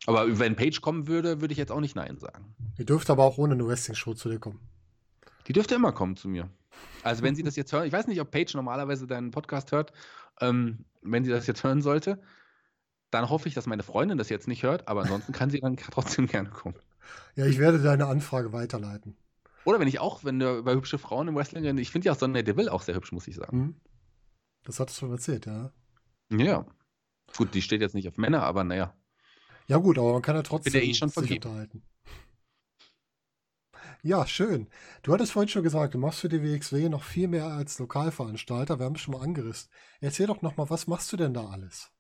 Aber 0.07 0.39
wenn 0.39 0.55
Page 0.55 0.81
kommen 0.81 1.09
würde, 1.09 1.41
würde 1.41 1.53
ich 1.53 1.59
jetzt 1.59 1.73
auch 1.73 1.81
nicht 1.81 1.97
Nein 1.97 2.19
sagen. 2.19 2.55
Die 2.79 2.85
dürfte 2.85 3.13
aber 3.13 3.25
auch 3.25 3.39
ohne 3.39 3.55
eine 3.55 3.67
Wrestling-Show 3.67 4.15
zu 4.15 4.29
dir 4.29 4.39
kommen. 4.39 4.61
Die 5.49 5.53
dürfte 5.53 5.75
immer 5.75 5.93
kommen 5.93 6.17
zu 6.17 6.29
mir. 6.29 6.49
Also 7.03 7.23
wenn 7.23 7.35
sie 7.35 7.43
das 7.45 7.57
jetzt 7.57 7.73
hören, 7.73 7.87
ich 7.87 7.93
weiß 7.93 8.07
nicht, 8.07 8.21
ob 8.21 8.31
Page 8.31 8.55
normalerweise 8.55 9.07
deinen 9.07 9.33
Podcast 9.33 9.73
hört, 9.73 9.93
ähm, 10.41 10.85
wenn 11.03 11.25
sie 11.25 11.31
das 11.31 11.47
jetzt 11.47 11.65
hören 11.65 11.83
sollte, 11.83 12.21
dann 13.11 13.29
hoffe 13.29 13.49
ich, 13.49 13.55
dass 13.55 13.67
meine 13.67 13.83
Freundin 13.83 14.19
das 14.19 14.29
jetzt 14.29 14.49
nicht 14.49 14.63
hört, 14.63 14.89
aber 14.89 15.03
ansonsten 15.03 15.33
kann 15.33 15.51
sie 15.51 15.61
dann 15.61 15.77
trotzdem 15.91 16.27
gerne 16.27 16.51
kommen. 16.51 16.77
Ja, 17.35 17.47
ich 17.47 17.59
werde 17.59 17.81
deine 17.81 18.07
Anfrage 18.07 18.53
weiterleiten. 18.53 19.17
Oder 19.65 19.81
wenn 19.81 19.89
ich 19.89 19.99
auch, 19.99 20.25
wenn 20.25 20.39
du 20.39 20.59
über 20.59 20.75
hübsche 20.75 20.99
Frauen 20.99 21.29
im 21.29 21.35
Wrestling 21.35 21.79
ich 21.79 21.91
finde 21.91 22.07
ja 22.07 22.13
auch 22.13 22.19
Sonja 22.19 22.43
Deville 22.43 22.73
auch 22.73 22.83
sehr 22.83 22.95
hübsch, 22.95 23.13
muss 23.13 23.27
ich 23.27 23.37
sagen. 23.37 23.59
Mhm. 23.59 23.81
Das 24.65 24.81
hattest 24.81 24.99
du 24.99 25.07
schon 25.07 25.13
erzählt, 25.13 25.47
ja. 25.47 25.73
Ja. 26.31 26.67
Gut, 27.37 27.55
die 27.55 27.63
steht 27.63 27.81
jetzt 27.81 27.95
nicht 27.95 28.09
auf 28.09 28.17
Männer, 28.17 28.43
aber 28.43 28.65
naja. 28.65 28.95
Ja, 29.69 29.79
gut, 29.79 29.99
aber 29.99 30.13
man 30.13 30.23
kann 30.23 30.37
ja 30.37 30.43
trotzdem 30.43 30.73
Bin 30.73 30.83
ja 30.83 30.89
eh 30.89 30.95
schon 30.95 31.09
sich 31.09 31.31
unterhalten. 31.31 31.83
Ja, 34.03 34.27
schön. 34.27 34.69
Du 35.03 35.13
hattest 35.13 35.33
vorhin 35.33 35.49
schon 35.49 35.65
gesagt, 35.65 35.95
du 35.95 35.99
machst 35.99 36.21
für 36.21 36.29
die 36.29 36.43
WXW 36.43 36.89
noch 36.89 37.03
viel 37.03 37.27
mehr 37.27 37.47
als 37.47 37.79
Lokalveranstalter. 37.81 38.79
Wir 38.79 38.87
haben 38.87 38.95
es 38.95 39.01
schon 39.01 39.15
mal 39.15 39.23
angerissen. 39.23 39.69
Erzähl 40.01 40.29
doch 40.29 40.43
noch 40.43 40.57
mal, 40.57 40.71
was 40.71 40.87
machst 40.87 41.13
du 41.13 41.17
denn 41.17 41.35
da 41.35 41.49
alles? 41.49 41.91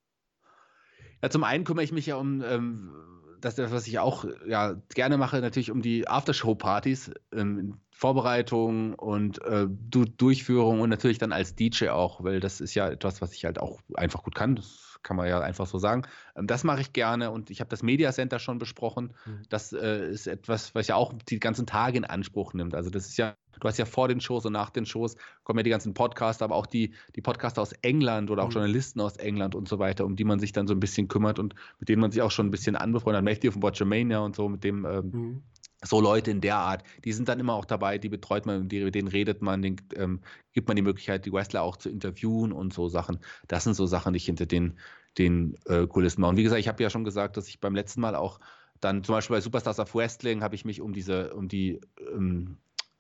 Ja, 1.26 1.30
zum 1.30 1.42
einen 1.42 1.64
kümmere 1.64 1.82
ich 1.82 1.90
mich 1.90 2.06
ja 2.06 2.14
um 2.14 2.40
ähm, 2.40 2.92
das, 3.40 3.58
was 3.58 3.88
ich 3.88 3.98
auch 3.98 4.24
ja, 4.46 4.76
gerne 4.94 5.18
mache, 5.18 5.40
natürlich 5.40 5.72
um 5.72 5.82
die 5.82 6.06
Aftershow-Partys, 6.06 7.10
ähm, 7.32 7.80
Vorbereitung 7.90 8.94
und 8.94 9.42
äh, 9.42 9.66
du 9.68 10.04
Durchführung 10.04 10.80
und 10.80 10.88
natürlich 10.88 11.18
dann 11.18 11.32
als 11.32 11.56
DJ 11.56 11.88
auch, 11.88 12.22
weil 12.22 12.38
das 12.38 12.60
ist 12.60 12.76
ja 12.76 12.88
etwas, 12.88 13.20
was 13.20 13.32
ich 13.32 13.44
halt 13.44 13.58
auch 13.58 13.80
einfach 13.94 14.22
gut 14.22 14.36
kann. 14.36 14.54
Das 14.54 15.00
kann 15.02 15.16
man 15.16 15.26
ja 15.26 15.40
einfach 15.40 15.66
so 15.66 15.78
sagen. 15.78 16.02
Ähm, 16.36 16.46
das 16.46 16.62
mache 16.62 16.80
ich 16.80 16.92
gerne 16.92 17.32
und 17.32 17.50
ich 17.50 17.58
habe 17.58 17.70
das 17.70 17.82
Media 17.82 18.12
Center 18.12 18.38
schon 18.38 18.58
besprochen. 18.58 19.14
Mhm. 19.24 19.42
Das 19.48 19.72
äh, 19.72 20.08
ist 20.08 20.28
etwas, 20.28 20.76
was 20.76 20.86
ja 20.86 20.94
auch 20.94 21.12
die 21.28 21.40
ganzen 21.40 21.66
Tage 21.66 21.98
in 21.98 22.04
Anspruch 22.04 22.54
nimmt. 22.54 22.76
Also 22.76 22.88
das 22.90 23.08
ist 23.08 23.16
ja 23.16 23.34
Du 23.61 23.68
hast 23.68 23.78
ja 23.78 23.84
vor 23.84 24.09
den 24.09 24.20
Shows 24.20 24.44
und 24.46 24.52
nach 24.52 24.70
den 24.70 24.86
Shows 24.86 25.16
kommen 25.44 25.59
ja 25.59 25.62
die 25.62 25.70
ganzen 25.70 25.94
Podcaster, 25.94 26.44
aber 26.44 26.54
auch 26.54 26.66
die, 26.66 26.92
die 27.14 27.20
Podcaster 27.20 27.62
aus 27.62 27.72
England 27.82 28.30
oder 28.30 28.42
auch 28.42 28.48
mhm. 28.48 28.54
Journalisten 28.54 29.00
aus 29.00 29.16
England 29.16 29.54
und 29.54 29.68
so 29.68 29.78
weiter, 29.78 30.04
um 30.04 30.16
die 30.16 30.24
man 30.24 30.38
sich 30.38 30.52
dann 30.52 30.66
so 30.66 30.74
ein 30.74 30.80
bisschen 30.80 31.09
kümmert 31.09 31.38
und 31.38 31.54
mit 31.78 31.88
denen 31.88 32.00
man 32.00 32.11
sich 32.11 32.22
auch 32.22 32.30
schon 32.30 32.46
ein 32.46 32.50
bisschen 32.50 32.76
anbefreundet 32.76 33.18
hat. 33.18 33.24
Matthew 33.24 33.52
von 33.52 33.62
Watchermania 33.62 34.18
und 34.18 34.36
so, 34.36 34.48
mit 34.48 34.64
dem 34.64 34.84
ähm, 34.84 35.11
mhm. 35.12 35.42
so 35.82 36.00
Leute 36.00 36.30
in 36.30 36.40
der 36.40 36.57
Art, 36.57 36.82
die 37.04 37.12
sind 37.12 37.28
dann 37.28 37.40
immer 37.40 37.54
auch 37.54 37.64
dabei, 37.64 37.98
die 37.98 38.09
betreut 38.09 38.46
man, 38.46 38.68
die, 38.68 38.84
mit 38.84 38.94
denen 38.94 39.09
redet 39.09 39.42
man, 39.42 39.62
denen 39.62 39.80
ähm, 39.94 40.20
gibt 40.52 40.68
man 40.68 40.76
die 40.76 40.82
Möglichkeit, 40.82 41.26
die 41.26 41.32
Wrestler 41.32 41.62
auch 41.62 41.76
zu 41.76 41.88
interviewen 41.88 42.52
und 42.52 42.72
so 42.72 42.88
Sachen. 42.88 43.18
Das 43.48 43.64
sind 43.64 43.74
so 43.74 43.86
Sachen, 43.86 44.12
die 44.12 44.18
ich 44.18 44.26
hinter 44.26 44.46
den, 44.46 44.78
den 45.18 45.57
äh, 45.66 45.86
Kulissen 45.86 46.20
mache. 46.20 46.30
Und 46.30 46.36
wie 46.36 46.42
gesagt, 46.42 46.61
ich 46.61 46.68
habe 46.68 46.82
ja 46.82 46.90
schon 46.90 47.04
gesagt, 47.04 47.36
dass 47.36 47.48
ich 47.48 47.61
beim 47.61 47.74
letzten 47.74 48.00
Mal 48.00 48.14
auch 48.14 48.40
dann 48.80 49.02
zum 49.04 49.14
Beispiel 49.14 49.36
bei 49.36 49.40
Superstars 49.40 49.78
of 49.80 49.94
Wrestling 49.94 50.42
habe 50.42 50.54
ich 50.54 50.64
mich 50.64 50.80
um 50.80 50.92
diese, 50.92 51.34
um 51.34 51.48
die 51.48 51.80
ähm, 52.12 52.59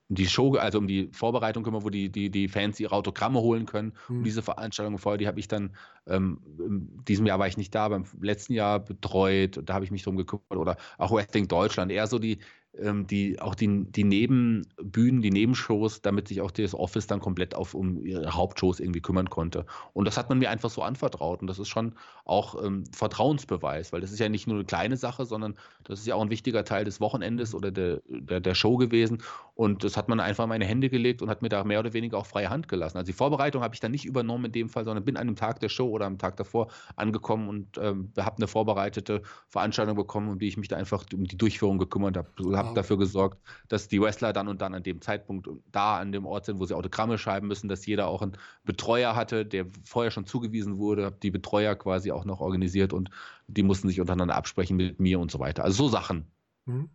die 0.08 0.26
Show, 0.26 0.54
also 0.54 0.78
um 0.78 0.86
die 0.86 1.08
Vorbereitung 1.12 1.64
kümmern, 1.64 1.82
wo 1.82 1.90
die, 1.90 2.10
die, 2.10 2.30
die 2.30 2.48
Fans 2.48 2.78
ihre 2.78 2.94
Autogramme 2.94 3.40
holen 3.40 3.66
können. 3.66 3.92
Mhm. 4.08 4.18
Und 4.18 4.24
diese 4.24 4.42
Veranstaltung 4.42 4.98
vorher, 4.98 5.18
die 5.18 5.26
habe 5.26 5.40
ich 5.40 5.48
dann, 5.48 5.74
ähm, 6.06 6.40
in 6.58 7.04
diesem 7.04 7.26
Jahr 7.26 7.38
war 7.38 7.48
ich 7.48 7.56
nicht 7.56 7.74
da, 7.74 7.88
beim 7.88 8.04
letzten 8.20 8.52
Jahr 8.52 8.78
betreut, 8.78 9.60
da 9.64 9.74
habe 9.74 9.84
ich 9.84 9.90
mich 9.90 10.04
drum 10.04 10.16
gekümmert. 10.16 10.56
Oder 10.56 10.76
auch 10.98 11.12
Wrestling 11.12 11.48
Deutschland, 11.48 11.90
eher 11.90 12.06
so 12.06 12.18
die, 12.18 12.38
die 12.78 13.40
auch 13.40 13.54
die, 13.54 13.84
die 13.90 14.04
Nebenbühnen, 14.04 15.22
die 15.22 15.30
Nebenshows, 15.30 16.02
damit 16.02 16.28
sich 16.28 16.40
auch 16.40 16.50
das 16.50 16.74
Office 16.74 17.06
dann 17.06 17.20
komplett 17.20 17.54
auf 17.54 17.74
um 17.74 18.04
ihre 18.04 18.34
Hauptshows 18.34 18.80
irgendwie 18.80 19.00
kümmern 19.00 19.30
konnte. 19.30 19.64
Und 19.92 20.06
das 20.06 20.16
hat 20.16 20.28
man 20.28 20.38
mir 20.38 20.50
einfach 20.50 20.70
so 20.70 20.82
anvertraut. 20.82 21.40
Und 21.40 21.46
das 21.46 21.58
ist 21.58 21.68
schon 21.68 21.94
auch 22.24 22.62
ähm, 22.62 22.84
Vertrauensbeweis, 22.92 23.92
weil 23.92 24.00
das 24.00 24.12
ist 24.12 24.18
ja 24.18 24.28
nicht 24.28 24.46
nur 24.46 24.56
eine 24.56 24.64
kleine 24.64 24.96
Sache, 24.96 25.24
sondern 25.24 25.54
das 25.84 26.00
ist 26.00 26.06
ja 26.06 26.14
auch 26.14 26.22
ein 26.22 26.30
wichtiger 26.30 26.64
Teil 26.64 26.84
des 26.84 27.00
Wochenendes 27.00 27.54
oder 27.54 27.70
der, 27.70 28.02
der, 28.08 28.40
der 28.40 28.54
Show 28.54 28.76
gewesen. 28.76 29.22
Und 29.54 29.84
das 29.84 29.96
hat 29.96 30.08
man 30.08 30.20
einfach 30.20 30.44
in 30.44 30.50
meine 30.50 30.66
Hände 30.66 30.90
gelegt 30.90 31.22
und 31.22 31.30
hat 31.30 31.40
mir 31.40 31.48
da 31.48 31.64
mehr 31.64 31.80
oder 31.80 31.94
weniger 31.94 32.18
auch 32.18 32.26
freie 32.26 32.50
Hand 32.50 32.68
gelassen. 32.68 32.98
Also 32.98 33.06
die 33.06 33.16
Vorbereitung 33.16 33.62
habe 33.62 33.74
ich 33.74 33.80
dann 33.80 33.92
nicht 33.92 34.04
übernommen 34.04 34.46
in 34.46 34.52
dem 34.52 34.68
Fall, 34.68 34.84
sondern 34.84 35.04
bin 35.04 35.16
an 35.16 35.22
einem 35.22 35.36
Tag 35.36 35.60
der 35.60 35.68
Show 35.70 35.88
oder 35.88 36.06
am 36.06 36.18
Tag 36.18 36.36
davor 36.36 36.68
angekommen 36.96 37.48
und 37.48 37.78
ähm, 37.78 38.12
habe 38.18 38.36
eine 38.36 38.48
vorbereitete 38.48 39.22
Veranstaltung 39.48 39.96
bekommen, 39.96 40.28
um 40.28 40.38
die 40.38 40.48
ich 40.48 40.56
mich 40.56 40.68
da 40.68 40.76
einfach 40.76 41.04
um 41.14 41.24
die 41.24 41.38
Durchführung 41.38 41.78
gekümmert 41.78 42.16
habe. 42.16 42.28
Habe 42.66 42.74
dafür 42.74 42.98
gesorgt, 42.98 43.40
dass 43.68 43.88
die 43.88 44.00
Wrestler 44.00 44.32
dann 44.32 44.48
und 44.48 44.60
dann 44.60 44.74
an 44.74 44.82
dem 44.82 45.00
Zeitpunkt 45.00 45.48
da 45.72 45.98
an 45.98 46.12
dem 46.12 46.26
Ort 46.26 46.44
sind, 46.44 46.58
wo 46.58 46.66
sie 46.66 46.74
Autogramme 46.74 47.18
schreiben 47.18 47.46
müssen, 47.46 47.68
dass 47.68 47.86
jeder 47.86 48.08
auch 48.08 48.22
einen 48.22 48.36
Betreuer 48.64 49.16
hatte, 49.16 49.46
der 49.46 49.66
vorher 49.84 50.10
schon 50.10 50.26
zugewiesen 50.26 50.78
wurde, 50.78 51.04
habe 51.04 51.16
die 51.22 51.30
Betreuer 51.30 51.74
quasi 51.74 52.12
auch 52.12 52.24
noch 52.24 52.40
organisiert 52.40 52.92
und 52.92 53.10
die 53.46 53.62
mussten 53.62 53.88
sich 53.88 54.00
untereinander 54.00 54.36
absprechen 54.36 54.76
mit 54.76 55.00
mir 55.00 55.20
und 55.20 55.30
so 55.30 55.38
weiter. 55.38 55.64
Also 55.64 55.84
so 55.84 55.88
Sachen. 55.88 56.26
Mhm. 56.66 56.90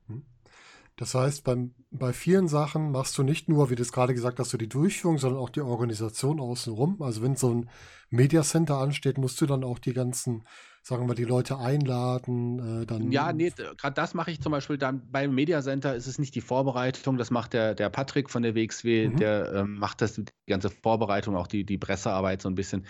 Das 0.98 1.16
heißt, 1.16 1.44
beim, 1.44 1.74
bei 1.90 2.14
vielen 2.14 2.48
Sachen 2.48 2.92
machst 2.92 3.18
du 3.18 3.24
nicht 3.24 3.50
nur, 3.50 3.70
wie 3.70 3.76
du 3.76 3.82
es 3.82 3.92
gerade 3.92 4.14
gesagt 4.14 4.40
hast, 4.40 4.54
du 4.54 4.58
die 4.58 4.70
Durchführung, 4.70 5.18
sondern 5.18 5.40
auch 5.40 5.50
die 5.50 5.62
Organisation 5.62 6.40
außenrum. 6.40 7.02
Also 7.02 7.24
wenn 7.24 7.36
so 7.36 7.52
ein 7.52 7.70
Media 8.10 8.44
Center 8.44 8.78
ansteht, 8.78 9.18
musst 9.18 9.42
du 9.42 9.46
dann 9.46 9.64
auch 9.64 9.80
die 9.80 9.94
ganzen 9.94 10.44
sagen 10.82 11.08
wir, 11.08 11.16
die 11.16 11.26
Leute 11.26 11.58
einladen, 11.58 12.82
äh, 12.82 12.86
dann. 12.86 13.12
Ja, 13.12 13.32
nee, 13.34 13.52
gerade 13.52 13.94
das 13.94 14.14
mache 14.14 14.32
ich 14.32 14.42
zum 14.42 14.52
Beispiel 14.52 14.78
dann 14.78 15.10
beim 15.12 15.34
Media 15.34 15.62
Center 15.62 15.96
ist 15.96 16.08
es 16.08 16.18
nicht 16.20 16.36
die 16.36 16.42
Vorbereitung, 16.42 17.18
das 17.18 17.32
macht 17.32 17.54
der, 17.54 17.76
der 17.76 17.90
Patrick 17.90 18.30
von 18.30 18.42
der 18.42 18.56
WXW, 18.56 19.10
mhm. 19.10 19.18
der 19.18 19.54
ähm, 19.54 19.76
macht 19.76 20.02
das 20.02 20.16
die 20.16 20.26
ganze 20.48 20.70
Vorbereitung, 20.70 21.36
auch 21.36 21.48
die, 21.48 21.66
die 21.66 21.78
Pressearbeit 21.78 22.42
so 22.42 22.50
ein 22.50 22.56
bisschen. 22.56 22.86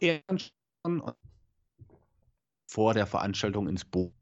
Er 0.00 0.20
vor 2.68 2.94
der 2.94 3.06
Veranstaltung 3.06 3.68
ins 3.68 3.84
Boot, 3.84 4.12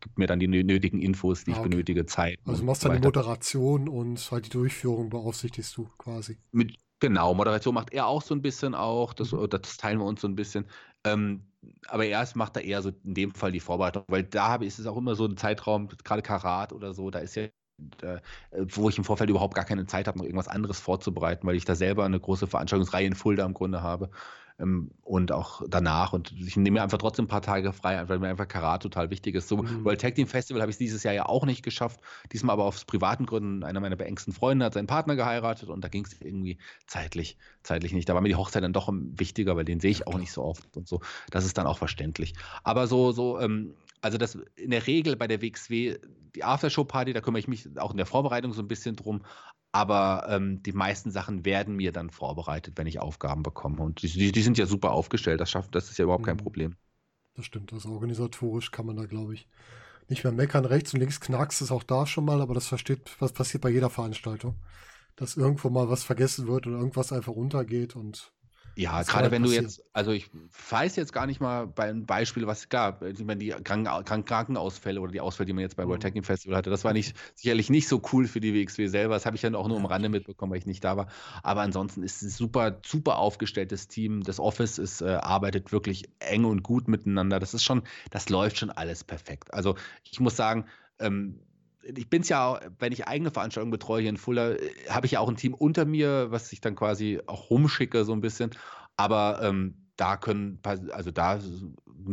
gibt 0.00 0.18
mir 0.18 0.26
dann 0.26 0.40
die 0.40 0.48
nötigen 0.48 1.00
Infos, 1.00 1.44
die 1.44 1.52
ah, 1.52 1.54
okay. 1.54 1.64
ich 1.64 1.70
benötige, 1.70 2.06
Zeit. 2.06 2.38
Also 2.44 2.64
machst 2.64 2.84
du 2.84 2.88
dann 2.88 3.00
die 3.00 3.06
Moderation 3.06 3.88
und 3.88 4.30
halt 4.30 4.46
die 4.46 4.50
Durchführung 4.50 5.08
beaufsichtigst 5.08 5.76
du 5.76 5.88
quasi. 5.98 6.38
Mit, 6.50 6.76
genau, 7.00 7.34
Moderation 7.34 7.74
macht 7.74 7.92
er 7.92 8.06
auch 8.06 8.22
so 8.22 8.34
ein 8.34 8.42
bisschen 8.42 8.74
auch, 8.74 9.14
das, 9.14 9.32
mhm. 9.32 9.48
das 9.48 9.76
teilen 9.76 9.98
wir 9.98 10.04
uns 10.04 10.20
so 10.20 10.28
ein 10.28 10.34
bisschen. 10.34 10.66
Ähm, 11.04 11.46
aber 11.88 12.06
erst 12.06 12.36
macht 12.36 12.56
er 12.56 12.64
eher 12.64 12.82
so 12.82 12.90
in 13.04 13.14
dem 13.14 13.34
Fall 13.34 13.52
die 13.52 13.60
Vorbereitung, 13.60 14.04
weil 14.08 14.24
da 14.24 14.48
habe 14.48 14.64
ich 14.64 14.78
es 14.78 14.86
auch 14.86 14.96
immer 14.96 15.14
so 15.14 15.26
ein 15.26 15.36
Zeitraum, 15.36 15.88
gerade 16.04 16.22
Karat 16.22 16.72
oder 16.72 16.94
so, 16.94 17.10
da 17.10 17.20
ist 17.20 17.36
ja 17.36 17.48
äh, 18.02 18.20
wo 18.52 18.88
ich 18.88 18.98
im 18.98 19.04
Vorfeld 19.04 19.30
überhaupt 19.30 19.54
gar 19.54 19.64
keine 19.64 19.86
Zeit 19.86 20.06
habe, 20.06 20.18
noch 20.18 20.24
irgendwas 20.24 20.48
anderes 20.48 20.78
vorzubereiten, 20.78 21.46
weil 21.46 21.56
ich 21.56 21.64
da 21.64 21.74
selber 21.74 22.04
eine 22.04 22.20
große 22.20 22.46
Veranstaltungsreihe 22.46 23.06
in 23.06 23.14
Fulda 23.14 23.44
im 23.44 23.54
Grunde 23.54 23.82
habe 23.82 24.10
und 25.02 25.32
auch 25.32 25.62
danach. 25.68 26.12
Und 26.12 26.32
ich 26.32 26.56
nehme 26.56 26.78
mir 26.78 26.82
einfach 26.82 26.98
trotzdem 26.98 27.24
ein 27.24 27.28
paar 27.28 27.42
Tage 27.42 27.72
frei, 27.72 28.08
weil 28.08 28.18
mir 28.18 28.28
einfach 28.28 28.48
Karat 28.48 28.82
total 28.82 29.10
wichtig 29.10 29.34
ist. 29.34 29.48
So 29.48 29.58
mhm. 29.58 29.84
World 29.84 30.00
Tag 30.00 30.14
Team 30.14 30.26
Festival 30.26 30.62
habe 30.62 30.70
ich 30.70 30.78
dieses 30.78 31.02
Jahr 31.02 31.14
ja 31.14 31.26
auch 31.26 31.44
nicht 31.44 31.62
geschafft. 31.62 32.00
Diesmal 32.32 32.54
aber 32.54 32.64
aus 32.64 32.84
privaten 32.84 33.26
Gründen. 33.26 33.64
Einer 33.64 33.80
meiner 33.80 33.96
beengsten 33.96 34.32
Freunde 34.32 34.64
hat 34.64 34.74
seinen 34.74 34.86
Partner 34.86 35.16
geheiratet 35.16 35.68
und 35.68 35.82
da 35.82 35.88
ging 35.88 36.04
es 36.04 36.20
irgendwie 36.20 36.58
zeitlich, 36.86 37.36
zeitlich 37.62 37.92
nicht. 37.92 38.08
Da 38.08 38.14
war 38.14 38.20
mir 38.20 38.28
die 38.28 38.36
Hochzeit 38.36 38.62
dann 38.62 38.72
doch 38.72 38.88
wichtiger, 38.92 39.56
weil 39.56 39.64
den 39.64 39.80
sehe 39.80 39.90
ich 39.90 40.06
auch 40.06 40.18
nicht 40.18 40.32
so 40.32 40.42
oft 40.44 40.76
und 40.76 40.86
so. 40.86 41.00
Das 41.30 41.44
ist 41.44 41.58
dann 41.58 41.66
auch 41.66 41.78
verständlich. 41.78 42.34
Aber 42.62 42.86
so, 42.86 43.12
so, 43.12 43.40
ähm, 43.40 43.74
also 44.02 44.18
das 44.18 44.36
in 44.56 44.70
der 44.70 44.86
Regel 44.86 45.16
bei 45.16 45.28
der 45.28 45.40
WXW, 45.40 45.96
die 46.34 46.44
Aftershow-Party, 46.44 47.12
da 47.12 47.20
kümmere 47.20 47.38
ich 47.38 47.48
mich 47.48 47.68
auch 47.78 47.92
in 47.92 47.96
der 47.96 48.06
Vorbereitung 48.06 48.52
so 48.52 48.60
ein 48.60 48.68
bisschen 48.68 48.96
drum. 48.96 49.22
Aber 49.70 50.26
ähm, 50.28 50.62
die 50.62 50.72
meisten 50.72 51.10
Sachen 51.10 51.46
werden 51.46 51.76
mir 51.76 51.92
dann 51.92 52.10
vorbereitet, 52.10 52.74
wenn 52.76 52.86
ich 52.86 52.98
Aufgaben 52.98 53.42
bekomme. 53.42 53.80
Und 53.80 54.02
die, 54.02 54.32
die 54.32 54.42
sind 54.42 54.58
ja 54.58 54.66
super 54.66 54.90
aufgestellt. 54.90 55.40
Das 55.40 55.50
schafft, 55.50 55.74
das 55.74 55.88
ist 55.88 55.98
ja 55.98 56.04
überhaupt 56.04 56.26
kein 56.26 56.36
mhm. 56.36 56.42
Problem. 56.42 56.76
Das 57.34 57.46
stimmt. 57.46 57.72
Also 57.72 57.90
organisatorisch 57.90 58.70
kann 58.70 58.84
man 58.84 58.96
da, 58.96 59.06
glaube 59.06 59.32
ich, 59.32 59.48
nicht 60.08 60.24
mehr 60.24 60.32
meckern. 60.32 60.66
Rechts 60.66 60.92
und 60.92 61.00
links 61.00 61.20
knackst 61.20 61.62
es 61.62 61.70
auch 61.70 61.84
da 61.84 62.06
schon 62.06 62.26
mal, 62.26 62.42
aber 62.42 62.52
das 62.52 62.66
versteht, 62.66 63.16
was 63.20 63.32
passiert 63.32 63.62
bei 63.62 63.70
jeder 63.70 63.88
Veranstaltung. 63.88 64.56
Dass 65.16 65.36
irgendwo 65.36 65.70
mal 65.70 65.88
was 65.88 66.02
vergessen 66.02 66.48
wird 66.48 66.66
oder 66.66 66.76
irgendwas 66.76 67.12
einfach 67.12 67.32
untergeht 67.32 67.96
und 67.96 68.32
ja, 68.76 68.98
das 68.98 69.08
gerade 69.08 69.30
wenn 69.30 69.42
passieren. 69.42 69.64
du 69.64 69.70
jetzt, 69.70 69.84
also 69.92 70.12
ich 70.12 70.30
weiß 70.70 70.96
jetzt 70.96 71.12
gar 71.12 71.26
nicht 71.26 71.40
mal 71.40 71.66
bei 71.66 71.84
einem 71.84 72.06
Beispiel, 72.06 72.46
was 72.46 72.68
gab. 72.68 73.02
Ich 73.02 73.24
meine, 73.24 73.38
die 73.38 73.50
Kranken 73.50 74.24
Krankenausfälle 74.24 75.00
oder 75.00 75.12
die 75.12 75.20
Ausfälle, 75.20 75.46
die 75.46 75.52
man 75.52 75.62
jetzt 75.62 75.76
bei 75.76 75.86
World 75.86 76.00
mhm. 76.00 76.06
Technic 76.06 76.26
Festival 76.26 76.56
hatte, 76.56 76.70
das 76.70 76.84
war 76.84 76.92
nicht 76.92 77.16
sicherlich 77.34 77.70
nicht 77.70 77.88
so 77.88 78.00
cool 78.12 78.26
für 78.26 78.40
die 78.40 78.54
WXW 78.54 78.86
selber. 78.86 79.14
Das 79.14 79.26
habe 79.26 79.36
ich 79.36 79.42
dann 79.42 79.54
auch 79.54 79.68
nur 79.68 79.76
am 79.76 79.86
Rande 79.86 80.08
mitbekommen, 80.08 80.52
weil 80.52 80.58
ich 80.58 80.66
nicht 80.66 80.82
da 80.84 80.96
war. 80.96 81.08
Aber 81.42 81.60
ansonsten 81.62 82.02
ist 82.02 82.16
es 82.16 82.22
ein 82.22 82.30
super, 82.30 82.80
super 82.84 83.18
aufgestelltes 83.18 83.88
Team. 83.88 84.22
Das 84.22 84.40
Office 84.40 84.78
ist, 84.78 85.02
äh, 85.02 85.06
arbeitet 85.06 85.72
wirklich 85.72 86.08
eng 86.20 86.44
und 86.44 86.62
gut 86.62 86.88
miteinander. 86.88 87.38
Das 87.38 87.54
ist 87.54 87.64
schon, 87.64 87.82
das 88.10 88.28
läuft 88.28 88.58
schon 88.58 88.70
alles 88.70 89.04
perfekt. 89.04 89.52
Also 89.52 89.76
ich 90.10 90.20
muss 90.20 90.36
sagen, 90.36 90.66
ähm, 90.98 91.40
ich 91.82 92.08
bin 92.08 92.22
es 92.22 92.28
ja, 92.28 92.60
wenn 92.78 92.92
ich 92.92 93.06
eigene 93.06 93.30
Veranstaltungen 93.30 93.70
betreue 93.70 94.02
hier 94.02 94.10
in 94.10 94.16
Fulda, 94.16 94.52
äh, 94.52 94.70
habe 94.88 95.06
ich 95.06 95.12
ja 95.12 95.20
auch 95.20 95.28
ein 95.28 95.36
Team 95.36 95.54
unter 95.54 95.84
mir, 95.84 96.30
was 96.30 96.52
ich 96.52 96.60
dann 96.60 96.74
quasi 96.74 97.20
auch 97.26 97.50
rumschicke 97.50 98.04
so 98.04 98.12
ein 98.12 98.20
bisschen. 98.20 98.50
Aber 98.96 99.40
ähm, 99.42 99.82
da 99.96 100.16
können, 100.16 100.58
also 100.62 101.10
da 101.10 101.38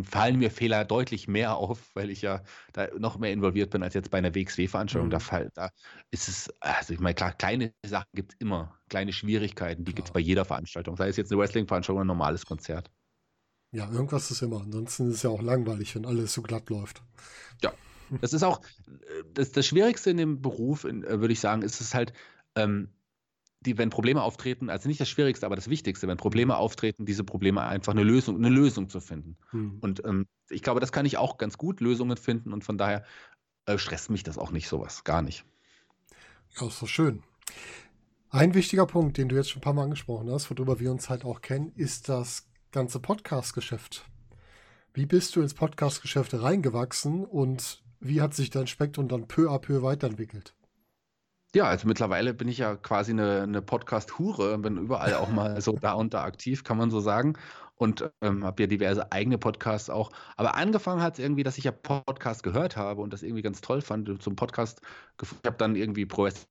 fallen 0.04 0.38
mir 0.38 0.52
Fehler 0.52 0.86
deutlich 0.86 1.28
mehr 1.28 1.56
auf, 1.56 1.90
weil 1.96 2.10
ich 2.10 2.22
ja 2.22 2.44
da 2.74 2.88
noch 2.98 3.18
mehr 3.18 3.32
involviert 3.32 3.72
bin 3.72 3.84
als 3.84 3.94
jetzt 3.94 4.12
bei 4.12 4.18
einer 4.18 4.36
WXW-Veranstaltung. 4.36 5.08
Mhm. 5.08 5.12
Da, 5.12 5.20
fall, 5.20 5.50
da 5.54 5.70
ist 6.12 6.28
es, 6.28 6.54
also 6.60 6.94
ich 6.94 7.00
meine, 7.00 7.16
klar, 7.16 7.34
kleine 7.34 7.74
Sachen 7.86 8.10
gibt 8.14 8.34
es 8.34 8.40
immer, 8.40 8.78
kleine 8.90 9.14
Schwierigkeiten, 9.14 9.86
die 9.86 9.94
gibt 9.94 10.10
es 10.10 10.14
bei 10.14 10.20
jeder 10.20 10.46
Veranstaltung, 10.46 10.98
sei 10.98 11.08
es 11.08 11.18
jetzt 11.18 11.32
eine 11.32 11.40
Wrestling-Veranstaltung 11.42 11.98
oder 11.98 12.06
ein 12.06 12.08
normales 12.08 12.46
Konzert. 12.46 12.92
Ja, 13.72 13.90
irgendwas 13.90 14.32
ist 14.32 14.42
immer. 14.42 14.62
Ansonsten 14.62 15.10
ist 15.10 15.16
es 15.16 15.24
ja 15.24 15.30
auch 15.30 15.42
langweilig, 15.42 15.96
wenn 15.96 16.06
alles 16.06 16.34
so 16.34 16.42
glatt 16.42 16.70
läuft. 16.70 17.04
Ja, 17.62 17.72
das 18.22 18.34
ist 18.34 18.44
auch 18.44 18.62
das, 19.34 19.52
das 19.52 19.66
Schwierigste 19.66 20.10
in 20.10 20.18
dem 20.18 20.42
Beruf, 20.42 20.84
in, 20.84 21.04
äh, 21.04 21.20
würde 21.20 21.34
ich 21.34 21.40
sagen, 21.40 21.62
ist 21.62 21.82
es 21.82 21.94
halt, 21.94 22.14
ähm, 22.56 22.90
die, 23.62 23.78
wenn 23.78 23.90
Probleme 23.90 24.22
auftreten, 24.22 24.70
also 24.70 24.88
nicht 24.88 25.02
das 25.02 25.10
Schwierigste, 25.10 25.46
aber 25.46 25.56
das 25.56 25.70
Wichtigste, 25.70 26.08
wenn 26.08 26.18
Probleme 26.18 26.56
auftreten, 26.56 27.06
diese 27.06 27.26
Probleme 27.26 27.62
einfach 27.62 27.92
eine 27.92 28.04
Lösung, 28.04 28.38
eine 28.38 28.50
Lösung 28.50 28.88
zu 28.88 29.02
finden. 29.02 29.38
Mhm. 29.52 29.80
Und 29.82 30.06
ähm, 30.06 30.28
ich 30.50 30.64
glaube, 30.64 30.80
das 30.80 30.92
kann 30.92 31.06
ich 31.06 31.18
auch 31.18 31.38
ganz 31.38 31.58
gut 31.58 31.82
Lösungen 31.82 32.16
finden 32.16 32.54
und 32.54 32.64
von 32.64 32.78
daher 32.78 33.04
äh, 33.66 33.78
stresst 33.78 34.10
mich 34.10 34.24
das 34.24 34.38
auch 34.38 34.52
nicht 34.52 34.70
sowas, 34.70 35.04
gar 35.04 35.22
nicht. 35.22 35.44
Ja, 36.60 36.68
ist 36.68 36.82
doch 36.82 36.88
schön. 36.88 37.24
Ein 38.30 38.54
wichtiger 38.54 38.86
Punkt, 38.86 39.18
den 39.18 39.28
du 39.28 39.36
jetzt 39.36 39.50
schon 39.50 39.60
ein 39.60 39.64
paar 39.64 39.74
Mal 39.74 39.84
angesprochen 39.84 40.32
hast, 40.32 40.50
worüber 40.50 40.80
wir 40.80 40.92
uns 40.92 41.10
halt 41.10 41.26
auch 41.26 41.42
kennen, 41.42 41.74
ist 41.76 42.08
das 42.08 42.48
ganze 42.72 43.00
Podcast-Geschäft. 43.00 44.06
Wie 44.94 45.06
bist 45.06 45.36
du 45.36 45.42
ins 45.42 45.54
Podcast-Geschäft 45.54 46.34
reingewachsen 46.34 47.26
und 47.26 47.84
wie 48.00 48.22
hat 48.22 48.34
sich 48.34 48.50
dein 48.50 48.68
Spektrum 48.68 49.08
dann 49.08 49.28
peu 49.28 49.50
à 49.50 49.60
peu 49.60 49.82
weiterentwickelt? 49.82 50.54
Ja, 51.56 51.66
also 51.66 51.88
mittlerweile 51.88 52.34
bin 52.34 52.48
ich 52.48 52.60
ja 52.60 52.76
quasi 52.76 53.12
eine, 53.12 53.42
eine 53.42 53.62
Podcast-Hure, 53.64 54.58
bin 54.60 54.78
überall 54.78 55.16
auch 55.16 55.30
mal 55.30 55.60
so 55.62 55.74
da 55.74 55.94
und 55.94 56.14
da 56.14 56.24
aktiv, 56.24 56.64
kann 56.64 56.78
man 56.78 56.92
so 56.92 57.00
sagen 57.00 57.34
und 57.80 58.12
ähm, 58.22 58.44
habe 58.44 58.64
ja 58.64 58.68
diverse 58.68 59.10
eigene 59.14 59.38
Podcasts 59.38 59.90
auch. 59.90 60.12
Aber 60.36 60.56
angefangen 60.56 61.02
hat 61.02 61.14
es 61.14 61.20
irgendwie, 61.20 61.44
dass 61.44 61.58
ich 61.58 61.64
ja 61.64 61.72
Podcast 61.72 62.44
gehört 62.44 62.76
habe 62.76 63.02
und 63.02 63.14
das 63.14 63.24
irgendwie 63.24 63.42
ganz 63.42 63.62
toll 63.62 63.82
fand. 63.82 64.22
Zum 64.22 64.36
Podcast, 64.36 64.82
ich 65.22 65.30
habe 65.46 65.56
dann 65.58 65.78
irgendwie 65.78 66.06
Pro 66.06 66.26
West 66.26 66.50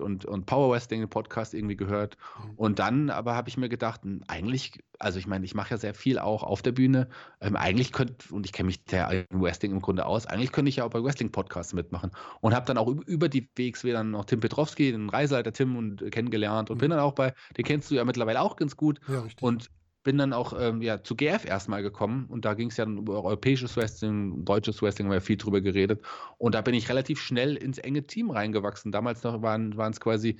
und, 0.00 0.24
und 0.24 0.46
Power 0.46 0.72
Wrestling 0.72 1.08
Podcast 1.08 1.54
irgendwie 1.54 1.76
gehört. 1.76 2.16
Mhm. 2.42 2.54
Und 2.56 2.78
dann 2.80 3.10
aber 3.10 3.36
habe 3.36 3.48
ich 3.48 3.56
mir 3.56 3.68
gedacht, 3.68 4.00
eigentlich, 4.26 4.80
also 4.98 5.20
ich 5.20 5.28
meine, 5.28 5.44
ich 5.44 5.54
mache 5.54 5.70
ja 5.70 5.76
sehr 5.76 5.94
viel 5.94 6.18
auch 6.18 6.42
auf 6.42 6.62
der 6.62 6.72
Bühne. 6.72 7.08
Ähm, 7.40 7.54
eigentlich 7.54 7.92
könnte, 7.92 8.34
und 8.34 8.44
ich 8.44 8.52
kenne 8.52 8.66
mich 8.66 8.80
im 8.90 9.40
Wrestling 9.40 9.70
im 9.70 9.80
Grunde 9.80 10.04
aus, 10.04 10.26
eigentlich 10.26 10.50
könnte 10.50 10.68
ich 10.68 10.76
ja 10.76 10.84
auch 10.84 10.90
bei 10.90 11.02
Wrestling-Podcasts 11.02 11.74
mitmachen. 11.74 12.10
Und 12.40 12.56
habe 12.56 12.66
dann 12.66 12.76
auch 12.76 12.88
über 12.88 13.28
die 13.28 13.48
WXW 13.54 13.92
dann 13.92 14.10
noch 14.10 14.24
Tim 14.24 14.40
Petrowski, 14.40 14.90
den 14.90 15.10
Reiseleiter 15.10 15.52
Tim, 15.52 15.76
und 15.76 16.02
äh, 16.02 16.10
kennengelernt 16.10 16.70
und 16.70 16.78
mhm. 16.78 16.80
bin 16.80 16.90
dann 16.90 16.98
auch 16.98 17.14
bei, 17.14 17.34
den 17.56 17.64
kennst 17.64 17.88
du 17.92 17.94
ja 17.94 18.04
mittlerweile 18.04 18.40
auch 18.40 18.56
ganz 18.56 18.76
gut. 18.76 18.98
Ja, 19.06 19.20
richtig. 19.20 19.44
Und 19.44 19.70
bin 20.06 20.18
dann 20.18 20.32
auch 20.32 20.54
ähm, 20.56 20.82
ja, 20.82 21.02
zu 21.02 21.16
GF 21.16 21.44
erstmal 21.44 21.82
gekommen 21.82 22.26
und 22.28 22.44
da 22.44 22.54
ging 22.54 22.68
es 22.68 22.76
ja 22.76 22.84
dann 22.84 22.98
über 22.98 23.24
europäisches 23.24 23.76
Wrestling, 23.76 24.44
deutsches 24.44 24.80
Wrestling, 24.80 25.08
haben 25.08 25.12
wir 25.12 25.20
viel 25.20 25.36
drüber 25.36 25.60
geredet. 25.60 26.00
Und 26.38 26.54
da 26.54 26.60
bin 26.60 26.74
ich 26.74 26.88
relativ 26.88 27.20
schnell 27.20 27.56
ins 27.56 27.78
enge 27.78 28.06
Team 28.06 28.30
reingewachsen. 28.30 28.92
Damals 28.92 29.24
noch 29.24 29.42
waren 29.42 29.72
es 29.76 29.98
quasi 29.98 30.38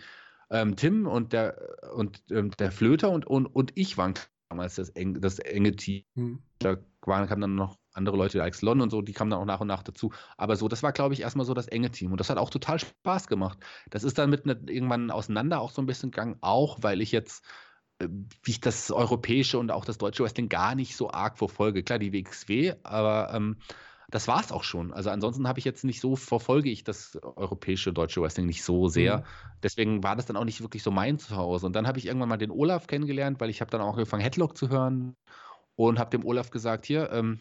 ähm, 0.50 0.76
Tim 0.76 1.08
und 1.08 1.32
der, 1.32 1.58
und, 1.96 2.22
ähm, 2.30 2.52
der 2.52 2.70
Flöter 2.70 3.10
und, 3.10 3.26
und, 3.26 3.46
und 3.46 3.72
ich 3.74 3.98
waren 3.98 4.14
damals 4.48 4.76
das, 4.76 4.90
eng, 4.90 5.20
das 5.20 5.40
enge 5.40 5.74
Team. 5.74 6.04
Mhm. 6.14 6.38
Da 6.60 6.76
waren, 7.00 7.26
kamen 7.26 7.40
dann 7.40 7.56
noch 7.56 7.76
andere 7.92 8.16
Leute, 8.16 8.40
Alex 8.40 8.62
Lon 8.62 8.80
und 8.80 8.90
so, 8.90 9.02
die 9.02 9.14
kamen 9.14 9.32
dann 9.32 9.40
auch 9.40 9.46
nach 9.46 9.60
und 9.60 9.66
nach 9.66 9.82
dazu. 9.82 10.12
Aber 10.36 10.54
so, 10.54 10.68
das 10.68 10.84
war, 10.84 10.92
glaube 10.92 11.14
ich, 11.14 11.22
erstmal 11.22 11.44
so 11.44 11.54
das 11.54 11.66
enge 11.66 11.90
Team. 11.90 12.12
Und 12.12 12.20
das 12.20 12.30
hat 12.30 12.38
auch 12.38 12.50
total 12.50 12.78
Spaß 12.78 13.26
gemacht. 13.26 13.58
Das 13.90 14.04
ist 14.04 14.16
dann 14.16 14.30
mit 14.30 14.46
ne, 14.46 14.56
irgendwann 14.68 15.10
auseinander 15.10 15.60
auch 15.60 15.72
so 15.72 15.82
ein 15.82 15.86
bisschen 15.86 16.12
gegangen, 16.12 16.36
auch 16.40 16.78
weil 16.82 17.00
ich 17.00 17.10
jetzt 17.10 17.44
wie 17.98 18.50
ich 18.50 18.60
das 18.60 18.90
europäische 18.90 19.58
und 19.58 19.70
auch 19.70 19.84
das 19.84 19.98
deutsche 19.98 20.22
Wrestling 20.22 20.48
gar 20.48 20.74
nicht 20.74 20.96
so 20.96 21.10
arg 21.10 21.38
verfolge. 21.38 21.82
Klar, 21.82 21.98
die 21.98 22.12
WXW, 22.12 22.74
aber 22.82 23.32
ähm, 23.32 23.56
das 24.08 24.28
war 24.28 24.40
es 24.40 24.52
auch 24.52 24.62
schon. 24.62 24.92
Also 24.92 25.10
ansonsten 25.10 25.48
habe 25.48 25.58
ich 25.58 25.64
jetzt 25.64 25.84
nicht 25.84 26.00
so, 26.00 26.14
verfolge 26.14 26.70
ich 26.70 26.84
das 26.84 27.18
europäische 27.22 27.92
deutsche 27.92 28.22
Wrestling 28.22 28.46
nicht 28.46 28.62
so 28.62 28.88
sehr. 28.88 29.18
Mhm. 29.18 29.22
Deswegen 29.62 30.02
war 30.02 30.14
das 30.14 30.26
dann 30.26 30.36
auch 30.36 30.44
nicht 30.44 30.60
wirklich 30.60 30.82
so 30.82 30.90
mein 30.90 31.18
Zuhause. 31.18 31.66
Und 31.66 31.74
dann 31.74 31.86
habe 31.86 31.98
ich 31.98 32.06
irgendwann 32.06 32.28
mal 32.28 32.36
den 32.36 32.50
Olaf 32.50 32.86
kennengelernt, 32.86 33.40
weil 33.40 33.50
ich 33.50 33.60
habe 33.60 33.70
dann 33.70 33.80
auch 33.80 33.94
angefangen, 33.94 34.22
Headlock 34.22 34.56
zu 34.56 34.68
hören 34.68 35.16
und 35.74 35.98
habe 35.98 36.10
dem 36.10 36.24
Olaf 36.24 36.50
gesagt, 36.50 36.86
hier, 36.86 37.10
ähm, 37.10 37.40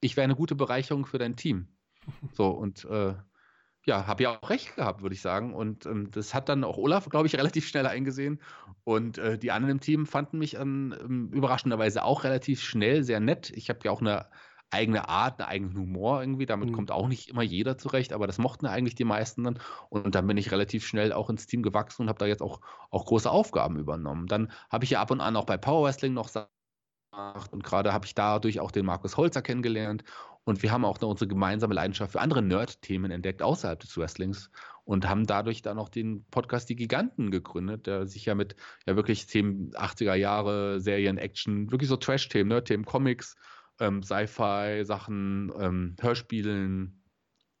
ich 0.00 0.16
wäre 0.16 0.24
eine 0.24 0.36
gute 0.36 0.54
Bereicherung 0.54 1.06
für 1.06 1.18
dein 1.18 1.36
Team. 1.36 1.68
So, 2.32 2.48
und 2.48 2.86
äh, 2.86 3.14
ja, 3.88 4.06
habe 4.06 4.22
ja 4.22 4.38
auch 4.38 4.50
recht 4.50 4.76
gehabt, 4.76 5.02
würde 5.02 5.14
ich 5.14 5.20
sagen. 5.20 5.54
Und 5.54 5.86
ähm, 5.86 6.10
das 6.10 6.34
hat 6.34 6.48
dann 6.48 6.62
auch 6.62 6.76
Olaf, 6.76 7.08
glaube 7.08 7.26
ich, 7.26 7.34
relativ 7.38 7.66
schnell 7.66 7.86
eingesehen. 7.86 8.40
Und 8.84 9.18
äh, 9.18 9.38
die 9.38 9.50
anderen 9.50 9.72
im 9.72 9.80
Team 9.80 10.06
fanden 10.06 10.38
mich 10.38 10.54
ähm, 10.54 11.30
überraschenderweise 11.32 12.04
auch 12.04 12.24
relativ 12.24 12.62
schnell 12.62 13.02
sehr 13.02 13.20
nett. 13.20 13.50
Ich 13.54 13.68
habe 13.68 13.80
ja 13.84 13.90
auch 13.90 14.00
eine 14.00 14.26
eigene 14.70 15.08
Art, 15.08 15.40
einen 15.40 15.48
eigenen 15.48 15.76
Humor 15.78 16.20
irgendwie. 16.20 16.46
Damit 16.46 16.70
mhm. 16.70 16.74
kommt 16.74 16.90
auch 16.90 17.08
nicht 17.08 17.30
immer 17.30 17.42
jeder 17.42 17.78
zurecht, 17.78 18.12
aber 18.12 18.26
das 18.26 18.38
mochten 18.38 18.66
eigentlich 18.66 18.94
die 18.94 19.04
meisten 19.04 19.44
dann. 19.44 19.58
Und 19.88 20.14
dann 20.14 20.26
bin 20.26 20.36
ich 20.36 20.52
relativ 20.52 20.86
schnell 20.86 21.12
auch 21.12 21.30
ins 21.30 21.46
Team 21.46 21.62
gewachsen 21.62 22.02
und 22.02 22.08
habe 22.08 22.18
da 22.18 22.26
jetzt 22.26 22.42
auch, 22.42 22.60
auch 22.90 23.06
große 23.06 23.30
Aufgaben 23.30 23.78
übernommen. 23.78 24.26
Dann 24.26 24.52
habe 24.70 24.84
ich 24.84 24.90
ja 24.90 25.00
ab 25.00 25.10
und 25.10 25.20
an 25.20 25.36
auch 25.36 25.46
bei 25.46 25.56
Power 25.56 25.84
Wrestling 25.84 26.14
noch 26.14 26.28
gemacht 27.18 27.52
und 27.52 27.64
gerade 27.64 27.92
habe 27.92 28.06
ich 28.06 28.14
dadurch 28.14 28.60
auch 28.60 28.70
den 28.70 28.86
Markus 28.86 29.16
Holzer 29.16 29.42
kennengelernt 29.42 30.04
und 30.44 30.62
wir 30.62 30.72
haben 30.72 30.84
auch 30.84 31.00
noch 31.00 31.10
unsere 31.10 31.28
gemeinsame 31.28 31.74
Leidenschaft 31.74 32.12
für 32.12 32.20
andere 32.20 32.42
Nerd-Themen 32.42 33.10
entdeckt 33.10 33.42
außerhalb 33.42 33.78
des 33.80 33.96
Wrestlings 33.96 34.50
und 34.84 35.08
haben 35.08 35.26
dadurch 35.26 35.60
dann 35.60 35.78
auch 35.78 35.88
den 35.88 36.24
Podcast 36.30 36.68
Die 36.70 36.76
Giganten 36.76 37.30
gegründet, 37.30 37.86
der 37.86 38.06
sich 38.06 38.24
ja 38.24 38.34
mit 38.34 38.56
ja 38.86 38.96
wirklich 38.96 39.26
Themen 39.26 39.72
80er 39.72 40.14
Jahre, 40.14 40.80
Serien, 40.80 41.18
Action, 41.18 41.70
wirklich 41.70 41.88
so 41.88 41.96
Trash-Themen, 41.96 42.48
Nerd-Themen, 42.48 42.86
Comics, 42.86 43.36
ähm, 43.80 44.02
Sci-Fi-Sachen, 44.02 45.52
ähm, 45.60 45.96
Hörspielen, 46.00 47.02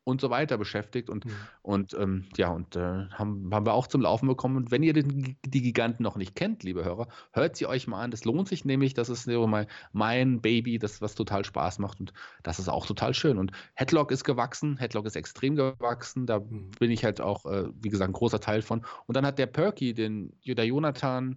und 0.08 0.22
so 0.22 0.30
weiter 0.30 0.56
beschäftigt 0.56 1.10
und, 1.10 1.26
mhm. 1.26 1.32
und 1.60 1.94
ähm, 1.94 2.24
ja, 2.36 2.48
und 2.48 2.76
äh, 2.76 2.80
haben, 3.10 3.50
haben 3.52 3.66
wir 3.66 3.74
auch 3.74 3.86
zum 3.86 4.00
Laufen 4.00 4.26
bekommen. 4.26 4.56
Und 4.56 4.70
wenn 4.70 4.82
ihr 4.82 4.94
den, 4.94 5.36
die 5.44 5.62
Giganten 5.62 6.02
noch 6.02 6.16
nicht 6.16 6.34
kennt, 6.34 6.62
liebe 6.62 6.82
Hörer, 6.82 7.08
hört 7.32 7.56
sie 7.56 7.66
euch 7.66 7.86
mal 7.86 8.00
an. 8.02 8.10
Das 8.10 8.24
lohnt 8.24 8.48
sich 8.48 8.64
nämlich. 8.64 8.94
Das 8.94 9.10
ist 9.10 9.26
mein, 9.26 9.66
mein 9.92 10.40
Baby, 10.40 10.78
das 10.78 11.02
was 11.02 11.14
total 11.14 11.44
Spaß 11.44 11.78
macht 11.78 12.00
und 12.00 12.14
das 12.42 12.58
ist 12.58 12.70
auch 12.70 12.86
total 12.86 13.12
schön. 13.12 13.36
Und 13.36 13.52
Headlock 13.74 14.10
ist 14.10 14.24
gewachsen, 14.24 14.78
Headlock 14.78 15.04
ist 15.04 15.16
extrem 15.16 15.56
gewachsen. 15.56 16.24
Da 16.24 16.40
mhm. 16.40 16.70
bin 16.78 16.90
ich 16.90 17.04
halt 17.04 17.20
auch, 17.20 17.44
äh, 17.44 17.68
wie 17.74 17.90
gesagt, 17.90 18.08
ein 18.08 18.14
großer 18.14 18.40
Teil 18.40 18.62
von. 18.62 18.86
Und 19.06 19.14
dann 19.14 19.26
hat 19.26 19.38
der 19.38 19.46
Perky, 19.46 19.92
den, 19.92 20.32
der 20.46 20.64
Jonathan, 20.64 21.36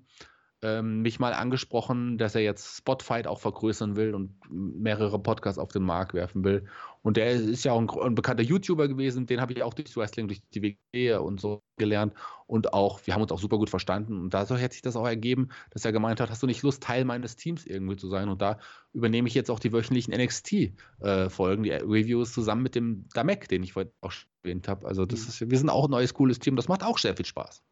ähm, 0.64 1.02
mich 1.02 1.20
mal 1.20 1.34
angesprochen, 1.34 2.18
dass 2.18 2.36
er 2.36 2.42
jetzt 2.42 2.78
Spotfight 2.78 3.26
auch 3.26 3.40
vergrößern 3.40 3.96
will 3.96 4.14
und 4.14 4.36
mehrere 4.50 5.18
Podcasts 5.18 5.58
auf 5.58 5.72
den 5.72 5.84
Markt 5.84 6.14
werfen 6.14 6.44
will. 6.44 6.66
Und 7.02 7.18
der 7.18 7.32
ist 7.32 7.64
ja 7.64 7.72
auch 7.72 7.80
ein, 7.80 7.90
ein 7.90 8.16
bekannter 8.16 8.44
YouTuber 8.44 8.88
gewesen, 8.88 9.26
den 9.26 9.42
habe 9.42 9.54
ich 9.54 9.64
auch 9.64 9.74
durch 9.74 9.96
Wrestling, 9.98 10.28
durch 10.28 10.42
die 10.54 10.62
WG 10.62 11.16
und 11.16 11.42
so 11.42 11.64
gelernt. 11.78 12.14
Und 12.46 12.74
auch, 12.74 13.00
wir 13.06 13.16
haben 13.16 13.22
uns 13.22 13.32
auch 13.32 13.40
super 13.40 13.58
gut 13.58 13.70
verstanden. 13.72 14.20
Und 14.22 14.34
da 14.34 14.48
hat 14.48 14.74
sich 14.74 14.82
das 14.84 14.96
auch 14.96 15.08
ergeben, 15.08 15.50
dass 15.72 15.84
er 15.84 15.92
gemeint 15.92 16.20
hat, 16.20 16.30
hast 16.30 16.44
du 16.44 16.48
nicht 16.48 16.62
Lust, 16.62 16.84
Teil 16.84 17.06
meines 17.06 17.36
Teams 17.36 17.66
irgendwie 17.66 17.96
zu 17.96 18.08
sein? 18.08 18.30
Und 18.30 18.42
da 18.42 18.60
übernehme 18.94 19.28
ich 19.28 19.34
jetzt 19.34 19.50
auch 19.50 19.60
die 19.60 19.74
wöchentlichen 19.74 20.14
NXT-Folgen, 20.14 21.66
äh, 21.66 21.80
die 21.80 21.86
Reviews 21.86 22.34
zusammen 22.34 22.62
mit 22.62 22.76
dem 22.76 23.08
Damek, 23.14 23.48
den 23.48 23.64
ich 23.64 23.74
vorhin 23.74 23.92
auch 24.02 24.14
erwähnt 24.44 24.68
habe. 24.68 24.88
Also 24.88 25.06
das 25.06 25.22
mhm. 25.22 25.28
ist, 25.28 25.50
wir 25.50 25.58
sind 25.58 25.70
auch 25.70 25.86
ein 25.86 25.92
neues, 25.92 26.14
cooles 26.14 26.38
Team. 26.38 26.56
Das 26.56 26.68
macht 26.68 26.84
auch 26.84 27.00
sehr 27.00 27.16
viel 27.16 27.26
Spaß. 27.26 27.64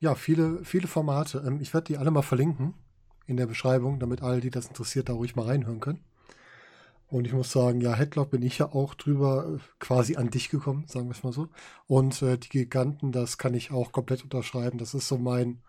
Ja, 0.00 0.14
viele, 0.14 0.64
viele 0.64 0.88
Formate. 0.88 1.42
Ähm, 1.46 1.60
ich 1.60 1.72
werde 1.72 1.86
die 1.86 1.96
alle 1.96 2.10
mal 2.10 2.22
verlinken 2.22 2.74
in 3.26 3.36
der 3.36 3.46
Beschreibung, 3.46 3.98
damit 3.98 4.22
alle, 4.22 4.40
die 4.40 4.50
das 4.50 4.66
interessiert, 4.66 5.08
da 5.08 5.14
ruhig 5.14 5.36
mal 5.36 5.46
reinhören 5.46 5.80
können. 5.80 6.04
Und 7.06 7.26
ich 7.26 7.32
muss 7.32 7.52
sagen, 7.52 7.80
ja, 7.80 7.94
Headlock 7.94 8.30
bin 8.30 8.42
ich 8.42 8.58
ja 8.58 8.72
auch 8.72 8.94
drüber 8.94 9.54
äh, 9.54 9.58
quasi 9.78 10.16
an 10.16 10.30
dich 10.30 10.48
gekommen, 10.50 10.84
sagen 10.88 11.06
wir 11.06 11.12
es 11.12 11.22
mal 11.22 11.32
so. 11.32 11.48
Und 11.86 12.22
äh, 12.22 12.38
die 12.38 12.48
Giganten, 12.48 13.12
das 13.12 13.38
kann 13.38 13.54
ich 13.54 13.70
auch 13.70 13.92
komplett 13.92 14.24
unterschreiben. 14.24 14.78
Das 14.78 14.94
ist 14.94 15.08
so 15.08 15.18
mein, 15.18 15.62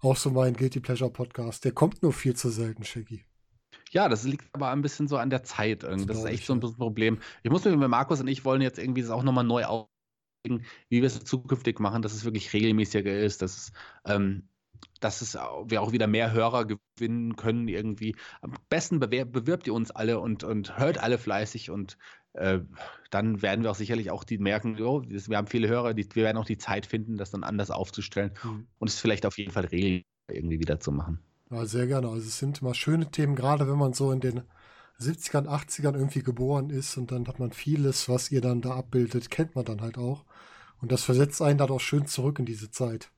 auch 0.00 0.16
so 0.16 0.30
mein 0.30 0.54
Guilty 0.54 0.80
Pleasure 0.80 1.10
Podcast. 1.10 1.64
Der 1.64 1.72
kommt 1.72 2.02
nur 2.02 2.12
viel 2.12 2.34
zu 2.34 2.50
selten, 2.50 2.84
Shaggy. 2.84 3.24
Ja, 3.90 4.08
das 4.08 4.24
liegt 4.24 4.46
aber 4.52 4.70
ein 4.70 4.82
bisschen 4.82 5.06
so 5.06 5.16
an 5.16 5.30
der 5.30 5.42
Zeit. 5.42 5.82
Das, 5.82 6.06
das 6.06 6.18
ist 6.18 6.24
echt 6.24 6.40
ich, 6.40 6.46
so 6.46 6.54
ein 6.54 6.60
bisschen 6.60 6.78
Problem. 6.78 7.18
Ich 7.42 7.50
muss 7.50 7.64
mir 7.64 7.76
mit 7.76 7.88
Markus 7.88 8.20
und 8.20 8.28
ich 8.28 8.44
wollen 8.44 8.62
jetzt 8.62 8.78
irgendwie 8.78 9.02
das 9.02 9.10
auch 9.10 9.22
nochmal 9.22 9.44
neu 9.44 9.64
auf 9.64 9.88
wie 10.44 10.62
wir 10.88 11.04
es 11.04 11.24
zukünftig 11.24 11.80
machen, 11.80 12.02
dass 12.02 12.12
es 12.12 12.24
wirklich 12.24 12.52
regelmäßiger 12.52 13.18
ist, 13.18 13.42
dass 13.42 13.56
es, 13.56 13.72
ähm, 14.06 14.48
dass 15.00 15.20
es 15.22 15.34
wir 15.34 15.82
auch 15.82 15.92
wieder 15.92 16.06
mehr 16.06 16.32
Hörer 16.32 16.66
gewinnen 16.66 17.36
können 17.36 17.68
irgendwie. 17.68 18.16
Am 18.40 18.54
besten 18.68 19.00
bewirbt 19.00 19.66
ihr 19.66 19.74
uns 19.74 19.90
alle 19.90 20.20
und, 20.20 20.44
und 20.44 20.78
hört 20.78 20.98
alle 20.98 21.18
fleißig 21.18 21.70
und 21.70 21.98
äh, 22.32 22.60
dann 23.10 23.42
werden 23.42 23.64
wir 23.64 23.70
auch 23.70 23.76
sicherlich 23.76 24.10
auch 24.10 24.24
die 24.24 24.38
merken, 24.38 24.80
oh, 24.80 25.02
wir 25.02 25.36
haben 25.36 25.48
viele 25.48 25.68
Hörer, 25.68 25.94
die, 25.94 26.06
wir 26.14 26.24
werden 26.24 26.38
auch 26.38 26.44
die 26.44 26.58
Zeit 26.58 26.86
finden, 26.86 27.16
das 27.16 27.30
dann 27.30 27.44
anders 27.44 27.70
aufzustellen 27.70 28.32
mhm. 28.44 28.66
und 28.78 28.88
es 28.88 29.00
vielleicht 29.00 29.26
auf 29.26 29.36
jeden 29.38 29.52
Fall 29.52 29.66
regelmäßig 29.66 30.06
irgendwie 30.30 30.60
wieder 30.60 30.78
zu 30.78 30.92
machen. 30.92 31.18
Ja, 31.50 31.66
sehr 31.66 31.88
gerne. 31.88 32.08
Also 32.08 32.20
es 32.20 32.38
sind 32.38 32.62
immer 32.62 32.74
schöne 32.74 33.10
Themen, 33.10 33.34
gerade 33.34 33.68
wenn 33.68 33.78
man 33.78 33.92
so 33.92 34.12
in 34.12 34.20
den 34.20 34.42
70ern, 35.00 35.46
80ern 35.46 35.94
irgendwie 35.94 36.22
geboren 36.22 36.70
ist 36.70 36.96
und 36.96 37.10
dann 37.12 37.26
hat 37.26 37.38
man 37.38 37.52
vieles, 37.52 38.08
was 38.08 38.30
ihr 38.30 38.40
dann 38.40 38.60
da 38.60 38.72
abbildet, 38.72 39.30
kennt 39.30 39.54
man 39.54 39.64
dann 39.64 39.80
halt 39.80 39.98
auch. 39.98 40.24
Und 40.80 40.92
das 40.92 41.02
versetzt 41.02 41.42
einen 41.42 41.58
dann 41.58 41.70
auch 41.70 41.80
schön 41.80 42.06
zurück 42.06 42.38
in 42.38 42.46
diese 42.46 42.70
Zeit. 42.70 43.10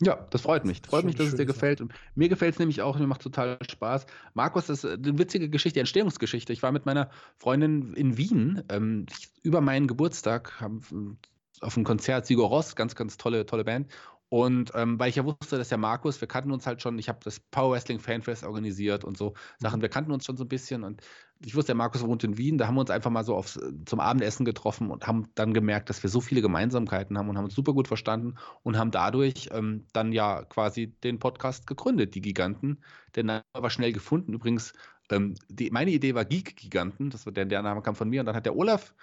Ja, 0.00 0.26
das 0.30 0.42
freut 0.42 0.64
mich. 0.64 0.80
Das 0.80 0.90
freut 0.90 1.04
mich, 1.04 1.16
dass 1.16 1.26
es 1.26 1.34
dir 1.34 1.44
gefällt. 1.44 1.80
Und 1.80 1.92
mir 2.14 2.28
gefällt 2.28 2.54
es 2.54 2.58
nämlich 2.60 2.82
auch, 2.82 2.98
mir 2.98 3.06
macht 3.06 3.22
total 3.22 3.58
Spaß. 3.68 4.06
Markus, 4.32 4.66
das 4.66 4.84
ist 4.84 4.92
eine 4.92 5.18
witzige 5.18 5.50
Geschichte, 5.50 5.80
Entstehungsgeschichte. 5.80 6.52
Ich 6.52 6.62
war 6.62 6.70
mit 6.70 6.86
meiner 6.86 7.10
Freundin 7.36 7.94
in 7.94 8.16
Wien 8.16 8.62
ähm, 8.68 9.06
über 9.42 9.60
meinen 9.60 9.88
Geburtstag 9.88 10.60
haben, 10.60 11.18
auf 11.60 11.76
einem 11.76 11.84
Konzert, 11.84 12.26
Sigur 12.26 12.46
Ross, 12.46 12.76
ganz, 12.76 12.94
ganz 12.94 13.16
tolle, 13.16 13.44
tolle 13.44 13.64
Band. 13.64 13.88
Und 14.30 14.72
ähm, 14.74 14.98
weil 14.98 15.08
ich 15.08 15.16
ja 15.16 15.24
wusste, 15.24 15.56
dass 15.56 15.70
der 15.70 15.78
Markus, 15.78 16.20
wir 16.20 16.28
kannten 16.28 16.52
uns 16.52 16.66
halt 16.66 16.82
schon, 16.82 16.98
ich 16.98 17.08
habe 17.08 17.18
das 17.24 17.40
Power 17.40 17.72
Wrestling 17.72 17.98
Fanfest 17.98 18.44
organisiert 18.44 19.04
und 19.04 19.16
so 19.16 19.34
Sachen, 19.58 19.78
mhm. 19.78 19.82
wir 19.82 19.88
kannten 19.88 20.12
uns 20.12 20.26
schon 20.26 20.36
so 20.36 20.44
ein 20.44 20.48
bisschen 20.48 20.84
und 20.84 21.00
ich 21.44 21.54
wusste, 21.54 21.68
der 21.68 21.76
Markus 21.76 22.02
wohnt 22.02 22.24
in 22.24 22.36
Wien, 22.36 22.58
da 22.58 22.66
haben 22.66 22.74
wir 22.74 22.80
uns 22.80 22.90
einfach 22.90 23.10
mal 23.10 23.24
so 23.24 23.36
aufs, 23.36 23.58
zum 23.86 24.00
Abendessen 24.00 24.44
getroffen 24.44 24.90
und 24.90 25.06
haben 25.06 25.28
dann 25.34 25.54
gemerkt, 25.54 25.88
dass 25.88 26.02
wir 26.02 26.10
so 26.10 26.20
viele 26.20 26.42
Gemeinsamkeiten 26.42 27.16
haben 27.16 27.28
und 27.28 27.38
haben 27.38 27.44
uns 27.44 27.54
super 27.54 27.72
gut 27.72 27.88
verstanden 27.88 28.34
und 28.64 28.76
haben 28.76 28.90
dadurch 28.90 29.48
ähm, 29.52 29.86
dann 29.92 30.12
ja 30.12 30.44
quasi 30.44 30.88
den 31.04 31.18
Podcast 31.18 31.66
gegründet, 31.66 32.14
die 32.14 32.20
Giganten. 32.20 32.82
Der 33.14 33.24
Name 33.24 33.44
war 33.52 33.70
schnell 33.70 33.92
gefunden. 33.92 34.34
Übrigens, 34.34 34.72
ähm, 35.10 35.36
die, 35.48 35.70
meine 35.70 35.92
Idee 35.92 36.14
war 36.14 36.24
Geek 36.24 36.56
Giganten, 36.56 37.10
das 37.10 37.24
war 37.24 37.32
der, 37.32 37.46
der 37.46 37.62
Name 37.62 37.82
kam 37.82 37.94
von 37.94 38.08
mir 38.08 38.20
und 38.20 38.26
dann 38.26 38.36
hat 38.36 38.46
der 38.46 38.56
Olaf 38.56 38.94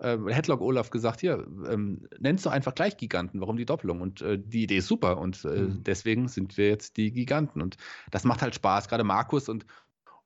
äh, 0.00 0.18
Headlock 0.28 0.60
Olaf 0.60 0.90
gesagt, 0.90 1.20
hier, 1.20 1.46
ähm, 1.68 2.06
nennst 2.18 2.46
du 2.46 2.50
einfach 2.50 2.74
gleich 2.74 2.96
Giganten, 2.96 3.40
warum 3.40 3.56
die 3.56 3.66
Doppelung? 3.66 4.00
Und 4.00 4.22
äh, 4.22 4.38
die 4.38 4.64
Idee 4.64 4.78
ist 4.78 4.88
super 4.88 5.18
und 5.18 5.44
äh, 5.44 5.62
mhm. 5.62 5.82
deswegen 5.84 6.28
sind 6.28 6.56
wir 6.56 6.68
jetzt 6.68 6.96
die 6.96 7.12
Giganten. 7.12 7.62
Und 7.62 7.76
das 8.10 8.24
macht 8.24 8.42
halt 8.42 8.54
Spaß, 8.54 8.88
gerade 8.88 9.04
Markus 9.04 9.48
und 9.48 9.66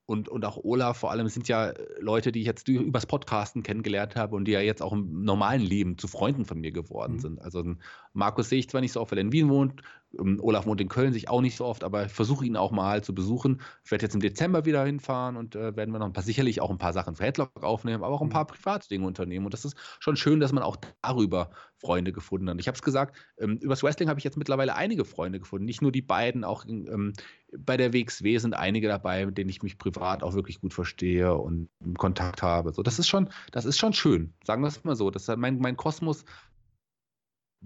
und, 0.07 0.29
und 0.29 0.45
auch 0.45 0.62
Olaf 0.62 0.99
vor 0.99 1.11
allem 1.11 1.29
sind 1.29 1.49
ja 1.49 1.70
äh, 1.70 1.87
Leute, 1.99 2.31
die 2.31 2.41
ich 2.41 2.47
jetzt 2.47 2.68
übers 2.68 3.07
Podcasten 3.07 3.62
kennengelernt 3.62 4.16
habe 4.16 4.37
und 4.37 4.45
die 4.45 4.53
ja 4.53 4.61
jetzt 4.61 4.83
auch 4.83 4.93
im 4.93 5.25
normalen 5.25 5.62
Leben 5.62 5.97
zu 5.97 6.09
Freunden 6.09 6.45
von 6.45 6.61
mir 6.61 6.72
geworden 6.72 7.14
mhm. 7.14 7.20
sind. 7.20 7.43
Also 7.43 7.64
Markus 8.12 8.51
sehe 8.51 8.59
ich 8.59 8.68
zwar 8.68 8.83
nicht 8.83 8.93
so 8.93 9.01
oft, 9.01 9.12
weil 9.12 9.18
er 9.18 9.22
in 9.22 9.33
Wien 9.33 9.49
wohnt, 9.49 9.81
ähm, 10.19 10.39
Olaf 10.41 10.67
wohnt 10.67 10.81
in 10.81 10.89
Köln, 10.89 11.12
sich 11.12 11.29
auch 11.29 11.41
nicht 11.41 11.57
so 11.57 11.65
oft, 11.65 11.85
aber 11.85 12.07
ich 12.07 12.12
versuche 12.12 12.45
ihn 12.45 12.57
auch 12.57 12.71
mal 12.71 13.03
zu 13.03 13.15
besuchen. 13.15 13.61
Ich 13.85 13.91
werde 13.91 14.05
jetzt 14.05 14.15
im 14.15 14.21
Dezember 14.21 14.65
wieder 14.65 14.85
hinfahren 14.85 15.37
und 15.37 15.55
äh, 15.55 15.77
werden 15.77 15.93
wir 15.93 15.99
noch 15.99 16.07
ein 16.07 16.12
paar, 16.12 16.23
sicherlich 16.23 16.61
auch 16.61 16.71
ein 16.71 16.79
paar 16.79 16.93
Sachen 16.93 17.17
für 17.17 17.25
Headlock 17.25 17.62
aufnehmen, 17.62 18.03
aber 18.03 18.15
auch 18.15 18.21
ein 18.21 18.29
mhm. 18.29 18.33
paar 18.33 18.47
Privatdinge 18.47 19.07
unternehmen. 19.07 19.45
Und 19.45 19.55
das 19.55 19.65
ist 19.65 19.77
schon 20.01 20.17
schön, 20.17 20.41
dass 20.41 20.53
man 20.53 20.62
auch 20.62 20.77
darüber 21.03 21.51
Freunde 21.77 22.12
gefunden 22.12 22.49
hat. 22.49 22.59
Ich 22.61 22.67
habe 22.67 22.77
es 22.77 22.83
gesagt, 22.83 23.17
ähm, 23.39 23.59
übers 23.59 23.83
Wrestling 23.83 24.09
habe 24.09 24.19
ich 24.19 24.25
jetzt 24.25 24.37
mittlerweile 24.37 24.75
einige 24.75 25.05
Freunde 25.05 25.39
gefunden. 25.39 25.67
Nicht 25.67 25.83
nur 25.83 25.93
die 25.93 26.03
beiden, 26.03 26.45
auch 26.45 26.65
ähm, 26.67 27.12
bei 27.57 27.77
der 27.77 27.93
WXW 27.93 28.39
sind 28.39 28.55
einige 28.55 28.89
dabei, 28.89 29.27
mit 29.27 29.39
denen 29.39 29.51
ich 29.51 29.62
mich 29.62 29.79
privat 29.79 30.23
auch 30.23 30.35
wirklich 30.35 30.61
gut 30.61 30.75
verstehe 30.75 31.35
und 31.35 31.69
Kontakt 31.99 32.43
habe. 32.43 32.73
So, 32.73 32.83
das 32.83 32.99
ist 32.99 33.09
schon, 33.09 33.29
das 33.53 33.65
ist 33.65 33.79
schon 33.79 33.93
schön, 33.93 34.35
sagen 34.45 34.62
wir 34.62 34.69
es 34.69 34.83
mal 34.85 34.97
so. 34.97 35.11
Das, 35.11 35.29
mein, 35.37 35.59
mein 35.59 35.77
Kosmos 35.77 36.25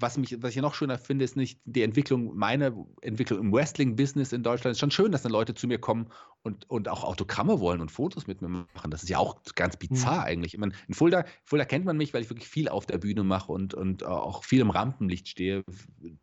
was, 0.01 0.17
mich, 0.17 0.43
was 0.43 0.55
ich 0.55 0.63
noch 0.63 0.75
schöner 0.75 0.99
finde, 0.99 1.25
ist 1.25 1.37
nicht 1.37 1.61
die 1.65 1.83
Entwicklung, 1.83 2.37
meine 2.37 2.87
Entwicklung 3.01 3.41
im 3.41 3.53
Wrestling-Business 3.53 4.33
in 4.33 4.43
Deutschland. 4.43 4.73
Es 4.73 4.77
ist 4.77 4.81
schon 4.81 4.91
schön, 4.91 5.13
dass 5.13 5.23
dann 5.23 5.33
Leute 5.33 5.55
zu 5.55 5.67
mir 5.67 5.79
kommen 5.79 6.09
und, 6.43 6.69
und 6.71 6.89
auch 6.89 7.05
Autogramme 7.05 7.61
wollen 7.61 7.81
und 7.81 7.91
Fotos 7.91 8.27
mit 8.27 8.43
mir 8.43 8.49
machen. 8.49 8.91
Das 8.91 9.03
ist 9.03 9.09
ja 9.09 9.19
auch 9.19 9.41
ganz 9.55 9.77
bizarr 9.77 10.21
mhm. 10.21 10.27
eigentlich. 10.27 10.55
Ich 10.55 10.61
meine, 10.61 10.73
in 10.87 10.95
Fulda, 10.95 11.25
Fulda 11.45 11.65
kennt 11.65 11.85
man 11.85 11.97
mich, 11.97 12.15
weil 12.15 12.23
ich 12.23 12.31
wirklich 12.31 12.49
viel 12.49 12.69
auf 12.69 12.87
der 12.87 12.99
Bühne 12.99 13.25
mache 13.25 13.53
und, 13.53 13.75
und 13.75 14.05
auch 14.05 14.45
viel 14.45 14.61
im 14.61 14.71
Rampenlicht 14.71 15.29
stehe 15.29 15.65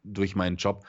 durch 0.03 0.35
meinen 0.35 0.57
Job. 0.57 0.85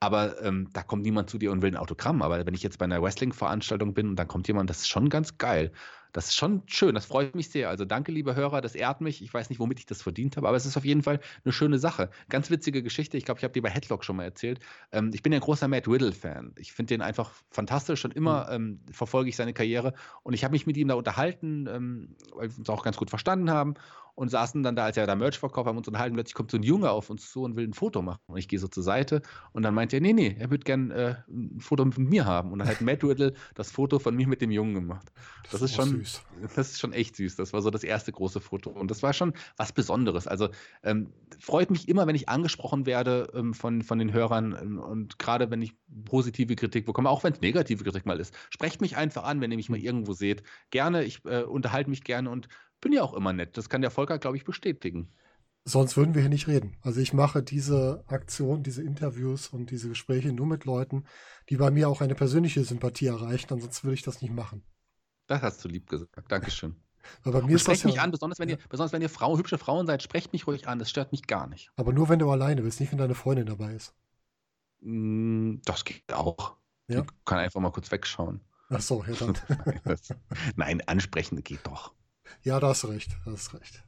Aber 0.00 0.42
ähm, 0.42 0.68
da 0.72 0.82
kommt 0.82 1.02
niemand 1.02 1.28
zu 1.28 1.36
dir 1.36 1.52
und 1.52 1.60
will 1.60 1.70
ein 1.70 1.76
Autogramm. 1.76 2.22
Aber 2.22 2.44
wenn 2.46 2.54
ich 2.54 2.62
jetzt 2.62 2.78
bei 2.78 2.86
einer 2.86 3.02
Wrestling-Veranstaltung 3.02 3.92
bin 3.92 4.08
und 4.08 4.16
dann 4.16 4.28
kommt 4.28 4.48
jemand, 4.48 4.70
das 4.70 4.80
ist 4.80 4.88
schon 4.88 5.10
ganz 5.10 5.36
geil. 5.36 5.72
Das 6.12 6.28
ist 6.28 6.36
schon 6.36 6.62
schön, 6.66 6.94
das 6.94 7.06
freut 7.06 7.34
mich 7.34 7.50
sehr. 7.50 7.68
Also 7.68 7.84
danke, 7.84 8.12
liebe 8.12 8.34
Hörer, 8.34 8.60
das 8.60 8.74
ehrt 8.74 9.00
mich. 9.00 9.22
Ich 9.22 9.32
weiß 9.32 9.50
nicht, 9.50 9.58
womit 9.58 9.78
ich 9.78 9.86
das 9.86 10.02
verdient 10.02 10.36
habe, 10.36 10.48
aber 10.48 10.56
es 10.56 10.66
ist 10.66 10.76
auf 10.76 10.84
jeden 10.84 11.02
Fall 11.02 11.20
eine 11.44 11.52
schöne 11.52 11.78
Sache. 11.78 12.10
Ganz 12.28 12.50
witzige 12.50 12.82
Geschichte, 12.82 13.16
ich 13.16 13.24
glaube, 13.24 13.38
ich 13.38 13.44
habe 13.44 13.52
die 13.52 13.60
bei 13.60 13.70
Headlock 13.70 14.04
schon 14.04 14.16
mal 14.16 14.24
erzählt. 14.24 14.60
Ähm, 14.92 15.10
ich 15.14 15.22
bin 15.22 15.32
ja 15.32 15.38
ein 15.38 15.42
großer 15.42 15.68
Matt 15.68 15.88
Riddle-Fan. 15.88 16.54
Ich 16.56 16.72
finde 16.72 16.94
den 16.94 17.02
einfach 17.02 17.32
fantastisch. 17.50 18.00
Schon 18.00 18.12
immer 18.12 18.46
mhm. 18.46 18.54
ähm, 18.54 18.80
verfolge 18.92 19.28
ich 19.28 19.36
seine 19.36 19.52
Karriere 19.52 19.94
und 20.22 20.34
ich 20.34 20.44
habe 20.44 20.52
mich 20.52 20.66
mit 20.66 20.76
ihm 20.76 20.88
da 20.88 20.94
unterhalten, 20.94 21.66
ähm, 21.66 22.16
weil 22.34 22.50
wir 22.50 22.58
uns 22.58 22.70
auch 22.70 22.82
ganz 22.82 22.96
gut 22.96 23.10
verstanden 23.10 23.50
haben 23.50 23.74
und 24.20 24.28
saßen 24.28 24.62
dann 24.62 24.76
da, 24.76 24.84
als 24.84 24.98
er 24.98 25.06
da 25.06 25.14
Merch 25.14 25.38
verkauft 25.38 25.66
haben, 25.66 25.78
uns 25.78 25.88
unterhalten. 25.88 26.14
Plötzlich 26.14 26.34
kommt 26.34 26.50
so 26.50 26.58
ein 26.58 26.62
Junge 26.62 26.90
auf 26.90 27.08
uns 27.08 27.32
zu 27.32 27.42
und 27.42 27.56
will 27.56 27.66
ein 27.66 27.72
Foto 27.72 28.02
machen. 28.02 28.20
Und 28.26 28.36
ich 28.36 28.48
gehe 28.48 28.58
so 28.58 28.68
zur 28.68 28.82
Seite 28.82 29.22
und 29.52 29.62
dann 29.62 29.72
meint 29.72 29.94
er, 29.94 30.02
nee, 30.02 30.12
nee, 30.12 30.36
er 30.38 30.50
würde 30.50 30.62
gern 30.62 30.90
äh, 30.90 31.14
ein 31.26 31.58
Foto 31.58 31.86
mit 31.86 31.96
mir 31.96 32.26
haben. 32.26 32.52
Und 32.52 32.58
dann 32.58 32.68
hat 32.68 32.82
Matt 32.82 33.02
Riddle 33.02 33.32
das 33.54 33.70
Foto 33.72 33.98
von 33.98 34.14
mir 34.14 34.28
mit 34.28 34.42
dem 34.42 34.50
Jungen 34.50 34.74
gemacht. 34.74 35.10
Das, 35.44 35.52
das 35.52 35.62
ist 35.62 35.74
schon 35.74 35.88
süß. 35.88 36.22
Das 36.54 36.70
ist 36.70 36.80
schon 36.80 36.92
echt 36.92 37.16
süß. 37.16 37.36
Das 37.36 37.54
war 37.54 37.62
so 37.62 37.70
das 37.70 37.82
erste 37.82 38.12
große 38.12 38.42
Foto. 38.42 38.68
Und 38.68 38.90
das 38.90 39.02
war 39.02 39.14
schon 39.14 39.32
was 39.56 39.72
Besonderes. 39.72 40.26
Also 40.26 40.50
ähm, 40.82 41.14
freut 41.38 41.70
mich 41.70 41.88
immer, 41.88 42.06
wenn 42.06 42.14
ich 42.14 42.28
angesprochen 42.28 42.84
werde 42.84 43.26
ähm, 43.34 43.54
von, 43.54 43.80
von 43.80 43.98
den 43.98 44.12
Hörern 44.12 44.54
ähm, 44.60 44.78
und 44.80 45.18
gerade 45.18 45.50
wenn 45.50 45.62
ich 45.62 45.72
positive 46.04 46.56
Kritik 46.56 46.84
bekomme, 46.84 47.08
auch 47.08 47.24
wenn 47.24 47.32
es 47.32 47.40
negative 47.40 47.84
Kritik 47.84 48.04
mal 48.04 48.20
ist. 48.20 48.34
Sprecht 48.50 48.82
mich 48.82 48.98
einfach 48.98 49.24
an, 49.24 49.40
wenn 49.40 49.50
ihr 49.50 49.56
mich 49.56 49.70
mal 49.70 49.80
irgendwo 49.80 50.12
seht. 50.12 50.42
Gerne, 50.68 51.04
ich 51.04 51.24
äh, 51.24 51.42
unterhalte 51.44 51.88
mich 51.88 52.04
gerne 52.04 52.28
und 52.28 52.48
bin 52.80 52.92
ja 52.92 53.02
auch 53.02 53.14
immer 53.14 53.32
nett. 53.32 53.56
Das 53.56 53.68
kann 53.68 53.82
der 53.82 53.90
Volker, 53.90 54.18
glaube 54.18 54.36
ich, 54.36 54.44
bestätigen. 54.44 55.12
Sonst 55.64 55.96
würden 55.96 56.14
wir 56.14 56.22
hier 56.22 56.30
nicht 56.30 56.48
reden. 56.48 56.76
Also 56.80 57.00
ich 57.00 57.12
mache 57.12 57.42
diese 57.42 58.04
Aktion, 58.06 58.62
diese 58.62 58.82
Interviews 58.82 59.48
und 59.48 59.70
diese 59.70 59.88
Gespräche 59.90 60.32
nur 60.32 60.46
mit 60.46 60.64
Leuten, 60.64 61.04
die 61.50 61.56
bei 61.56 61.70
mir 61.70 61.88
auch 61.88 62.00
eine 62.00 62.14
persönliche 62.14 62.64
Sympathie 62.64 63.06
erreichen. 63.06 63.52
Ansonsten 63.52 63.84
würde 63.84 63.94
ich 63.94 64.02
das 64.02 64.22
nicht 64.22 64.32
machen. 64.32 64.62
Das 65.26 65.42
hast 65.42 65.64
du 65.64 65.68
lieb 65.68 65.88
gesagt. 65.88 66.14
Dankeschön. 66.28 66.76
Aber 67.24 67.40
bei 67.40 67.46
mir 67.46 67.56
ist 67.56 67.62
sprecht 67.62 67.84
mich 67.84 67.96
ja, 67.96 68.02
an, 68.02 68.10
besonders 68.10 68.38
wenn, 68.38 68.48
ja. 68.48 68.56
ihr, 68.56 68.62
besonders 68.68 68.92
wenn 68.92 69.02
ihr 69.02 69.08
Frau, 69.10 69.36
hübsche 69.36 69.58
Frauen 69.58 69.86
seid, 69.86 70.02
sprecht 70.02 70.32
mich 70.32 70.46
ruhig 70.46 70.66
an. 70.66 70.78
Das 70.78 70.90
stört 70.90 71.12
mich 71.12 71.26
gar 71.26 71.46
nicht. 71.46 71.70
Aber 71.76 71.92
nur 71.92 72.08
wenn 72.08 72.18
du 72.18 72.30
alleine 72.30 72.62
bist, 72.62 72.80
nicht 72.80 72.90
wenn 72.92 72.98
deine 72.98 73.14
Freundin 73.14 73.46
dabei 73.46 73.74
ist. 73.74 73.94
Mm, 74.80 75.56
das 75.64 75.84
geht 75.84 76.12
auch. 76.12 76.56
Ja? 76.88 77.02
Die 77.02 77.06
kann 77.24 77.38
einfach 77.38 77.60
mal 77.60 77.70
kurz 77.70 77.90
wegschauen. 77.90 78.40
Ach 78.70 78.80
so, 78.80 79.04
ja 79.04 79.14
dann. 79.14 79.36
Nein, 80.56 80.82
ansprechen 80.86 81.42
geht 81.42 81.66
doch. 81.66 81.92
Ja, 82.42 82.60
da 82.60 82.68
hast 82.68 82.86
recht, 82.86 83.16
da 83.24 83.32
hast 83.32 83.54
recht. 83.54 83.82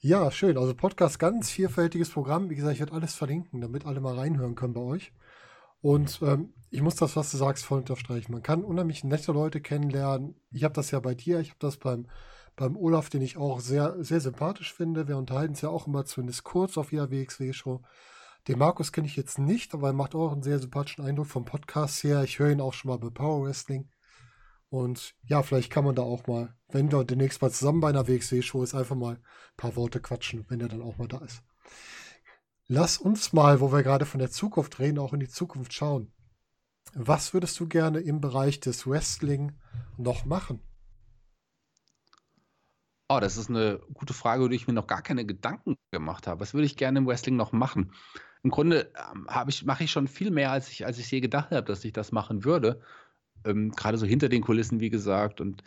Ja, 0.00 0.30
schön. 0.30 0.56
Also 0.56 0.74
Podcast, 0.74 1.18
ganz 1.18 1.50
vielfältiges 1.50 2.10
Programm. 2.10 2.50
Wie 2.50 2.54
gesagt, 2.54 2.74
ich 2.74 2.80
werde 2.80 2.92
alles 2.92 3.14
verlinken, 3.14 3.60
damit 3.60 3.84
alle 3.84 4.00
mal 4.00 4.16
reinhören 4.16 4.54
können 4.54 4.74
bei 4.74 4.80
euch. 4.80 5.12
Und 5.80 6.20
ähm, 6.22 6.52
ich 6.70 6.82
muss 6.82 6.96
das, 6.96 7.16
was 7.16 7.30
du 7.30 7.36
sagst, 7.36 7.64
voll 7.64 7.80
unterstreichen. 7.80 8.32
Man 8.32 8.42
kann 8.42 8.62
unheimlich 8.62 9.02
nette 9.02 9.32
Leute 9.32 9.60
kennenlernen. 9.60 10.36
Ich 10.52 10.64
habe 10.64 10.74
das 10.74 10.90
ja 10.90 11.00
bei 11.00 11.14
dir, 11.14 11.40
ich 11.40 11.50
habe 11.50 11.58
das 11.60 11.78
beim, 11.78 12.06
beim 12.56 12.76
Olaf, 12.76 13.10
den 13.10 13.22
ich 13.22 13.36
auch 13.36 13.60
sehr, 13.60 13.96
sehr 14.04 14.20
sympathisch 14.20 14.72
finde. 14.72 15.08
Wir 15.08 15.16
unterhalten 15.16 15.54
es 15.54 15.62
ja 15.62 15.68
auch 15.68 15.86
immer 15.86 16.04
zumindest 16.04 16.44
kurz 16.44 16.78
auf 16.78 16.92
jeder 16.92 17.10
WXW-Show. 17.10 17.82
Den 18.46 18.58
Markus 18.58 18.92
kenne 18.92 19.06
ich 19.06 19.16
jetzt 19.16 19.38
nicht, 19.38 19.74
aber 19.74 19.88
er 19.88 19.92
macht 19.94 20.14
auch 20.14 20.32
einen 20.32 20.42
sehr 20.42 20.58
sympathischen 20.58 21.04
Eindruck 21.04 21.26
vom 21.26 21.44
Podcast 21.44 22.02
her. 22.04 22.22
Ich 22.22 22.38
höre 22.38 22.50
ihn 22.50 22.60
auch 22.60 22.72
schon 22.72 22.90
mal 22.90 22.98
bei 22.98 23.10
Power 23.10 23.44
Wrestling. 23.44 23.88
Und 24.70 25.14
ja, 25.24 25.42
vielleicht 25.42 25.70
kann 25.70 25.84
man 25.84 25.94
da 25.94 26.02
auch 26.02 26.26
mal, 26.26 26.54
wenn 26.68 26.92
wir 26.92 27.04
demnächst 27.04 27.40
mal 27.40 27.50
zusammen 27.50 27.80
bei 27.80 27.88
einer 27.88 28.06
WXW-Show 28.06 28.62
ist, 28.62 28.74
einfach 28.74 28.96
mal 28.96 29.14
ein 29.14 29.22
paar 29.56 29.76
Worte 29.76 30.00
quatschen, 30.00 30.44
wenn 30.48 30.60
er 30.60 30.68
dann 30.68 30.82
auch 30.82 30.98
mal 30.98 31.08
da 31.08 31.18
ist. 31.18 31.42
Lass 32.66 32.98
uns 32.98 33.32
mal, 33.32 33.60
wo 33.60 33.72
wir 33.72 33.82
gerade 33.82 34.04
von 34.04 34.20
der 34.20 34.30
Zukunft 34.30 34.78
reden, 34.78 34.98
auch 34.98 35.14
in 35.14 35.20
die 35.20 35.28
Zukunft 35.28 35.72
schauen. 35.72 36.12
Was 36.94 37.32
würdest 37.32 37.58
du 37.60 37.66
gerne 37.66 38.00
im 38.00 38.20
Bereich 38.20 38.60
des 38.60 38.86
Wrestling 38.86 39.52
noch 39.96 40.26
machen? 40.26 40.60
Oh, 43.08 43.20
das 43.20 43.38
ist 43.38 43.48
eine 43.48 43.80
gute 43.94 44.12
Frage, 44.12 44.42
über 44.42 44.50
die 44.50 44.56
ich 44.56 44.66
mir 44.66 44.74
noch 44.74 44.86
gar 44.86 45.00
keine 45.00 45.24
Gedanken 45.24 45.76
gemacht 45.92 46.26
habe. 46.26 46.40
Was 46.40 46.52
würde 46.52 46.66
ich 46.66 46.76
gerne 46.76 46.98
im 46.98 47.06
Wrestling 47.06 47.36
noch 47.36 47.52
machen? 47.52 47.92
Im 48.42 48.50
Grunde 48.50 48.92
ähm, 49.14 49.26
ich, 49.48 49.64
mache 49.64 49.84
ich 49.84 49.90
schon 49.90 50.08
viel 50.08 50.30
mehr, 50.30 50.52
als 50.52 50.68
ich, 50.68 50.84
als 50.84 50.98
ich 50.98 51.10
je 51.10 51.20
gedacht 51.20 51.50
habe, 51.50 51.64
dass 51.64 51.84
ich 51.86 51.94
das 51.94 52.12
machen 52.12 52.44
würde 52.44 52.82
ähm, 53.44 53.72
gerade 53.72 53.98
so 53.98 54.06
hinter 54.06 54.28
den 54.28 54.42
Kulissen, 54.42 54.80
wie 54.80 54.90
gesagt. 54.90 55.40
Und 55.40 55.62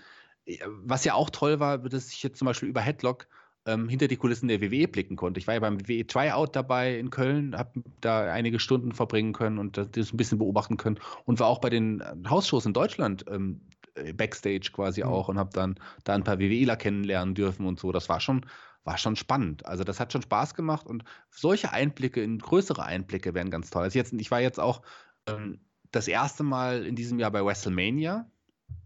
äh, 0.45 0.57
was 0.67 1.05
ja 1.05 1.13
auch 1.13 1.29
toll 1.29 1.59
war, 1.59 1.77
dass 1.77 2.11
ich 2.11 2.23
jetzt 2.23 2.37
zum 2.37 2.45
Beispiel 2.45 2.69
über 2.69 2.81
Headlock 2.81 3.27
ähm, 3.65 3.89
hinter 3.89 4.07
die 4.07 4.17
Kulissen 4.17 4.47
der 4.47 4.61
WWE 4.61 4.87
blicken 4.87 5.15
konnte. 5.15 5.39
Ich 5.39 5.47
war 5.47 5.53
ja 5.53 5.59
beim 5.59 5.79
WWE 5.79 6.05
Tryout 6.07 6.55
dabei 6.55 6.97
in 6.97 7.09
Köln, 7.09 7.55
habe 7.57 7.83
da 8.01 8.31
einige 8.31 8.59
Stunden 8.59 8.91
verbringen 8.91 9.33
können 9.33 9.59
und 9.59 9.77
das, 9.77 9.87
ein 10.11 10.17
bisschen 10.17 10.39
beobachten 10.39 10.77
können 10.77 10.99
und 11.25 11.39
war 11.39 11.47
auch 11.47 11.59
bei 11.59 11.69
den 11.69 12.01
äh, 12.01 12.15
Hausshows 12.27 12.65
in 12.65 12.73
Deutschland 12.73 13.25
ähm, 13.29 13.61
äh, 13.95 14.13
Backstage 14.13 14.71
quasi 14.73 15.03
mhm. 15.03 15.09
auch 15.09 15.27
und 15.27 15.37
habe 15.37 15.51
dann 15.53 15.75
da 16.03 16.15
ein 16.15 16.23
paar 16.23 16.39
WWEler 16.39 16.75
kennenlernen 16.75 17.35
dürfen 17.35 17.65
und 17.65 17.79
so. 17.79 17.91
Das 17.91 18.09
war 18.09 18.19
schon, 18.19 18.45
war 18.83 18.97
schon 18.97 19.15
spannend. 19.15 19.65
Also 19.65 19.83
das 19.83 19.99
hat 19.99 20.11
schon 20.11 20.23
Spaß 20.23 20.55
gemacht 20.55 20.87
und 20.87 21.03
solche 21.29 21.71
Einblicke, 21.71 22.23
in 22.23 22.39
größere 22.39 22.83
Einblicke 22.83 23.33
wären 23.33 23.51
ganz 23.51 23.69
toll. 23.69 23.83
Also 23.83 23.99
jetzt, 23.99 24.13
ich 24.13 24.31
war 24.31 24.41
jetzt 24.41 24.59
auch 24.59 24.81
ähm, 25.27 25.59
das 25.91 26.07
erste 26.07 26.43
Mal 26.43 26.85
in 26.85 26.95
diesem 26.95 27.19
Jahr 27.19 27.31
bei 27.31 27.43
WrestleMania. 27.43 28.29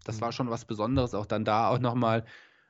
Das 0.04 0.20
war 0.20 0.28
mhm. 0.28 0.32
schon 0.32 0.50
was 0.50 0.64
Besonderes, 0.64 1.14
auch 1.14 1.26
dann 1.26 1.44
da 1.44 1.68
auch 1.68 1.78
nochmal 1.78 2.24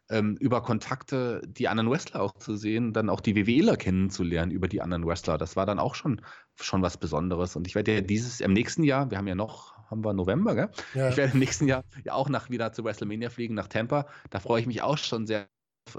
ähm, 0.09 0.37
über 0.39 0.63
Kontakte 0.63 1.43
die 1.47 1.69
anderen 1.69 1.91
Wrestler 1.91 2.23
auch 2.23 2.33
zu 2.35 2.57
sehen, 2.57 2.93
dann 2.93 3.11
auch 3.11 3.21
die 3.21 3.35
WWEler 3.35 3.77
kennenzulernen 3.77 4.53
über 4.53 4.69
die 4.69 4.81
anderen 4.81 5.07
Wrestler. 5.07 5.39
Das 5.39 5.57
war 5.57 5.67
dann 5.67 5.79
auch 5.79 5.95
schon, 5.95 6.21
schon 6.61 6.83
was 6.83 6.97
Besonderes. 6.97 7.57
Und 7.57 7.67
ich 7.67 7.75
werde 7.75 7.95
ja 7.95 8.01
dieses, 8.01 8.41
im 8.41 8.53
nächsten 8.53 8.85
Jahr, 8.85 9.11
wir 9.11 9.19
haben 9.19 9.27
ja 9.27 9.35
noch, 9.35 9.77
haben 9.91 10.05
wir 10.05 10.13
November, 10.13 10.55
gell? 10.55 10.71
Ja. 10.95 11.09
Ich 11.09 11.17
werde 11.17 11.33
im 11.33 11.41
nächsten 11.41 11.67
Jahr 11.67 11.83
ja 12.05 12.13
auch 12.13 12.29
nach, 12.29 12.51
wieder 12.51 12.73
zu 12.73 12.85
WrestleMania 12.85 13.31
fliegen, 13.31 13.55
nach 13.55 13.69
Tampa. 13.69 14.07
Da 14.31 14.41
freue 14.41 14.61
ich 14.61 14.67
mich 14.67 14.83
auch 14.83 14.99
schon 14.99 15.27
sehr. 15.27 15.49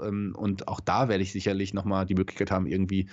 Ähm, 0.00 0.34
und 0.36 0.68
auch 0.68 0.80
da 0.80 1.08
werde 1.08 1.22
ich 1.22 1.32
sicherlich 1.32 1.74
nochmal 1.74 2.06
die 2.06 2.14
Möglichkeit 2.14 2.50
haben, 2.50 2.66
irgendwie 2.66 3.10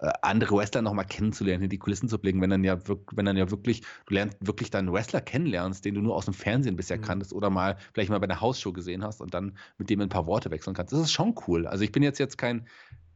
äh, 0.00 0.12
andere 0.22 0.56
Wrestler 0.56 0.82
nochmal 0.82 1.06
kennenzulernen, 1.06 1.64
in 1.64 1.70
die 1.70 1.78
Kulissen 1.78 2.08
zu 2.08 2.18
blicken, 2.18 2.40
wenn 2.40 2.50
dann 2.50 2.64
ja 2.64 2.78
wenn 3.12 3.26
dann 3.26 3.36
ja 3.36 3.50
wirklich, 3.50 3.82
du 4.06 4.14
lernst 4.14 4.36
wirklich 4.40 4.70
deinen 4.70 4.92
Wrestler 4.92 5.20
kennenlernst, 5.20 5.84
den 5.84 5.94
du 5.94 6.00
nur 6.00 6.14
aus 6.14 6.26
dem 6.26 6.34
Fernsehen 6.34 6.76
bisher 6.76 6.98
mhm. 6.98 7.02
kanntest 7.02 7.32
oder 7.32 7.50
mal 7.50 7.76
vielleicht 7.92 8.10
mal 8.10 8.20
bei 8.20 8.24
einer 8.24 8.40
Hausshow 8.40 8.72
gesehen 8.72 9.02
hast 9.02 9.20
und 9.20 9.34
dann 9.34 9.56
mit 9.76 9.90
dem 9.90 10.00
ein 10.00 10.08
paar 10.08 10.26
Worte 10.26 10.50
wechseln 10.50 10.74
kannst. 10.74 10.92
Das 10.92 11.00
ist 11.00 11.12
schon 11.12 11.34
cool. 11.46 11.66
Also 11.66 11.84
ich 11.84 11.92
bin 11.92 12.02
jetzt 12.02 12.18
jetzt 12.18 12.38
kein, 12.38 12.66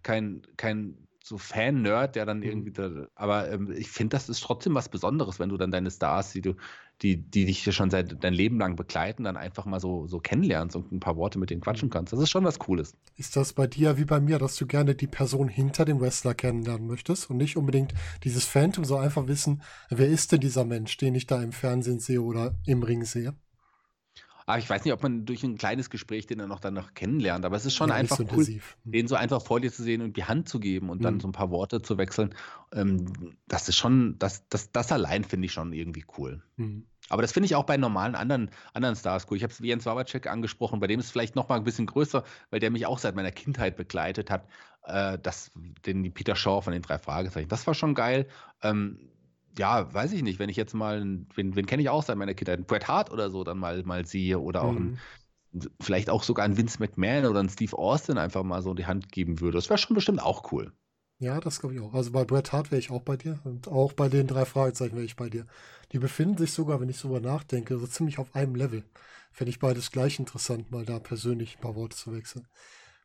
kein, 0.02 0.42
kein 0.56 0.96
so 1.24 1.38
Fan-Nerd, 1.38 2.16
der 2.16 2.26
dann 2.26 2.38
mhm. 2.38 2.44
irgendwie, 2.44 2.72
da, 2.72 3.06
aber 3.14 3.50
ähm, 3.50 3.72
ich 3.76 3.88
finde, 3.88 4.16
das 4.16 4.28
ist 4.28 4.42
trotzdem 4.42 4.74
was 4.74 4.88
Besonderes, 4.88 5.38
wenn 5.38 5.48
du 5.48 5.56
dann 5.56 5.70
deine 5.70 5.90
Stars, 5.90 6.32
die 6.32 6.42
du, 6.42 6.54
die, 7.02 7.16
die 7.16 7.46
dich 7.46 7.74
schon 7.74 7.90
seit 7.90 8.22
dein 8.22 8.34
Leben 8.34 8.58
lang 8.58 8.76
begleiten, 8.76 9.24
dann 9.24 9.36
einfach 9.36 9.64
mal 9.64 9.80
so, 9.80 10.06
so 10.06 10.20
kennenlernst 10.20 10.76
und 10.76 10.92
ein 10.92 11.00
paar 11.00 11.16
Worte 11.16 11.38
mit 11.38 11.50
denen 11.50 11.60
quatschen 11.60 11.88
mhm. 11.88 11.92
kannst. 11.92 12.12
Das 12.12 12.20
ist 12.20 12.30
schon 12.30 12.44
was 12.44 12.58
Cooles. 12.58 12.94
Ist 13.16 13.36
das 13.36 13.52
bei 13.52 13.66
dir 13.66 13.98
wie 13.98 14.04
bei 14.04 14.20
mir, 14.20 14.38
dass 14.38 14.56
du 14.56 14.66
gerne 14.66 14.94
die 14.94 15.06
Person 15.06 15.48
hinter 15.48 15.84
dem 15.84 16.00
Wrestler 16.00 16.34
kennenlernen 16.34 16.86
möchtest 16.86 17.30
und 17.30 17.36
nicht 17.36 17.56
unbedingt 17.56 17.94
dieses 18.24 18.44
Phantom, 18.44 18.84
so 18.84 18.96
einfach 18.96 19.26
wissen, 19.26 19.62
wer 19.90 20.08
ist 20.08 20.32
denn 20.32 20.40
dieser 20.40 20.64
Mensch, 20.64 20.96
den 20.96 21.14
ich 21.14 21.26
da 21.26 21.42
im 21.42 21.52
Fernsehen 21.52 21.98
sehe 21.98 22.22
oder 22.22 22.54
im 22.66 22.82
Ring 22.82 23.04
sehe? 23.04 23.34
Aber 24.46 24.58
ich 24.58 24.68
weiß 24.68 24.84
nicht, 24.84 24.92
ob 24.92 25.02
man 25.02 25.24
durch 25.24 25.42
ein 25.42 25.56
kleines 25.56 25.90
Gespräch 25.90 26.26
den 26.26 26.38
dann 26.38 26.48
noch 26.48 26.60
danach 26.60 26.94
kennenlernt. 26.94 27.44
Aber 27.44 27.56
es 27.56 27.64
ist 27.64 27.74
schon 27.74 27.90
ja, 27.90 27.94
einfach 27.94 28.16
so 28.16 28.24
cool, 28.24 28.30
intensiv. 28.30 28.76
Hm. 28.84 28.92
den 28.92 29.08
so 29.08 29.14
einfach 29.14 29.42
vor 29.42 29.60
dir 29.60 29.72
zu 29.72 29.82
sehen 29.82 30.02
und 30.02 30.16
die 30.16 30.24
Hand 30.24 30.48
zu 30.48 30.60
geben 30.60 30.90
und 30.90 30.98
mhm. 30.98 31.02
dann 31.02 31.14
hm. 31.14 31.20
so 31.20 31.28
ein 31.28 31.32
paar 31.32 31.50
Worte 31.50 31.82
zu 31.82 31.98
wechseln. 31.98 32.34
Ähm, 32.72 33.36
das 33.48 33.68
ist 33.68 33.76
schon, 33.76 34.18
das, 34.18 34.48
das, 34.48 34.72
das 34.72 34.92
allein 34.92 35.24
finde 35.24 35.46
ich 35.46 35.52
schon 35.52 35.72
irgendwie 35.72 36.04
cool. 36.18 36.42
Mhm. 36.56 36.86
Aber 37.08 37.20
das 37.22 37.32
finde 37.32 37.46
ich 37.46 37.54
auch 37.56 37.64
bei 37.64 37.76
normalen 37.76 38.14
anderen, 38.14 38.50
anderen 38.72 38.96
Stars 38.96 39.26
cool. 39.30 39.36
Ich 39.36 39.42
habe 39.42 39.52
es 39.52 39.60
wie 39.60 39.68
Jens 39.68 39.84
Wawacek 39.84 40.26
angesprochen, 40.26 40.80
bei 40.80 40.86
dem 40.86 41.00
ist 41.00 41.06
es 41.06 41.12
vielleicht 41.12 41.36
noch 41.36 41.48
mal 41.48 41.56
ein 41.56 41.64
bisschen 41.64 41.86
größer, 41.86 42.24
weil 42.50 42.60
der 42.60 42.70
mich 42.70 42.86
auch 42.86 42.98
seit 42.98 43.14
meiner 43.14 43.32
Kindheit 43.32 43.76
begleitet 43.76 44.30
hat. 44.30 44.48
Äh, 44.84 45.18
das, 45.22 45.50
den 45.86 46.12
Peter 46.12 46.36
Shaw 46.36 46.62
von 46.62 46.72
den 46.72 46.82
drei 46.82 46.98
Fragezeichen. 46.98 47.48
Das 47.48 47.66
war 47.66 47.74
schon 47.74 47.94
geil. 47.94 48.26
Ähm, 48.62 48.98
ja, 49.58 49.92
weiß 49.92 50.12
ich 50.12 50.22
nicht, 50.22 50.38
wenn 50.38 50.48
ich 50.48 50.56
jetzt 50.56 50.74
mal, 50.74 51.00
wen, 51.34 51.56
wen 51.56 51.66
kenne 51.66 51.82
ich 51.82 51.88
auch 51.88 52.02
seit 52.02 52.16
meiner 52.16 52.34
Kindheit, 52.34 52.66
Bret 52.66 52.88
Hart 52.88 53.10
oder 53.10 53.30
so 53.30 53.44
dann 53.44 53.58
mal, 53.58 53.82
mal 53.84 54.06
sehe 54.06 54.38
oder 54.38 54.62
auch 54.62 54.72
mhm. 54.72 54.98
ein, 55.54 55.68
vielleicht 55.80 56.10
auch 56.10 56.22
sogar 56.22 56.44
ein 56.44 56.56
Vince 56.56 56.78
McMahon 56.78 57.26
oder 57.26 57.40
ein 57.40 57.48
Steve 57.48 57.76
Austin 57.76 58.18
einfach 58.18 58.42
mal 58.42 58.62
so 58.62 58.70
in 58.70 58.76
die 58.76 58.86
Hand 58.86 59.12
geben 59.12 59.40
würde. 59.40 59.58
Das 59.58 59.68
wäre 59.68 59.78
schon 59.78 59.94
bestimmt 59.94 60.22
auch 60.22 60.52
cool. 60.52 60.72
Ja, 61.18 61.38
das 61.38 61.60
glaube 61.60 61.74
ich 61.74 61.80
auch. 61.80 61.94
Also 61.94 62.10
bei 62.10 62.24
Bret 62.24 62.52
Hart 62.52 62.72
wäre 62.72 62.80
ich 62.80 62.90
auch 62.90 63.02
bei 63.02 63.16
dir 63.16 63.38
und 63.44 63.68
auch 63.68 63.92
bei 63.92 64.08
den 64.08 64.26
drei 64.26 64.44
Fragezeichen 64.44 64.96
wäre 64.96 65.04
ich 65.04 65.16
bei 65.16 65.28
dir. 65.28 65.46
Die 65.92 65.98
befinden 65.98 66.38
sich 66.38 66.52
sogar, 66.52 66.80
wenn 66.80 66.88
ich 66.88 66.96
so 66.96 67.08
darüber 67.08 67.28
nachdenke, 67.28 67.78
so 67.78 67.86
ziemlich 67.86 68.18
auf 68.18 68.34
einem 68.34 68.56
Level. 68.56 68.82
Fände 69.30 69.50
ich 69.50 69.60
beides 69.60 69.92
gleich 69.92 70.18
interessant, 70.18 70.70
mal 70.70 70.84
da 70.84 70.98
persönlich 70.98 71.56
ein 71.56 71.60
paar 71.60 71.76
Worte 71.76 71.96
zu 71.96 72.12
wechseln. 72.12 72.48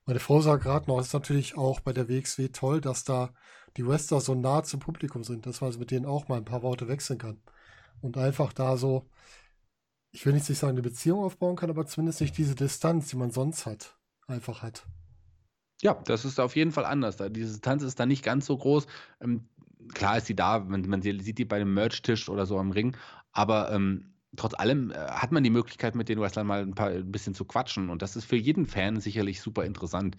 Meine 0.08 0.22
Frau 0.22 0.40
sagt 0.40 0.64
gerade 0.64 0.90
noch, 0.90 1.00
es 1.00 1.08
ist 1.08 1.14
natürlich 1.14 1.58
auch 1.58 1.82
bei 1.82 1.92
der 1.92 2.08
WXW 2.08 2.48
toll, 2.48 2.80
dass 2.80 3.04
da 3.04 3.34
die 3.76 3.86
Wrestler 3.86 4.22
so 4.22 4.36
nah 4.36 4.64
zum 4.64 4.80
Publikum 4.80 5.26
sind, 5.26 5.46
dass 5.46 5.60
man 5.60 5.68
also 5.68 5.80
mit 5.80 5.92
denen 5.92 6.06
auch 6.06 6.30
mal 6.30 6.38
ein 6.38 6.46
paar 6.46 6.64
Worte 6.64 6.88
wechseln 6.88 7.20
kann. 7.20 7.42
Und 8.00 8.18
einfach 8.18 8.54
da 8.54 8.78
so, 8.78 9.10
ich 10.12 10.26
will 10.26 10.32
nicht 10.32 10.46
sagen, 10.46 10.72
eine 10.72 10.82
Beziehung 10.82 11.26
aufbauen 11.26 11.58
kann, 11.58 11.70
aber 11.70 11.86
zumindest 11.86 12.22
nicht 12.22 12.38
diese 12.38 12.56
Distanz, 12.56 13.10
die 13.10 13.18
man 13.18 13.32
sonst 13.32 13.66
hat, 13.66 13.98
einfach 14.28 14.62
hat. 14.62 14.88
Ja, 15.82 15.96
das 16.06 16.24
ist 16.24 16.40
auf 16.40 16.56
jeden 16.56 16.72
Fall 16.72 16.86
anders. 16.86 17.18
diese 17.18 17.52
Distanz 17.52 17.84
ist 17.84 18.00
da 18.00 18.06
nicht 18.06 18.24
ganz 18.24 18.46
so 18.46 18.58
groß. 18.58 18.88
Ähm, 19.20 19.50
klar 19.94 20.20
ist 20.20 20.28
sie 20.28 20.38
da, 20.38 20.60
man, 20.60 20.88
man 20.88 21.02
sieht 21.02 21.38
die 21.38 21.46
bei 21.46 21.60
dem 21.60 21.74
Merch-Tisch 21.74 22.30
oder 22.30 22.46
so 22.46 22.58
am 22.58 22.72
Ring, 22.72 22.96
aber 23.34 23.74
ähm, 23.74 24.14
trotz 24.36 24.54
allem 24.54 24.92
äh, 24.92 24.96
hat 24.96 25.32
man 25.32 25.44
die 25.44 25.50
Möglichkeit, 25.50 25.96
mit 25.96 26.10
den 26.10 26.20
Wrestlern 26.20 26.48
mal 26.48 26.62
ein, 26.62 26.76
paar, 26.76 26.90
ein 26.90 27.12
bisschen 27.12 27.34
zu 27.34 27.46
quatschen 27.46 27.90
und 27.90 28.02
das 28.02 28.16
ist 28.16 28.26
für 28.26 28.36
jeden 28.36 28.66
Fan 28.66 29.00
sicherlich 29.00 29.42
super 29.42 29.66
interessant 29.66 30.18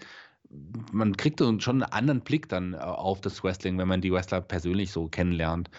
man 0.93 1.17
kriegt 1.17 1.41
schon 1.41 1.83
einen 1.83 1.93
anderen 1.93 2.21
Blick 2.23 2.49
dann 2.49 2.73
äh, 2.73 2.79
auf 2.79 3.21
das 3.21 3.45
Wrestling, 3.45 3.77
wenn 3.79 3.89
man 3.89 4.01
die 4.01 4.13
Wrestler 4.13 4.41
persönlich 4.41 4.91
so 4.91 5.09
kennenlernt. 5.09 5.71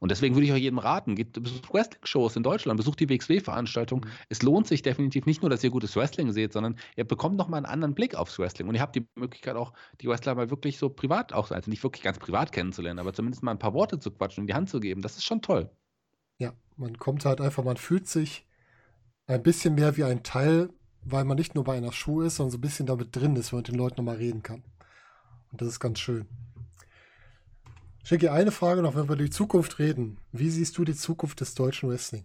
Und 0.00 0.10
deswegen 0.10 0.34
würde 0.34 0.46
ich 0.46 0.52
auch 0.52 0.56
jedem 0.56 0.78
raten, 0.78 1.14
geht 1.14 1.32
besucht 1.32 1.72
Wrestling-Shows 1.72 2.36
in 2.36 2.42
Deutschland, 2.42 2.76
besucht 2.76 3.00
die 3.00 3.08
WXW-Veranstaltung. 3.08 4.00
Mhm. 4.00 4.10
Es 4.28 4.42
lohnt 4.42 4.66
sich 4.66 4.82
definitiv 4.82 5.24
nicht 5.24 5.42
nur, 5.42 5.50
dass 5.50 5.64
ihr 5.64 5.70
gutes 5.70 5.96
Wrestling 5.96 6.32
seht, 6.32 6.52
sondern 6.52 6.76
ihr 6.96 7.04
bekommt 7.04 7.36
nochmal 7.36 7.58
einen 7.58 7.66
anderen 7.66 7.94
Blick 7.94 8.14
aufs 8.14 8.38
Wrestling. 8.38 8.68
Und 8.68 8.74
ihr 8.74 8.82
habt 8.82 8.96
die 8.96 9.06
Möglichkeit 9.14 9.56
auch, 9.56 9.72
die 10.00 10.08
Wrestler 10.08 10.34
mal 10.34 10.50
wirklich 10.50 10.78
so 10.78 10.90
privat 10.90 11.32
auch, 11.32 11.50
also 11.50 11.70
nicht 11.70 11.82
wirklich 11.82 12.02
ganz 12.02 12.18
privat 12.18 12.52
kennenzulernen, 12.52 12.98
aber 12.98 13.14
zumindest 13.14 13.42
mal 13.42 13.52
ein 13.52 13.58
paar 13.58 13.74
Worte 13.74 13.98
zu 13.98 14.10
quatschen 14.10 14.42
und 14.42 14.46
die 14.48 14.54
Hand 14.54 14.68
zu 14.68 14.80
geben. 14.80 15.00
Das 15.00 15.16
ist 15.16 15.24
schon 15.24 15.40
toll. 15.40 15.70
Ja, 16.38 16.52
man 16.76 16.98
kommt 16.98 17.24
halt 17.24 17.40
einfach, 17.40 17.64
man 17.64 17.76
fühlt 17.76 18.08
sich 18.08 18.46
ein 19.26 19.42
bisschen 19.42 19.74
mehr 19.74 19.96
wie 19.96 20.04
ein 20.04 20.22
Teil 20.22 20.70
weil 21.10 21.24
man 21.24 21.36
nicht 21.36 21.54
nur 21.54 21.64
bei 21.64 21.76
einer 21.76 21.92
Show 21.92 22.22
ist, 22.22 22.36
sondern 22.36 22.52
so 22.52 22.58
ein 22.58 22.62
bisschen 22.62 22.86
damit 22.86 23.14
drin 23.14 23.36
ist, 23.36 23.52
wenn 23.52 23.58
man 23.58 23.62
mit 23.62 23.68
den 23.68 23.78
Leuten 23.78 23.96
nochmal 23.96 24.16
reden 24.16 24.42
kann. 24.42 24.62
Und 25.50 25.60
das 25.60 25.68
ist 25.68 25.80
ganz 25.80 25.98
schön. 25.98 26.26
Schicke 28.04 28.32
eine 28.32 28.50
Frage 28.50 28.82
noch, 28.82 28.94
wenn 28.94 29.08
wir 29.08 29.14
über 29.14 29.16
die 29.16 29.30
Zukunft 29.30 29.78
reden. 29.78 30.18
Wie 30.32 30.50
siehst 30.50 30.78
du 30.78 30.84
die 30.84 30.94
Zukunft 30.94 31.40
des 31.40 31.54
deutschen 31.54 31.90
Wrestling? 31.90 32.24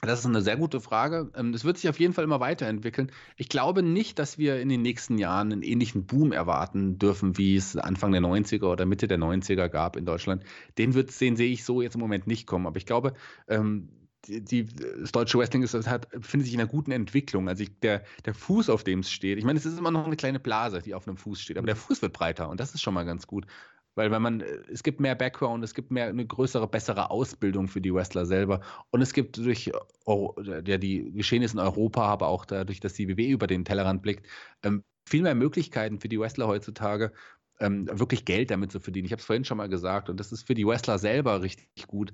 Das 0.00 0.20
ist 0.20 0.26
eine 0.26 0.42
sehr 0.42 0.56
gute 0.56 0.80
Frage. 0.80 1.30
Es 1.32 1.40
ähm, 1.40 1.64
wird 1.64 1.78
sich 1.78 1.88
auf 1.88 1.98
jeden 1.98 2.12
Fall 2.12 2.24
immer 2.24 2.40
weiterentwickeln. 2.40 3.10
Ich 3.36 3.48
glaube 3.48 3.82
nicht, 3.82 4.18
dass 4.18 4.38
wir 4.38 4.60
in 4.60 4.68
den 4.68 4.82
nächsten 4.82 5.18
Jahren 5.18 5.52
einen 5.52 5.62
ähnlichen 5.62 6.06
Boom 6.06 6.32
erwarten 6.32 6.98
dürfen, 6.98 7.38
wie 7.38 7.56
es 7.56 7.76
Anfang 7.76 8.12
der 8.12 8.20
90er 8.20 8.64
oder 8.64 8.86
Mitte 8.86 9.08
der 9.08 9.18
90er 9.18 9.68
gab 9.68 9.96
in 9.96 10.04
Deutschland. 10.04 10.44
Den, 10.76 10.94
wird, 10.94 11.18
den 11.20 11.36
sehe 11.36 11.50
ich 11.50 11.64
so 11.64 11.80
jetzt 11.80 11.94
im 11.94 12.00
Moment 12.00 12.26
nicht 12.26 12.46
kommen. 12.46 12.66
Aber 12.66 12.76
ich 12.76 12.86
glaube, 12.86 13.14
ähm, 13.48 13.88
die, 14.26 14.44
die, 14.44 14.66
das 15.00 15.12
deutsche 15.12 15.38
Wrestling 15.38 15.62
ist, 15.62 15.74
hat, 15.86 16.10
befindet 16.10 16.46
sich 16.46 16.54
in 16.54 16.60
einer 16.60 16.68
guten 16.68 16.90
Entwicklung. 16.90 17.48
Also 17.48 17.62
ich, 17.62 17.78
der, 17.80 18.04
der 18.24 18.34
Fuß, 18.34 18.70
auf 18.70 18.84
dem 18.84 19.00
es 19.00 19.10
steht, 19.10 19.38
ich 19.38 19.44
meine, 19.44 19.58
es 19.58 19.66
ist 19.66 19.78
immer 19.78 19.90
noch 19.90 20.06
eine 20.06 20.16
kleine 20.16 20.40
Blase, 20.40 20.80
die 20.80 20.94
auf 20.94 21.06
einem 21.06 21.16
Fuß 21.16 21.40
steht, 21.40 21.58
aber 21.58 21.66
der 21.66 21.76
Fuß 21.76 22.02
wird 22.02 22.12
breiter 22.12 22.48
und 22.48 22.60
das 22.60 22.74
ist 22.74 22.82
schon 22.82 22.94
mal 22.94 23.04
ganz 23.04 23.26
gut. 23.26 23.46
Weil 23.94 24.10
wenn 24.10 24.22
man, 24.22 24.40
es 24.40 24.82
gibt 24.82 25.00
mehr 25.00 25.14
Background, 25.14 25.62
es 25.62 25.74
gibt 25.74 25.90
mehr 25.90 26.06
eine 26.06 26.26
größere, 26.26 26.66
bessere 26.68 27.10
Ausbildung 27.10 27.68
für 27.68 27.80
die 27.80 27.94
Wrestler 27.94 28.26
selber. 28.26 28.60
Und 28.90 29.02
es 29.02 29.12
gibt 29.12 29.36
durch 29.36 29.70
ja, 30.06 30.78
die 30.78 31.12
Geschehnisse 31.12 31.54
in 31.54 31.60
Europa, 31.60 32.02
aber 32.02 32.28
auch 32.28 32.44
dadurch, 32.44 32.80
dass 32.80 32.94
die 32.94 33.08
WWE 33.08 33.30
über 33.30 33.46
den 33.46 33.64
Tellerrand 33.64 34.02
blickt, 34.02 34.26
ähm, 34.62 34.82
viel 35.06 35.22
mehr 35.22 35.34
Möglichkeiten 35.34 36.00
für 36.00 36.08
die 36.08 36.18
Wrestler 36.18 36.48
heutzutage, 36.48 37.12
ähm, 37.60 37.88
wirklich 37.92 38.24
Geld 38.24 38.50
damit 38.50 38.72
zu 38.72 38.80
verdienen. 38.80 39.06
Ich 39.06 39.12
habe 39.12 39.20
es 39.20 39.26
vorhin 39.26 39.44
schon 39.44 39.58
mal 39.58 39.68
gesagt 39.68 40.08
und 40.08 40.18
das 40.18 40.32
ist 40.32 40.46
für 40.46 40.54
die 40.54 40.66
Wrestler 40.66 40.98
selber 40.98 41.42
richtig 41.42 41.86
gut. 41.86 42.12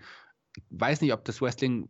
Ich 0.57 0.63
weiß 0.71 1.01
nicht, 1.01 1.13
ob 1.13 1.25
das 1.25 1.41
Wrestling 1.41 1.89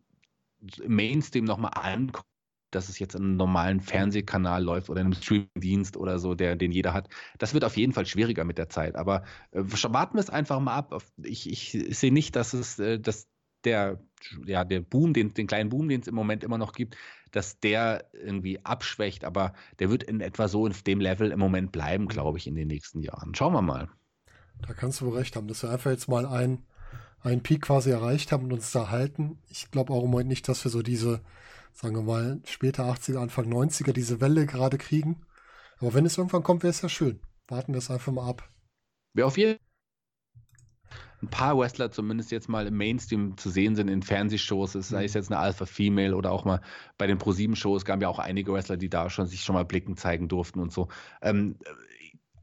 Mainstream 0.86 1.44
nochmal 1.44 1.72
anguckt, 1.74 2.29
dass 2.70 2.88
es 2.88 2.98
jetzt 2.98 3.14
in 3.14 3.22
einem 3.22 3.36
normalen 3.36 3.80
Fernsehkanal 3.80 4.62
läuft 4.62 4.90
oder 4.90 5.00
in 5.00 5.08
einem 5.08 5.14
Streamingdienst 5.14 5.96
oder 5.96 6.18
so, 6.18 6.34
der, 6.34 6.56
den 6.56 6.72
jeder 6.72 6.92
hat. 6.92 7.08
Das 7.38 7.54
wird 7.54 7.64
auf 7.64 7.76
jeden 7.76 7.92
Fall 7.92 8.06
schwieriger 8.06 8.44
mit 8.44 8.58
der 8.58 8.68
Zeit. 8.68 8.96
Aber 8.96 9.24
äh, 9.52 9.62
warten 9.62 10.16
wir 10.16 10.20
es 10.20 10.30
einfach 10.30 10.60
mal 10.60 10.74
ab. 10.74 11.02
Ich, 11.22 11.50
ich, 11.50 11.98
sehe 11.98 12.12
nicht, 12.12 12.36
dass 12.36 12.52
es, 12.52 12.78
äh, 12.78 12.98
dass 12.98 13.28
der, 13.64 14.00
ja, 14.46 14.64
der 14.64 14.80
Boom, 14.80 15.12
den, 15.12 15.34
den 15.34 15.46
kleinen 15.46 15.70
Boom, 15.70 15.88
den 15.88 16.00
es 16.00 16.08
im 16.08 16.14
Moment 16.14 16.44
immer 16.44 16.58
noch 16.58 16.72
gibt, 16.72 16.96
dass 17.30 17.60
der 17.60 18.06
irgendwie 18.12 18.64
abschwächt, 18.64 19.24
aber 19.24 19.52
der 19.78 19.90
wird 19.90 20.02
in 20.02 20.20
etwa 20.20 20.48
so 20.48 20.66
auf 20.66 20.82
dem 20.82 21.00
Level 21.00 21.30
im 21.30 21.38
Moment 21.38 21.70
bleiben, 21.70 22.08
glaube 22.08 22.38
ich, 22.38 22.46
in 22.46 22.56
den 22.56 22.68
nächsten 22.68 23.02
Jahren. 23.02 23.34
Schauen 23.34 23.52
wir 23.52 23.62
mal. 23.62 23.88
Da 24.66 24.74
kannst 24.74 25.00
du 25.00 25.06
wohl 25.06 25.16
recht 25.16 25.36
haben, 25.36 25.46
dass 25.46 25.62
wir 25.62 25.70
einfach 25.70 25.90
jetzt 25.90 26.08
mal 26.08 26.26
ein 26.26 26.64
einen 27.22 27.42
Peak 27.42 27.62
quasi 27.62 27.90
erreicht 27.90 28.32
haben 28.32 28.44
und 28.44 28.52
uns 28.52 28.72
da 28.72 28.90
halten. 28.90 29.38
Ich 29.48 29.70
glaube 29.70 29.92
auch 29.92 30.04
im 30.04 30.10
Moment 30.10 30.28
nicht, 30.28 30.48
dass 30.48 30.64
wir 30.64 30.70
so 30.70 30.82
diese, 30.82 31.20
sagen 31.72 31.96
wir 31.96 32.02
mal, 32.02 32.40
später 32.44 32.84
80er, 32.84 33.18
Anfang 33.18 33.52
90er, 33.52 33.92
diese 33.92 34.20
Welle 34.20 34.46
gerade 34.46 34.78
kriegen. 34.78 35.26
Aber 35.78 35.94
wenn 35.94 36.06
es 36.06 36.18
irgendwann 36.18 36.42
kommt, 36.42 36.62
wäre 36.62 36.70
es 36.70 36.82
ja 36.82 36.88
schön. 36.88 37.20
Warten 37.48 37.72
wir 37.72 37.78
es 37.78 37.90
einfach 37.90 38.12
mal 38.12 38.28
ab. 38.28 38.48
Wer 39.14 39.26
auf 39.26 39.38
jeden 39.38 39.58
ein 41.22 41.28
paar 41.28 41.58
Wrestler 41.58 41.90
zumindest 41.90 42.30
jetzt 42.30 42.48
mal 42.48 42.66
im 42.66 42.76
Mainstream 42.76 43.36
zu 43.36 43.50
sehen 43.50 43.76
sind 43.76 43.88
in 43.88 44.02
Fernsehshows, 44.02 44.72
sei 44.72 45.04
es 45.04 45.14
mhm. 45.14 45.18
jetzt 45.18 45.30
eine 45.30 45.38
Alpha 45.38 45.66
Female 45.66 46.16
oder 46.16 46.32
auch 46.32 46.44
mal 46.44 46.60
bei 46.96 47.06
den 47.06 47.18
Pro-7-Shows, 47.18 47.84
gab 47.84 48.00
ja 48.00 48.08
auch 48.08 48.18
einige 48.18 48.52
Wrestler, 48.52 48.76
die 48.76 48.88
da 48.88 49.10
schon 49.10 49.26
sich 49.26 49.42
schon 49.42 49.54
mal 49.54 49.64
blicken 49.64 49.96
zeigen 49.96 50.28
durften 50.28 50.60
und 50.60 50.72
so. 50.72 50.88
Ähm, 51.20 51.56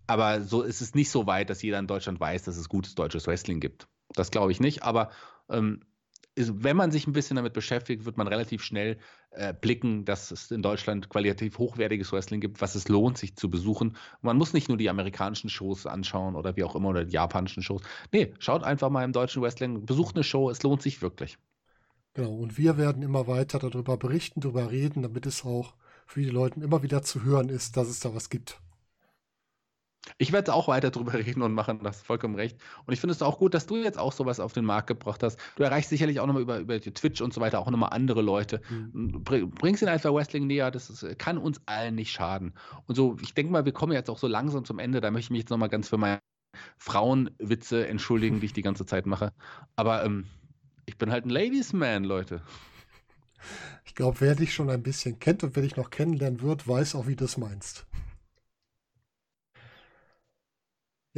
aber 0.05 0.41
so 0.41 0.61
ist 0.61 0.81
es 0.81 0.95
nicht 0.95 1.09
so 1.09 1.27
weit, 1.27 1.49
dass 1.49 1.61
jeder 1.61 1.79
in 1.79 1.87
Deutschland 1.87 2.19
weiß, 2.19 2.43
dass 2.43 2.57
es 2.57 2.69
gutes 2.69 2.95
deutsches 2.95 3.27
Wrestling 3.27 3.59
gibt. 3.59 3.87
Das 4.13 4.31
glaube 4.31 4.51
ich 4.51 4.59
nicht, 4.59 4.83
aber 4.83 5.09
ähm, 5.49 5.81
ist, 6.37 6.63
wenn 6.63 6.77
man 6.77 6.91
sich 6.91 7.07
ein 7.07 7.13
bisschen 7.13 7.35
damit 7.35 7.53
beschäftigt, 7.53 8.05
wird 8.05 8.17
man 8.17 8.27
relativ 8.27 8.63
schnell 8.63 8.97
äh, 9.31 9.53
blicken, 9.53 10.05
dass 10.05 10.31
es 10.31 10.51
in 10.51 10.61
Deutschland 10.61 11.09
qualitativ 11.09 11.57
hochwertiges 11.57 12.11
Wrestling 12.11 12.39
gibt, 12.39 12.61
was 12.61 12.75
es 12.75 12.87
lohnt, 12.87 13.17
sich 13.17 13.35
zu 13.35 13.49
besuchen. 13.49 13.89
Und 13.89 14.23
man 14.23 14.37
muss 14.37 14.53
nicht 14.53 14.69
nur 14.69 14.77
die 14.77 14.89
amerikanischen 14.89 15.49
Shows 15.49 15.85
anschauen 15.85 16.35
oder 16.35 16.55
wie 16.55 16.63
auch 16.63 16.75
immer 16.75 16.89
oder 16.89 17.05
die 17.05 17.13
japanischen 17.13 17.63
Shows. 17.63 17.81
Nee, 18.13 18.33
schaut 18.39 18.63
einfach 18.63 18.89
mal 18.89 19.03
im 19.03 19.13
deutschen 19.13 19.41
Wrestling, 19.41 19.85
besucht 19.85 20.15
eine 20.15 20.23
Show, 20.23 20.49
es 20.49 20.63
lohnt 20.63 20.81
sich 20.81 21.01
wirklich. 21.01 21.37
Genau, 22.13 22.33
und 22.33 22.57
wir 22.57 22.77
werden 22.77 23.03
immer 23.03 23.27
weiter 23.27 23.59
darüber 23.59 23.97
berichten, 23.97 24.41
darüber 24.41 24.71
reden, 24.71 25.03
damit 25.03 25.25
es 25.25 25.43
auch 25.43 25.75
für 26.05 26.21
die 26.21 26.29
Leute 26.29 26.59
immer 26.61 26.81
wieder 26.83 27.03
zu 27.03 27.23
hören 27.23 27.49
ist, 27.49 27.77
dass 27.77 27.89
es 27.89 27.99
da 27.99 28.13
was 28.15 28.29
gibt. 28.29 28.59
Ich 30.17 30.31
werde 30.31 30.53
auch 30.53 30.67
weiter 30.67 30.91
drüber 30.91 31.13
reden 31.25 31.41
und 31.41 31.53
machen, 31.53 31.79
das 31.83 32.01
vollkommen 32.01 32.35
recht. 32.35 32.57
Und 32.85 32.93
ich 32.93 32.99
finde 32.99 33.13
es 33.13 33.21
auch 33.21 33.39
gut, 33.39 33.53
dass 33.53 33.65
du 33.65 33.77
jetzt 33.77 33.97
auch 33.97 34.11
sowas 34.11 34.39
auf 34.39 34.53
den 34.53 34.65
Markt 34.65 34.87
gebracht 34.87 35.23
hast. 35.23 35.39
Du 35.55 35.63
erreichst 35.63 35.89
sicherlich 35.89 36.19
auch 36.19 36.27
nochmal 36.27 36.43
über, 36.43 36.59
über 36.59 36.79
Twitch 36.79 37.21
und 37.21 37.33
so 37.33 37.41
weiter 37.41 37.59
auch 37.59 37.69
nochmal 37.69 37.89
andere 37.91 38.21
Leute. 38.21 38.61
Mhm. 38.69 39.23
Bringst 39.23 39.81
den 39.81 39.89
einfach 39.89 40.13
Wrestling 40.13 40.47
näher, 40.47 40.71
das 40.71 40.89
ist, 40.89 41.19
kann 41.19 41.37
uns 41.37 41.61
allen 41.65 41.95
nicht 41.95 42.11
schaden. 42.11 42.53
Und 42.85 42.95
so, 42.95 43.17
ich 43.21 43.33
denke 43.33 43.51
mal, 43.51 43.65
wir 43.65 43.73
kommen 43.73 43.93
jetzt 43.93 44.09
auch 44.09 44.17
so 44.17 44.27
langsam 44.27 44.65
zum 44.65 44.79
Ende. 44.79 45.01
Da 45.01 45.11
möchte 45.11 45.27
ich 45.27 45.31
mich 45.31 45.39
jetzt 45.41 45.49
nochmal 45.49 45.69
ganz 45.69 45.89
für 45.89 45.97
meine 45.97 46.19
Frauenwitze 46.77 47.87
entschuldigen, 47.87 48.39
die 48.39 48.47
ich 48.47 48.53
die 48.53 48.61
ganze 48.61 48.85
Zeit 48.85 49.05
mache. 49.05 49.33
Aber 49.75 50.03
ähm, 50.03 50.25
ich 50.85 50.97
bin 50.97 51.11
halt 51.11 51.25
ein 51.25 51.29
Ladies 51.29 51.73
Man, 51.73 52.03
Leute. 52.03 52.41
Ich 53.85 53.95
glaube, 53.95 54.21
wer 54.21 54.35
dich 54.35 54.53
schon 54.53 54.69
ein 54.69 54.83
bisschen 54.83 55.19
kennt 55.19 55.43
und 55.43 55.55
wer 55.55 55.63
dich 55.63 55.75
noch 55.75 55.89
kennenlernen 55.89 56.41
wird, 56.41 56.67
weiß 56.67 56.95
auch, 56.95 57.07
wie 57.07 57.15
du 57.15 57.25
es 57.25 57.37
meinst. 57.37 57.86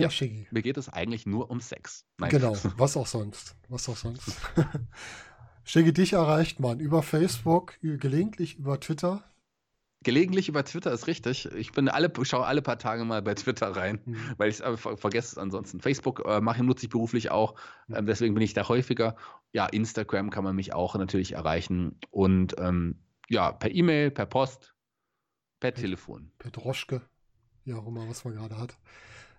Ja, 0.02 0.10
Shiggy. 0.10 0.48
Mir 0.52 0.62
geht 0.62 0.78
es 0.78 0.90
eigentlich 0.90 1.26
nur 1.26 1.50
um 1.50 1.60
Sex. 1.62 2.06
Nein. 2.18 2.30
Genau, 2.30 2.56
was 2.78 2.98
auch 2.98 3.08
sonst. 3.08 3.56
Was 3.68 3.88
auch 3.90 3.98
sonst. 3.98 4.36
Shiggy, 5.64 5.94
dich 5.94 6.14
erreicht 6.14 6.60
man 6.60 6.80
über 6.80 7.04
Facebook, 7.04 7.78
gelegentlich 7.82 8.58
über 8.58 8.80
Twitter. 8.80 9.24
Gelegentlich 10.02 10.48
über 10.48 10.64
Twitter 10.64 10.94
ist 10.94 11.08
richtig. 11.08 11.46
Ich 11.54 11.74
bin 11.74 11.90
alle, 11.90 12.12
schaue 12.24 12.46
alle 12.46 12.62
paar 12.62 12.80
Tage 12.80 13.04
mal 13.04 13.22
bei 13.22 13.36
Twitter 13.36 13.76
rein, 13.76 14.00
mhm. 14.06 14.18
weil 14.38 14.50
ich 14.50 14.62
es 14.62 14.80
vergesse 14.80 15.34
es 15.34 15.38
ansonsten. 15.38 15.82
Facebook 15.82 16.24
äh, 16.26 16.40
mache 16.40 16.64
nutze 16.64 16.86
ich 16.86 16.90
beruflich 16.90 17.32
auch, 17.32 17.56
äh, 17.90 18.02
deswegen 18.02 18.34
bin 18.34 18.42
ich 18.42 18.54
da 18.54 18.70
häufiger. 18.70 19.18
Ja, 19.52 19.66
Instagram 19.66 20.30
kann 20.30 20.46
man 20.46 20.56
mich 20.56 20.74
auch 20.74 20.96
natürlich 20.96 21.34
erreichen 21.34 22.00
und 22.12 22.56
ähm, 22.60 23.04
ja, 23.28 23.52
per 23.52 23.72
E-Mail, 23.72 24.10
per 24.10 24.26
Post, 24.26 24.74
per, 25.60 25.72
per 25.72 25.82
Telefon. 25.82 26.32
Per 26.40 26.52
Droschke, 26.52 27.02
ja 27.66 27.76
auch 27.76 27.88
immer, 27.88 28.08
was 28.08 28.24
man 28.24 28.36
gerade 28.36 28.58
hat. 28.58 28.78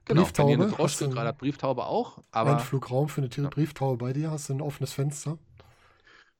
Genau, 0.07 0.23
Brieftaube. 0.23 0.53
Wenn 0.53 0.61
ihr 0.61 0.67
eine 0.67 0.73
Droschke 0.75 1.09
gerade 1.09 1.33
Brieftaube 1.33 1.87
auch. 1.87 2.23
Aber 2.31 2.53
ein 2.53 2.61
Flugraum 2.61 3.09
für 3.09 3.21
eine 3.21 3.31
ja. 3.31 3.49
Brieftaube 3.49 3.97
bei 3.97 4.13
dir? 4.13 4.31
Hast 4.31 4.49
du 4.49 4.55
ein 4.55 4.61
offenes 4.61 4.93
Fenster? 4.93 5.39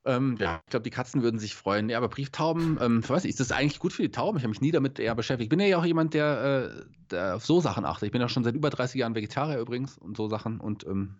Ähm, 0.05 0.37
ja, 0.41 0.63
ich 0.65 0.71
glaube, 0.71 0.85
die 0.85 0.91
Katzen 0.91 1.23
würden 1.23 1.39
sich 1.39 1.55
freuen. 1.55 1.91
Ja, 1.91 1.99
aber 1.99 2.09
Brieftauben, 2.09 2.79
ähm, 2.81 3.07
weiß 3.07 3.25
ich, 3.25 3.31
ist 3.31 3.41
das 3.41 3.53
eigentlich 3.53 3.79
gut 3.79 3.93
für 3.93 4.03
die 4.03 4.11
Tauben? 4.11 4.39
Ich 4.39 4.45
habe 4.45 4.51
mich 4.51 4.63
nie 4.63 4.71
damit 4.71 4.99
eher 4.99 5.15
beschäftigt. 5.15 5.53
Ich 5.53 5.57
bin 5.57 5.61
ja 5.61 5.77
auch 5.77 5.85
jemand, 5.85 6.15
der, 6.15 6.73
äh, 6.73 6.85
der 7.11 7.37
auf 7.37 7.45
so 7.45 7.61
Sachen 7.61 7.85
achtet. 7.85 8.07
Ich 8.07 8.13
bin 8.13 8.21
ja 8.21 8.29
schon 8.29 8.45
seit 8.45 8.55
über 8.55 8.71
30 8.71 8.99
Jahren 8.99 9.15
Vegetarier 9.15 9.59
übrigens 9.59 9.99
und 9.99 10.17
so 10.17 10.29
Sachen 10.29 10.59
und 10.59 10.87
ähm, 10.87 11.17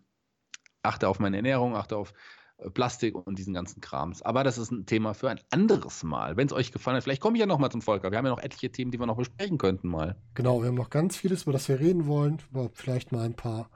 achte 0.83 1.09
auf 1.09 1.19
meine 1.19 1.37
Ernährung, 1.37 1.77
achte 1.77 1.97
auf 1.97 2.15
Plastik 2.75 3.15
und 3.15 3.39
diesen 3.39 3.55
ganzen 3.55 3.81
Krams. 3.81 4.23
Aber 4.23 4.45
das 4.45 4.59
ist 4.59 4.71
ein 4.71 4.87
Thema 4.87 5.15
für 5.15 5.31
ein 5.31 5.41
anderes 5.51 6.03
Mal. 6.03 6.37
Wenn 6.37 6.47
es 6.47 6.53
euch 6.53 6.73
gefallen 6.73 6.97
hat, 6.97 7.05
vielleicht 7.05 7.23
komme 7.23 7.37
ich 7.37 7.41
ja 7.41 7.47
noch 7.47 7.59
mal 7.59 7.71
zum 7.71 7.83
Volker. 7.83 8.11
Wir 8.11 8.19
haben 8.19 8.27
ja 8.27 8.33
noch 8.33 8.43
etliche 8.43 8.71
Themen, 8.71 8.91
die 8.91 8.99
wir 8.99 9.07
noch 9.07 9.17
besprechen 9.17 9.59
könnten 9.59 9.89
mal. 9.89 10.17
Genau, 10.35 10.61
wir 10.61 10.69
haben 10.69 10.75
noch 10.75 10.91
ganz 10.91 11.17
vieles, 11.17 11.43
über 11.45 11.53
das 11.53 11.69
wir 11.69 11.81
reden 11.81 12.07
wollen. 12.07 12.43
Über 12.51 12.71
vielleicht 12.73 13.13
mal 13.13 13.25
ein 13.25 13.35
paar 13.35 13.71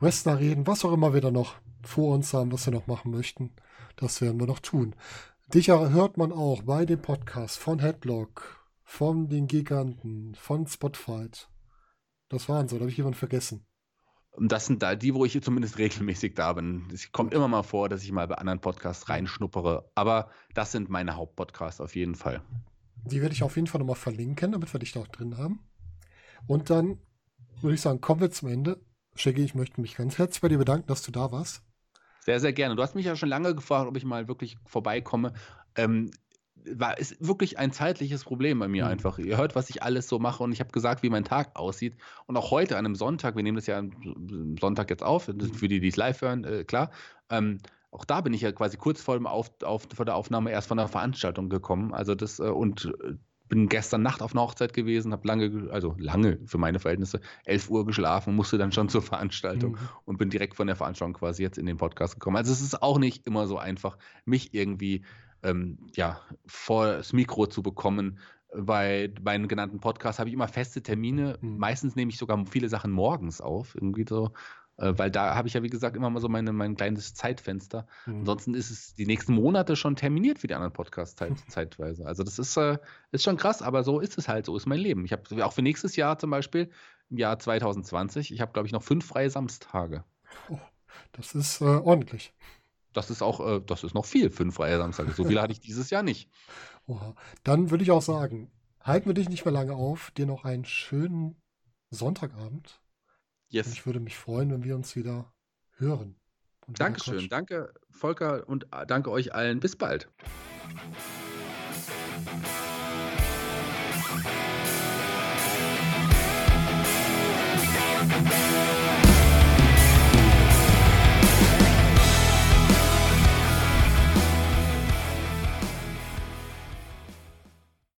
Wrestler 0.00 0.38
reden, 0.38 0.66
was 0.66 0.84
auch 0.84 0.92
immer 0.92 1.14
wir 1.14 1.20
da 1.20 1.30
noch 1.30 1.54
vor 1.82 2.14
uns 2.14 2.32
haben, 2.34 2.52
was 2.52 2.66
wir 2.66 2.72
noch 2.72 2.86
machen 2.86 3.10
möchten. 3.10 3.52
Das 3.96 4.20
werden 4.20 4.38
wir 4.38 4.46
noch 4.46 4.60
tun. 4.60 4.94
Dich 5.52 5.68
hört 5.68 6.18
man 6.18 6.30
auch 6.30 6.62
bei 6.62 6.84
dem 6.84 7.00
Podcast 7.00 7.58
von 7.58 7.78
Headlock, 7.78 8.66
von 8.84 9.28
den 9.28 9.46
Giganten, 9.46 10.34
von 10.34 10.66
Spotfight. 10.66 11.48
Das 12.28 12.48
waren 12.48 12.68
so, 12.68 12.76
da 12.76 12.82
habe 12.82 12.90
ich 12.90 12.98
jemanden 12.98 13.18
vergessen. 13.18 13.64
Und 14.38 14.52
das 14.52 14.66
sind 14.66 14.84
da 14.84 14.94
die, 14.94 15.14
wo 15.14 15.24
ich 15.24 15.42
zumindest 15.42 15.78
regelmäßig 15.78 16.34
da 16.34 16.52
bin. 16.52 16.84
Es 16.94 17.10
kommt 17.10 17.34
immer 17.34 17.48
mal 17.48 17.64
vor, 17.64 17.88
dass 17.88 18.04
ich 18.04 18.12
mal 18.12 18.28
bei 18.28 18.36
anderen 18.36 18.60
Podcasts 18.60 19.08
reinschnuppere. 19.08 19.90
Aber 19.96 20.30
das 20.54 20.70
sind 20.70 20.88
meine 20.88 21.16
Hauptpodcasts 21.16 21.80
auf 21.80 21.96
jeden 21.96 22.14
Fall. 22.14 22.40
Die 23.04 23.20
werde 23.20 23.34
ich 23.34 23.42
auf 23.42 23.56
jeden 23.56 23.66
Fall 23.66 23.80
nochmal 23.80 23.96
verlinken, 23.96 24.52
damit 24.52 24.72
wir 24.72 24.78
dich 24.78 24.92
da 24.92 25.00
auch 25.00 25.08
drin 25.08 25.36
haben. 25.36 25.58
Und 26.46 26.70
dann 26.70 26.98
würde 27.62 27.74
ich 27.74 27.80
sagen, 27.80 28.00
kommen 28.00 28.20
wir 28.20 28.30
zum 28.30 28.48
Ende. 28.48 28.80
Shaggy, 29.16 29.42
ich 29.42 29.56
möchte 29.56 29.80
mich 29.80 29.96
ganz 29.96 30.18
herzlich 30.18 30.40
bei 30.40 30.48
dir 30.48 30.58
bedanken, 30.58 30.86
dass 30.86 31.02
du 31.02 31.10
da 31.10 31.32
warst. 31.32 31.62
Sehr, 32.24 32.38
sehr 32.38 32.52
gerne. 32.52 32.76
Du 32.76 32.82
hast 32.82 32.94
mich 32.94 33.06
ja 33.06 33.16
schon 33.16 33.28
lange 33.28 33.56
gefragt, 33.56 33.88
ob 33.88 33.96
ich 33.96 34.04
mal 34.04 34.28
wirklich 34.28 34.56
vorbeikomme. 34.66 35.32
Ähm, 35.74 36.12
war, 36.74 36.98
ist 36.98 37.16
wirklich 37.26 37.58
ein 37.58 37.72
zeitliches 37.72 38.24
Problem 38.24 38.58
bei 38.58 38.68
mir 38.68 38.84
mhm. 38.84 38.90
einfach. 38.90 39.18
Ihr 39.18 39.36
hört, 39.36 39.54
was 39.54 39.70
ich 39.70 39.82
alles 39.82 40.08
so 40.08 40.18
mache 40.18 40.42
und 40.42 40.52
ich 40.52 40.60
habe 40.60 40.70
gesagt, 40.70 41.02
wie 41.02 41.10
mein 41.10 41.24
Tag 41.24 41.56
aussieht. 41.56 41.96
Und 42.26 42.36
auch 42.36 42.50
heute 42.50 42.76
an 42.76 42.84
einem 42.84 42.94
Sonntag, 42.94 43.36
wir 43.36 43.42
nehmen 43.42 43.56
das 43.56 43.66
ja 43.66 43.78
am 43.78 44.56
Sonntag 44.60 44.90
jetzt 44.90 45.02
auf, 45.02 45.28
mhm. 45.28 45.52
für 45.54 45.68
die, 45.68 45.80
die 45.80 45.88
es 45.88 45.96
live 45.96 46.20
hören, 46.20 46.44
äh, 46.44 46.64
klar. 46.64 46.90
Ähm, 47.30 47.58
auch 47.90 48.04
da 48.04 48.20
bin 48.20 48.34
ich 48.34 48.42
ja 48.42 48.52
quasi 48.52 48.76
kurz 48.76 49.00
vor, 49.00 49.14
dem 49.14 49.26
auf, 49.26 49.50
auf, 49.62 49.88
vor 49.94 50.04
der 50.04 50.14
Aufnahme 50.14 50.50
erst 50.50 50.68
von 50.68 50.76
der 50.76 50.88
Veranstaltung 50.88 51.48
gekommen. 51.48 51.94
Also 51.94 52.14
das 52.14 52.38
äh, 52.38 52.44
und 52.44 52.92
äh, 53.02 53.14
bin 53.48 53.68
gestern 53.68 54.02
Nacht 54.02 54.22
auf 54.22 54.32
einer 54.32 54.42
Hochzeit 54.42 54.72
gewesen, 54.72 55.12
habe 55.12 55.26
lange, 55.26 55.70
also 55.70 55.94
lange 55.98 56.38
für 56.44 56.58
meine 56.58 56.78
Verhältnisse, 56.78 57.20
11 57.44 57.70
Uhr 57.70 57.86
geschlafen, 57.86 58.34
musste 58.34 58.58
dann 58.58 58.72
schon 58.72 58.88
zur 58.88 59.02
Veranstaltung 59.02 59.72
mhm. 59.72 59.88
und 60.04 60.18
bin 60.18 60.30
direkt 60.30 60.54
von 60.54 60.66
der 60.66 60.76
Veranstaltung 60.76 61.14
quasi 61.14 61.42
jetzt 61.42 61.58
in 61.58 61.66
den 61.66 61.78
Podcast 61.78 62.14
gekommen. 62.14 62.36
Also 62.36 62.52
es 62.52 62.60
ist 62.60 62.82
auch 62.82 62.98
nicht 62.98 63.26
immer 63.26 63.46
so 63.46 63.58
einfach, 63.58 63.96
mich 64.24 64.54
irgendwie 64.54 65.02
ähm, 65.42 65.78
ja, 65.94 66.20
vor 66.46 66.86
das 66.86 67.12
Mikro 67.12 67.46
zu 67.46 67.62
bekommen. 67.62 68.18
Bei 68.54 69.12
meinen 69.22 69.46
genannten 69.46 69.80
Podcasts 69.80 70.18
habe 70.18 70.30
ich 70.30 70.34
immer 70.34 70.48
feste 70.48 70.82
Termine. 70.82 71.38
Mhm. 71.40 71.58
Meistens 71.58 71.96
nehme 71.96 72.10
ich 72.10 72.18
sogar 72.18 72.42
viele 72.46 72.68
Sachen 72.68 72.90
morgens 72.90 73.40
auf, 73.40 73.74
irgendwie 73.74 74.06
so. 74.08 74.32
Äh, 74.78 74.94
weil 74.96 75.10
da 75.10 75.34
habe 75.34 75.48
ich 75.48 75.54
ja, 75.54 75.62
wie 75.62 75.68
gesagt, 75.68 75.96
immer 75.96 76.08
mal 76.08 76.20
so 76.20 76.28
meine, 76.28 76.52
mein 76.52 76.76
kleines 76.76 77.14
Zeitfenster. 77.14 77.86
Mhm. 78.06 78.20
Ansonsten 78.20 78.54
ist 78.54 78.70
es 78.70 78.94
die 78.94 79.06
nächsten 79.06 79.34
Monate 79.34 79.76
schon 79.76 79.96
terminiert 79.96 80.38
für 80.38 80.46
die 80.46 80.54
anderen 80.54 80.72
Podcasts 80.72 81.16
zeit, 81.16 81.32
zeitweise. 81.48 82.06
Also 82.06 82.22
das 82.22 82.38
ist, 82.38 82.56
äh, 82.56 82.78
ist 83.10 83.24
schon 83.24 83.36
krass, 83.36 83.60
aber 83.60 83.82
so 83.82 84.00
ist 84.00 84.16
es 84.18 84.28
halt, 84.28 84.46
so 84.46 84.56
ist 84.56 84.66
mein 84.66 84.78
Leben. 84.78 85.04
Ich 85.04 85.12
habe 85.12 85.44
auch 85.44 85.52
für 85.52 85.62
nächstes 85.62 85.96
Jahr 85.96 86.18
zum 86.18 86.30
Beispiel, 86.30 86.70
im 87.10 87.16
Jahr 87.16 87.38
2020, 87.38 88.32
ich 88.32 88.40
habe, 88.40 88.52
glaube 88.52 88.66
ich, 88.66 88.72
noch 88.72 88.82
fünf 88.82 89.06
freie 89.06 89.30
Samstage. 89.30 90.04
Oh, 90.50 90.58
das 91.12 91.34
ist 91.34 91.60
äh, 91.60 91.64
ordentlich 91.64 92.32
das 92.98 93.10
ist 93.10 93.22
auch, 93.22 93.38
äh, 93.38 93.60
das 93.64 93.84
ist 93.84 93.94
noch 93.94 94.04
viel 94.04 94.28
für 94.28 94.42
einen 94.42 94.50
freien 94.50 94.78
Samstag. 94.78 95.14
So 95.14 95.24
viele 95.24 95.40
hatte 95.40 95.52
ich 95.52 95.60
dieses 95.60 95.88
Jahr 95.90 96.02
nicht. 96.02 96.28
Oha. 96.86 97.14
Dann 97.44 97.70
würde 97.70 97.84
ich 97.84 97.92
auch 97.92 98.02
sagen, 98.02 98.50
halten 98.80 99.06
wir 99.06 99.14
dich 99.14 99.28
nicht 99.28 99.44
mehr 99.44 99.52
lange 99.52 99.74
auf. 99.74 100.10
Dir 100.16 100.26
noch 100.26 100.44
einen 100.44 100.64
schönen 100.64 101.40
Sonntagabend. 101.90 102.80
Yes. 103.50 103.68
Und 103.68 103.72
ich 103.74 103.86
würde 103.86 104.00
mich 104.00 104.16
freuen, 104.16 104.50
wenn 104.50 104.64
wir 104.64 104.74
uns 104.74 104.96
wieder 104.96 105.32
hören. 105.76 106.16
Dankeschön. 106.66 107.14
Quatschen. 107.14 107.30
Danke, 107.30 107.72
Volker, 107.88 108.48
und 108.48 108.64
äh, 108.72 108.84
danke 108.84 109.12
euch 109.12 109.32
allen. 109.32 109.60
Bis 109.60 109.76
bald. 109.76 110.08
Yeah. 118.10 118.57